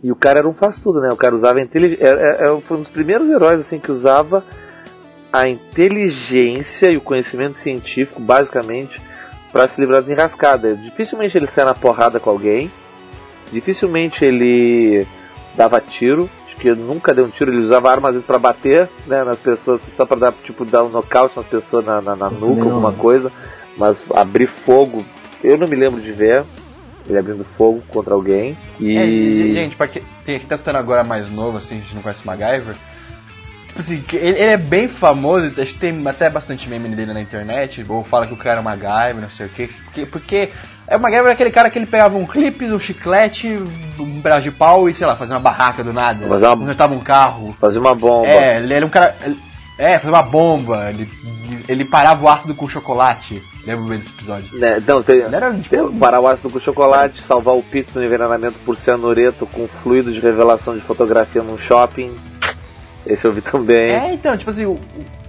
E 0.03 0.13
o 0.13 0.17
cara 0.17 0.39
era 0.39 0.49
um 0.49 0.55
faz 0.55 0.79
tudo, 0.79 1.01
né? 1.01 1.09
O 1.11 1.17
cara 1.17 1.35
usava 1.35 1.61
inteligência. 1.61 2.05
É, 2.07 2.45
é, 2.47 2.61
foi 2.61 2.77
um 2.77 2.83
dos 2.83 2.91
primeiros 2.91 3.29
heróis 3.29 3.61
assim 3.61 3.79
que 3.81 3.91
usava 3.91 4.45
a 5.33 5.49
inteligência 5.49 6.91
e 6.91 6.97
o 6.97 7.01
conhecimento 7.01 7.59
científico, 7.59 8.21
basicamente, 8.21 9.01
para 9.53 9.67
se 9.69 9.81
livrar 9.81 10.03
das 10.03 10.11
enrascadas. 10.11 10.81
Dificilmente 10.83 11.37
ele 11.37 11.47
saia 11.47 11.67
na 11.67 11.75
porrada 11.75 12.19
com 12.21 12.31
alguém. 12.31 12.71
Dificilmente 13.53 14.25
ele 14.25 15.07
dava 15.57 15.81
tiro. 15.81 16.29
Acho 16.47 16.57
que 16.57 16.69
ele 16.69 16.81
nunca 16.81 17.15
deu 17.15 17.25
um 17.25 17.31
tiro. 17.31 17.51
Ele 17.51 17.65
usava 17.65 17.91
armas 17.91 18.09
às 18.11 18.15
vezes 18.15 18.27
para 18.27 18.39
bater 18.39 18.89
né, 19.07 19.25
nas 19.25 19.39
pessoas, 19.39 19.81
só 19.97 20.05
para 20.05 20.19
dar, 20.19 20.33
tipo, 20.45 20.65
dar 20.65 20.85
um 20.85 20.89
nocaute 20.89 21.37
nas 21.37 21.47
pessoas 21.47 21.85
na, 21.85 22.01
na, 22.01 22.15
na 22.17 22.31
nuca, 22.31 22.65
não, 22.65 22.71
alguma 22.73 22.93
coisa. 22.93 23.33
Mas 23.77 23.97
abrir 24.15 24.47
fogo, 24.49 25.05
eu 25.43 25.57
não 25.57 25.67
me 25.69 25.77
lembro 25.77 26.01
de 26.01 26.11
ver 26.13 26.45
ele 27.09 27.17
abrindo 27.19 27.47
fogo 27.57 27.83
contra 27.89 28.13
alguém. 28.13 28.57
E. 28.79 28.99
É, 28.99 29.07
ge- 29.07 29.53
gente, 29.55 29.77
pra 29.77 29.89
que, 29.89 30.01
tem, 30.27 30.39
quem 30.39 30.47
tá 30.49 30.57
escutando 30.57 30.77
agora 30.77 31.05
mais 31.05 31.31
novo, 31.31 31.57
assim, 31.57 31.77
a 31.77 31.79
gente 31.79 31.95
não 31.95 32.03
conhece 32.03 32.23
o 32.23 32.27
MacGyver. 32.27 32.75
Tipo 33.69 33.81
assim, 33.81 34.05
ele, 34.13 34.39
ele 34.41 34.51
é 34.53 34.57
bem 34.57 34.89
famoso, 34.89 35.47
acho 35.61 35.75
que 35.75 35.79
tem 35.79 36.07
até 36.09 36.29
bastante 36.29 36.69
meme 36.69 36.89
dele 36.89 37.13
na 37.13 37.21
internet, 37.21 37.85
ou 37.89 38.03
fala 38.03 38.27
que 38.27 38.33
o 38.33 38.37
cara 38.37 38.57
é 38.59 38.61
o 38.61 38.65
MacGyver, 38.65 39.21
não 39.23 39.31
sei 39.31 39.47
o 39.47 39.49
quê. 39.51 39.69
Porque, 39.85 40.07
porque 40.07 40.49
é, 40.87 40.97
o 40.97 41.01
MacGyver 41.01 41.29
é 41.31 41.33
aquele 41.35 41.51
cara 41.51 41.71
que 41.71 41.79
ele 41.79 41.87
pegava 41.87 42.17
um 42.17 42.27
clipe, 42.27 42.65
um 42.73 42.81
chiclete, 42.81 43.49
um 43.99 44.21
pedaço 44.21 44.43
de 44.43 44.51
pau 44.51 44.89
e, 44.89 44.95
sei 44.95 45.07
lá, 45.07 45.15
fazia 45.15 45.35
uma 45.37 45.41
barraca 45.41 45.85
do 45.85 45.93
nada. 45.93 46.25
Uma- 46.25 46.57
Consertava 46.57 46.95
um 46.95 47.01
carro. 47.01 47.55
Fazer 47.61 47.79
uma 47.79 47.95
bomba. 47.95 48.27
É, 48.29 48.57
ele 48.59 48.73
era 48.75 48.85
um 48.87 48.89
cara. 48.91 49.15
ele- 49.25 49.39
É, 49.79 49.95
fazia 49.99 50.11
uma 50.11 50.23
bomba. 50.25 50.91
Ele, 50.91 51.09
ele 51.69 51.85
parava 51.85 52.25
o 52.25 52.29
ácido 52.29 52.55
com 52.55 52.67
chocolate. 52.67 53.41
Lembro 53.65 53.85
bem 53.85 53.99
desse 53.99 54.11
episódio. 54.11 54.59
Né, 54.59 54.83
Não, 54.85 55.03
tem, 55.05 55.19
Ele 55.19 55.37
era 55.37 55.53
tipo. 55.53 55.69
tem 55.69 55.99
parar 55.99 56.19
o 56.21 56.27
ácido 56.27 56.51
com 56.51 56.59
chocolate, 56.59 57.21
salvar 57.23 57.55
o 57.55 57.63
Pete 57.63 57.93
do 57.93 58.03
envenenamento 58.03 58.59
por 58.65 58.77
cianureto 58.77 59.47
com 59.47 59.69
fluido 59.69 60.11
de 60.11 60.19
revelação 60.19 60.75
de 60.75 60.81
fotografia 60.81 61.43
num 61.43 61.57
shopping. 61.59 62.11
Esse 63.07 63.25
eu 63.25 63.33
vi 63.33 63.41
também. 63.41 63.91
É, 63.91 64.13
então, 64.13 64.37
tipo 64.37 64.51
assim, 64.51 64.67
o, 64.67 64.73
o 64.73 64.81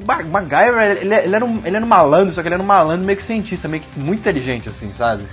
Ma- 0.06 0.24
MacGyver, 0.24 0.98
ele, 1.02 1.14
ele, 1.16 1.36
era 1.36 1.46
um, 1.46 1.62
ele 1.64 1.76
era 1.76 1.86
um 1.86 1.88
malandro, 1.88 2.34
só 2.34 2.42
que 2.42 2.48
ele 2.48 2.56
era 2.56 2.64
um 2.64 2.66
malandro 2.66 3.06
meio 3.06 3.18
que 3.18 3.24
cientista, 3.24 3.68
meio 3.68 3.84
que 3.84 4.00
muito 4.00 4.20
inteligente, 4.20 4.68
assim, 4.68 4.92
sabe? 4.92 5.24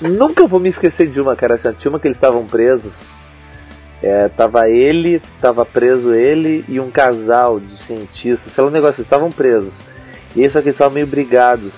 Nunca 0.00 0.46
vou 0.46 0.60
me 0.60 0.68
esquecer 0.68 1.08
de 1.08 1.20
uma, 1.20 1.34
cara. 1.34 1.58
Tinha 1.58 1.90
uma 1.90 1.98
que 1.98 2.06
eles 2.06 2.16
estavam 2.16 2.44
presos. 2.44 2.94
É, 4.02 4.28
tava 4.28 4.68
ele, 4.68 5.20
tava 5.40 5.64
preso 5.64 6.12
ele 6.12 6.64
e 6.68 6.78
um 6.78 6.90
casal 6.90 7.58
de 7.58 7.76
cientistas. 7.80 8.52
Sei 8.52 8.62
lá, 8.62 8.68
um 8.68 8.72
negócio, 8.72 8.96
eles 8.96 9.06
estavam 9.06 9.32
presos. 9.32 9.72
E 10.36 10.48
só 10.50 10.60
que 10.60 10.68
eles 10.68 10.74
estavam 10.74 10.94
meio 10.94 11.06
brigados. 11.06 11.72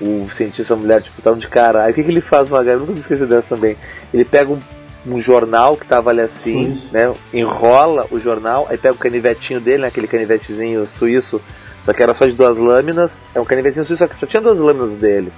O 0.00 0.28
cientista 0.34 0.72
e 0.72 0.76
a 0.76 0.78
mulher, 0.78 1.02
tipo, 1.02 1.18
estavam 1.18 1.38
de 1.38 1.48
cara. 1.48 1.84
Aí 1.84 1.90
o 1.90 1.94
que, 1.94 2.04
que 2.04 2.10
ele 2.10 2.20
faz, 2.20 2.48
MacGyver? 2.48 2.80
Nunca 2.80 2.92
me 2.92 3.00
esqueci 3.00 3.26
dessa 3.26 3.48
também. 3.48 3.76
Ele 4.12 4.24
pega 4.24 4.52
um, 4.52 4.58
um 5.06 5.20
jornal 5.20 5.76
que 5.76 5.86
tava 5.86 6.10
ali 6.10 6.20
assim, 6.20 6.74
Suíço. 6.74 6.88
né? 6.92 7.12
Enrola 7.32 8.06
o 8.10 8.18
jornal, 8.18 8.66
aí 8.68 8.76
pega 8.76 8.94
o 8.94 8.98
canivetinho 8.98 9.60
dele, 9.60 9.82
né, 9.82 9.88
aquele 9.88 10.08
canivetezinho 10.08 10.86
suíço, 10.86 11.40
só 11.84 11.92
que 11.92 12.02
era 12.02 12.12
só 12.14 12.26
de 12.26 12.32
duas 12.32 12.56
lâminas. 12.58 13.20
É 13.34 13.40
um 13.40 13.44
canivetinho 13.44 13.84
suíço, 13.84 14.02
só 14.02 14.08
que 14.08 14.18
só 14.18 14.26
tinha 14.26 14.42
duas 14.42 14.58
lâminas 14.58 14.98
dele. 14.98 15.32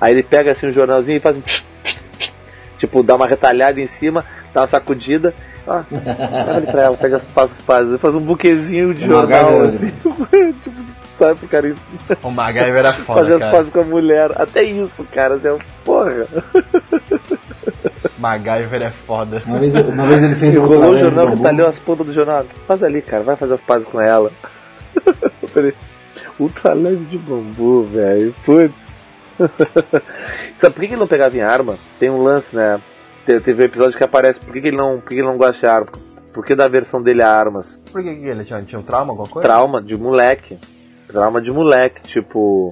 Aí 0.00 0.12
ele 0.12 0.22
pega 0.22 0.50
assim 0.52 0.66
o 0.66 0.72
jornalzinho 0.72 1.16
e 1.16 1.20
faz 1.20 1.36
um 1.36 1.42
tipo, 2.78 3.02
dá 3.02 3.14
uma 3.14 3.26
retalhada 3.26 3.80
em 3.80 3.86
cima, 3.86 4.24
dá 4.52 4.62
uma 4.62 4.68
sacudida. 4.68 5.32
Ah, 5.66 5.82
olha 6.50 6.60
pra 6.62 6.82
ela, 6.82 6.96
pega 6.96 7.16
as 7.16 7.24
passas, 7.24 7.58
faz, 7.62 7.88
faz 8.00 8.14
um 8.14 8.20
buquezinho 8.20 8.92
de 8.92 9.06
jornal, 9.06 9.62
assim, 9.62 9.88
tipo, 10.02 10.28
sabe 11.18 11.36
pro 11.40 11.48
cara 11.48 11.74
O 12.22 12.30
MacGyver 12.30 12.76
era 12.76 12.92
foda, 13.04 13.20
fazer 13.20 13.32
as 13.34 13.38
cara. 13.38 13.52
pazes 13.52 13.72
com 13.72 13.80
a 13.80 13.84
mulher. 13.84 14.30
Até 14.34 14.62
isso, 14.62 15.06
cara, 15.14 15.36
assim, 15.36 15.58
porra. 15.84 16.26
MacGyver 18.18 18.82
é 18.82 18.90
foda. 18.90 19.42
Uma 19.46 19.58
vez, 19.58 19.74
uma 19.74 20.06
vez 20.06 20.22
ele 20.22 20.34
fez 20.36 20.54
um 20.54 20.58
Enrolou 20.58 20.72
o 20.72 20.78
ultraleve 20.82 21.02
jornal, 21.04 21.26
bambu. 21.26 21.36
retalhou 21.42 21.68
as 21.68 21.78
pontas 21.78 22.06
do 22.06 22.12
jornal. 22.12 22.44
Faz 22.66 22.82
ali, 22.82 23.02
cara, 23.02 23.22
vai 23.22 23.36
fazer 23.36 23.54
as 23.54 23.60
pazes 23.60 23.86
com 23.88 24.00
ela. 24.00 24.30
Eu 25.42 25.48
falei, 25.48 25.74
ultra 26.38 26.72
leve 26.74 27.04
de 27.06 27.18
bambu, 27.18 27.84
velho. 27.84 28.34
Putz. 28.44 28.74
Sabe 30.60 30.74
por 30.74 30.80
que 30.80 30.86
ele 30.86 30.96
não 30.96 31.06
pegava 31.06 31.36
em 31.36 31.40
arma? 31.42 31.76
Tem 31.98 32.08
um 32.10 32.22
lance, 32.22 32.54
né? 32.54 32.80
Te- 33.26 33.40
Teve 33.40 33.62
um 33.62 33.66
episódio 33.66 33.96
que 33.98 34.04
aparece 34.04 34.38
por 34.40 34.52
que, 34.52 34.58
ele 34.60 34.76
não, 34.76 35.00
por 35.00 35.08
que, 35.08 35.14
que 35.16 35.20
ele 35.20 35.26
não 35.28 35.36
gosta 35.36 35.58
de 35.58 35.66
arma. 35.66 35.88
Por 36.32 36.44
que 36.44 36.54
da 36.54 36.66
versão 36.68 37.02
dele 37.02 37.22
a 37.22 37.30
armas? 37.30 37.80
Por 37.92 38.02
que, 38.02 38.14
que 38.14 38.26
ele 38.26 38.44
tinha, 38.44 38.60
tinha 38.62 38.78
um 38.78 38.82
trauma, 38.82 39.12
alguma 39.12 39.28
coisa? 39.28 39.48
Trauma 39.48 39.80
de 39.82 39.96
moleque. 39.96 40.58
Trauma 41.08 41.40
de 41.40 41.50
moleque, 41.50 42.02
tipo. 42.02 42.70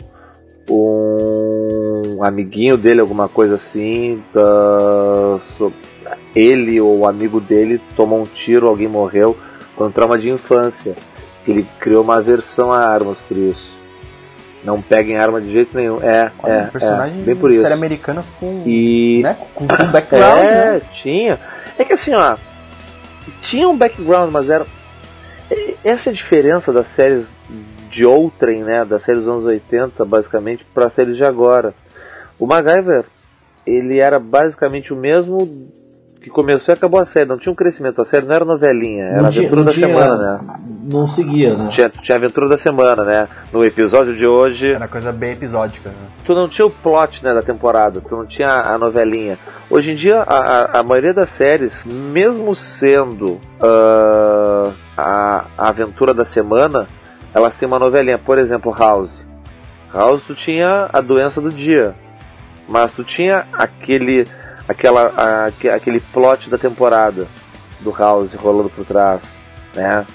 Um 0.70 2.22
amiguinho 2.22 2.76
dele, 2.76 3.00
alguma 3.00 3.28
coisa 3.28 3.56
assim. 3.56 4.22
da- 4.32 5.40
so- 5.58 5.72
Ele 6.34 6.80
ou 6.80 7.00
o 7.00 7.06
amigo 7.06 7.40
dele 7.40 7.80
tomou 7.96 8.20
um 8.20 8.24
tiro, 8.24 8.66
alguém 8.68 8.88
morreu. 8.88 9.36
Foi 9.76 9.86
um 9.86 9.90
trauma 9.90 10.18
de 10.18 10.28
infância. 10.30 10.94
Ele 11.46 11.66
criou 11.78 12.02
uma 12.04 12.16
aversão 12.16 12.72
a 12.72 12.78
armas 12.78 13.18
por 13.28 13.36
isso. 13.36 13.70
Não 14.64 14.80
peguem 14.80 15.16
arma 15.18 15.40
de 15.40 15.52
jeito 15.52 15.76
nenhum. 15.76 15.98
É, 16.02 16.30
Olha, 16.42 16.52
é, 16.52 16.62
um 16.62 16.66
personagem 16.68 17.20
é, 17.20 17.22
bem 17.24 17.36
por 17.36 17.50
isso. 17.50 17.62
série 17.62 17.74
americana 17.74 18.24
com, 18.38 18.62
E 18.64 19.20
né, 19.22 19.36
com, 19.54 19.66
com 19.66 19.86
background, 19.90 20.38
é, 20.38 20.72
né? 20.74 20.82
tinha. 21.02 21.38
É 21.78 21.84
que 21.84 21.92
assim, 21.94 22.14
ó, 22.14 22.36
tinha 23.42 23.68
um 23.68 23.76
background, 23.76 24.30
mas 24.30 24.48
era. 24.48 24.64
Essa 25.84 26.10
é 26.10 26.12
a 26.12 26.14
diferença 26.14 26.72
das 26.72 26.86
séries 26.94 27.24
de 27.92 28.04
outrem, 28.06 28.62
né? 28.64 28.84
Das 28.84 29.02
séries 29.02 29.24
dos 29.24 29.32
anos 29.32 29.44
80, 29.44 30.04
basicamente, 30.04 30.64
para 30.74 30.86
as 30.86 30.94
séries 30.94 31.16
de 31.16 31.24
agora. 31.24 31.74
O 32.38 32.46
MacGyver, 32.46 33.04
ele 33.66 34.00
era 34.00 34.18
basicamente 34.18 34.92
o 34.92 34.96
mesmo 34.96 35.38
que 36.20 36.30
começou 36.30 36.72
e 36.72 36.76
acabou 36.76 37.00
a 37.00 37.06
série. 37.06 37.28
Não 37.28 37.36
tinha 37.36 37.52
um 37.52 37.56
crescimento. 37.56 38.00
A 38.00 38.04
série 38.04 38.24
não 38.26 38.34
era 38.34 38.44
novelinha, 38.44 39.04
era 39.04 39.20
Não 39.22 39.26
aventura 39.28 39.56
não 39.56 39.64
da 39.64 39.72
tinha- 39.72 39.86
semana, 39.88 40.16
né? 40.16 40.40
Não 40.92 41.06
seguia, 41.08 41.56
né? 41.56 41.68
Tinha, 41.68 41.88
tinha 41.88 42.16
aventura 42.16 42.48
da 42.48 42.56
semana, 42.58 43.04
né? 43.04 43.28
No 43.52 43.64
episódio 43.64 44.16
de 44.16 44.26
hoje. 44.26 44.72
Era 44.72 44.88
coisa 44.88 45.12
bem 45.12 45.32
episódica. 45.32 45.90
Né? 45.90 45.96
tu 46.24 46.34
não 46.34 46.48
tinha 46.48 46.64
o 46.64 46.70
plot 46.70 47.22
né, 47.24 47.34
da 47.34 47.42
temporada, 47.42 48.00
tu 48.00 48.16
não 48.16 48.24
tinha 48.24 48.48
a 48.48 48.78
novelinha. 48.78 49.36
Hoje 49.68 49.90
em 49.90 49.96
dia, 49.96 50.22
a, 50.22 50.36
a, 50.36 50.80
a 50.80 50.82
maioria 50.84 51.12
das 51.12 51.30
séries, 51.30 51.84
mesmo 51.84 52.54
sendo 52.54 53.40
ah, 53.60 54.70
a, 54.96 55.44
a 55.58 55.68
aventura 55.68 56.14
da 56.14 56.24
semana, 56.24 56.86
elas 57.34 57.54
têm 57.54 57.66
uma 57.66 57.78
novelinha. 57.78 58.18
Por 58.18 58.38
exemplo, 58.38 58.74
House. 58.76 59.24
House, 59.92 60.22
tu 60.26 60.34
tinha 60.34 60.88
a 60.92 61.00
doença 61.00 61.40
do 61.40 61.50
dia, 61.50 61.94
mas 62.68 62.92
tu 62.92 63.04
tinha 63.04 63.46
aquele, 63.52 64.24
aquela, 64.68 65.12
a- 65.16 65.46
aque- 65.46 65.68
aquele 65.68 66.00
plot 66.00 66.48
da 66.48 66.56
temporada 66.58 67.26
do 67.80 67.90
House 67.90 68.32
rolando 68.34 68.70
por 68.70 68.84
trás, 68.86 69.36
né? 69.74 70.06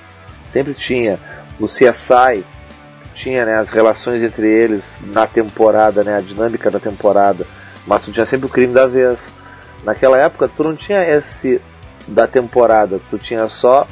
Sempre 0.51 0.73
tinha. 0.73 1.19
No 1.59 1.67
CSI, 1.67 2.43
tinha 3.15 3.45
né, 3.45 3.55
as 3.57 3.69
relações 3.71 4.21
entre 4.23 4.47
eles 4.47 4.83
na 5.13 5.25
temporada, 5.25 6.03
né, 6.03 6.17
a 6.17 6.21
dinâmica 6.21 6.69
da 6.69 6.79
temporada, 6.79 7.45
mas 7.85 8.03
tu 8.03 8.11
tinha 8.11 8.25
sempre 8.27 8.45
o 8.45 8.49
crime 8.49 8.73
da 8.73 8.85
vez. 8.85 9.19
Naquela 9.83 10.17
época 10.19 10.47
tu 10.47 10.63
não 10.63 10.75
tinha 10.75 11.03
esse 11.17 11.59
da 12.07 12.27
temporada, 12.27 12.99
tu 13.09 13.17
tinha 13.17 13.47
só 13.49 13.87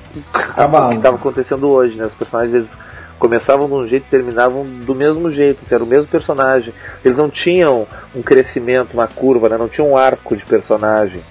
o 0.90 0.90
que 0.90 0.96
estava 0.96 1.16
acontecendo 1.18 1.68
hoje, 1.68 1.96
né? 1.98 2.06
Os 2.06 2.14
personagens 2.14 2.54
eles 2.56 2.78
começavam 3.20 3.68
de 3.68 3.74
um 3.74 3.88
jeito 3.88 4.05
e 4.07 4.09
terminavam 4.09 4.63
do 4.66 4.93
mesmo 4.93 5.32
jeito, 5.32 5.59
era 5.72 5.84
o 5.84 5.88
mesmo 5.88 6.07
personagem. 6.07 6.74
Eles 7.03 7.18
não 7.18 7.30
tinham 7.30 7.88
um 8.16 8.22
crescimento, 8.22 8.93
uma 8.93 9.07
curva, 9.07 9.49
né? 9.49 9.57
Não 9.57 9.68
tinham 9.70 9.91
um 9.91 9.97
arco 9.97 10.36
de 10.36 10.43
personagem 10.45 11.22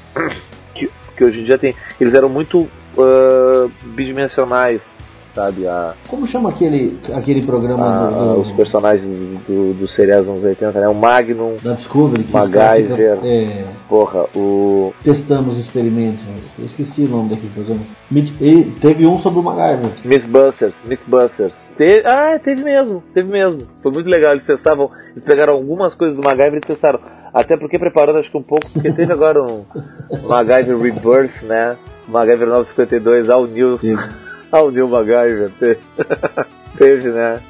que, 0.74 0.90
que 1.16 1.24
hoje 1.24 1.40
em 1.40 1.44
dia 1.44 1.58
tem. 1.58 1.74
Eles 2.00 2.14
eram 2.14 2.28
muito 2.28 2.66
ah, 2.98 3.68
bidimensionais, 3.82 4.80
sabe? 5.34 5.66
A, 5.66 5.94
Como 6.08 6.26
chama 6.26 6.50
aquele, 6.50 6.98
aquele 7.12 7.44
programa 7.44 7.86
a- 7.86 8.06
do, 8.08 8.34
do- 8.34 8.40
os 8.40 8.50
personagens 8.52 9.04
do, 9.46 9.74
do 9.74 9.86
seriado 9.88 10.22
dos 10.22 10.30
anos 10.32 10.44
80, 10.44 10.80
né? 10.80 10.88
O 10.88 10.94
Magnum, 10.94 11.56
da 11.62 11.72
Discovery 11.74 12.24
que 12.24 12.32
MacGyver. 12.32 12.96
ficam, 13.16 13.28
é, 13.30 13.64
porra, 13.88 14.24
o. 14.34 14.92
testamos 15.02 15.58
experimentos? 15.58 16.24
né? 16.24 16.36
Eu 16.58 16.66
esqueci 16.66 17.02
o 17.04 17.08
nome 17.08 17.30
daquele 17.30 17.52
programa. 17.52 17.80
E 18.40 18.64
teve 18.80 19.06
um 19.06 19.18
sobre 19.18 19.40
o 19.40 19.42
MacGyver. 19.42 19.90
Mythbusters, 20.04 20.74
Mythbusters. 20.86 21.52
Te... 21.76 22.02
Ah, 22.06 22.38
teve 22.42 22.62
mesmo, 22.62 23.02
teve 23.12 23.30
mesmo. 23.30 23.60
Foi 23.82 23.90
muito 23.92 24.08
legal, 24.08 24.32
eles 24.32 24.44
testavam, 24.44 24.90
eles 25.12 25.24
pegaram 25.24 25.54
algumas 25.54 25.94
coisas 25.94 26.16
do 26.16 26.22
MacGyver 26.22 26.56
e 26.58 26.60
testaram. 26.60 27.00
Até 27.32 27.56
porque 27.56 27.78
preparando 27.78 28.20
acho 28.20 28.30
que 28.30 28.36
um 28.38 28.42
pouco, 28.42 28.70
porque 28.72 28.92
teve 28.92 29.12
agora 29.12 29.42
um, 29.42 29.64
MacGyver 30.28 30.78
Rebirth, 30.78 31.42
né? 31.42 31.76
MacGyver 32.08 32.46
952, 32.48 33.28
ao 33.30 33.46
New, 33.46 33.76
Teve. 33.78 34.00
ao 34.52 34.70
New 34.70 34.88
MacGyver. 34.88 35.50
Teve, 35.58 35.78
teve 36.78 37.08
né? 37.08 37.40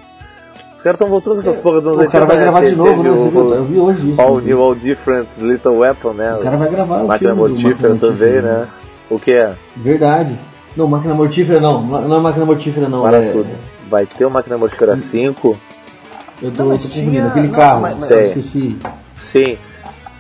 Os 0.77 0.83
caras 0.83 1.01
estão 1.01 1.09
voltando 1.09 1.35
com 1.35 1.41
essas 1.51 1.63
porras 1.63 1.83
dos 1.83 1.99
anos 1.99 2.09
O 2.09 2.11
cara 2.11 2.25
80, 2.25 2.27
vai 2.27 2.37
né? 2.37 2.43
gravar 2.43 2.61
de 2.61 2.67
Teve- 2.67 2.77
novo, 2.79 3.03
teve 3.03 3.09
né? 3.09 3.41
O- 3.41 3.55
Eu 3.55 3.65
vi 3.65 3.79
hoje 3.79 4.11
isso. 4.11 4.21
All 4.21 4.41
New, 4.41 4.63
All 4.63 4.75
Different, 4.75 5.29
Little 5.39 5.79
Weapon, 5.79 6.13
né? 6.13 6.35
O 6.35 6.41
cara 6.43 6.57
vai 6.57 6.71
gravar 6.71 7.03
o 7.03 7.09
Máquina 7.09 7.35
Mortífera 7.35 7.95
também, 7.97 8.41
né? 8.43 8.69
O 9.11 9.19
que 9.19 9.33
é? 9.33 9.55
Verdade. 9.77 10.39
Não, 10.77 10.89
máquina 10.89 11.15
mortífera 11.15 11.61
não. 11.61 11.83
Não 11.83 12.17
é 12.17 12.21
máquina 12.21 12.45
mortífera 12.45 12.89
não. 12.89 13.03
Para 13.03 13.19
é... 13.19 13.31
tudo. 13.33 13.49
Vai 13.89 14.07
ter 14.07 14.25
o 14.25 14.31
Máquina 14.31 14.57
Mortífera 14.59 14.99
5? 14.99 15.57
Eu 16.43 16.51
tô, 16.51 16.63
Não, 16.65 16.71
mas 16.71 16.83
tô 16.83 16.89
tinha-. 16.89 17.27
Aquele 17.29 17.49
não, 17.49 17.55
carro. 17.55 17.81
mas- 17.83 17.99
mas- 17.99 18.11
eu 18.11 18.27
esqueci. 18.27 18.77
Sim. 19.19 19.59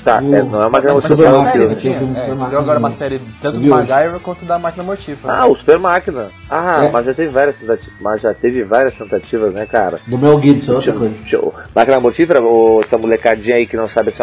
Tá, 0.04 0.20
O- 0.22 0.34
é, 0.34 0.42
não 0.42 0.62
é 0.62 0.66
o 0.66 0.70
Máquina 0.70 0.92
Mas 0.94 1.02
Mortífera 1.04 1.16
tinha 1.16 1.16
Super 1.16 1.32
série, 1.32 1.44
Máquina, 1.44 1.64
não 1.64 1.74
tinha 1.74 1.96
É, 2.24 2.28
Máquina. 2.34 2.58
agora 2.58 2.78
uma 2.78 2.90
série 2.90 3.20
tanto 3.40 3.56
Eu 3.56 3.62
do. 3.62 3.68
MacGyver 3.70 4.20
quanto 4.20 4.44
da 4.44 4.58
Máquina 4.58 4.84
Mortífera. 4.84 5.32
Ah, 5.32 5.46
o 5.46 5.56
Super 5.56 5.78
Máquina. 5.78 6.28
Ah, 6.50 6.84
É. 6.84 6.90
mas 6.90 7.06
já 7.06 7.14
teve 7.14 7.28
várias 7.30 7.56
tentativas. 7.56 7.94
Mas 8.02 8.20
já 8.20 8.34
teve 8.34 8.64
várias 8.64 8.94
tentativas, 8.94 9.54
né, 9.54 9.64
cara? 9.64 10.00
Do 10.06 10.18
Mel 10.18 10.38
Gibson, 10.42 10.72
é 10.72 10.74
outra 10.76 10.92
Tipo, 10.92 11.50
coisa. 11.50 11.66
Máquina 11.74 12.00
Mortífera, 12.00 12.40
ou 12.42 12.82
essa 12.82 12.98
molecadinha 12.98 13.56
aí 13.56 13.66
que 13.66 13.78
não 13.78 13.88
sabe 13.88 14.10
assim, 14.10 14.22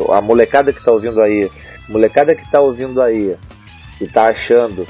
ó, 0.00 0.12
a 0.14 0.22
molecada 0.22 0.72
que 0.72 0.82
tá 0.82 0.90
ouvindo 0.90 1.20
aí, 1.20 1.50
molecada 1.86 2.34
que 2.34 2.50
tá 2.50 2.60
ouvindo 2.60 3.02
aí, 3.02 3.36
que 3.98 4.06
tá 4.08 4.28
achando 4.28 4.86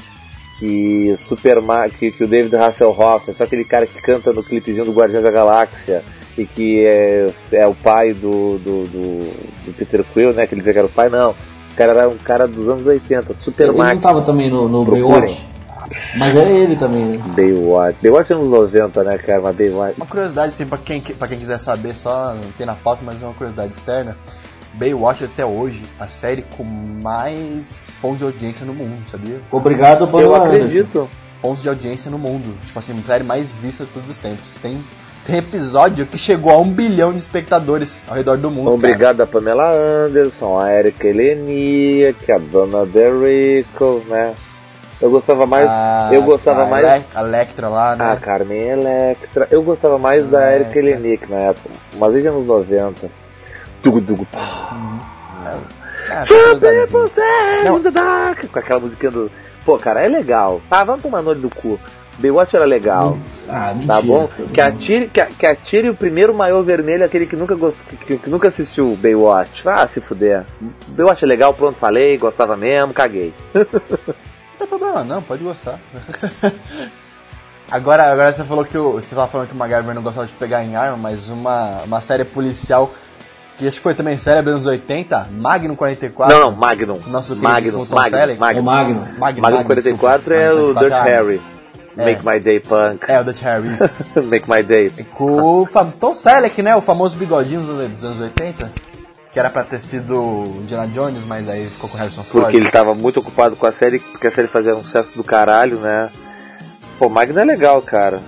que 0.59 1.15
Super 1.19 1.57
que, 1.97 2.11
que 2.11 2.23
o 2.23 2.27
David 2.27 2.55
Hasselhoff 2.55 3.29
é 3.29 3.33
só 3.33 3.43
aquele 3.43 3.65
cara 3.65 3.85
que 3.85 4.01
canta 4.01 4.31
no 4.31 4.43
clipezinho 4.43 4.85
do 4.85 4.93
Guardiões 4.93 5.23
da 5.23 5.31
Galáxia 5.31 6.03
e 6.37 6.45
que 6.45 6.85
é, 6.85 7.29
é 7.51 7.67
o 7.67 7.75
pai 7.75 8.13
do, 8.13 8.57
do, 8.59 8.83
do, 8.83 9.19
do 9.65 9.73
Peter 9.77 10.03
Quill, 10.03 10.33
né? 10.33 10.45
Que 10.45 10.53
ele 10.53 10.61
dizia 10.61 10.73
que 10.73 10.79
era 10.79 10.87
o 10.87 10.91
pai, 10.91 11.09
não. 11.09 11.31
O 11.31 11.75
cara 11.75 11.91
era 11.91 12.09
um 12.09 12.17
cara 12.17 12.47
dos 12.47 12.67
anos 12.67 12.85
80, 12.85 13.35
Super 13.37 13.69
Ele 13.69 13.77
não 13.77 13.99
tava 13.99 14.21
também 14.21 14.49
no, 14.49 14.67
no. 14.67 14.85
Baywatch. 14.85 15.45
Mas 16.17 16.35
era 16.35 16.49
ele 16.49 16.75
também, 16.75 17.03
né? 17.03 17.23
Baywatch. 17.35 17.99
Baywatch 18.01 18.31
é 18.31 18.35
nos 18.35 18.49
90, 18.49 19.03
né, 19.03 19.17
cara? 19.17 19.41
Mas 19.41 19.55
Baywatch. 19.55 19.97
Uma 19.97 20.05
curiosidade, 20.05 20.53
assim, 20.53 20.65
pra 20.65 20.77
quem, 20.77 21.01
pra 21.01 21.27
quem 21.27 21.37
quiser 21.37 21.59
saber, 21.59 21.93
só 21.93 22.33
não 22.33 22.51
tem 22.57 22.65
na 22.65 22.75
pauta, 22.75 23.01
mas 23.05 23.21
é 23.21 23.25
uma 23.25 23.33
curiosidade 23.33 23.73
externa. 23.73 24.17
Baywatch 24.77 25.23
até 25.23 25.45
hoje, 25.45 25.83
a 25.99 26.07
série 26.07 26.43
com 26.57 26.63
mais 26.63 27.95
pontos 28.01 28.19
de 28.19 28.23
audiência 28.25 28.65
no 28.65 28.73
mundo, 28.73 28.97
sabia? 29.07 29.39
Obrigado, 29.51 30.03
Eu 30.03 30.07
Pamela 30.07 30.37
Anderson. 30.39 30.55
acredito. 30.55 31.09
Pontos 31.41 31.61
de 31.61 31.69
audiência 31.69 32.09
no 32.11 32.17
mundo. 32.17 32.57
Tipo 32.65 32.79
assim, 32.79 32.93
a 32.99 33.07
série 33.07 33.23
mais 33.23 33.57
vista 33.59 33.85
de 33.85 33.91
todos 33.91 34.09
os 34.09 34.17
tempos. 34.17 34.57
Tem, 34.57 34.77
tem 35.25 35.37
episódio 35.37 36.05
que 36.05 36.17
chegou 36.17 36.51
a 36.51 36.57
um 36.57 36.67
bilhão 36.69 37.11
de 37.13 37.19
espectadores 37.19 38.01
ao 38.07 38.15
redor 38.15 38.37
do 38.37 38.49
mundo. 38.49 38.65
cara. 38.65 38.75
Obrigado 38.75 39.21
a 39.21 39.27
Pamela 39.27 39.71
Anderson, 39.73 40.59
a 40.59 40.73
Erika 40.73 41.07
Eleniak, 41.07 42.31
a 42.31 42.37
Dona 42.39 42.85
Derrico, 42.85 44.01
né? 44.07 44.33
Eu 45.01 45.11
gostava 45.11 45.45
mais. 45.45 45.69
A- 45.69 46.09
eu 46.13 46.23
gostava 46.23 46.63
a 46.63 46.65
mais. 46.67 46.85
Elec- 46.85 47.05
A 47.13 47.21
Electra 47.21 47.67
lá, 47.69 47.95
né? 47.95 48.11
A 48.11 48.15
Carmen 48.15 48.57
Electra. 48.61 49.47
Eu 49.51 49.61
gostava 49.61 49.97
mais 49.99 50.25
da 50.25 50.39
Ah, 50.39 50.55
Erika 50.55 50.79
é. 50.79 50.81
Eleniak 50.81 51.29
na 51.29 51.37
época. 51.37 51.69
Mas 51.99 52.11
desde 52.13 52.29
anos 52.29 52.45
90. 52.47 53.09
Ah, 54.33 55.03
in 57.77 57.83
the 57.83 57.91
dark. 57.91 58.45
Com 58.51 58.59
aquela 58.59 58.79
musiquinha 58.79 59.11
do. 59.11 59.31
Pô, 59.65 59.77
cara, 59.77 60.01
é 60.01 60.07
legal. 60.07 60.61
Ah, 60.69 60.83
vamos 60.83 61.01
tomar 61.01 61.21
noite 61.21 61.41
do 61.41 61.49
cu. 61.49 61.79
Baywatch 62.19 62.55
era 62.55 62.65
legal. 62.65 63.17
Ah, 63.49 63.73
mentira. 63.73 63.93
Tá 63.93 64.01
bom? 64.01 64.29
Que 64.53 64.61
atire, 64.61 65.07
que, 65.07 65.25
que 65.25 65.45
atire 65.45 65.89
o 65.89 65.95
primeiro 65.95 66.33
maior 66.33 66.63
vermelho, 66.63 67.03
aquele 67.03 67.25
que 67.25 67.35
nunca, 67.35 67.55
gost, 67.55 67.77
que, 68.05 68.17
que 68.17 68.29
nunca 68.29 68.47
assistiu 68.47 68.93
o 68.93 68.95
Baywatch. 68.95 69.67
Ah, 69.67 69.87
se 69.87 69.99
fuder. 69.99 70.45
Baywatch 70.89 71.23
é 71.23 71.27
legal, 71.27 71.53
pronto, 71.53 71.77
falei, 71.77 72.17
gostava 72.17 72.55
mesmo, 72.55 72.93
caguei. 72.93 73.33
Não 73.53 73.65
tem 74.59 74.67
problema, 74.67 75.03
não, 75.03 75.21
pode 75.21 75.43
gostar. 75.43 75.77
agora, 77.69 78.09
agora 78.09 78.31
você 78.31 78.45
falou 78.45 78.63
que 78.63 78.77
o. 78.77 78.93
Você 78.93 79.13
tava 79.13 79.27
falando 79.27 79.49
que 79.49 79.53
o 79.53 79.57
MacGyver 79.57 79.93
não 79.93 80.01
gostava 80.01 80.27
de 80.27 80.33
pegar 80.33 80.63
em 80.63 80.77
arma, 80.77 80.95
mas 80.95 81.29
uma, 81.29 81.81
uma 81.83 81.99
série 81.99 82.23
policial 82.23 82.93
que 83.57 83.67
acho 83.67 83.77
que 83.77 83.83
foi 83.83 83.95
também 83.95 84.17
célebre 84.17 84.53
nos 84.53 84.65
80, 84.65 85.29
Magnum 85.31 85.75
44. 85.75 86.35
Não, 86.35 86.45
não, 86.45 86.57
Magnum. 86.57 86.99
Nosso 87.07 87.35
Magnum, 87.35 87.85
Tom 87.85 87.95
Magnum, 87.95 88.17
Selleck. 88.17 88.31
É 88.31 88.35
o 88.35 88.39
Magnum. 88.39 88.63
Magnum, 89.17 89.41
Magnum 89.41 89.63
44 89.63 90.33
é 90.33 90.51
o. 90.51 90.73
Dutch 90.73 90.75
Magnum 90.75 90.89
44. 90.89 91.11
Harry. 91.11 91.41
É. 91.97 92.05
Make 92.05 92.25
My 92.25 92.39
Day 92.39 92.59
Punk. 92.59 93.05
É, 93.07 93.19
o 93.21 93.23
Dutch 93.23 93.41
Harry. 93.41 93.69
Make 94.27 94.49
My 94.49 94.61
Day. 94.61 94.89
Com 95.11 95.61
o 95.61 95.67
Tom 95.99 96.13
Selleck, 96.13 96.61
né? 96.61 96.75
O 96.75 96.81
famoso 96.81 97.15
bigodinho 97.15 97.61
dos 97.61 98.03
anos 98.03 98.19
80. 98.19 98.71
Que 99.31 99.39
era 99.39 99.49
pra 99.49 99.63
ter 99.63 99.81
sido 99.81 100.43
Indiana 100.61 100.87
Jones, 100.87 101.25
mas 101.25 101.47
aí 101.47 101.65
ficou 101.65 101.89
com 101.89 101.97
Harrison 101.97 102.23
Ford. 102.23 102.45
Porque 102.45 102.57
ele 102.57 102.71
tava 102.71 102.93
muito 102.93 103.19
ocupado 103.19 103.55
com 103.55 103.65
a 103.65 103.71
série, 103.71 103.99
porque 103.99 104.27
a 104.27 104.31
série 104.31 104.47
fazia 104.47 104.75
um 104.75 104.81
sucesso 104.81 105.09
do 105.15 105.23
caralho, 105.23 105.77
né? 105.77 106.09
Pô, 106.97 107.09
Magnum 107.09 107.39
é 107.39 107.45
legal, 107.45 107.81
cara. 107.81 108.21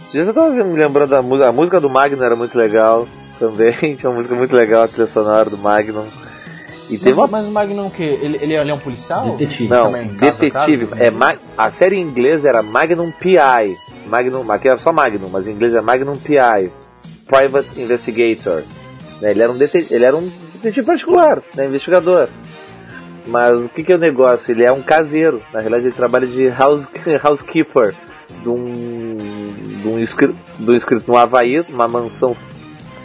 Esses 0.00 0.12
dias 0.12 0.26
eu 0.26 0.34
tava 0.34 0.50
me 0.50 0.78
lembrando 0.78 1.10
da 1.10 1.22
música. 1.22 1.48
A 1.48 1.52
música 1.52 1.80
do 1.80 1.88
Magnum 1.88 2.24
era 2.24 2.36
muito 2.36 2.56
legal 2.56 3.06
também. 3.40 3.72
Tinha 3.96 4.08
uma 4.10 4.16
música 4.16 4.34
muito 4.36 4.54
legal, 4.54 4.84
a 4.84 4.88
trilha 4.88 5.08
sonora 5.08 5.50
do 5.50 5.58
Magnum. 5.58 6.06
E 6.88 6.98
teve 6.98 7.12
uma 7.12 7.26
Mas 7.28 7.46
o 7.46 7.50
Magnum 7.50 7.86
o 7.86 7.90
quê? 7.90 8.18
Ele, 8.20 8.36
ele, 8.42 8.54
ele 8.54 8.70
é 8.70 8.74
um 8.74 8.78
policial? 8.78 9.36
Detetive. 9.36 9.68
Não, 9.68 9.84
Também, 9.86 10.08
caso 10.14 10.32
a 10.32 10.44
detetive. 10.44 10.86
caso? 10.86 11.02
é, 11.02 11.10
ma- 11.10 11.36
a 11.56 11.70
série 11.70 11.96
em 11.96 12.00
inglês 12.02 12.44
era 12.44 12.62
Magnum 12.62 13.10
PI. 13.12 13.76
Magnum, 14.06 14.50
aqui 14.50 14.68
era 14.68 14.78
só 14.78 14.92
Magnum, 14.92 15.28
mas 15.30 15.46
em 15.46 15.50
inglês 15.52 15.74
é 15.74 15.80
Magnum 15.80 16.16
PI. 16.16 16.70
Private 17.26 17.80
Investigator. 17.80 18.62
Né, 19.20 19.30
Ele, 19.30 19.42
era 19.42 19.52
um 19.52 19.56
dete- 19.56 19.86
ele 19.90 20.04
era 20.04 20.16
um 20.16 20.28
detetive 20.54 20.84
particular, 20.84 21.40
né, 21.54 21.66
investigador. 21.66 22.28
Mas 23.26 23.64
o 23.64 23.68
que, 23.68 23.84
que 23.84 23.92
é 23.92 23.96
o 23.96 23.98
negócio? 24.00 24.50
Ele 24.50 24.64
é 24.64 24.72
um 24.72 24.82
caseiro. 24.82 25.40
Na 25.52 25.60
realidade, 25.60 25.86
ele 25.86 25.94
trabalha 25.94 26.26
de 26.26 26.48
house, 26.48 26.88
housekeeper 27.22 27.94
de 28.42 28.48
um, 28.48 28.72
de 29.82 29.88
um, 29.88 29.98
escri- 30.00 30.34
de 30.58 30.70
um 30.70 30.74
escritor 30.74 31.06
no 31.14 31.16
Havaí, 31.20 31.60
uma 31.68 31.86
mansão 31.86 32.36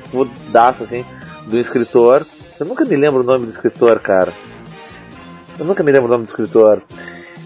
fodaça 0.09 0.83
assim, 0.83 1.05
do 1.47 1.57
escritor. 1.57 2.25
Eu 2.59 2.65
nunca 2.65 2.85
me 2.85 2.95
lembro 2.95 3.21
o 3.21 3.23
nome 3.23 3.45
do 3.45 3.51
escritor, 3.51 3.99
cara. 3.99 4.31
Eu 5.59 5.65
nunca 5.65 5.83
me 5.83 5.91
lembro 5.91 6.07
o 6.07 6.11
nome 6.11 6.23
do 6.25 6.29
escritor. 6.29 6.81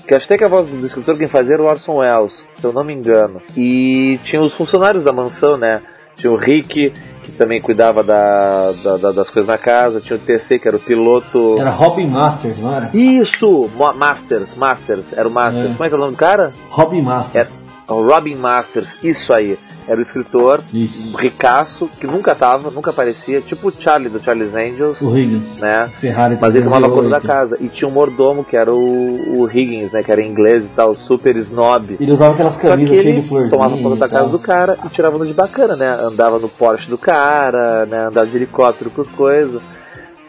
Que 0.08 0.16
acho 0.16 0.26
até 0.26 0.38
que 0.38 0.44
a 0.44 0.48
voz 0.48 0.68
do 0.68 0.86
escritor 0.86 1.18
quem 1.18 1.28
fazia 1.28 1.54
era 1.54 1.64
o 1.64 1.68
Orson 1.68 1.98
Welles, 1.98 2.44
se 2.58 2.66
eu 2.66 2.74
não 2.74 2.84
me 2.84 2.94
engano. 2.94 3.42
E 3.56 4.20
tinha 4.24 4.42
os 4.42 4.54
funcionários 4.54 5.04
da 5.04 5.12
mansão, 5.12 5.56
né? 5.58 5.82
Tinha 6.16 6.32
o 6.34 6.36
Rick, 6.36 6.92
que 7.24 7.32
também 7.34 7.62
cuidava 7.62 8.04
da, 8.04 8.72
da- 8.84 8.98
da- 8.98 9.12
das 9.12 9.30
coisas 9.30 9.48
na 9.48 9.58
casa. 9.58 10.02
Tinha 10.02 10.18
o 10.18 10.20
TC, 10.20 10.60
que 10.60 10.68
era 10.68 10.76
o 10.76 10.80
piloto. 10.80 11.58
Era 11.60 11.70
Robin 11.70 12.08
Masters, 12.08 12.58
não 12.60 12.76
era? 12.76 12.90
Isso! 12.94 13.70
Masters, 13.96 14.48
Masters, 14.58 15.06
era 15.16 15.28
o 15.28 15.32
Masters. 15.32 15.66
É. 15.70 15.74
Como 15.74 15.84
é 15.84 15.88
que 15.88 15.94
é 15.94 15.98
o 15.98 16.00
nome 16.02 16.12
do 16.14 16.18
cara? 16.18 16.52
Robin 16.72 17.02
Masters. 17.04 17.48
Era 17.48 17.59
o 17.96 18.06
Robin 18.06 18.36
Masters, 18.36 18.88
isso 19.04 19.34
aí. 19.34 19.58
Era 19.88 19.98
o 19.98 20.04
escritor, 20.04 20.62
Isso. 20.72 21.18
ricaço, 21.18 21.90
que 22.00 22.06
nunca 22.06 22.36
tava, 22.36 22.70
nunca 22.70 22.92
aparecia, 22.92 23.42
tipo 23.42 23.70
o 23.70 23.72
Charlie 23.72 24.08
do 24.08 24.20
Charlie's 24.22 24.54
Angels, 24.54 25.02
O 25.02 25.18
Higgins. 25.18 25.58
né? 25.58 25.90
Ferrari 25.98 26.38
Mas 26.40 26.54
ele 26.54 26.66
tomava 26.66 26.88
conta 26.90 27.10
da 27.10 27.20
308. 27.20 27.26
casa. 27.28 27.58
E 27.60 27.68
tinha 27.70 27.88
um 27.88 27.92
mordomo, 27.92 28.44
que 28.44 28.56
era 28.56 28.72
o, 28.72 29.40
o 29.42 29.50
Higgins, 29.50 29.92
né? 29.92 30.04
Que 30.04 30.12
era 30.12 30.22
inglês 30.22 30.64
e 30.64 30.68
tal, 30.76 30.94
super 30.94 31.36
snob. 31.38 31.98
Ele 32.00 32.12
usava 32.12 32.36
aquelas 32.36 32.56
camisas 32.56 33.02
cheias 33.02 33.24
de 33.24 33.28
florzinha. 33.28 33.50
tomava 33.52 33.78
conta 33.78 33.96
da 33.96 34.08
casa 34.08 34.30
do 34.30 34.38
cara 34.38 34.78
e 34.86 34.90
tirava 34.90 35.18
no 35.18 35.26
de 35.26 35.34
bacana, 35.34 35.76
né? 35.76 35.90
Andava 36.04 36.38
no 36.38 36.48
Porsche 36.50 36.88
do 36.88 36.98
cara, 36.98 37.88
né? 37.88 38.08
Andava 38.10 38.28
de 38.28 38.36
helicóptero 38.36 38.92
com 38.92 39.02
as 39.02 39.10
coisas. 39.10 39.60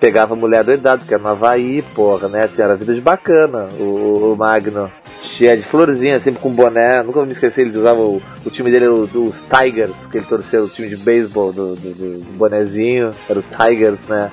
Pegava 0.00 0.32
a 0.32 0.36
mulher 0.36 0.64
doidada, 0.64 1.04
que 1.04 1.12
era 1.12 1.22
no 1.22 1.28
Havaí, 1.28 1.82
porra, 1.94 2.26
né? 2.28 2.48
Tinha 2.48 2.64
era 2.64 2.74
vida 2.76 2.94
de 2.94 3.00
bacana, 3.02 3.68
o, 3.78 4.32
o 4.32 4.36
Magno. 4.36 4.90
Cheia 5.22 5.56
de 5.56 5.62
florzinha, 5.62 6.18
sempre 6.18 6.40
com 6.40 6.50
boné. 6.50 7.02
Nunca 7.02 7.22
me 7.24 7.32
esquecer, 7.32 7.66
ele 7.66 7.76
usava 7.78 8.00
o, 8.00 8.20
o 8.44 8.50
time 8.50 8.70
dele, 8.70 8.88
o- 8.88 9.02
os 9.04 9.42
Tigers, 9.42 10.06
que 10.10 10.16
ele 10.18 10.26
torcia 10.26 10.62
o 10.62 10.68
time 10.68 10.88
de 10.88 10.96
beisebol 10.96 11.52
do, 11.52 11.74
do, 11.76 11.94
do- 11.94 12.32
bonezinho. 12.32 13.10
Era 13.28 13.38
o 13.38 13.42
Tigers, 13.42 14.00
né? 14.08 14.30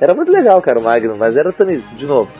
Era 0.00 0.14
muito 0.14 0.32
legal, 0.32 0.60
cara, 0.62 0.78
o 0.80 0.82
Magnum, 0.82 1.16
mas 1.16 1.36
era 1.36 1.52
também, 1.52 1.82
de 1.96 2.06
novo, 2.06 2.30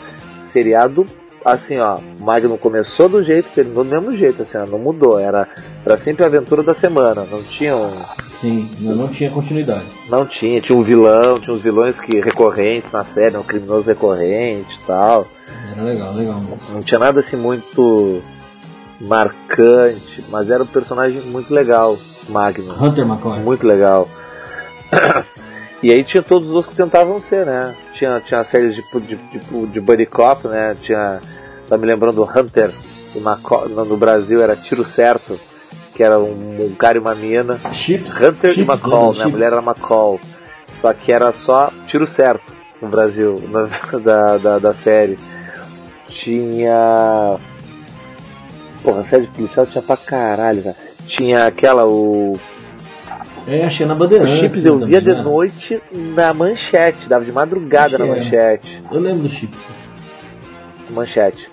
seriado 0.53 1.05
assim, 1.53 1.79
ó, 1.79 1.97
Magnum 2.21 2.57
começou 2.57 3.09
do 3.09 3.23
jeito, 3.25 3.49
terminou 3.55 3.85
do 3.85 3.91
mesmo 3.91 4.17
jeito, 4.17 4.43
assim, 4.43 4.59
ó, 4.59 4.67
não 4.67 4.79
mudou, 4.79 5.19
era, 5.19 5.49
era 5.85 5.97
sempre 5.97 6.25
a 6.25 6.27
aventura 6.27 6.63
da 6.63 6.75
semana, 6.75 7.27
não 7.31 7.43
tinha 7.43 7.77
um, 7.77 7.91
Sim, 8.41 8.69
não, 8.81 8.95
não 8.95 9.09
tinha 9.09 9.31
continuidade. 9.31 9.85
não 10.11 10.27
tinha, 10.27 10.61
tinha 10.61 10.77
um 10.77 10.83
vilão, 10.83 11.39
tinha 11.41 11.55
uns 11.55 11.63
vilões 11.63 11.99
que 11.99 12.21
recorrentes 12.21 12.91
na 12.93 13.05
série, 13.05 13.37
um 13.37 13.43
criminoso 13.43 13.87
recorrente 13.87 14.75
e 14.75 14.87
tal, 14.87 15.27
Era 15.73 15.83
legal, 15.83 16.13
legal. 16.15 16.41
mesmo. 16.41 16.59
não 16.71 16.81
tinha 16.81 16.99
nada 16.99 17.21
assim 17.21 17.37
muito 17.37 18.23
marcante, 19.01 20.25
mas 20.31 20.51
era 20.51 20.63
um 20.63 20.67
personagem 20.67 21.21
muito 21.23 21.53
legal, 21.53 21.97
Magnum. 22.29 22.75
Hunter 22.83 23.05
McCoy. 23.07 23.39
Muito 23.41 23.67
legal. 23.67 24.09
e 25.83 25.93
aí 25.93 26.03
tinha 26.05 26.23
todos 26.23 26.49
os 26.49 26.55
outros 26.55 26.75
que 26.75 26.83
tentavam 26.83 27.19
ser, 27.19 27.45
né? 27.47 27.75
Tinha, 27.95 28.21
tinha 28.21 28.43
séries 28.45 28.75
de, 28.75 28.83
de, 29.01 29.17
de, 29.17 29.67
de 29.67 29.81
Buddy 29.81 30.07
Cop, 30.07 30.47
né? 30.49 30.75
Tinha. 30.81 31.21
Tá 31.69 31.77
me 31.77 31.87
lembrando 31.87 32.23
o 32.23 32.25
Hunter 32.25 32.71
no 33.87 33.97
Brasil 33.97 34.43
era 34.43 34.55
Tiro 34.55 34.85
Certo, 34.85 35.41
que 35.95 36.03
era 36.03 36.19
um, 36.19 36.59
um 36.67 36.75
cara 36.75 36.99
e 36.99 37.01
uma 37.01 37.15
mina. 37.15 37.59
Chips. 37.73 38.13
Hunter 38.15 38.55
Chips, 38.55 38.59
e 38.59 38.71
McCall, 38.71 39.15
né? 39.15 39.25
A 39.25 39.29
mulher 39.29 39.47
era 39.53 39.63
McCall. 39.63 40.21
Só 40.81 40.93
que 40.93 41.11
era 41.11 41.33
só 41.33 41.71
Tiro 41.87 42.07
Certo 42.07 42.55
no 42.83 42.89
Brasil, 42.89 43.35
na- 43.51 43.99
da, 43.99 44.37
da, 44.37 44.59
da 44.59 44.73
série. 44.73 45.17
Tinha. 46.09 47.37
Porra, 48.83 49.01
a 49.01 49.05
série 49.05 49.23
de 49.23 49.29
policial 49.33 49.67
tinha 49.67 49.83
pra 49.83 49.97
caralho, 49.97 50.63
velho. 50.63 50.77
Tinha 51.07 51.47
aquela, 51.47 51.87
o 51.87 52.39
É, 53.47 53.65
achei 53.65 53.87
na 53.87 53.95
os 53.95 53.99
Bandeirantes. 53.99 54.39
chips 54.41 54.65
eu 54.65 54.79
via 54.79 55.01
de 55.01 55.13
né? 55.15 55.23
noite 55.23 55.81
na 56.15 56.33
manchete, 56.35 57.09
dava 57.09 57.25
de 57.25 57.33
madrugada 57.33 57.97
Acho 57.97 57.99
na 58.07 58.15
que 58.15 58.21
manchete. 58.21 58.83
Eu 58.91 59.01
lembro 59.01 59.23
do 59.23 59.31
chips. 59.31 59.59
Manchete, 60.91 61.49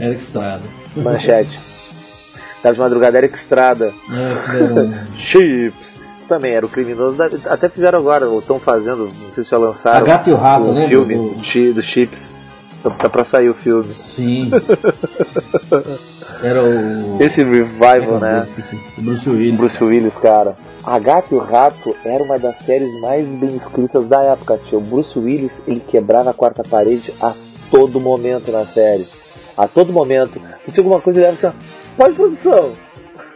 Eric 0.00 0.22
Estrada. 0.24 0.60
manchete. 0.96 1.58
dava 2.62 2.74
de 2.74 2.80
madrugada 2.80 3.18
Eric 3.18 3.34
Estrada. 3.36 3.92
É, 4.10 5.04
Chips. 5.18 5.88
Também 6.28 6.52
era 6.52 6.66
o 6.66 6.68
criminoso. 6.68 7.16
da- 7.16 7.30
Até 7.52 7.68
fizeram 7.68 7.98
agora, 7.98 8.28
ou 8.28 8.40
estão 8.40 8.58
fazendo, 8.58 9.04
não 9.06 9.32
sei 9.34 9.44
se 9.44 9.50
já 9.50 9.56
A 9.56 9.60
lançaram. 9.60 10.06
Gato 10.06 10.28
e 10.28 10.32
o 10.32 10.36
Rato, 10.36 10.72
né? 10.72 10.88
filme 10.88 11.14
Do- 11.16 11.30
do, 11.34 11.44
Chi- 11.44 11.72
do 11.72 11.80
Chips. 11.82 12.32
Tá, 12.82 12.90
tá 12.90 13.08
pra 13.08 13.24
sair 13.24 13.48
o 13.48 13.54
filme. 13.54 13.84
Sim. 13.92 14.50
Era 16.42 16.62
o. 16.62 17.16
Esse 17.20 17.42
revival, 17.42 18.20
né? 18.20 18.46
O 18.96 19.02
Bruce 19.02 19.28
Willis. 19.30 19.56
Bruce 19.56 19.84
Willis, 19.84 20.14
cara. 20.16 20.54
A 20.84 20.98
Gato 20.98 21.34
e 21.34 21.38
o 21.38 21.40
Rato 21.40 21.96
era 22.04 22.22
uma 22.22 22.38
das 22.38 22.56
séries 22.60 23.00
mais 23.00 23.28
bem 23.28 23.56
escritas 23.56 24.06
da 24.06 24.22
época, 24.22 24.58
tio. 24.68 24.78
O 24.78 24.82
Bruce 24.82 25.18
Willis, 25.18 25.50
ele 25.66 25.80
quebrava 25.80 26.30
a 26.30 26.34
quarta 26.34 26.62
parede 26.62 27.12
a 27.20 27.32
todo 27.70 27.98
momento 28.00 28.52
na 28.52 28.64
série. 28.64 29.04
A 29.58 29.66
todo 29.68 29.92
momento. 29.92 30.40
Se 30.68 30.78
alguma 30.78 31.00
coisa, 31.00 31.18
ele 31.18 31.26
era 31.26 31.34
assim, 31.34 31.46
ó, 31.48 31.52
pode 31.96 32.14
produção. 32.14 32.72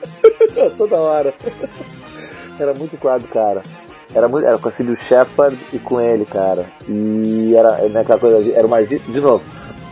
Toda 0.78 0.96
hora. 0.96 1.34
Era 2.58 2.72
muito 2.74 2.96
quadro, 2.96 3.26
cara. 3.28 3.62
Era 4.14 4.28
muito, 4.28 4.46
era 4.46 4.58
com 4.58 4.68
a 4.68 4.72
Sybil 4.72 4.96
Shepard 5.08 5.56
e 5.72 5.78
com 5.78 6.00
ele, 6.00 6.24
cara. 6.24 6.66
E 6.88 7.54
era 7.56 7.88
naquela 7.88 8.18
coisa, 8.20 8.52
era 8.54 8.66
uma 8.66 8.76
agência, 8.76 9.12
de 9.12 9.20
novo, 9.20 9.42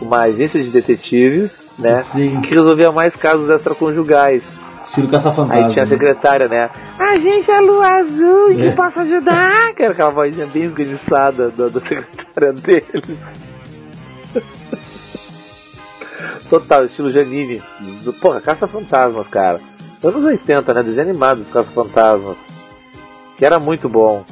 uma 0.00 0.20
agência 0.22 0.62
de 0.62 0.70
detetives, 0.70 1.66
né? 1.78 2.04
Sim. 2.12 2.40
Que 2.42 2.54
resolvia 2.54 2.92
mais 2.92 3.16
casos 3.16 3.48
extraconjugais. 3.50 4.54
Estilo 4.84 5.10
Caça-Fantasma. 5.10 5.54
Aí 5.54 5.72
tinha 5.72 5.84
a 5.84 5.86
né? 5.86 5.92
secretária, 5.92 6.48
né? 6.48 6.70
Agência 6.98 7.60
Lua 7.60 7.86
Azul, 7.86 8.50
que 8.52 8.68
É. 8.68 8.74
posso 8.74 9.00
ajudar? 9.00 9.72
Que 9.74 9.82
era 9.84 9.92
aquela 9.92 10.10
vozinha 10.10 10.46
bem 10.46 10.64
esganiçada 10.64 11.48
da, 11.50 11.68
da 11.68 11.80
secretária 11.80 12.52
dele. 12.52 12.86
Total, 16.48 16.84
estilo 16.84 17.10
Janine. 17.10 17.62
Do- 18.02 18.12
Porra, 18.14 18.40
Caça-Fantasmas, 18.40 19.28
cara. 19.28 19.60
Anos 20.02 20.24
80, 20.24 20.72
né? 20.74 20.82
Desenho 20.82 21.08
animado 21.10 21.42
dos 21.42 21.52
Caça-Fantasmas. 21.52 22.36
Que 23.36 23.44
era 23.44 23.58
muito 23.58 23.88
bom. 23.88 24.24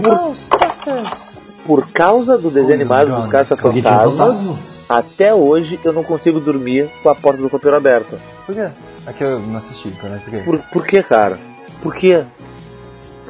Ghostbusters! 0.00 1.30
Por 1.66 1.86
causa 1.92 2.38
do 2.38 2.50
desenho 2.50 2.70
Oh, 2.70 2.74
animado 2.80 3.14
dos 3.14 3.26
Caça-Fantasmas, 3.30 4.16
fantasma. 4.16 4.58
até 4.88 5.34
hoje 5.34 5.78
eu 5.84 5.92
não 5.92 6.02
consigo 6.02 6.40
dormir 6.40 6.90
com 7.02 7.10
a 7.10 7.14
porta 7.14 7.40
do 7.40 7.50
copeiro 7.50 7.76
aberta. 7.76 8.18
Por 8.46 8.54
quê? 8.54 8.68
Aqui 9.06 9.22
eu 9.24 9.38
não 9.40 9.56
assisti, 9.56 9.88
né? 10.02 10.20
Por 10.24 10.30
quê? 10.30 10.38
Por, 10.44 10.58
por 10.72 10.86
que, 10.86 11.02
cara? 11.02 11.38
Por 11.82 11.94
quê? 11.94 12.24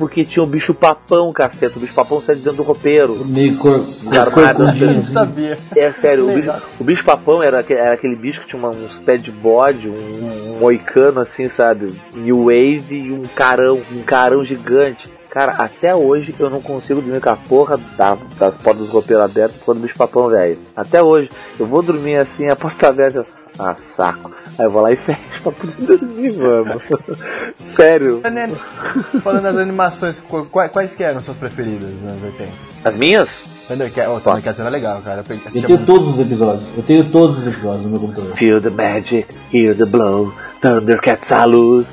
Porque 0.01 0.25
tinha 0.25 0.43
o 0.43 0.47
bicho 0.47 0.73
papão, 0.73 1.31
caceta. 1.31 1.77
O 1.77 1.81
bicho 1.81 1.93
papão 1.93 2.23
sai 2.23 2.35
dentro 2.37 2.55
do 2.55 2.63
roupeiro. 2.63 3.23
Meio 3.27 3.55
cor, 3.59 3.85
corcundinho. 4.33 4.95
não 4.95 5.05
sabia. 5.05 5.59
É 5.77 5.93
sério, 5.93 6.27
o 6.27 6.33
bicho, 6.35 6.53
o 6.81 6.85
bicho 6.85 7.05
papão 7.05 7.43
era, 7.43 7.63
era 7.69 7.93
aquele 7.93 8.17
bicho 8.17 8.41
que 8.41 8.49
tinha 8.49 8.59
uma- 8.59 8.71
uns 8.71 8.97
pés 9.05 9.23
de 9.23 9.31
bode, 9.31 9.89
um, 9.91 10.55
um 10.55 10.59
moicano 10.59 11.21
assim, 11.21 11.51
sabe? 11.51 11.87
New 12.15 12.45
Wave 12.47 12.95
e 12.95 13.13
um 13.13 13.25
carão, 13.35 13.79
um 13.95 14.03
carão 14.03 14.43
gigante. 14.43 15.07
Cara, 15.29 15.53
até 15.59 15.95
hoje 15.95 16.35
eu 16.41 16.49
não 16.51 16.61
consigo 16.63 17.01
dormir 17.03 17.21
com 17.21 17.31
a 17.31 17.37
porra 17.37 17.79
da- 17.97 18.17
das 18.39 18.57
portas 18.57 18.87
do 18.87 18.91
roupeiro 18.93 19.23
abertas 19.23 19.59
por 19.59 19.67
causa 19.67 19.81
do 19.81 19.87
bicho 19.87 19.99
papão, 19.99 20.29
velho. 20.29 20.59
Até 20.75 21.01
hoje. 21.03 21.29
Eu 21.59 21.67
vou 21.67 21.83
dormir 21.83 22.17
assim, 22.17 22.49
a 22.49 22.57
porta 22.57 22.89
aberta. 22.89 23.25
Ah, 23.63 23.77
saco. 23.85 24.31
Aí 24.59 24.65
eu 24.65 24.71
vou 24.71 24.81
lá 24.83 24.91
e 24.93 24.97
fecho 24.97 25.21
pra 25.43 25.53
poder 25.53 25.99
dormir, 25.99 26.31
vamos. 26.31 26.83
Sério. 27.65 28.21
É? 28.25 29.21
Falando 29.21 29.43
das 29.43 29.57
animações, 29.57 30.19
qu- 30.19 30.47
quais, 30.51 30.71
quais 30.73 30.95
que 30.95 31.03
eram 31.05 31.21
suas 31.21 31.37
preferidas 31.37 31.89
nos 31.91 32.11
anos 32.11 32.23
80? 32.23 32.53
As 32.85 32.97
minhas? 32.97 33.29
Thundercats, 33.69 34.11
oh, 34.13 34.19
Thundercats 34.21 34.61
era 34.61 34.69
legal, 34.69 35.01
cara. 35.03 35.19
Eu 35.19 35.25
tenho 35.25 35.69
muito. 35.69 35.87
todos 35.87 36.09
os 36.09 36.19
episódios. 36.21 36.67
Eu 36.77 36.83
tenho 36.83 37.07
todos 37.09 37.39
os 37.39 37.47
episódios 37.47 37.85
no 37.85 37.91
meu 37.91 38.01
computador. 38.01 38.35
Feel 38.35 38.61
the 38.61 38.71
magic, 38.71 39.29
hear 39.55 39.77
the 39.77 39.85
blow, 39.85 40.33
Thundercats 40.61 41.31
à 41.31 41.45
luz. 41.45 41.87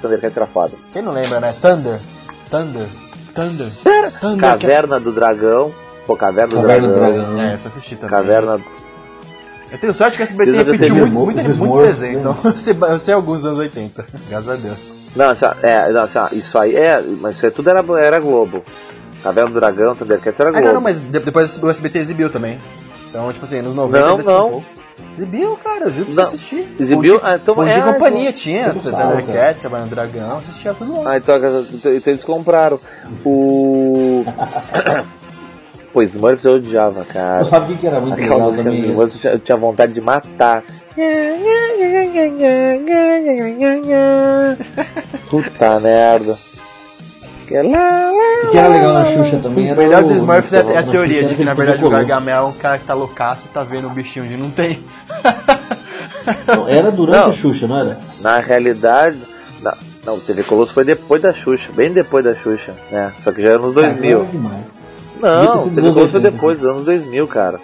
Thundercats 0.00 0.36
era 0.36 0.46
foda. 0.46 0.72
Quem 0.92 1.02
não 1.02 1.12
lembra, 1.12 1.40
né? 1.40 1.52
Thunder, 1.60 1.98
Thunder, 2.50 2.86
Thunder. 3.34 3.68
Caverna 4.40 5.00
do 5.00 5.12
Dragão. 5.12 5.72
Pô, 6.06 6.16
Caverna 6.16 6.48
do 6.54 6.56
Caverna 6.62 6.88
do 6.88 6.94
Dragão. 6.94 7.16
Dragão. 7.34 7.40
É, 7.42 7.52
eu 7.52 7.54
assisti 7.68 7.96
também. 7.96 8.10
Caverna. 8.10 8.60
Eu 9.70 9.78
tenho 9.78 9.94
sorte 9.94 10.16
que 10.16 10.22
a 10.22 10.26
SBT 10.26 10.50
repetiu 10.52 10.78
teve 10.78 10.92
muito, 11.04 11.12
muito, 11.36 11.50
os 11.50 11.56
muito 11.58 11.86
desenho, 11.86 12.20
né? 12.20 12.20
então 12.20 12.50
eu 12.50 12.56
sei, 12.58 12.76
eu 12.80 12.98
sei 12.98 13.14
alguns 13.14 13.36
dos 13.42 13.46
anos 13.46 13.58
80, 13.58 14.06
graças 14.28 14.48
a 14.48 14.54
Deus. 14.56 14.78
Não, 15.16 15.30
assim, 15.30 15.44
ó, 15.46 15.52
é, 15.62 15.90
não, 15.90 16.02
assim, 16.02 16.18
isso 16.38 16.58
aí 16.58 16.76
é. 16.76 17.02
Mas 17.20 17.36
isso 17.36 17.46
aí 17.46 17.52
tudo 17.52 17.68
era, 17.70 17.84
era 18.00 18.18
Globo. 18.20 18.62
Caverna 19.22 19.50
do 19.50 19.58
Dragão, 19.58 19.96
Thundercats 19.96 20.38
era 20.38 20.48
Ah, 20.50 20.52
Globo. 20.52 20.66
não, 20.66 20.74
não, 20.74 20.80
mas 20.80 20.98
de- 20.98 21.18
depois 21.18 21.60
o 21.62 21.68
SBT 21.68 21.98
exibiu 21.98 22.30
também. 22.30 22.58
Então, 23.10 23.32
tipo 23.32 23.44
assim, 23.44 23.60
nos 23.62 23.74
90 23.74 23.98
Não, 24.00 24.10
ainda 24.12 24.22
tinha 24.22 24.36
um 24.44 24.50
não. 24.50 24.64
Exibiu, 25.16 25.56
cara, 25.64 25.84
eu 25.86 25.90
vi 25.90 26.04
pra 26.04 26.14
você 26.14 26.20
assistir. 26.20 26.68
Exibiu? 26.78 27.20
Ah, 27.22 27.34
então 27.36 27.54
Bom 27.56 27.64
é, 27.64 27.80
companhia 27.80 28.28
então- 28.28 28.32
tinha, 28.40 28.72
Thundercats, 28.74 29.60
Caverna 29.62 29.86
do 29.86 29.90
Dragão, 29.94 30.36
assistia 30.36 30.74
tudo 30.74 31.02
lá. 31.02 31.12
Ah, 31.12 31.16
então, 31.16 31.36
então 31.36 32.12
eles 32.12 32.22
compraram. 32.22 32.78
O. 33.24 34.24
Pô, 35.98 36.02
Smurfs 36.04 36.44
eu 36.44 36.52
odiava, 36.54 37.04
cara. 37.04 37.44
Sabe 37.46 37.72
o 37.72 37.76
que, 37.76 37.84
era 37.84 37.98
muito 37.98 38.14
Aquela 38.14 38.34
legal 38.36 38.52
do 38.52 38.56
também? 38.58 38.84
Smurfs 38.86 39.14
eu 39.16 39.20
tinha- 39.20 39.32
eu 39.32 39.38
tinha 39.40 39.56
vontade 39.58 39.92
de 39.92 40.00
matar. 40.00 40.62
Puta 45.28 45.80
merda. 45.80 46.38
Que 47.46 47.62
lá, 47.62 48.10
lá. 48.10 48.46
O 48.46 48.50
que 48.50 48.58
era 48.58 48.68
legal 48.68 48.92
na 48.92 49.06
Xuxa 49.24 49.38
também 49.42 49.72
O 49.72 49.76
melhor 49.76 50.04
o- 50.04 50.08
dos 50.08 50.18
Smurfs 50.18 50.52
é, 50.52 50.58
é 50.74 50.78
a 50.78 50.82
teoria 50.84 51.24
de 51.26 51.34
que, 51.34 51.44
na 51.44 51.54
verdade, 51.54 51.84
o. 51.84 51.90
Gargamel 51.90 52.36
é 52.44 52.46
um 52.46 52.52
cara 52.52 52.78
que 52.78 52.84
tá 52.86 52.94
loucaço 52.94 53.46
e 53.46 53.48
tá 53.48 53.62
vendo 53.64 53.88
um 53.88 53.92
bichinho 53.92 54.24
onde 54.24 54.36
não 54.36 54.50
tem. 54.50 54.80
Não, 56.46 56.68
Era 56.68 56.90
durante 56.92 57.18
Não. 57.18 57.30
a 57.30 57.32
Xuxa, 57.32 57.66
não 57.66 57.78
era? 57.78 57.98
Na 58.20 58.38
realidade. 58.38 59.18
Não, 59.62 59.72
não, 60.06 60.14
o 60.16 60.20
TV 60.20 60.42
Colosso 60.44 60.72
foi 60.74 60.84
depois 60.84 61.22
da 61.22 61.32
Xuxa, 61.32 61.68
bem 61.74 61.90
depois 61.90 62.24
da 62.24 62.34
Xuxa, 62.34 62.72
né? 62.92 63.12
Só 63.24 63.32
que 63.32 63.40
já 63.42 63.48
era 63.50 63.58
nos 63.58 63.74
Cara, 63.74 63.88
2000. 63.88 64.20
era 64.20 64.28
demais. 64.28 64.77
Não, 65.20 65.68
TV 65.68 65.80
Colosso 65.80 66.10
foi 66.10 66.20
80. 66.20 66.30
depois, 66.30 66.58
dos 66.58 66.70
anos 66.70 66.84
2000, 66.84 67.26
cara. 67.26 67.60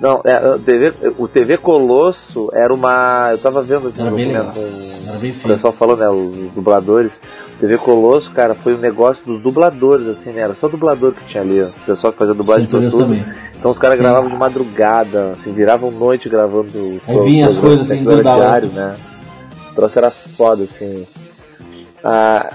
Não, 0.00 0.20
é, 0.24 0.54
o, 0.54 0.58
TV, 0.58 0.92
o 1.18 1.28
TV 1.28 1.56
Colosso 1.56 2.50
era 2.52 2.72
uma. 2.72 3.30
Eu 3.32 3.38
tava 3.38 3.62
vendo 3.62 3.88
assim, 3.88 4.00
Era 4.00 4.14
um 4.14 4.16
documento 4.16 4.54
bem 4.54 5.32
o 5.32 5.48
pessoal 5.48 5.72
falou, 5.72 5.96
né, 5.96 6.08
os 6.08 6.52
dubladores. 6.52 7.12
O 7.56 7.60
TV 7.60 7.78
Colosso, 7.78 8.30
cara, 8.30 8.54
foi 8.54 8.74
um 8.74 8.78
negócio 8.78 9.24
dos 9.24 9.42
dubladores, 9.42 10.06
assim, 10.06 10.30
né? 10.30 10.42
Era 10.42 10.54
só 10.54 10.68
dublador 10.68 11.12
que 11.12 11.24
tinha 11.24 11.42
ali, 11.42 11.60
o 11.60 11.70
pessoal 11.84 12.12
que 12.12 12.18
fazia 12.18 12.34
dublagem 12.34 12.66
pra 12.66 12.80
tudo. 12.80 12.98
também. 12.98 13.24
Então 13.58 13.72
os 13.72 13.78
caras 13.78 13.98
gravavam 13.98 14.30
de 14.30 14.36
madrugada, 14.36 15.32
assim, 15.32 15.52
viravam 15.52 15.90
noite 15.90 16.28
gravando 16.28 16.70
Aí 17.08 17.18
vinha 17.24 17.48
as 17.48 17.58
coisas 17.58 17.90
assim, 17.90 18.04
né, 18.04 18.16
do 18.16 18.22
diário, 18.22 18.68
né? 18.68 18.94
O 19.72 19.74
troço 19.74 19.98
era 19.98 20.10
foda, 20.10 20.62
assim. 20.62 21.04
Ah, 22.04 22.48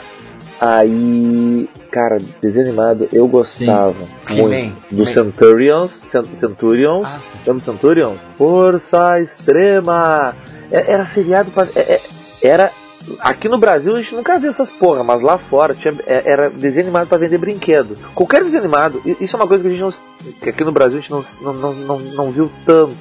aí, 0.61 1.69
cara, 1.93 2.17
desenho 2.41 2.65
animado, 2.67 3.07
eu 3.13 3.27
gostava 3.27 3.93
muito 4.29 4.53
He-Man. 4.53 4.73
do. 4.91 5.05
Centurions, 5.05 6.01
Cent- 6.09 6.27
Centurions, 6.39 7.05
Ah, 7.07 7.19
sim. 7.45 7.59
Centurion? 7.59 8.15
Força 8.37 9.19
Extrema! 9.21 10.35
É- 10.71 10.91
Era 10.91 11.05
seriado 11.05 11.51
pra. 11.51 11.67
é- 11.75 11.79
é- 11.93 12.01
Era. 12.41 12.71
Aqui 13.19 13.47
no 13.49 13.57
Brasil 13.57 13.93
a 13.95 13.99
gente 13.99 14.15
nunca 14.15 14.39
viu 14.39 14.49
essas 14.49 14.69
porra, 14.69 15.03
mas 15.03 15.21
lá 15.21 15.37
fora 15.37 15.73
tinha, 15.75 15.93
era 16.07 16.49
desenho 16.49 16.85
animado 16.85 17.07
pra 17.09 17.17
vender 17.17 17.37
brinquedo. 17.37 17.97
Qualquer 18.15 18.41
desenho 18.43 18.63
animado, 18.63 19.01
isso 19.19 19.35
é 19.35 19.39
uma 19.39 19.47
coisa 19.47 19.61
que 19.61 19.67
a 19.69 19.73
gente 19.73 19.81
não. 19.81 19.93
que 20.41 20.49
aqui 20.49 20.63
no 20.63 20.71
Brasil 20.71 20.97
a 20.97 21.01
gente 21.01 21.11
não, 21.11 21.25
não, 21.41 21.53
não, 21.53 21.73
não, 21.73 21.99
não 21.99 22.31
viu 22.31 22.49
tanto, 22.65 22.95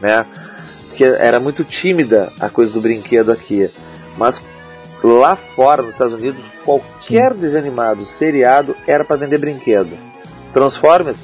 né? 0.00 0.24
Porque 0.88 1.02
era 1.04 1.40
muito 1.40 1.64
tímida 1.64 2.32
a 2.40 2.48
coisa 2.48 2.72
do 2.72 2.80
brinquedo 2.80 3.30
aqui. 3.32 3.68
Mas 4.16 4.40
lá 5.02 5.36
fora, 5.36 5.82
nos 5.82 5.92
Estados 5.92 6.14
Unidos, 6.14 6.44
qualquer 6.64 7.34
desenho 7.34 7.64
animado, 7.64 8.04
seriado, 8.04 8.76
era 8.86 9.04
pra 9.04 9.16
vender 9.16 9.38
brinquedo. 9.38 9.96
Transformers, 10.52 11.18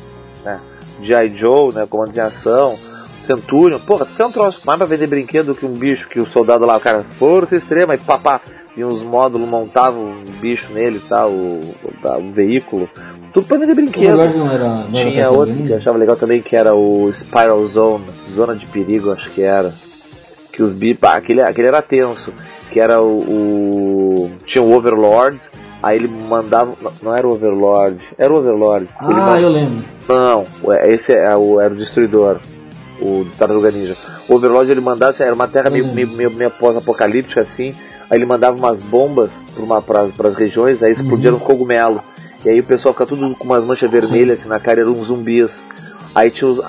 né? 0.44 0.60
G.I. 1.02 1.28
Joe, 1.36 1.74
né? 1.74 1.86
Comando 1.88 2.12
de 2.12 2.20
ação, 2.20 2.78
Centurion, 3.24 3.78
porra, 3.78 4.06
tem 4.06 4.24
um 4.24 4.30
troço 4.30 4.60
mais 4.64 4.78
pra 4.78 4.86
vender 4.86 5.06
brinquedo 5.06 5.54
que 5.54 5.66
um 5.66 5.72
bicho, 5.72 6.08
que 6.08 6.20
o 6.20 6.26
soldado 6.26 6.64
lá, 6.64 6.76
o 6.76 6.80
cara, 6.80 7.04
força 7.18 7.56
extrema, 7.56 7.94
e 7.94 7.98
papá, 7.98 8.40
e 8.76 8.84
uns 8.84 9.02
módulos 9.02 9.48
montavam 9.48 10.02
um 10.02 10.24
bicho 10.40 10.66
nele 10.72 11.00
tal, 11.08 11.30
o, 11.30 11.60
o, 11.60 12.18
o 12.18 12.28
veículo. 12.28 12.88
Tudo 13.32 13.46
pra 13.46 13.56
vender 13.56 13.74
brinquedo. 13.74 14.16
Não 14.16 14.22
era, 14.22 14.32
não 14.32 14.50
era 14.50 14.74
Tinha 14.90 15.04
Tartaruga 15.14 15.30
outro 15.30 15.54
que 15.64 15.72
eu 15.72 15.76
achava 15.76 15.98
legal 15.98 16.16
também, 16.16 16.42
que 16.42 16.54
era 16.54 16.74
o 16.74 17.10
Spiral 17.12 17.66
Zone, 17.66 18.04
Zona 18.34 18.54
de 18.54 18.66
Perigo, 18.66 19.12
acho 19.12 19.30
que 19.30 19.42
era. 19.42 19.72
Que 20.52 20.62
os 20.62 20.72
bi, 20.72 20.94
pá, 20.94 21.16
aquele, 21.16 21.40
aquele 21.40 21.68
era 21.68 21.82
tenso. 21.82 22.32
Que 22.74 22.80
era 22.80 23.00
o, 23.00 23.20
o- 23.20 24.30
Tinha 24.44 24.62
o 24.62 24.74
Overlord, 24.74 25.38
aí 25.80 25.96
ele 25.96 26.08
mandava. 26.08 26.72
Não, 26.82 26.90
não 27.02 27.14
era 27.14 27.24
o 27.26 27.30
Overlord, 27.30 27.98
era 28.18 28.32
o 28.32 28.36
Overlord. 28.36 28.88
Ah, 28.98 29.04
man- 29.12 29.40
eu 29.40 29.48
lembro. 29.48 29.84
Não, 30.08 30.44
ué, 30.64 30.90
esse 30.92 31.12
é 31.12 31.36
o, 31.36 31.60
era 31.60 31.72
o 31.72 31.76
Destruidor. 31.76 32.38
O 33.00 33.24
Tartaruga 33.38 33.70
Ninja. 33.70 33.96
O 34.28 34.34
Overlord 34.34 34.70
ele 34.70 34.80
mandava, 34.80 35.12
assim, 35.12 35.22
era 35.22 35.34
uma 35.34 35.46
terra 35.46 35.70
meio, 35.70 35.86
meio, 35.94 36.08
meio, 36.10 36.30
meio 36.32 36.50
pós-apocalíptica 36.50 37.40
assim. 37.42 37.74
Aí 38.10 38.18
ele 38.18 38.26
mandava 38.26 38.56
umas 38.56 38.78
bombas 38.84 39.30
para 39.86 40.28
as 40.28 40.34
regiões, 40.34 40.82
aí 40.82 40.92
explodiram 40.92 41.36
um 41.36 41.40
cogumelo. 41.40 42.00
E 42.44 42.48
aí 42.50 42.58
o 42.60 42.64
pessoal 42.64 42.92
fica 42.92 43.06
tudo 43.06 43.34
com 43.36 43.44
umas 43.44 43.64
manchas 43.64 43.88
vermelhas 43.90 44.40
assim 44.40 44.48
na 44.48 44.58
cara, 44.60 44.80
eram 44.80 44.92
uns 44.92 45.06
zumbis. 45.06 45.62
Aí 46.14 46.30
tinha, 46.30 46.50
os, 46.50 46.60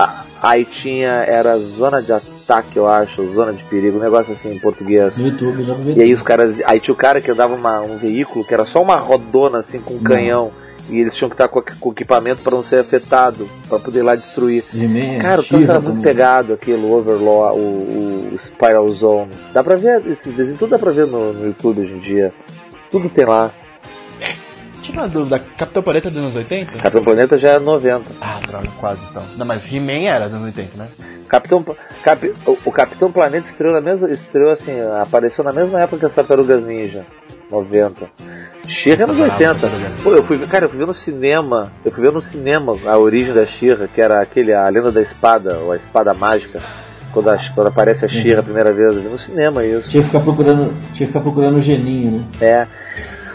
aí 0.42 0.66
tinha, 0.66 1.10
era 1.10 1.58
zona 1.58 2.02
de 2.02 2.12
ataque, 2.14 2.35
eu 2.76 2.88
acho, 2.88 3.26
zona 3.34 3.52
de 3.54 3.64
perigo, 3.64 3.98
um 3.98 4.02
negócio 4.02 4.34
assim 4.34 4.54
em 4.56 4.60
português. 4.60 5.18
No 5.18 5.28
YouTube. 5.28 5.94
E 5.96 6.02
aí 6.02 6.14
os 6.14 6.22
caras, 6.22 6.58
aí 6.66 6.80
tinha 6.80 6.94
o 6.94 6.98
cara 6.98 7.20
que 7.20 7.32
andava 7.32 7.56
uma, 7.56 7.82
um 7.82 7.98
veículo 7.98 8.46
que 8.46 8.54
era 8.54 8.66
só 8.66 8.82
uma 8.82 8.96
rodona 8.96 9.60
assim 9.60 9.80
com 9.80 9.96
um 9.96 10.04
canhão. 10.04 10.52
E 10.88 11.00
eles 11.00 11.16
tinham 11.16 11.30
que 11.30 11.34
estar 11.34 11.48
com, 11.48 11.60
com 11.80 11.92
equipamento 11.92 12.44
para 12.44 12.56
não 12.56 12.62
ser 12.62 12.78
afetado, 12.80 13.50
para 13.68 13.80
poder 13.80 14.00
ir 14.00 14.04
lá 14.04 14.16
destruir. 14.16 14.64
He-Man, 14.72 15.20
Cara, 15.20 15.42
o 15.42 15.44
troço 15.44 15.64
era 15.64 15.80
muito 15.80 15.96
também. 15.96 16.04
pegado, 16.04 16.54
aquilo, 16.54 16.88
o 16.88 16.94
Overlord, 17.00 17.58
o, 17.58 18.34
o 18.36 18.38
Spiral 18.38 18.88
Zone. 18.90 19.32
Dá 19.52 19.64
pra 19.64 19.76
ver, 19.78 20.06
esses 20.06 20.32
desenhos, 20.36 20.60
tudo 20.60 20.70
dá 20.70 20.78
pra 20.78 20.92
ver 20.92 21.08
no, 21.08 21.34
no 21.34 21.48
YouTube 21.48 21.82
hoje 21.82 21.92
em 21.92 22.00
dia. 22.00 22.32
Tudo 22.92 23.10
tem 23.10 23.26
lá. 23.26 23.50
Tira 24.86 25.02
uma 25.02 25.08
dúvida, 25.08 25.40
Capitão 25.58 25.82
Planeta 25.84 26.08
é 26.08 26.12
dos 26.12 26.22
anos 26.22 26.36
80? 26.36 26.72
Capitão 26.74 27.04
Planeta 27.04 27.38
já 27.40 27.50
é 27.54 27.60
90. 27.60 28.04
Ah, 28.22 28.40
droga, 28.48 28.68
quase 28.80 29.04
então. 29.10 29.24
Não, 29.38 29.46
mas 29.46 29.66
He-Man 29.72 30.08
era 30.08 30.26
dos 30.26 30.34
anos 30.36 30.46
80, 30.56 30.78
né? 30.78 30.88
Capitão, 31.28 31.66
Cap, 32.04 32.34
o, 32.46 32.58
o 32.66 32.72
Capitão 32.72 33.12
Planeta 33.12 33.48
estreou 33.50 33.74
na 33.74 33.82
mesma, 33.82 34.10
estreou 34.12 34.52
assim, 34.52 34.72
apareceu 35.02 35.44
na 35.44 35.52
mesma 35.52 35.82
época 35.82 35.98
que 36.02 36.06
as 36.06 36.14
Tartarugas 36.14 36.64
Ninja, 36.64 37.04
90. 37.52 38.06
She-Ra 38.68 39.04
é 39.04 39.06
nos 39.08 39.16
Adorava 39.16 39.34
80. 39.44 39.60
Tartarugas 39.60 40.02
Pô, 40.04 40.12
eu 40.14 40.24
fui, 40.24 40.38
ver- 40.38 40.48
cara, 40.48 40.66
eu 40.66 40.70
fui 40.70 40.78
ver 40.78 40.88
no 40.88 40.94
cinema, 40.94 41.72
eu 41.84 41.92
fui 41.92 42.04
ver 42.04 42.12
no 42.12 42.22
cinema 42.22 42.74
a 42.86 42.98
origem 42.98 43.34
da 43.34 43.46
She-Ra, 43.46 43.88
que 43.88 44.00
era 44.00 44.22
aquele, 44.22 44.54
a 44.54 44.70
lenda 44.70 44.92
da 44.92 45.02
espada, 45.02 45.58
ou 45.58 45.72
a 45.72 45.78
espada 45.78 46.14
mágica, 46.14 46.60
quando, 47.12 47.30
a- 47.30 47.40
quando 47.56 47.68
aparece 47.68 48.06
a 48.06 48.08
She-Ra 48.08 48.42
a 48.42 48.44
primeira 48.44 48.72
vez, 48.72 48.96
eu 48.96 49.02
vi 49.02 49.08
no 49.10 49.18
cinema 49.20 49.66
isso. 49.66 49.90
Tinha 49.90 50.04
que 50.04 50.10
ficar 50.10 50.24
procurando, 50.24 50.74
tinha 50.94 50.94
que 50.94 51.06
ficar 51.08 51.22
procurando 51.22 51.58
o 51.58 51.62
geninho, 51.62 52.12
né? 52.20 52.26
É. 52.40 52.68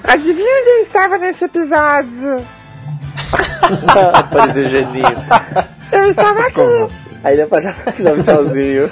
Adivinha 0.04 0.48
onde 0.60 0.68
eu 0.70 0.82
estava 0.82 1.18
nesse 1.18 1.44
episódio? 1.44 2.36
Apareceu 4.14 4.64
o 4.66 4.68
geninho. 4.68 5.24
Eu 5.92 6.10
estava 6.10 6.40
aqui. 6.40 6.60
Aí 7.22 7.34
ele 7.34 7.42
apareceu 7.42 7.74
assim, 7.86 8.02
dá 8.02 8.12
um 8.12 8.22
tchauzinho. 8.22 8.90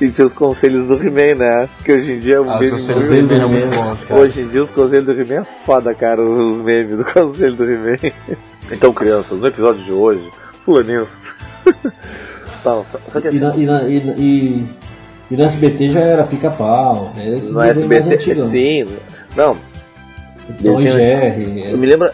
e 0.00 0.10
tinha 0.10 0.26
os 0.26 0.32
conselhos 0.34 0.86
do 0.86 0.94
He-Man, 0.94 1.36
né? 1.38 1.68
Que 1.84 1.92
hoje 1.92 2.12
em 2.12 2.18
dia 2.18 2.36
é 2.36 2.40
um 2.40 2.50
Ah, 2.50 2.60
os 2.60 2.70
conselhos 2.70 3.08
do 3.08 3.14
He-Man 3.14 3.48
muito 3.48 3.70
bons, 3.76 4.04
cara. 4.04 4.20
Hoje 4.20 4.40
em 4.42 4.48
dia 4.48 4.64
os 4.64 4.70
conselhos 4.70 5.06
do 5.06 5.12
He-Man 5.20 5.40
é 5.42 5.44
foda, 5.64 5.94
cara, 5.94 6.20
os 6.22 6.62
memes 6.62 6.96
do 6.96 7.04
conselho 7.10 7.54
do 7.56 7.64
He-Man. 7.64 7.96
Então, 8.70 8.92
crianças, 8.92 9.38
no 9.38 9.46
episódio 9.46 9.82
de 9.84 9.92
hoje, 9.92 10.30
fulaninhos. 10.64 11.08
Só, 12.62 12.84
só 13.12 13.20
que 13.20 13.28
E, 13.28 13.30
assim, 13.30 13.38
na, 13.38 13.54
e, 13.56 13.64
na, 13.66 13.82
e, 13.88 14.00
na- 14.04 14.12
e, 14.18 14.68
e 15.30 15.36
no 15.36 15.44
SBT 15.44 15.88
já 15.88 16.00
era 16.00 16.24
pica-pau, 16.24 17.12
esses 17.18 17.50
no 17.50 17.60
SBT, 17.62 18.44
sim. 18.44 18.86
Não, 19.36 19.56
Tom 20.62 20.80
e 20.80 20.84
desenho- 20.84 20.92
Jerry. 20.92 21.70
Eu 21.72 21.78
me 21.78 21.86
lembro, 21.86 22.08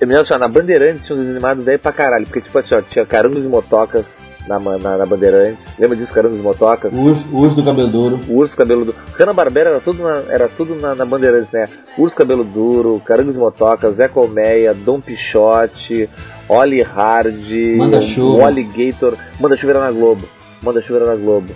eu 0.00 0.06
me 0.06 0.14
lembro 0.14 0.22
assim, 0.22 0.34
ó, 0.34 0.38
na 0.38 0.48
Bandeirantes 0.48 1.06
tinha 1.06 1.18
uns 1.18 1.28
animados 1.28 1.64
daí 1.64 1.76
pra 1.78 1.92
caralho, 1.92 2.24
porque 2.26 2.40
tipo 2.40 2.58
assim, 2.58 2.74
ó, 2.74 2.80
tinha 2.82 3.04
Carangos 3.04 3.44
e 3.44 3.48
Motocas, 3.48 4.06
na, 4.48 4.58
na, 4.58 4.98
na 4.98 5.06
Bandeirantes. 5.06 5.64
Lembra 5.78 5.96
disso, 5.96 6.12
Caramba 6.12 6.34
dos 6.34 6.44
Motocas? 6.44 6.92
O 6.92 6.96
urso, 7.00 7.24
o 7.32 7.40
urso 7.40 7.56
do 7.56 7.64
cabelo 7.64 7.88
duro. 7.88 8.20
O 8.28 8.36
Urso 8.36 8.54
Cabelo 8.56 8.84
Duro. 8.84 8.98
Hanna-Barbera 9.18 9.70
era 9.70 9.80
tudo, 9.80 10.02
na, 10.02 10.22
era 10.28 10.48
tudo 10.48 10.74
na, 10.74 10.94
na 10.94 11.04
Bandeirantes, 11.06 11.50
né? 11.50 11.66
Urso 11.96 12.14
Cabelo 12.14 12.44
Duro, 12.44 13.00
Carangos 13.06 13.36
e 13.36 13.38
Motocas, 13.38 13.96
Zé 13.96 14.06
Colmeia, 14.06 14.74
Dom 14.74 15.00
Pichote, 15.00 16.10
Oli 16.46 16.82
Hard, 16.82 17.34
Manda-chuva. 17.78 18.36
o 18.38 18.44
Alligator. 18.44 19.16
Manda-chuva 19.40 19.72
era 19.72 19.80
na 19.80 19.90
Globo. 19.92 20.28
Manda-chuva 20.62 20.98
era 21.00 21.06
na 21.06 21.16
Globo. 21.16 21.48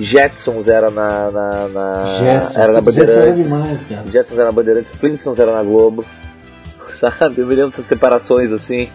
Jetsons 0.00 0.66
era 0.68 0.90
na, 0.90 1.30
na, 1.30 1.68
na 1.68 2.04
Jetson. 2.18 2.60
era 2.60 2.66
na 2.72 2.78
era 2.78 2.80
Bandeirantes. 2.80 3.48
cara. 3.88 4.04
Jetsons 4.10 4.38
era 4.38 4.44
na 4.46 4.52
Bandeirantes, 4.52 4.92
Flintstones 4.98 5.38
era 5.38 5.52
na 5.52 5.62
Globo. 5.62 6.04
Sabe? 6.94 7.40
Eu 7.40 7.46
me 7.46 7.54
lembro 7.54 7.70
dessas 7.70 7.86
separações 7.86 8.50
assim. 8.52 8.88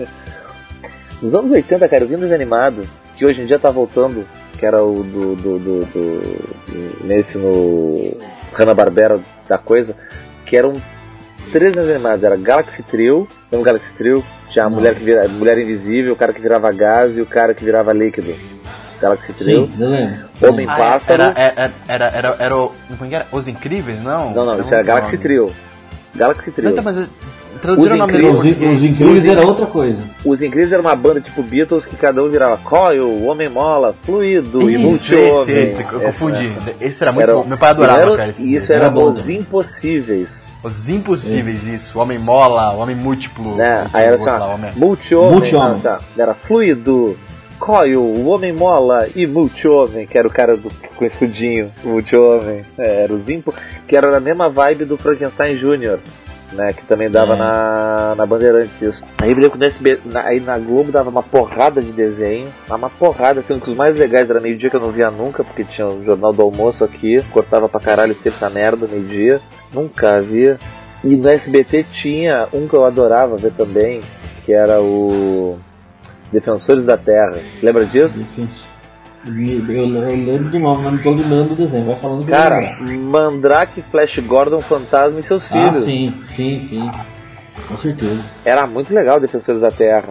Nos 1.21 1.33
anos 1.33 1.51
80, 1.51 1.87
cara, 1.87 2.03
eu 2.03 2.07
vi 2.07 2.15
um 2.15 2.19
desenho 2.19 2.35
animado 2.35 2.81
que 3.17 3.25
hoje 3.25 3.41
em 3.41 3.45
dia 3.45 3.59
tá 3.59 3.69
voltando, 3.69 4.25
que 4.57 4.65
era 4.65 4.83
o 4.83 5.03
do. 5.03 5.35
do, 5.35 5.59
do, 5.59 5.85
do- 5.85 7.05
nesse 7.05 7.37
no. 7.37 8.17
Hanna-Barbera 8.53 9.19
da 9.47 9.57
coisa, 9.57 9.95
que 10.45 10.55
eram 10.57 10.73
três 11.51 11.77
animados. 11.77 12.23
Era 12.23 12.35
Galaxy 12.35 12.81
Trio, 12.83 13.27
lembra 13.51 13.59
o 13.61 13.63
Galaxy 13.63 13.93
Trio? 13.97 14.23
Tinha 14.49 14.65
a 14.65 14.69
Não. 14.69 14.77
mulher, 14.77 14.95
que 14.95 15.03
vira, 15.03 15.27
mulher 15.27 15.57
invisível, 15.59 16.13
o 16.13 16.15
cara 16.15 16.33
que 16.33 16.41
virava 16.41 16.71
gás 16.71 17.15
e 17.17 17.21
o 17.21 17.25
cara 17.25 17.53
que 17.53 17.63
virava 17.63 17.93
líquido. 17.93 18.33
Galaxy 19.01 19.33
Trio. 19.33 19.69
Sim, 19.71 19.83
eu 19.83 19.89
lembro. 19.89 20.19
Homem 20.43 20.67
Ah, 20.69 20.75
Pássaro. 20.75 21.23
Era, 21.23 21.33
era, 21.39 21.71
era, 21.87 22.05
era, 22.09 22.35
era 22.39 22.57
o. 22.57 22.71
Como 22.89 23.05
é 23.05 23.07
que 23.09 23.15
era? 23.15 23.27
Os 23.31 23.47
Incríveis, 23.47 24.01
não? 24.03 24.31
Não, 24.33 24.45
não, 24.45 24.59
isso 24.59 24.73
era 24.73 24.83
Galaxy 24.83 25.13
nome. 25.13 25.23
Trio. 25.23 25.51
Galaxy 26.15 26.51
Trio. 26.51 26.69
Então, 26.69 26.83
mas 26.83 27.09
traduziram 27.61 27.95
o 27.95 27.99
Os 27.99 27.99
nome 27.99 28.13
Incríveis. 28.13 28.57
Os, 28.73 28.77
os 28.77 28.83
incríveis 28.89 29.25
era 29.25 29.45
outra 29.45 29.65
coisa. 29.65 30.01
Os 30.25 30.41
Incríveis 30.41 30.71
era 30.71 30.81
uma 30.81 30.95
banda 30.95 31.19
tipo 31.21 31.43
Beatles 31.43 31.85
que 31.85 31.95
cada 31.95 32.23
um 32.23 32.29
virava 32.29 32.57
Coil, 32.57 33.25
Homem 33.25 33.49
Mola, 33.49 33.93
Fluido 34.03 34.69
e 34.69 34.75
Isso, 34.75 34.81
Multi-Homem. 34.83 35.41
esse, 35.63 35.81
esse, 35.81 35.93
eu 35.93 35.99
confundi. 36.01 36.47
né? 36.47 36.73
Esse 36.81 37.03
era 37.03 37.11
muito 37.11 37.23
Era- 37.23 37.33
bom. 37.35 37.43
Meu 37.45 37.57
pai 37.57 37.69
adorava, 37.71 38.01
era- 38.01 38.17
cara. 38.17 38.29
Esse 38.29 38.43
E 38.43 38.55
isso 38.55 38.71
era, 38.71 38.85
Era 38.85 38.89
bom 38.89 39.11
Os 39.11 39.19
também. 39.21 39.37
Impossíveis. 39.37 40.29
Os 40.63 40.89
Impossíveis, 40.89 41.65
isso. 41.67 41.97
O 41.97 42.01
Homem 42.01 42.17
Mola, 42.19 42.73
o 42.73 42.79
Homem 42.79 42.95
Múltiplo. 42.95 43.55
Né? 43.55 43.85
o 43.93 43.97
Aí 43.97 44.05
era 44.05 44.15
assim, 44.17 44.25
o 44.29 44.57
Multi-Homem. 44.79 45.31
Multi-Homem. 45.31 45.79
não, 45.83 45.93
assim, 45.95 46.05
Era 46.17 46.33
Fluido, 46.33 47.17
Coil, 47.59 48.01
o 48.01 48.27
Homem 48.27 48.53
Mola 48.53 49.07
e 49.15 49.27
Multi-Homem, 49.27 50.07
que 50.07 50.17
era 50.17 50.27
o 50.27 50.31
cara 50.31 50.55
do, 50.55 50.71
com 50.95 51.05
escudinho, 51.05 51.71
o 51.83 51.89
Multi-Homem. 51.89 52.61
É, 52.77 53.03
era 53.03 53.13
os 53.13 53.27
Impo, 53.29 53.53
que 53.87 53.95
era 53.95 54.09
na 54.09 54.19
mesma 54.19 54.49
vibe 54.49 54.85
do 54.85 54.97
Frankenstein 54.97 55.55
Jr., 55.57 55.99
né? 56.53 56.73
Que 56.73 56.83
também 56.85 57.09
dava 57.11 57.33
É. 57.33 57.37
na, 57.37 58.15
na 58.17 58.25
Bandeirantes 58.25 58.81
isso. 58.81 59.03
Aí 59.19 59.31
eu 59.31 59.37
no 59.55 59.63
SB, 59.65 59.99
na, 60.05 60.23
aí 60.25 60.39
na 60.39 60.57
Globo 60.57 60.91
dava 60.91 61.09
uma 61.09 61.21
porrada 61.21 61.79
de 61.81 61.91
desenho, 61.91 62.47
uma 62.69 62.89
porrada, 62.89 63.43
sendo 63.47 63.61
que 63.61 63.69
os 63.69 63.75
mais 63.77 63.95
legais 63.97 64.27
era 64.29 64.39
meio-dia 64.39 64.69
que 64.69 64.75
eu 64.75 64.79
não 64.79 64.89
via 64.91 65.11
nunca, 65.11 65.43
porque 65.43 65.63
tinha 65.63 65.85
o 65.87 66.03
Jornal 66.03 66.33
do 66.33 66.41
Almoço 66.41 66.83
aqui, 66.83 67.21
cortava 67.31 67.69
pra 67.69 67.79
caralho 67.79 68.15
sempre 68.15 68.41
na 68.41 68.49
merda, 68.49 68.87
meio-dia. 68.87 69.39
Nunca 69.71 70.19
via. 70.21 70.57
E 71.03 71.15
no 71.15 71.29
SBT 71.29 71.85
tinha 71.91 72.47
um 72.51 72.67
que 72.67 72.73
eu 72.73 72.83
adorava 72.83 73.37
ver 73.37 73.51
também, 73.53 74.01
que 74.43 74.51
era 74.51 74.81
o 74.81 75.57
Defensores 76.31 76.85
da 76.85 76.97
Terra. 76.97 77.33
Lembra 77.61 77.85
disso? 77.85 78.13
Eu, 79.25 79.85
lembro 79.85 80.49
de 80.49 80.59
nome, 80.59 80.83
mas 80.83 80.93
não 80.93 80.97
tô 81.03 81.11
lembrando 81.11 81.49
do 81.49 81.55
desenho. 81.55 81.85
Vai 81.85 81.95
falando 81.97 82.23
que 82.25 82.31
Cara. 82.31 82.77
Mandrake, 82.81 83.81
Flash 83.91 84.19
Gordon, 84.19 84.59
Fantasma 84.59 85.19
e 85.19 85.23
seus 85.23 85.43
Ah, 85.51 85.71
filhos. 85.71 85.85
sim, 85.85 86.13
sim, 86.35 86.59
sim. 86.69 86.91
Com 87.67 87.77
certeza. 87.77 88.21
Era 88.45 88.65
muito 88.65 88.93
legal 88.93 89.19
Defensores 89.19 89.61
da 89.61 89.69
Terra. 89.71 90.09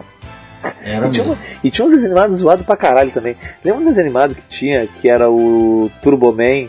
Era 0.84 1.06
E 1.06 1.10
tinha, 1.12 1.24
um- 1.24 1.36
e 1.64 1.70
tinha 1.70 1.86
uns 1.86 1.90
desenhos 1.90 2.10
animados 2.12 2.38
zoados 2.40 2.66
pra 2.66 2.76
caralho 2.76 3.10
também. 3.12 3.36
Lembra 3.64 3.80
um 3.80 3.84
desenho 3.86 4.06
animado 4.06 4.34
que 4.34 4.42
tinha, 4.48 4.86
que 4.86 5.08
era 5.08 5.30
o 5.30 5.90
Turbo 6.02 6.32
Man? 6.32 6.68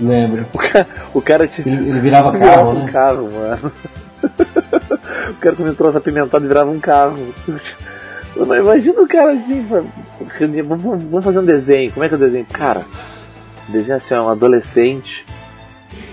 Lembro. 0.00 0.44
O 0.52 0.58
cara, 0.58 0.86
o 1.14 1.22
cara 1.22 1.46
tinha. 1.46 1.66
Ele, 1.74 1.88
ele 1.88 2.00
virava 2.00 2.30
virava 2.32 2.54
carro, 2.56 2.70
um 2.70 2.84
né? 2.84 2.92
carro, 2.92 3.28
mano. 3.32 3.72
o 5.30 5.34
cara 5.40 5.56
comia 5.56 5.72
um 5.72 5.74
troço 5.74 5.98
apimentado 5.98 6.44
e 6.44 6.48
virava 6.48 6.70
um 6.70 6.80
carro. 6.80 7.32
Imagina 8.36 9.00
o 9.00 9.08
cara 9.08 9.32
assim, 9.32 9.62
mano, 9.62 9.90
vamos, 10.76 11.24
fazer 11.24 11.38
um 11.38 11.44
desenho. 11.44 11.90
Como 11.92 12.04
é 12.04 12.08
que 12.08 12.14
é 12.14 12.16
o 12.16 12.20
desenho? 12.20 12.46
Cara, 12.46 12.84
o 13.68 13.72
desenho 13.72 13.96
assim, 13.96 14.14
é 14.14 14.20
um 14.20 14.28
adolescente 14.28 15.24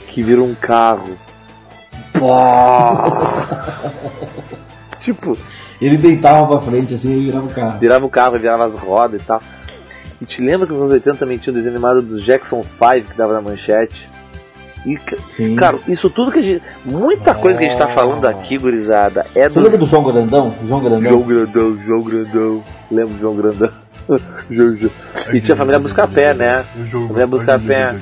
que 0.08 0.24
vira 0.24 0.42
um 0.42 0.56
carro. 0.56 1.18
Tipo, 5.02 5.38
Ele 5.80 5.98
deitava 5.98 6.48
pra 6.48 6.62
frente 6.66 6.96
assim 6.96 7.12
e 7.12 7.26
virava 7.26 7.48
carro. 7.50 7.80
virava 7.80 8.06
o 8.06 8.10
carro, 8.10 8.40
virava 8.40 8.66
as 8.66 8.76
rodas 8.76 9.22
e 9.22 9.26
tal. 9.26 9.42
E 10.20 10.26
te 10.26 10.42
lembra 10.42 10.66
que 10.66 10.74
nos 10.74 10.82
anos 10.82 10.94
80 10.94 11.18
também 11.18 11.38
tinha 11.38 11.52
o 11.52 11.56
desenho 11.56 11.76
animado 11.76 12.02
dos 12.02 12.24
Jackson 12.24 12.64
5 12.64 13.12
que 13.12 13.18
dava 13.18 13.34
na 13.34 13.42
manchete? 13.42 14.10
E, 14.86 15.00
Sim. 15.36 15.56
cara, 15.56 15.78
isso 15.88 16.10
tudo 16.10 16.32
que 16.32 16.40
a 16.40 16.42
gente. 16.42 16.62
Muita 16.86 17.34
coisa 17.34 17.58
que 17.58 17.66
a 17.66 17.68
gente 17.70 17.78
tá 17.78 17.88
falando 17.88 18.26
aqui, 18.26 18.58
gurizada, 18.58 19.26
é 19.34 19.50
Você 19.50 19.56
dos. 19.56 19.64
lembra 19.64 19.78
do 19.80 19.86
João 19.88 20.04
Grandão? 20.04 20.56
João 20.68 20.80
Grandão? 20.82 21.12
João 21.12 21.22
Grandão, 21.24 21.78
João 21.84 22.02
Grandão. 22.04 22.64
Lembro 22.92 23.14
do 23.16 23.20
João 23.20 23.36
Grandão. 23.36 23.72
João, 24.52 24.78
João. 24.78 24.92
E 25.34 25.42
tinha 25.42 25.56
a 25.56 25.58
família 25.58 25.80
Buscapé, 25.80 26.34
né? 26.36 26.64
Família 26.92 27.28
Buscapé. 27.28 27.98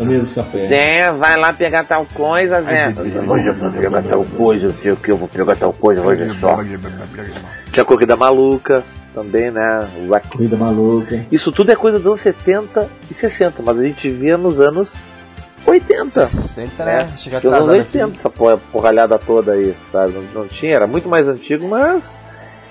Zé, 0.67 1.11
vai 1.13 1.37
lá 1.37 1.53
pegar 1.53 1.85
tal 1.85 2.05
coisa, 2.13 2.61
Zé. 2.61 2.93
Hoje 3.27 3.47
eu 3.47 3.53
vou 3.53 3.71
pegar 3.71 4.01
tal 4.01 4.25
coisa, 4.25 4.67
não 4.67 4.73
sei 4.75 4.91
o 4.91 4.95
que, 4.97 5.11
eu 5.11 5.17
vou 5.17 5.27
pegar 5.29 5.55
tal 5.55 5.71
coisa, 5.71 6.01
hoje 6.01 6.23
é 6.23 6.33
só. 6.39 6.59
Tinha 7.71 7.83
a 7.83 7.85
Corrida 7.85 8.17
Maluca 8.17 8.83
também, 9.13 9.51
né? 9.51 9.87
Corrida 10.29 10.57
maluca. 10.57 11.25
Isso 11.31 11.51
tudo 11.51 11.71
é 11.71 11.75
coisa 11.75 11.97
dos 11.97 12.07
anos 12.07 12.21
70 12.21 12.89
e 13.09 13.13
60, 13.13 13.61
mas 13.63 13.79
a 13.79 13.83
gente 13.83 14.09
via 14.09 14.37
nos 14.37 14.59
anos 14.59 14.95
80. 15.65 16.25
Sempre, 16.25 16.83
né? 16.85 17.07
Chega 17.17 17.39
Tinha 17.39 17.51
nos 17.51 17.69
anos 17.69 17.69
atrasado 17.69 17.69
80 17.71 18.05
aqui. 18.05 18.17
essa 18.17 18.29
porra- 18.29 18.57
porralhada 18.71 19.17
toda 19.19 19.53
aí, 19.53 19.75
sabe? 19.91 20.13
Não, 20.13 20.41
não 20.41 20.47
tinha, 20.47 20.75
era 20.75 20.87
muito 20.87 21.07
mais 21.07 21.27
antigo, 21.27 21.67
mas 21.67 22.17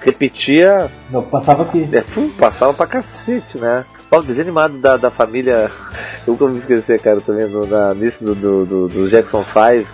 repetia, 0.00 0.90
Não, 1.10 1.22
passava 1.22 1.62
aqui. 1.62 1.88
é, 1.92 2.00
pum, 2.00 2.28
passava 2.30 2.74
pra 2.74 2.86
cacete, 2.86 3.56
né? 3.58 3.84
Ó, 4.10 4.18
o 4.18 4.22
desenho 4.22 4.46
animado 4.48 4.76
da, 4.78 4.96
da 4.96 5.10
família. 5.10 5.70
Eu 6.26 6.32
nunca 6.34 6.46
me 6.46 6.58
esquecer, 6.58 7.00
cara, 7.00 7.20
também 7.20 7.46
no, 7.48 7.66
na, 7.66 7.94
nisso 7.94 8.22
do, 8.24 8.34
do, 8.34 8.66
do, 8.66 8.88
do 8.88 9.08
Jackson 9.08 9.44
5. 9.44 9.88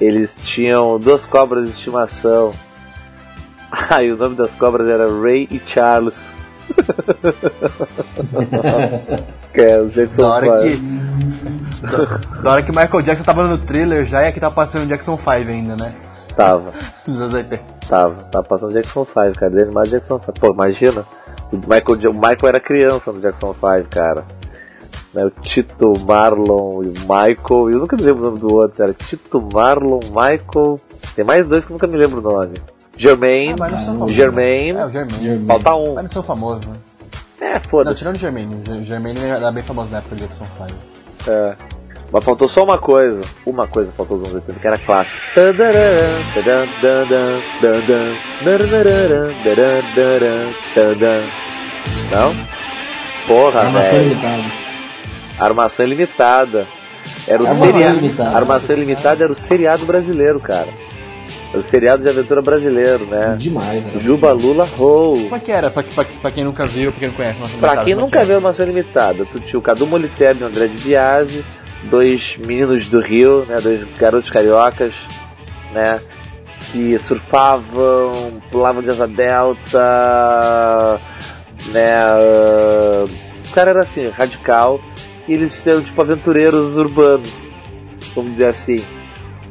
Eles 0.00 0.36
tinham 0.44 0.98
duas 0.98 1.24
cobras 1.24 1.64
de 1.66 1.70
estimação. 1.72 2.52
Ah, 3.90 4.02
e 4.02 4.10
o 4.12 4.16
nome 4.16 4.36
das 4.36 4.54
cobras 4.54 4.88
era 4.88 5.06
Ray 5.20 5.48
e 5.50 5.60
Charles. 5.66 6.28
Que 9.52 9.60
é 9.60 9.84
Jackson 9.84 10.22
Da 10.22 10.28
hora 10.28 10.58
5. 10.58 10.76
que. 10.76 10.76
Da, 11.86 12.40
da 12.42 12.50
hora 12.52 12.62
que 12.62 12.70
o 12.70 12.74
Michael 12.74 13.02
Jackson 13.02 13.24
tava 13.24 13.46
no 13.46 13.58
thriller 13.58 14.04
já 14.06 14.22
e 14.22 14.28
aqui 14.28 14.40
tá 14.40 14.50
passando 14.50 14.84
o 14.84 14.86
Jackson 14.86 15.16
5 15.16 15.30
ainda, 15.30 15.76
né? 15.76 15.92
Tava, 16.36 16.72
Nos 17.06 17.20
anos 17.20 17.34
80. 17.34 17.62
tava, 17.88 18.14
tava 18.24 18.44
passando 18.44 18.72
Jackson 18.72 19.04
5, 19.04 19.14
cara. 19.14 19.50
Desenho 19.50 19.66
animado 19.66 19.88
Jackson 19.88 20.18
5. 20.20 20.32
Pô, 20.40 20.52
imagina. 20.52 21.04
O 21.52 21.56
Michael, 21.56 22.10
o 22.10 22.14
Michael 22.14 22.48
era 22.48 22.60
criança 22.60 23.12
no 23.12 23.20
Jackson 23.20 23.54
5, 23.54 23.88
cara. 23.90 24.24
Né, 25.14 25.24
o 25.24 25.30
Tito, 25.30 25.92
Marlon 26.06 26.82
e 26.82 26.88
o 26.88 26.92
Michael. 27.00 27.70
Eu 27.70 27.78
nunca 27.78 27.96
me 27.96 28.02
lembro 28.02 28.22
o 28.22 28.26
nome 28.26 28.38
do 28.40 28.52
outro, 28.54 28.82
era 28.82 28.92
Tito, 28.92 29.40
Marlon, 29.52 30.00
Michael. 30.08 30.78
Tem 31.14 31.24
mais 31.24 31.46
dois 31.48 31.64
que 31.64 31.70
eu 31.72 31.74
nunca 31.74 31.86
me 31.86 31.96
lembro 31.96 32.18
o 32.18 32.22
nome. 32.22 32.54
Germain, 32.96 33.52
Ah, 33.52 33.56
mas 33.58 33.72
não 33.72 33.80
são 33.80 33.92
famosos. 33.94 34.14
Germain. 34.16 34.70
É, 34.70 34.84
o 34.86 34.90
Germain. 34.90 35.20
Germain. 35.22 35.46
Falta 35.46 35.74
um. 35.74 35.94
Mas 35.94 36.04
não 36.04 36.10
são 36.10 36.22
famosos, 36.22 36.66
né? 36.66 36.76
É, 37.40 37.54
Não, 37.54 37.60
foda-se. 37.68 37.96
tirando 37.96 38.16
o 38.16 38.18
Germain. 38.18 38.48
O 38.68 38.82
Germain 38.82 39.14
era 39.24 39.52
bem 39.52 39.62
famoso 39.62 39.90
na 39.90 39.98
época 39.98 40.16
do 40.16 40.20
Jackson 40.22 40.46
5. 40.56 41.30
É. 41.30 41.54
Mas 42.12 42.24
faltou 42.24 42.48
só 42.48 42.62
uma 42.64 42.78
coisa. 42.78 43.20
Uma 43.44 43.66
coisa 43.66 43.90
faltou 43.96 44.16
dos 44.18 44.28
anos 44.32 44.42
80, 44.46 44.60
que 44.60 44.66
era 44.66 44.78
clássico. 44.78 45.20
Não? 52.10 52.34
Porra, 53.26 53.60
Armação 53.60 53.90
velho. 53.92 54.08
limitada. 54.08 54.42
Armação 55.38 55.86
ilimitada. 55.86 56.66
Era 57.28 57.42
o 57.42 57.46
Armação 57.46 57.66
seriado. 57.72 57.96
Ilimitada. 57.98 58.36
Armação 58.36 58.76
ilimitada 58.76 59.24
era 59.24 59.32
o 59.32 59.36
seriado 59.36 59.84
brasileiro, 59.84 60.40
cara. 60.40 60.68
O 61.54 61.62
seriado 61.62 62.02
de 62.02 62.08
aventura 62.08 62.42
brasileiro, 62.42 63.06
né? 63.06 63.36
Demais, 63.38 63.82
né? 63.82 63.92
Juba 63.98 64.32
Lula 64.32 64.64
Roll. 64.76 65.16
Como 65.22 65.36
é 65.36 65.40
que 65.40 65.52
era? 65.52 65.70
Pra, 65.70 65.82
pra, 65.82 66.04
pra 66.04 66.30
quem 66.30 66.44
nunca 66.44 66.66
viu, 66.66 66.90
pra 66.90 67.00
quem 67.00 67.08
não 67.08 67.14
conhece, 67.16 67.40
nossa 67.40 67.56
Pra 67.56 67.78
quem 67.78 67.92
é 67.92 67.96
nunca 67.96 68.20
que 68.20 68.26
viu 68.26 68.36
Armação 68.36 68.64
Ilimitada, 68.64 69.24
tu 69.24 69.40
tinha 69.40 69.58
o 69.58 69.62
Cadu 69.62 69.86
Moliterno 69.86 70.42
e 70.42 70.44
o 70.44 70.46
André 70.48 70.66
de 70.66 70.78
Biase, 70.78 71.44
dois 71.90 72.36
meninos 72.38 72.88
do 72.90 73.00
Rio, 73.00 73.44
né, 73.46 73.56
dois 73.62 73.86
garotos 73.98 74.30
cariocas, 74.30 74.94
né, 75.72 76.00
que 76.72 76.98
surfavam, 76.98 78.40
pulavam 78.50 78.82
de 78.82 78.90
asa 78.90 79.06
delta, 79.06 81.00
né, 81.68 81.96
o 83.48 83.54
cara 83.54 83.70
era 83.70 83.80
assim, 83.80 84.08
radical, 84.08 84.80
e 85.26 85.32
eles 85.32 85.66
eram 85.66 85.82
tipo 85.82 86.00
aventureiros 86.00 86.76
urbanos, 86.76 87.32
vamos 88.14 88.32
dizer 88.32 88.48
assim. 88.48 88.84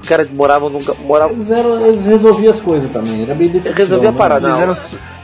Os 0.05 0.09
caras 0.09 0.29
moravam 0.29 0.69
num. 0.69 0.77
Moravam, 1.03 1.35
Eles, 1.35 1.49
eram, 1.49 1.83
eles 1.83 2.05
resolviam 2.05 2.53
as 2.53 2.61
coisas 2.61 2.91
também, 2.91 3.23
era 3.23 3.33
bem 3.33 3.47
detetive. 3.49 3.75
Resolvia 3.79 4.09
a 4.11 4.13
parada, 4.13 4.45
Eles 4.47 4.55
não. 4.59 4.63
eram, 4.63 4.73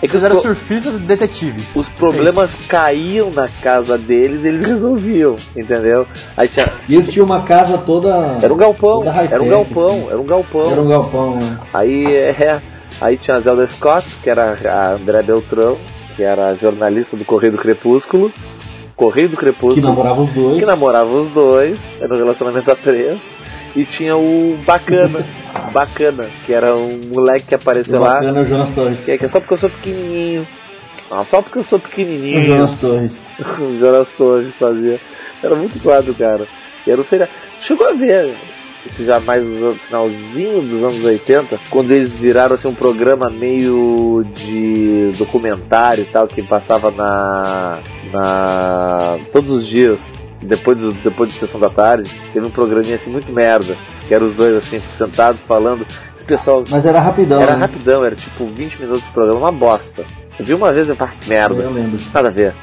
é 0.02 0.08
que 0.08 0.14
eles 0.16 0.24
eram 0.24 0.36
pro- 0.38 0.41
surfistas 0.41 0.94
detetives. 1.02 1.76
os 1.76 1.88
problemas 1.90 2.56
caíam 2.68 3.30
na 3.30 3.48
casa 3.62 3.95
deles 3.95 4.44
e 4.44 4.48
eles 4.48 4.66
resolviam, 4.68 5.36
entendeu? 5.56 6.08
Aí 6.36 6.48
tinha, 6.48 6.66
E 6.90 6.95
eles 6.95 7.10
tinham 7.10 7.28
uma 7.28 7.44
casa 7.44 7.78
toda. 7.78 8.38
era 8.41 8.52
um 8.52 8.58
galpão, 8.58 9.03
era 9.03 9.44
um 9.44 9.48
galpão, 9.48 9.90
assim. 9.91 10.08
era 10.10 10.20
um 10.20 10.26
galpão. 10.26 10.72
Era 10.72 10.82
um 10.82 10.88
galpão, 10.88 11.36
né? 11.36 11.60
Aí 11.72 12.03
é, 12.18 12.60
aí 12.99 13.18
tinha 13.18 13.38
a 13.38 13.40
Zelda 13.41 13.68
Scott, 13.68 14.08
que 14.24 14.32
era 14.32 14.58
a 14.66 14.94
André 14.95 15.22
Beltrão, 15.22 15.78
que 16.16 16.24
era 16.24 16.48
a 16.49 16.56
jornalista 16.56 17.16
do 17.16 17.24
Correio 17.24 17.52
do 17.53 17.60
Crepúsculo. 17.60 18.32
Correio 18.95 19.30
do 19.30 19.38
Crepúsculo. 19.38 19.76
Que 19.76 19.82
namorava 19.82 20.22
os 20.22 20.32
dois. 20.32 20.60
que 20.60 20.66
namorava 20.66 21.10
os 21.12 21.30
dois, 21.30 21.78
era 22.02 22.12
um 22.14 22.18
relacionamento 22.18 22.72
a 22.72 22.76
três. 22.76 23.20
E 23.76 23.85
tinha 23.85 24.18
o 24.18 24.57
Bacana, 24.65 25.26
Bacana, 25.73 26.30
que 26.45 26.53
era 26.53 26.76
um 26.76 26.99
moleque 27.14 27.48
que 27.48 27.56
apareceu 27.56 27.99
O 27.99 28.03
lá, 28.03 28.15
bacana 28.15 28.39
é 28.39 28.41
o 28.41 28.45
Jonas 28.45 28.76
Torres. 28.76 28.99
que 29.06 29.11
é, 29.11 29.18
que 29.18 29.26
é 29.26 29.27
só 29.27 29.39
porque 29.39 29.53
eu 29.53 29.57
sou 29.57 29.69
pequenininho. 29.69 30.48
Ah, 31.10 31.26
só 31.30 31.41
porque 31.41 31.60
eu 31.60 31.64
sou 31.64 31.80
O 31.80 31.81
pequenininho. 31.81 32.41
Jonas 32.41 32.80
Torres. 32.81 33.11
o 33.60 33.77
Jonas 33.80 34.10
Torres 34.18 34.56
fazia. 34.56 34.99
Era 35.41 35.56
muito 35.56 35.80
quadro, 35.81 36.14
cara. 36.14 36.45
E 36.85 36.91
era 36.91 36.99
um 36.99 37.03
seriado. 37.03 37.31
Chegou 37.61 37.88
a 37.88 37.93
ver, 37.93 38.35
isso 38.85 39.06
já 39.06 39.19
mais 39.19 39.43
no 39.45 39.76
finalzinho 39.76 40.61
dos 40.64 40.81
anos 40.84 41.03
80, 41.06 41.60
quando 41.69 41.91
eles 41.91 42.11
viraram 42.14 42.56
assim, 42.56 42.68
um 42.68 42.73
programa 42.76 43.30
meio 43.30 44.26
de 44.34 45.11
documentário 45.18 46.02
e 46.02 46.06
tal, 46.07 46.27
que 46.27 46.41
passava 46.41 46.91
na. 46.91 47.80
na. 48.11 49.18
todos 49.31 49.52
os 49.52 49.68
dias. 49.68 50.11
Depois, 50.41 50.77
do, 50.77 50.91
depois 50.91 51.31
de 51.31 51.38
sessão 51.39 51.59
da 51.59 51.69
tarde, 51.69 52.11
teve 52.34 52.45
um 52.45 52.49
programinha 52.49 52.95
assim 52.95 53.11
muito 53.11 53.31
merda, 53.31 53.76
que 54.07 54.13
eram 54.13 54.26
os 54.27 54.35
dois 54.35 54.55
assim, 54.55 54.80
sentados 54.80 55.43
falando. 55.45 55.85
Esse 56.15 56.26
pessoal 56.26 56.63
Mas 56.69 56.85
era 56.85 56.99
rapidão. 56.99 57.41
era 57.41 57.55
né? 57.55 57.65
rapidão, 57.65 58.03
era 58.03 58.15
tipo 58.15 58.45
20 58.45 58.80
minutos 58.80 59.03
de 59.03 59.09
programa, 59.11 59.39
uma 59.39 59.51
bosta. 59.51 60.03
Eu 60.39 60.45
vi 60.45 60.53
uma 60.53 60.72
vez 60.73 60.89
e 60.89 60.95
falei, 60.95 61.13
"Ah, 61.13 61.26
merda. 61.27 61.63
Eu 61.63 61.72
lembro. 61.72 61.99
Nada 62.13 62.27
a 62.30 62.31
ver. 62.31 62.55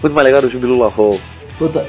Muito 0.00 0.14
mais 0.14 0.24
legal 0.24 0.38
era 0.38 0.46
o 0.46 0.50
Jubilula 0.50 0.88
Roll. 0.88 1.18
Puta. 1.58 1.86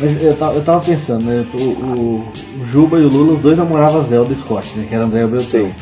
Mas 0.00 0.20
eu 0.20 0.30
eu 0.30 0.64
tava 0.64 0.80
pensando, 0.80 1.24
né? 1.24 1.46
O, 1.54 1.58
o, 1.58 2.28
o 2.62 2.66
Juba 2.66 2.98
e 2.98 3.04
o 3.04 3.08
Lula, 3.08 3.34
os 3.34 3.40
dois 3.40 3.56
namoravam 3.56 4.02
Zelda 4.04 4.34
Scott, 4.34 4.76
né? 4.76 4.86
Que 4.88 4.94
era 4.94 5.04
André 5.04 5.24
Beltrão. 5.26 5.66
Sim. 5.66 5.74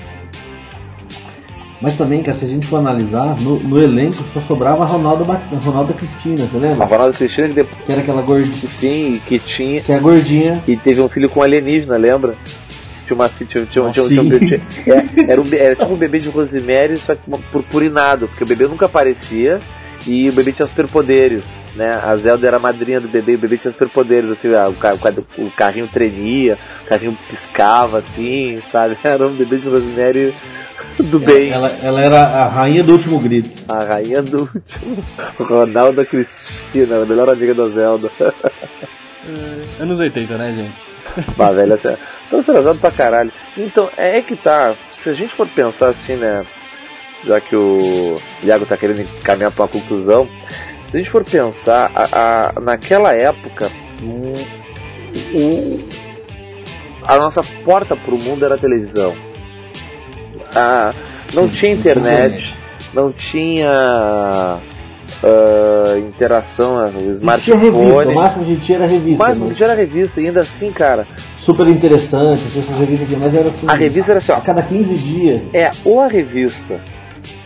Mas 1.82 1.96
também, 1.96 2.22
cara, 2.22 2.38
se 2.38 2.44
a 2.44 2.48
gente 2.48 2.66
for 2.66 2.76
analisar, 2.76 3.34
no, 3.40 3.58
no 3.58 3.82
elenco 3.82 4.22
só 4.32 4.40
sobrava 4.42 4.84
a 4.84 4.86
Ronaldo, 4.86 5.24
Ba- 5.24 5.42
a 5.52 5.56
Ronaldo 5.64 5.92
Cristina, 5.94 6.36
você 6.46 6.56
A 6.56 6.60
lembra? 6.60 6.84
Ronaldo 6.86 7.16
Cristina 7.16 7.48
que 7.48 7.54
depois 7.54 7.82
Que 7.84 7.92
era 7.92 8.00
aquela 8.02 8.22
gordinha. 8.22 8.54
sim, 8.68 9.20
que 9.26 9.38
tinha. 9.40 9.80
Que 9.80 9.90
é 9.92 9.96
a 9.96 9.98
gordinha. 9.98 10.62
E 10.68 10.76
teve 10.76 11.00
um 11.00 11.08
filho 11.08 11.28
com 11.28 11.42
alienígena, 11.42 11.96
lembra? 11.96 12.34
Tinha 13.06 13.16
uma 13.16 13.28
tinha, 13.28 13.46
tinha, 13.48 13.64
Ah, 13.84 13.90
tinha, 13.90 14.08
tinha, 14.08 14.38
tinha, 14.38 14.60
é, 14.86 15.32
era, 15.32 15.40
um, 15.40 15.44
era 15.52 15.74
tipo 15.74 15.92
um 15.92 15.96
bebê 15.96 16.18
de 16.18 16.28
Rosemary, 16.28 16.96
só 16.98 17.16
que 17.16 17.22
purpurinado, 17.50 18.28
porque 18.28 18.44
o 18.44 18.46
bebê 18.46 18.66
nunca 18.68 18.86
aparecia 18.86 19.58
e 20.06 20.28
o 20.28 20.32
bebê 20.32 20.52
tinha 20.52 20.68
superpoderes. 20.68 21.42
Né? 21.74 21.88
A 22.04 22.14
Zelda 22.16 22.46
era 22.46 22.58
a 22.58 22.60
madrinha 22.60 23.00
do 23.00 23.08
bebê 23.08 23.32
e 23.32 23.34
o 23.34 23.38
bebê 23.38 23.56
tinha 23.58 23.72
superpoderes, 23.72 24.30
assim, 24.30 24.54
ah, 24.54 24.68
o, 24.68 24.74
ca- 24.74 24.94
o 24.94 24.98
ca- 24.98 25.12
o 25.38 25.50
carrinho 25.50 25.88
tremia, 25.88 26.56
o 26.84 26.88
carrinho 26.88 27.18
piscava, 27.28 27.98
assim, 27.98 28.60
sabe? 28.70 28.96
Era 29.02 29.26
um 29.26 29.34
bebê 29.34 29.56
de 29.58 29.68
Rosemary 29.68 30.34
do 30.98 31.18
bem. 31.18 31.50
Ela, 31.52 31.68
ela 31.82 32.00
era 32.00 32.20
a 32.22 32.48
rainha 32.48 32.82
do 32.84 32.92
último 32.92 33.18
grito. 33.18 33.50
A 33.68 33.84
rainha 33.84 34.22
do 34.22 34.42
último. 34.42 35.02
Ronalda 35.38 36.04
Cristina, 36.04 37.02
a 37.02 37.06
melhor 37.06 37.28
amiga 37.28 37.54
da 37.54 37.68
Zelda. 37.68 38.10
Anos 39.80 40.00
80, 40.00 40.36
né, 40.38 40.52
gente? 40.52 40.92
Bah, 41.36 41.50
velho, 41.52 41.74
essa... 41.74 41.98
Então, 42.26 42.42
Zelda 42.42 42.74
pra 42.74 42.90
caralho. 42.90 43.30
Então, 43.56 43.88
é 43.96 44.20
que 44.22 44.34
tá. 44.36 44.74
Se 44.94 45.10
a 45.10 45.12
gente 45.12 45.34
for 45.34 45.46
pensar 45.48 45.88
assim, 45.88 46.16
né? 46.16 46.44
Já 47.24 47.40
que 47.40 47.54
o 47.54 48.16
Iago 48.42 48.66
tá 48.66 48.76
querendo 48.76 49.06
caminhar 49.22 49.52
pra 49.52 49.62
uma 49.64 49.68
conclusão. 49.68 50.28
Se 50.90 50.96
a 50.96 50.98
gente 50.98 51.10
for 51.10 51.24
pensar, 51.24 51.90
a, 51.94 52.50
a- 52.56 52.60
naquela 52.60 53.12
época, 53.12 53.70
um- 54.02 54.34
a 57.06 57.16
nossa 57.18 57.42
porta 57.64 57.94
pro 57.96 58.16
mundo 58.18 58.44
era 58.44 58.54
a 58.54 58.58
televisão. 58.58 59.14
Ah, 60.54 60.90
não 61.32 61.48
tinha 61.48 61.72
internet, 61.72 62.54
não 62.92 63.12
tinha 63.12 63.68
ah, 65.22 65.98
interação, 65.98 66.76
o 66.76 66.90
gente 66.90 67.42
tinha 67.42 67.56
revista, 67.56 67.78
smartphone. 67.78 68.12
o 68.12 68.14
máximo 68.14 68.44
que 68.44 68.56
tinha 68.56 68.78
era 68.78 68.86
revista. 68.86 69.18
Mas 69.24 69.38
mas 69.38 69.56
já 69.56 69.66
era 69.66 69.74
revista, 69.74 70.20
ainda 70.20 70.40
assim, 70.40 70.70
cara, 70.72 71.06
Super 71.38 71.66
interessante, 71.66 72.40
essas 72.46 72.78
revistas 72.78 73.08
aqui, 73.08 73.16
mas 73.16 73.34
era 73.34 73.48
assim. 73.48 73.66
a 73.66 73.74
revista 73.74 74.12
era 74.12 74.18
assim, 74.18 74.32
ó, 74.32 74.36
A 74.36 74.40
cada 74.40 74.62
15 74.62 74.94
dias. 74.94 75.42
é, 75.52 75.70
ou 75.84 76.00
a 76.00 76.06
revista 76.06 76.80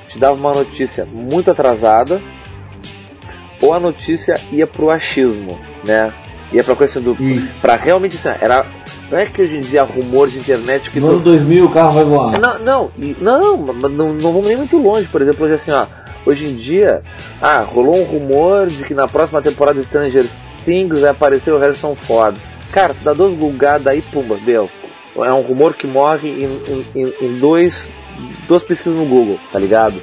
te 0.08 0.18
dava 0.18 0.34
uma 0.34 0.52
notícia 0.52 1.06
muito 1.06 1.50
atrasada, 1.50 2.20
ou 3.62 3.72
a 3.72 3.80
notícia 3.80 4.34
ia 4.52 4.66
pro 4.66 4.90
achismo, 4.90 5.58
né? 5.86 6.12
Ia 6.52 6.62
pra 6.62 6.76
coisa 6.76 7.00
do. 7.00 7.12
Isso. 7.20 7.48
Pra 7.60 7.76
realmente 7.76 8.16
assim, 8.16 8.38
era. 8.40 8.64
Não 9.10 9.18
é 9.18 9.26
que 9.26 9.42
hoje 9.42 9.56
em 9.56 9.60
dia 9.60 9.82
rumor 9.82 10.28
de 10.28 10.38
internet 10.38 10.90
que 10.90 11.00
No 11.00 11.08
ano 11.08 11.16
tu- 11.18 11.24
2000 11.24 11.66
o 11.66 11.70
carro 11.70 11.90
vai 11.92 12.04
voar. 12.04 12.40
Não, 12.40 12.58
não, 12.58 12.90
e- 12.98 13.16
não, 13.20 13.56
mas 13.56 13.92
não, 13.92 14.12
não 14.12 14.32
vamos 14.32 14.46
nem 14.46 14.56
muito 14.56 14.76
longe. 14.78 15.06
Por 15.08 15.22
exemplo, 15.22 15.44
hoje 15.44 15.54
assim, 15.54 15.70
ó, 15.72 15.86
hoje 16.24 16.44
em 16.44 16.54
dia, 16.56 17.02
ah, 17.40 17.60
rolou 17.60 17.96
um 18.00 18.04
rumor 18.04 18.66
de 18.66 18.84
que 18.84 18.94
na 18.94 19.06
próxima 19.08 19.40
temporada 19.42 19.78
do 19.78 19.84
Stranger 19.84 20.24
Things 20.64 21.00
vai 21.00 21.10
aparecer 21.10 21.52
o 21.52 21.58
Harrison 21.58 21.94
Ford. 21.94 22.36
Cara, 22.72 22.94
tu 22.94 23.04
dá 23.04 23.12
duas 23.12 23.34
gulgadas 23.38 23.86
aí, 23.86 24.00
pumba, 24.02 24.36
deu. 24.44 24.68
É 25.16 25.32
um 25.32 25.40
rumor 25.42 25.74
que 25.74 25.86
morre 25.86 26.28
em, 26.28 26.44
em- 26.44 26.86
em- 27.02 27.14
em 27.26 27.38
dois, 27.38 27.88
duas 28.48 28.62
pesquisas 28.62 28.98
no 28.98 29.06
Google, 29.06 29.38
tá 29.52 29.58
ligado? 29.58 30.00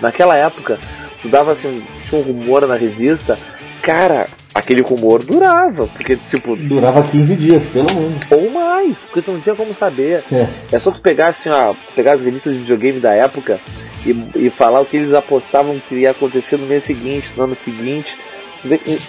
Naquela 0.00 0.36
época, 0.36 0.78
tu 1.22 1.28
dava 1.28 1.52
assim, 1.52 1.84
tinha 2.02 2.20
um 2.20 2.24
rumor 2.24 2.66
na 2.66 2.76
revista, 2.76 3.36
cara, 3.82 4.26
aquele 4.58 4.80
rumor 4.80 5.22
durava, 5.24 5.86
porque 5.86 6.16
tipo, 6.16 6.56
Durava 6.56 7.02
15 7.02 7.36
dias, 7.36 7.64
pelo 7.66 7.92
menos. 7.94 8.30
ou 8.30 8.50
mais, 8.50 8.98
porque 9.06 9.22
tu 9.22 9.32
não 9.32 9.40
tinha 9.40 9.54
como 9.54 9.74
saber. 9.74 10.24
É. 10.30 10.46
É 10.72 10.78
só 10.78 10.90
tu 10.90 11.00
pegar 11.00 11.28
assim, 11.28 11.48
ó, 11.48 11.74
pegar 11.94 12.14
as 12.14 12.20
revistas 12.20 12.52
de 12.52 12.60
videogame 12.60 13.00
da 13.00 13.14
época 13.14 13.60
e, 14.04 14.46
e 14.46 14.50
falar 14.50 14.80
o 14.80 14.86
que 14.86 14.96
eles 14.96 15.14
apostavam 15.14 15.80
que 15.88 15.94
ia 15.96 16.10
acontecer 16.10 16.56
no 16.56 16.66
mês 16.66 16.84
seguinte, 16.84 17.30
no 17.36 17.44
ano 17.44 17.54
seguinte. 17.56 18.10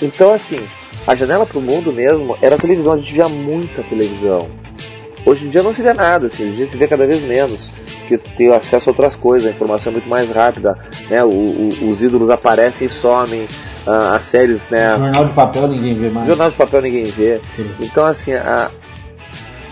Então, 0.01 0.33
assim, 0.33 0.59
a 1.07 1.15
janela 1.15 1.45
pro 1.45 1.59
mundo 1.61 1.91
mesmo 1.91 2.37
era 2.41 2.55
a 2.55 2.59
televisão, 2.59 2.93
a 2.93 2.97
gente 2.97 3.13
via 3.13 3.27
muita 3.27 3.81
televisão. 3.83 4.49
Hoje 5.25 5.45
em 5.45 5.49
dia 5.49 5.63
não 5.63 5.73
se 5.73 5.81
vê 5.81 5.93
nada, 5.93 6.27
assim, 6.27 6.43
hoje 6.43 6.53
em 6.53 6.55
dia 6.57 6.67
se 6.67 6.77
vê 6.77 6.87
cada 6.87 7.05
vez 7.05 7.21
menos, 7.23 7.71
porque 8.17 8.17
tem 8.37 8.51
acesso 8.53 8.89
a 8.89 8.91
outras 8.91 9.15
coisas, 9.15 9.47
a 9.47 9.51
informação 9.51 9.91
é 9.91 9.93
muito 9.93 10.09
mais 10.09 10.29
rápida, 10.31 10.77
né? 11.09 11.23
O- 11.23 11.27
o- 11.29 11.91
os 11.91 12.01
ídolos 12.01 12.29
aparecem 12.29 12.87
e 12.87 12.89
somem, 12.89 13.45
ah, 13.85 14.15
as 14.15 14.23
séries, 14.25 14.67
né? 14.69 14.97
Jornal 14.97 15.25
de 15.25 15.33
papel 15.33 15.67
ninguém 15.67 15.93
vê 15.93 16.09
mais. 16.09 16.27
Jornal 16.27 16.49
de 16.49 16.55
papel 16.57 16.81
ninguém 16.81 17.03
vê. 17.03 17.39
Então, 17.81 18.05
assim, 18.05 18.33
a... 18.33 18.69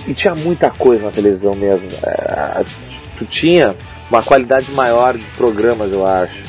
e 0.07 0.14
tinha 0.14 0.35
muita 0.35 0.69
coisa 0.69 1.05
na 1.05 1.11
televisão 1.11 1.53
mesmo. 1.55 1.88
É, 2.03 2.09
a- 2.31 2.64
Tu 3.18 3.26
tinha 3.26 3.76
uma 4.11 4.22
qualidade 4.22 4.72
maior 4.73 5.18
de 5.18 5.26
programas, 5.35 5.91
eu 5.91 6.05
acho. 6.05 6.39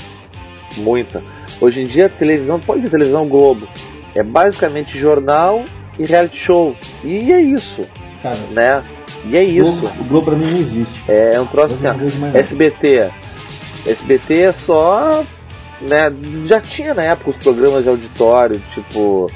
Muita. 0.76 1.22
Hoje 1.62 1.80
em 1.80 1.84
dia, 1.84 2.04
a 2.06 2.08
televisão, 2.10 2.60
pode 2.60 2.82
ser 2.82 2.90
televisão 2.90 3.26
Globo. 3.26 3.66
É 4.14 4.22
basicamente 4.22 4.98
jornal 4.98 5.64
e 5.98 6.04
reality 6.04 6.36
show. 6.36 6.76
E 7.02 7.32
é 7.32 7.40
isso, 7.40 7.86
Cara, 8.22 8.36
né? 8.50 8.84
E 9.24 9.36
é 9.36 9.40
o 9.40 9.42
isso. 9.42 9.80
Globo, 9.80 10.00
o 10.00 10.04
Globo 10.04 10.24
pra 10.26 10.36
mim 10.36 10.46
não 10.46 10.54
existe. 10.54 11.02
É 11.08 11.40
um 11.40 11.46
troço 11.46 11.76
Eu 11.82 11.94
não 11.94 12.04
assim. 12.04 12.38
SBT. 12.38 13.10
SBT 13.86 14.42
é 14.42 14.52
só. 14.52 15.24
Né, 15.80 16.12
já 16.44 16.60
tinha 16.60 16.92
na 16.92 17.04
época 17.04 17.30
os 17.30 17.36
programas 17.36 17.84
de 17.84 17.90
auditório, 17.90 18.60
tipo. 18.74 19.30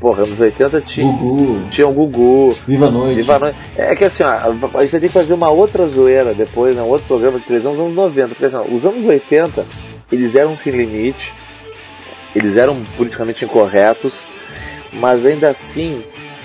Porra, 0.00 0.24
anos 0.24 0.40
80 0.40 0.80
tinha, 0.80 1.06
Gugu, 1.06 1.68
tinha 1.70 1.86
o 1.86 1.92
Gugu, 1.92 2.50
Viva 2.66 2.88
a 2.88 2.90
Noite. 2.90 3.18
Viva 3.18 3.36
a 3.36 3.38
Noite. 3.38 3.58
É 3.76 3.94
que 3.94 4.04
assim, 4.04 4.24
ó, 4.24 4.30
a 4.30 4.50
gente 4.50 4.90
vai 4.90 5.00
ter 5.00 5.00
que 5.06 5.08
fazer 5.10 5.32
uma 5.32 5.48
outra 5.48 5.86
zoeira 5.86 6.34
depois, 6.34 6.74
né, 6.74 6.82
um 6.82 6.88
outro 6.88 7.06
programa 7.06 7.38
de 7.38 7.46
televisão 7.46 7.70
dos 7.70 7.80
anos 7.82 7.94
90. 7.94 8.28
Porque 8.30 8.46
assim, 8.46 8.74
os 8.74 8.84
anos 8.84 9.04
80, 9.04 9.64
eles 10.10 10.34
eram 10.34 10.56
sem 10.56 10.72
limite, 10.72 11.32
eles 12.34 12.56
eram 12.56 12.82
politicamente 12.96 13.44
incorretos, 13.44 14.26
mas 14.92 15.24
ainda 15.24 15.50
assim 15.50 16.02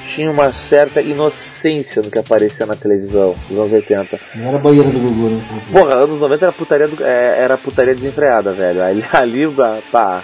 tinha 0.07 0.31
uma 0.31 0.51
certa 0.51 1.01
inocência 1.01 2.01
no 2.01 2.09
que 2.09 2.19
aparecia 2.19 2.65
na 2.65 2.75
televisão 2.75 3.35
dos 3.47 3.57
anos 3.57 3.73
80. 3.73 4.19
Não 4.35 4.49
era 4.49 4.57
banheiro 4.57 4.89
do 4.89 4.99
Gugu, 4.99 5.29
né? 5.29 5.63
Porra, 5.71 5.97
anos 5.99 6.19
90 6.19 6.45
era 6.45 6.53
putaria, 6.53 6.87
do, 6.87 7.03
é, 7.03 7.39
era 7.43 7.57
putaria 7.57 7.95
desenfreada, 7.95 8.53
velho. 8.53 8.83
Ali, 8.83 9.05
ali 9.13 9.43
pá, 9.91 10.23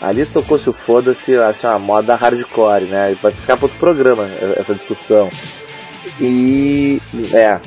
ali 0.00 0.26
tocou-se 0.26 0.68
o 0.68 0.72
foda-se, 0.72 1.34
assim, 1.36 1.66
uma 1.66 1.78
moda 1.78 2.14
hardcore, 2.14 2.84
né? 2.84 3.12
E 3.12 3.14
vai 3.16 3.32
ficar 3.32 3.56
para 3.56 3.66
outro 3.66 3.78
programa 3.78 4.28
essa 4.56 4.74
discussão. 4.74 5.28
E. 6.20 7.00
É, 7.32 7.58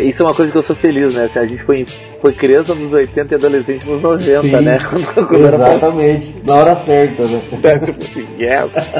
isso 0.00 0.22
é 0.22 0.26
uma 0.26 0.34
coisa 0.34 0.50
que 0.50 0.58
eu 0.58 0.62
sou 0.62 0.76
feliz, 0.76 1.14
né? 1.14 1.24
Assim, 1.24 1.38
a 1.38 1.46
gente 1.46 1.62
foi, 1.64 1.84
foi 2.20 2.32
criança 2.32 2.74
nos 2.74 2.92
80 2.92 3.34
e 3.34 3.36
adolescente 3.36 3.86
nos 3.86 4.02
90, 4.02 4.42
Sim, 4.42 4.60
né? 4.60 4.78
Exatamente. 5.54 6.36
Na 6.44 6.54
hora 6.54 6.76
certa, 6.84 7.22
né? 7.24 7.42
né? 7.62 7.78
Tipo, 7.92 8.20
yes. 8.42 8.92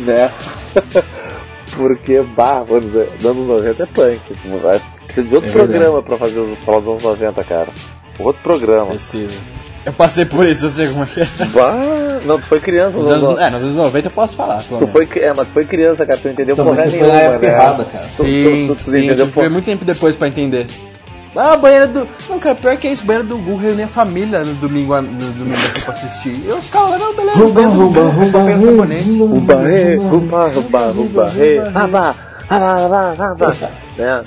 né? 0.00 0.30
Porque, 1.76 2.20
bah, 2.36 2.64
anos, 2.68 2.94
anos 3.24 3.46
90 3.46 3.82
é 3.82 3.86
punk. 3.86 4.20
Vai 4.62 4.80
Precisa 5.10 5.26
de 5.26 5.34
outro 5.34 5.50
É 5.50 5.52
programa 5.52 6.02
pra 6.02 6.18
fazer 6.18 6.38
os 6.38 6.58
falar 6.60 6.78
dos 6.80 6.88
anos 6.88 7.02
90, 7.02 7.44
cara. 7.44 7.68
Outro 8.22 8.42
programa. 8.42 8.86
Precisa. 8.92 9.38
Eu 9.84 9.92
passei 9.94 10.26
por 10.26 10.44
isso, 10.44 10.66
eu 10.66 10.70
sei 10.70 10.88
como 10.88 11.04
é 11.04 11.06
que 11.06 11.20
é. 11.20 11.26
Bah, 11.54 11.74
não, 12.26 12.38
tu 12.38 12.44
foi 12.46 12.60
criança 12.60 12.98
Nos 12.98 13.06
nos 13.06 13.10
anos 13.12 13.24
anos, 13.24 13.38
90. 13.40 13.46
é, 13.46 13.50
nos 13.50 13.62
anos 13.62 13.76
90 13.76 14.06
eu 14.08 14.10
posso 14.12 14.36
falar, 14.36 14.62
Tu 14.62 14.86
foi, 14.88 15.08
é, 15.16 15.28
mas 15.34 15.48
tu 15.48 15.52
foi 15.54 15.64
criança, 15.64 16.04
cara, 16.04 16.18
tu 16.18 16.24
não 16.26 16.32
entendeu 16.32 16.52
Então, 16.52 16.64
porra 16.66 16.82
foi 16.86 16.98
nenhuma, 17.00 17.12
né? 17.38 17.48
errada, 17.48 17.84
cara. 17.84 17.98
Tu- 17.98 17.98
Sim, 18.24 18.66
tu- 18.68 18.74
tu 18.74 18.82
sim, 18.82 19.04
entendeu 19.06 19.26
porra- 19.28 19.48
muito 19.48 19.64
tempo 19.64 19.82
depois 19.84 20.14
pra 20.16 20.28
entender. 20.28 20.66
Ah, 21.34 21.52
a 21.52 21.56
banheira 21.56 21.86
do. 21.86 22.06
Não, 22.28 22.38
cara, 22.40 22.56
pior 22.56 22.76
que 22.76 22.88
é 22.88 22.92
isso, 22.92 23.06
banheira 23.06 23.26
do 23.26 23.38
Google 23.38 23.56
reunia 23.56 23.84
a 23.86 23.88
família 23.88 24.40
no 24.40 24.52
domingo, 24.54 25.00
no 25.00 25.32
domingo 25.32 25.56
assim 25.56 25.80
pra 25.80 25.92
assistir. 25.92 26.42
Eu 26.46 26.60
ficava 26.60 26.88
lá, 26.90 26.98
não, 26.98 27.14
beleza, 27.14 27.38
Rumba, 27.38 27.62
rumba, 27.62 28.00
rumba, 28.00 28.38
rumba. 28.38 28.84
Rumba, 29.30 29.54
rumba, 30.10 30.48
rumba, 30.50 30.88
rumba, 30.88 31.28
rabá, 31.72 32.14
rabá. 33.16 33.52
Né? 33.96 34.22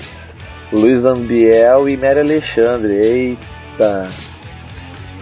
Luiz 0.72 1.04
Ambiel 1.04 1.88
e 1.88 1.96
Mary 1.96 2.20
Alexandre, 2.20 2.92
eita. 2.94 3.53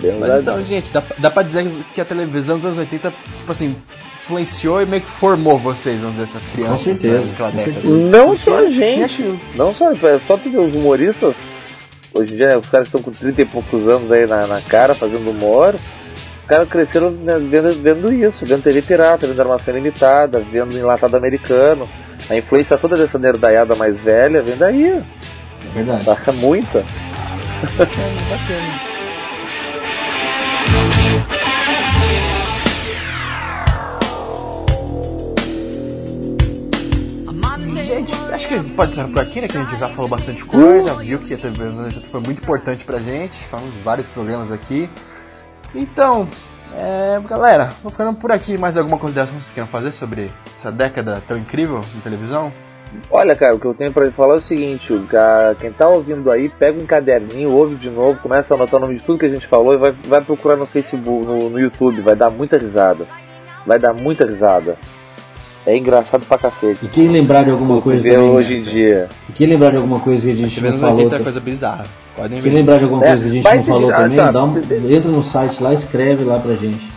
Deus 0.00 0.18
Mas 0.18 0.30
a- 0.30 0.38
então, 0.40 0.62
gente, 0.64 0.90
dá, 0.92 1.02
dá 1.18 1.30
pra 1.30 1.42
dizer 1.42 1.68
que 1.94 2.00
a 2.00 2.04
televisão 2.04 2.56
dos 2.56 2.66
anos 2.66 2.78
80, 2.78 3.10
tipo 3.38 3.52
assim, 3.52 3.76
influenciou 4.14 4.80
e 4.82 4.86
meio 4.86 5.02
que 5.02 5.08
formou 5.08 5.58
vocês, 5.58 6.00
vamos 6.00 6.16
dizer, 6.16 6.24
essas 6.36 6.46
crianças 6.46 6.78
Com 6.78 6.84
certeza, 6.96 7.18
né, 7.20 7.26
naquela 7.30 7.50
com 7.50 7.56
década. 7.56 7.80
certeza. 7.80 7.94
Não 7.94 8.36
só 8.36 8.58
a 8.58 8.70
gente, 8.70 9.40
não 9.56 9.74
só, 9.74 9.90
é 9.92 10.20
só 10.26 10.36
ver 10.36 10.58
os 10.58 10.74
humoristas, 10.74 11.34
hoje 12.14 12.34
em 12.34 12.36
dia 12.36 12.58
os 12.58 12.68
caras 12.68 12.86
estão 12.88 13.02
com 13.02 13.10
30 13.10 13.42
e 13.42 13.44
poucos 13.44 13.86
anos 13.88 14.10
aí 14.10 14.26
na, 14.26 14.46
na 14.46 14.60
cara 14.60 14.94
fazendo 14.94 15.30
humor, 15.30 15.74
os 16.40 16.44
caras 16.46 16.68
cresceram 16.68 17.10
né, 17.10 17.38
vendo, 17.38 17.72
vendo 17.82 18.12
isso, 18.12 18.44
vendo 18.44 18.62
TV 18.62 18.82
pirata, 18.82 19.26
vendo 19.26 19.40
armação 19.40 19.74
limitada, 19.74 20.40
vendo 20.40 20.76
enlatado 20.76 21.16
americano, 21.16 21.88
a 22.30 22.36
influência 22.36 22.76
toda 22.78 22.96
dessa 22.96 23.18
nerdaiada 23.18 23.74
mais 23.76 23.98
velha 24.00 24.42
vem 24.42 24.56
daí, 24.56 24.86
É 24.90 25.02
verdade. 25.74 26.04
tá 26.04 26.32
muita. 26.32 26.84
Gente, 37.84 38.12
acho 38.32 38.48
que 38.48 38.54
a 38.54 38.56
gente 38.56 38.72
pode 38.72 38.92
encerrar 38.92 39.08
por 39.08 39.20
aqui, 39.20 39.40
né? 39.40 39.48
Que 39.48 39.58
a 39.58 39.60
gente 39.60 39.78
já 39.78 39.88
falou 39.88 40.08
bastante 40.08 40.44
coisa, 40.44 40.94
viu 40.94 41.20
que 41.20 41.34
a 41.34 41.38
TV 41.38 41.64
80 41.64 42.08
foi 42.08 42.20
muito 42.20 42.42
importante 42.42 42.84
pra 42.84 43.00
gente, 43.00 43.36
falamos 43.46 43.72
de 43.72 43.80
vários 43.80 44.08
programas 44.08 44.50
aqui. 44.50 44.90
Então, 45.74 46.28
é, 46.74 47.20
galera, 47.28 47.72
vou 47.82 47.92
ficando 47.92 48.14
por 48.14 48.32
aqui. 48.32 48.58
Mais 48.58 48.76
alguma 48.76 48.98
consideração 48.98 49.36
que 49.36 49.44
vocês 49.44 49.52
queiram 49.52 49.68
fazer 49.68 49.92
sobre 49.92 50.30
essa 50.56 50.72
década 50.72 51.22
tão 51.28 51.38
incrível 51.38 51.80
de 51.80 52.00
televisão? 52.00 52.52
Olha, 53.10 53.34
cara, 53.34 53.54
o 53.54 53.58
que 53.60 53.66
eu 53.66 53.74
tenho 53.74 53.92
pra 53.92 54.10
falar 54.12 54.34
é 54.34 54.38
o 54.38 54.42
seguinte: 54.42 54.92
quem 55.60 55.72
tá 55.72 55.88
ouvindo 55.88 56.30
aí, 56.30 56.48
pega 56.48 56.80
um 56.80 56.86
caderninho, 56.86 57.50
ouve 57.50 57.74
de 57.76 57.90
novo, 57.90 58.18
começa 58.20 58.52
a 58.52 58.56
anotar 58.56 58.78
o 58.80 58.84
nome 58.84 58.96
de 58.98 59.02
tudo 59.04 59.18
que 59.18 59.26
a 59.26 59.30
gente 59.30 59.46
falou 59.46 59.74
e 59.74 59.78
vai, 59.78 59.94
vai 60.06 60.20
procurar 60.20 60.56
no 60.56 60.66
Facebook, 60.66 61.24
no, 61.24 61.50
no 61.50 61.58
YouTube, 61.58 62.00
vai 62.00 62.14
dar 62.16 62.30
muita 62.30 62.56
risada. 62.58 63.06
Vai 63.66 63.78
dar 63.78 63.92
muita 63.94 64.24
risada. 64.26 64.76
É 65.64 65.76
engraçado 65.76 66.24
pra 66.26 66.36
cacete. 66.36 66.84
E 66.84 66.88
quem 66.88 67.06
lembrar 67.08 67.44
de 67.44 67.50
alguma 67.50 67.80
coisa 67.80 68.02
também, 68.02 68.18
hoje 68.18 68.54
em 68.54 68.62
dia. 68.64 69.08
e 69.28 69.32
quem 69.32 69.46
lembrar 69.46 69.70
de 69.70 69.76
alguma 69.76 70.00
coisa 70.00 70.22
que 70.26 70.32
a 70.32 70.34
gente 70.34 70.60
não 70.60 70.76
falou, 70.76 70.96
80 70.96 71.16
é 71.16 71.18
coisa 71.20 71.40
bizarra. 71.40 71.84
Podem 72.16 72.42
quem 72.42 72.52
lembrar 72.52 72.78
de 72.78 72.84
alguma 72.84 73.04
É, 73.04 73.08
coisa 73.10 73.22
que 73.22 73.30
a 73.30 73.32
gente 73.32 73.44
não 73.44 73.64
falou 73.64 73.92
também, 73.92 74.32
dá 74.32 74.44
um- 74.44 74.58
entra 74.90 75.10
no 75.10 75.22
site 75.22 75.62
lá, 75.62 75.72
escreve 75.72 76.24
lá 76.24 76.38
pra 76.40 76.54
gente. 76.54 76.91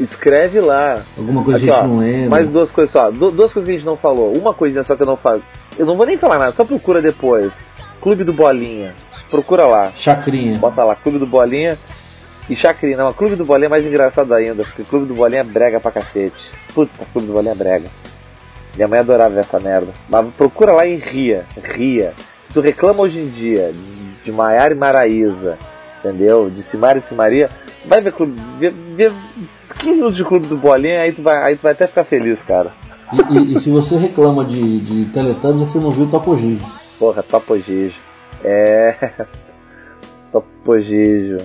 Escreve 0.00 0.60
lá. 0.60 1.02
Alguma 1.16 1.42
coisa 1.42 1.58
Aqui, 1.58 1.66
que 1.66 1.72
a 1.72 1.76
ó, 1.78 1.80
gente 1.82 1.88
não 1.90 1.98
lembra. 1.98 2.30
Mais 2.30 2.48
duas 2.48 2.70
coisas 2.70 2.90
só. 2.92 3.10
Du- 3.10 3.30
duas 3.30 3.52
coisas 3.52 3.68
que 3.68 3.74
a 3.74 3.78
gente 3.78 3.86
não 3.86 3.96
falou. 3.96 4.32
Uma 4.36 4.54
coisinha 4.54 4.82
só 4.84 4.94
que 4.96 5.02
eu 5.02 5.06
não 5.06 5.16
falo. 5.16 5.42
Eu 5.78 5.86
não 5.86 5.96
vou 5.96 6.06
nem 6.06 6.16
falar 6.16 6.38
nada, 6.38 6.52
só 6.52 6.64
procura 6.64 7.00
depois. 7.02 7.52
Clube 8.00 8.22
do 8.24 8.32
Bolinha. 8.32 8.94
Procura 9.30 9.66
lá. 9.66 9.92
Chacrinha. 9.96 10.56
Bota 10.58 10.84
lá, 10.84 10.94
Clube 10.94 11.18
do 11.18 11.26
Bolinha 11.26 11.76
e 12.48 12.54
Chacrinha. 12.56 12.96
Não, 12.96 13.12
Clube 13.12 13.34
do 13.36 13.44
Bolinha 13.44 13.66
é 13.66 13.68
mais 13.70 13.84
engraçado 13.84 14.32
ainda, 14.32 14.62
porque 14.64 14.84
Clube 14.84 15.06
do 15.06 15.14
Bolinha 15.14 15.40
é 15.40 15.44
brega 15.44 15.80
pra 15.80 15.90
cacete. 15.90 16.36
Puta, 16.74 16.92
Clube 17.12 17.26
do 17.26 17.32
Bolinha 17.32 17.52
é 17.52 17.56
brega. 17.56 17.86
Minha 18.76 18.86
mãe 18.88 19.00
adorava 19.00 19.34
ver 19.34 19.40
essa 19.40 19.58
merda. 19.58 19.88
Mas 20.08 20.32
procura 20.34 20.72
lá 20.72 20.86
e 20.86 20.94
ria, 20.94 21.44
ria. 21.62 22.14
Se 22.44 22.52
tu 22.52 22.60
reclama 22.60 23.00
hoje 23.02 23.18
em 23.18 23.28
dia 23.28 23.72
de 24.24 24.30
Maiara 24.30 24.72
e 24.72 24.76
Maraísa, 24.76 25.58
entendeu? 25.98 26.48
De 26.48 26.62
Simara 26.62 26.98
e 26.98 27.02
Simaria, 27.02 27.50
vai 27.84 28.00
ver 28.00 28.12
Clube. 28.12 28.40
Vê, 28.58 28.70
vê 28.70 29.10
15 29.78 29.94
minutos 29.96 30.16
de 30.16 30.24
Clube 30.24 30.46
do 30.46 30.56
Bolinha, 30.56 31.00
aí 31.02 31.12
tu 31.12 31.22
vai, 31.22 31.36
aí 31.42 31.56
tu 31.56 31.62
vai 31.62 31.72
até 31.72 31.86
ficar 31.86 32.04
feliz, 32.04 32.42
cara. 32.42 32.70
E, 33.12 33.34
e- 33.38 33.56
e 33.56 33.60
se 33.60 33.70
você 33.70 33.96
reclama 33.96 34.44
de, 34.44 34.80
de 34.80 35.04
Teletubbies, 35.12 35.62
é 35.62 35.66
que 35.66 35.72
você 35.72 35.78
não 35.78 35.90
viu 35.90 36.06
o 36.06 36.10
Topo 36.10 36.36
Gigi. 36.36 36.64
Porra, 36.98 37.22
Topogijo. 37.22 37.94
É. 38.44 39.10
Topogijo. 40.32 41.38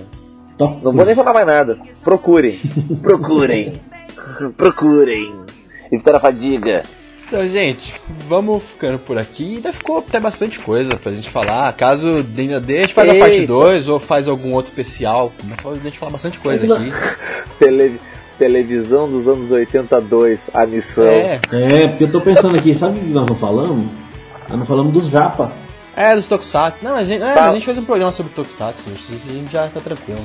Topo 0.58 0.80
Não 0.84 0.92
vou 0.92 1.04
nem 1.04 1.14
falar 1.14 1.32
mais 1.32 1.46
nada. 1.46 1.78
Procurem. 2.02 2.60
Procurem. 3.02 3.72
Procurem. 4.56 5.34
Vitória 5.90 6.20
Fadiga. 6.20 6.82
Então, 7.26 7.48
gente, 7.48 7.94
vamos 8.28 8.62
ficando 8.62 8.98
por 8.98 9.16
aqui. 9.16 9.56
Ainda 9.56 9.72
ficou 9.72 9.98
até 9.98 10.20
bastante 10.20 10.58
coisa 10.60 10.96
pra 10.96 11.10
gente 11.12 11.30
falar. 11.30 11.72
Caso 11.72 12.24
ainda 12.36 12.60
dê, 12.60 12.78
a 12.78 12.80
gente 12.82 12.94
faz 12.94 13.08
a 13.10 13.14
parte 13.16 13.36
Eita. 13.40 13.46
2 13.46 13.88
ou 13.88 13.98
faz 13.98 14.28
algum 14.28 14.52
outro 14.52 14.70
especial. 14.70 15.32
A 15.64 15.74
gente 15.82 15.98
fala 15.98 16.12
bastante 16.12 16.38
coisa 16.38 16.72
aqui. 16.74 16.92
Tele- 17.58 18.00
televisão 18.38 19.08
dos 19.10 19.26
anos 19.28 19.50
82, 19.50 20.50
a 20.52 20.66
missão. 20.66 21.04
É, 21.04 21.40
É, 21.52 21.88
porque 21.88 22.04
eu 22.04 22.12
tô 22.12 22.20
pensando 22.20 22.56
aqui, 22.56 22.76
sabe 22.78 22.98
o 22.98 23.02
que 23.02 23.10
nós 23.10 23.26
não 23.28 23.36
falamos? 23.36 23.86
Nós 24.48 24.58
não 24.58 24.66
falamos 24.66 24.92
dos 24.92 25.08
Japa. 25.08 25.52
é 25.96 26.14
dos 26.14 26.28
Tokusatsu. 26.28 26.84
Não, 26.84 26.94
a 26.94 27.04
gente, 27.04 27.22
é, 27.22 27.34
Tá. 27.34 27.46
a 27.46 27.50
gente 27.50 27.64
fez 27.64 27.78
um 27.78 27.84
programa 27.84 28.12
sobre 28.12 28.32
Tokusatsu. 28.32 28.84
A 28.90 29.32
gente 29.32 29.52
já 29.52 29.68
tá 29.68 29.80
tranquilo. 29.80 30.20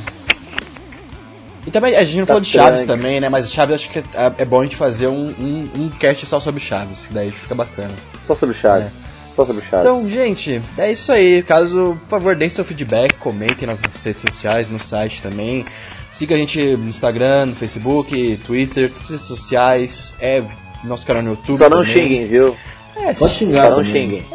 E 1.68 1.72
também, 1.72 1.96
a 1.96 2.04
gente 2.04 2.18
não 2.18 2.24
Tá 2.26 2.28
falou 2.34 2.42
de 2.42 2.50
Chaves 2.50 2.84
tranqui. 2.84 3.02
também, 3.02 3.20
né? 3.20 3.30
Mas 3.30 3.52
Chaves 3.52 3.76
acho 3.76 3.90
que 3.90 4.00
é, 4.00 4.04
é 4.40 4.46
bom 4.46 4.62
a 4.62 4.64
gente 4.64 4.76
fazer 4.78 5.08
um, 5.08 5.30
um, 5.40 5.70
um 5.84 5.90
cast 5.90 6.26
só 6.26 6.40
sobre 6.40 6.60
Chaves, 6.60 7.06
que 7.06 7.14
daí 7.14 7.32
fica 7.32 7.54
bacana. 7.54 7.92
Só 8.26 8.34
sobre 8.36 8.56
Chaves. 8.56 8.88
Só 9.36 9.46
sobre 9.46 9.62
o 9.62 9.66
Chaves. 9.66 9.86
Então, 9.86 10.10
gente, 10.10 10.62
é 10.78 10.92
isso 10.92 11.12
aí. 11.12 11.44
Caso, 11.44 11.98
por 12.04 12.10
favor, 12.10 12.36
deem 12.36 12.50
seu 12.50 12.66
feedback, 12.66 13.14
comentem 13.16 13.68
nas 13.68 13.80
redes 13.80 14.22
sociais, 14.22 14.68
no 14.68 14.80
site 14.80 15.22
também. 15.22 15.66
Siga 16.12 16.36
a 16.36 16.38
gente 16.38 16.60
no 16.76 16.90
Instagram, 16.90 17.48
no 17.48 17.56
Facebook, 17.56 18.40
Twitter, 18.46 18.90
todas 18.90 19.04
as 19.06 19.10
redes 19.12 19.26
sociais. 19.28 20.16
É 20.20 20.44
nosso 20.84 21.06
canal 21.06 21.22
no 21.24 21.30
YouTube. 21.32 21.58
Só 21.58 21.70
não 21.70 21.80
também. 21.80 21.94
xinguem, 21.94 22.28
viu? 22.28 22.58
É, 22.96 23.14
Pode 23.14 23.34
xingar 23.34 23.70
Só 23.70 23.78
não 23.78 23.86
xinguem. 23.86 24.26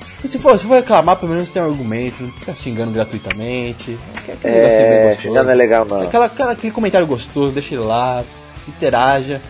se, 0.00 0.28
se 0.28 0.38
for, 0.38 0.58
se 0.58 0.64
for 0.66 0.74
reclamar, 0.74 1.16
pelo 1.16 1.32
menos 1.32 1.50
tem 1.50 1.62
um 1.62 1.66
argumento. 1.66 2.22
Não 2.22 2.30
fica 2.32 2.54
xingando 2.54 2.90
gratuitamente. 2.90 3.96
É, 4.42 5.14
xingar 5.20 5.44
não 5.44 5.50
é 5.50 5.54
legal 5.54 5.84
não. 5.84 6.00
Aquela, 6.00 6.24
aquela- 6.26 6.52
aquele 6.52 6.72
comentário 6.72 7.06
gostoso, 7.06 7.52
deixa 7.52 7.74
ele 7.74 7.84
lá, 7.84 8.24
interaja. 8.66 9.40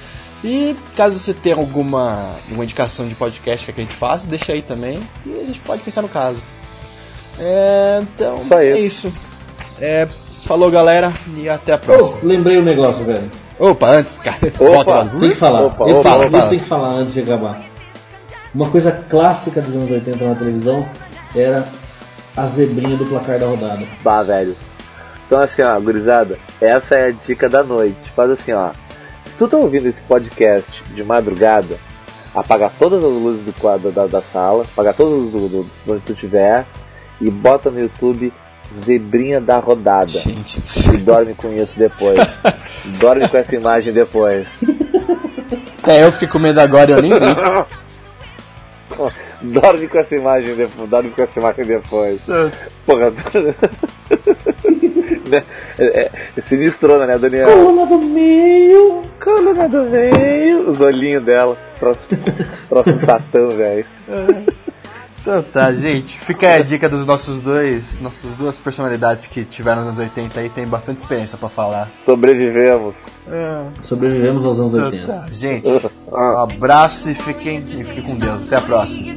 E 0.42 0.74
caso 0.97 1.18
você 1.18 1.32
tenha 1.34 1.55
alguma, 1.56 2.34
alguma 2.47 2.64
indicação 2.64 3.06
de 3.06 3.14
podcast 3.14 3.70
que 3.70 3.80
a 3.80 3.84
gente 3.84 3.94
faça, 3.94 4.26
deixa 4.26 4.52
aí 4.52 4.62
também. 4.62 4.98
E 5.24 5.40
a 5.40 5.44
gente 5.44 5.60
pode 5.60 5.82
pensar 5.82 6.02
no 6.02 6.09
caso. 6.09 6.42
É, 7.38 8.01
então, 8.02 8.44
Só 8.47 8.59
é 8.60 8.78
isso. 8.78 9.12
Falou 10.51 10.68
galera 10.68 11.12
e 11.36 11.48
até 11.48 11.74
a 11.74 11.78
próxima. 11.78 12.18
Oh, 12.20 12.27
lembrei 12.27 12.59
um 12.59 12.64
negócio, 12.64 13.05
velho. 13.05 13.31
Opa, 13.56 13.86
antes, 13.86 14.18
cara. 14.18 14.36
Opa. 14.59 15.05
Volta. 15.05 15.18
Tem 15.20 15.31
que 15.31 15.39
falar. 15.39 15.62
Opa, 15.66 15.85
Tem 15.85 15.86
que 15.86 16.01
opa, 16.01 16.10
falar. 16.10 16.27
opa. 16.27 16.48
Tem 16.48 16.59
que 16.59 16.64
falar 16.64 16.89
antes 16.89 17.14
de 17.14 17.20
acabar. 17.20 17.62
Uma 18.52 18.68
coisa 18.68 18.90
clássica 18.90 19.60
dos 19.60 19.77
anos 19.77 19.89
80 19.89 20.24
na 20.24 20.35
televisão 20.35 20.85
era 21.36 21.68
a 22.36 22.47
zebrinha 22.48 22.97
do 22.97 23.06
placar 23.06 23.39
da 23.39 23.47
rodada. 23.47 23.86
Bah, 24.02 24.24
velho. 24.24 24.56
Então 25.24 25.39
assim, 25.40 25.62
ó, 25.62 25.78
gurizada, 25.78 26.36
essa 26.60 26.97
é 26.97 27.06
a 27.06 27.10
dica 27.12 27.48
da 27.48 27.62
noite. 27.62 28.10
Faz 28.16 28.32
assim, 28.32 28.52
ó. 28.52 28.70
Se 29.27 29.35
tu 29.39 29.47
tá 29.47 29.56
ouvindo 29.56 29.89
esse 29.89 30.01
podcast 30.01 30.82
de 30.93 31.05
madrugada, 31.05 31.78
apaga 32.35 32.68
todas 32.77 33.05
as 33.05 33.12
luzes 33.12 33.44
do 33.44 33.52
quadro 33.52 33.93
da, 33.93 34.09
da 34.09 34.20
sala, 34.20 34.64
apaga 34.64 34.93
todas 34.93 35.12
as 35.28 35.32
luzes 35.32 35.51
do, 35.52 35.62
do 35.86 35.93
onde 35.93 36.01
tu 36.01 36.14
tiver 36.14 36.66
e 37.20 37.31
bota 37.31 37.70
no 37.70 37.78
YouTube 37.78 38.32
Zebrinha 38.84 39.40
da 39.40 39.59
Rodada. 39.59 40.09
Gente, 40.09 40.60
E 40.92 40.97
dorme 40.98 41.34
com 41.34 41.52
isso 41.52 41.72
depois. 41.76 42.18
dorme 42.98 43.28
com 43.28 43.36
essa 43.36 43.55
imagem 43.55 43.92
depois. 43.92 44.47
até 45.82 46.05
eu 46.05 46.12
fiquei 46.12 46.28
com 46.28 46.38
medo 46.38 46.60
agora 46.60 46.90
e 46.90 46.94
eu 46.94 47.02
nem 47.02 47.12
vi. 47.12 47.18
Dorme 49.42 49.88
com 49.88 49.98
essa 49.98 50.14
imagem 50.14 50.55
depois. 50.55 50.90
Dorme 50.90 51.10
com 51.10 51.22
essa 51.22 51.40
imagem 51.40 51.64
depois. 51.64 52.20
Porra. 52.86 53.12
Né? 55.30 55.44
é, 55.78 55.84
é, 55.84 56.10
é 56.36 56.40
sinistrona, 56.40 57.06
né, 57.06 57.16
Daniel? 57.16 57.47
Coluna 57.47 57.86
do 57.86 57.98
meio. 57.98 59.02
Coluna 59.22 59.68
do 59.68 59.82
meio. 59.84 60.68
Os 60.70 60.80
olhinhos 60.80 61.22
dela. 61.22 61.56
Próximo, 61.78 62.20
próximo 62.68 63.01
satã, 63.01 63.48
velho. 63.48 63.86
Então 65.20 65.42
tá, 65.42 65.72
gente. 65.72 66.18
Fica 66.18 66.48
aí 66.48 66.60
a 66.60 66.62
dica 66.62 66.88
dos 66.88 67.05
nossos 67.05 67.40
dois, 67.42 68.01
nossas 68.01 68.34
duas 68.36 68.59
personalidades 68.59 69.26
que 69.26 69.44
tiveram 69.44 69.84
nos 69.84 69.98
anos 69.98 70.01
80 70.01 70.40
aí, 70.40 70.48
tem 70.48 70.66
bastante 70.66 70.98
experiência 70.98 71.36
pra 71.36 71.48
falar. 71.48 71.90
Sobrevivemos. 72.05 72.97
Sobrevivemos 73.82 74.44
aos 74.47 74.59
anos 74.59 74.74
Então 74.74 74.86
80. 74.86 75.06
tá, 75.06 75.26
gente. 75.30 75.68
Um 76.10 76.16
abraço 76.38 77.10
e 77.10 77.14
fiquem, 77.14 77.59
e 77.68 77.84
fiquem 77.84 78.02
com 78.02 78.16
Deus. 78.16 78.44
Até 78.44 78.56
a 78.56 78.60
próxima. 78.60 79.14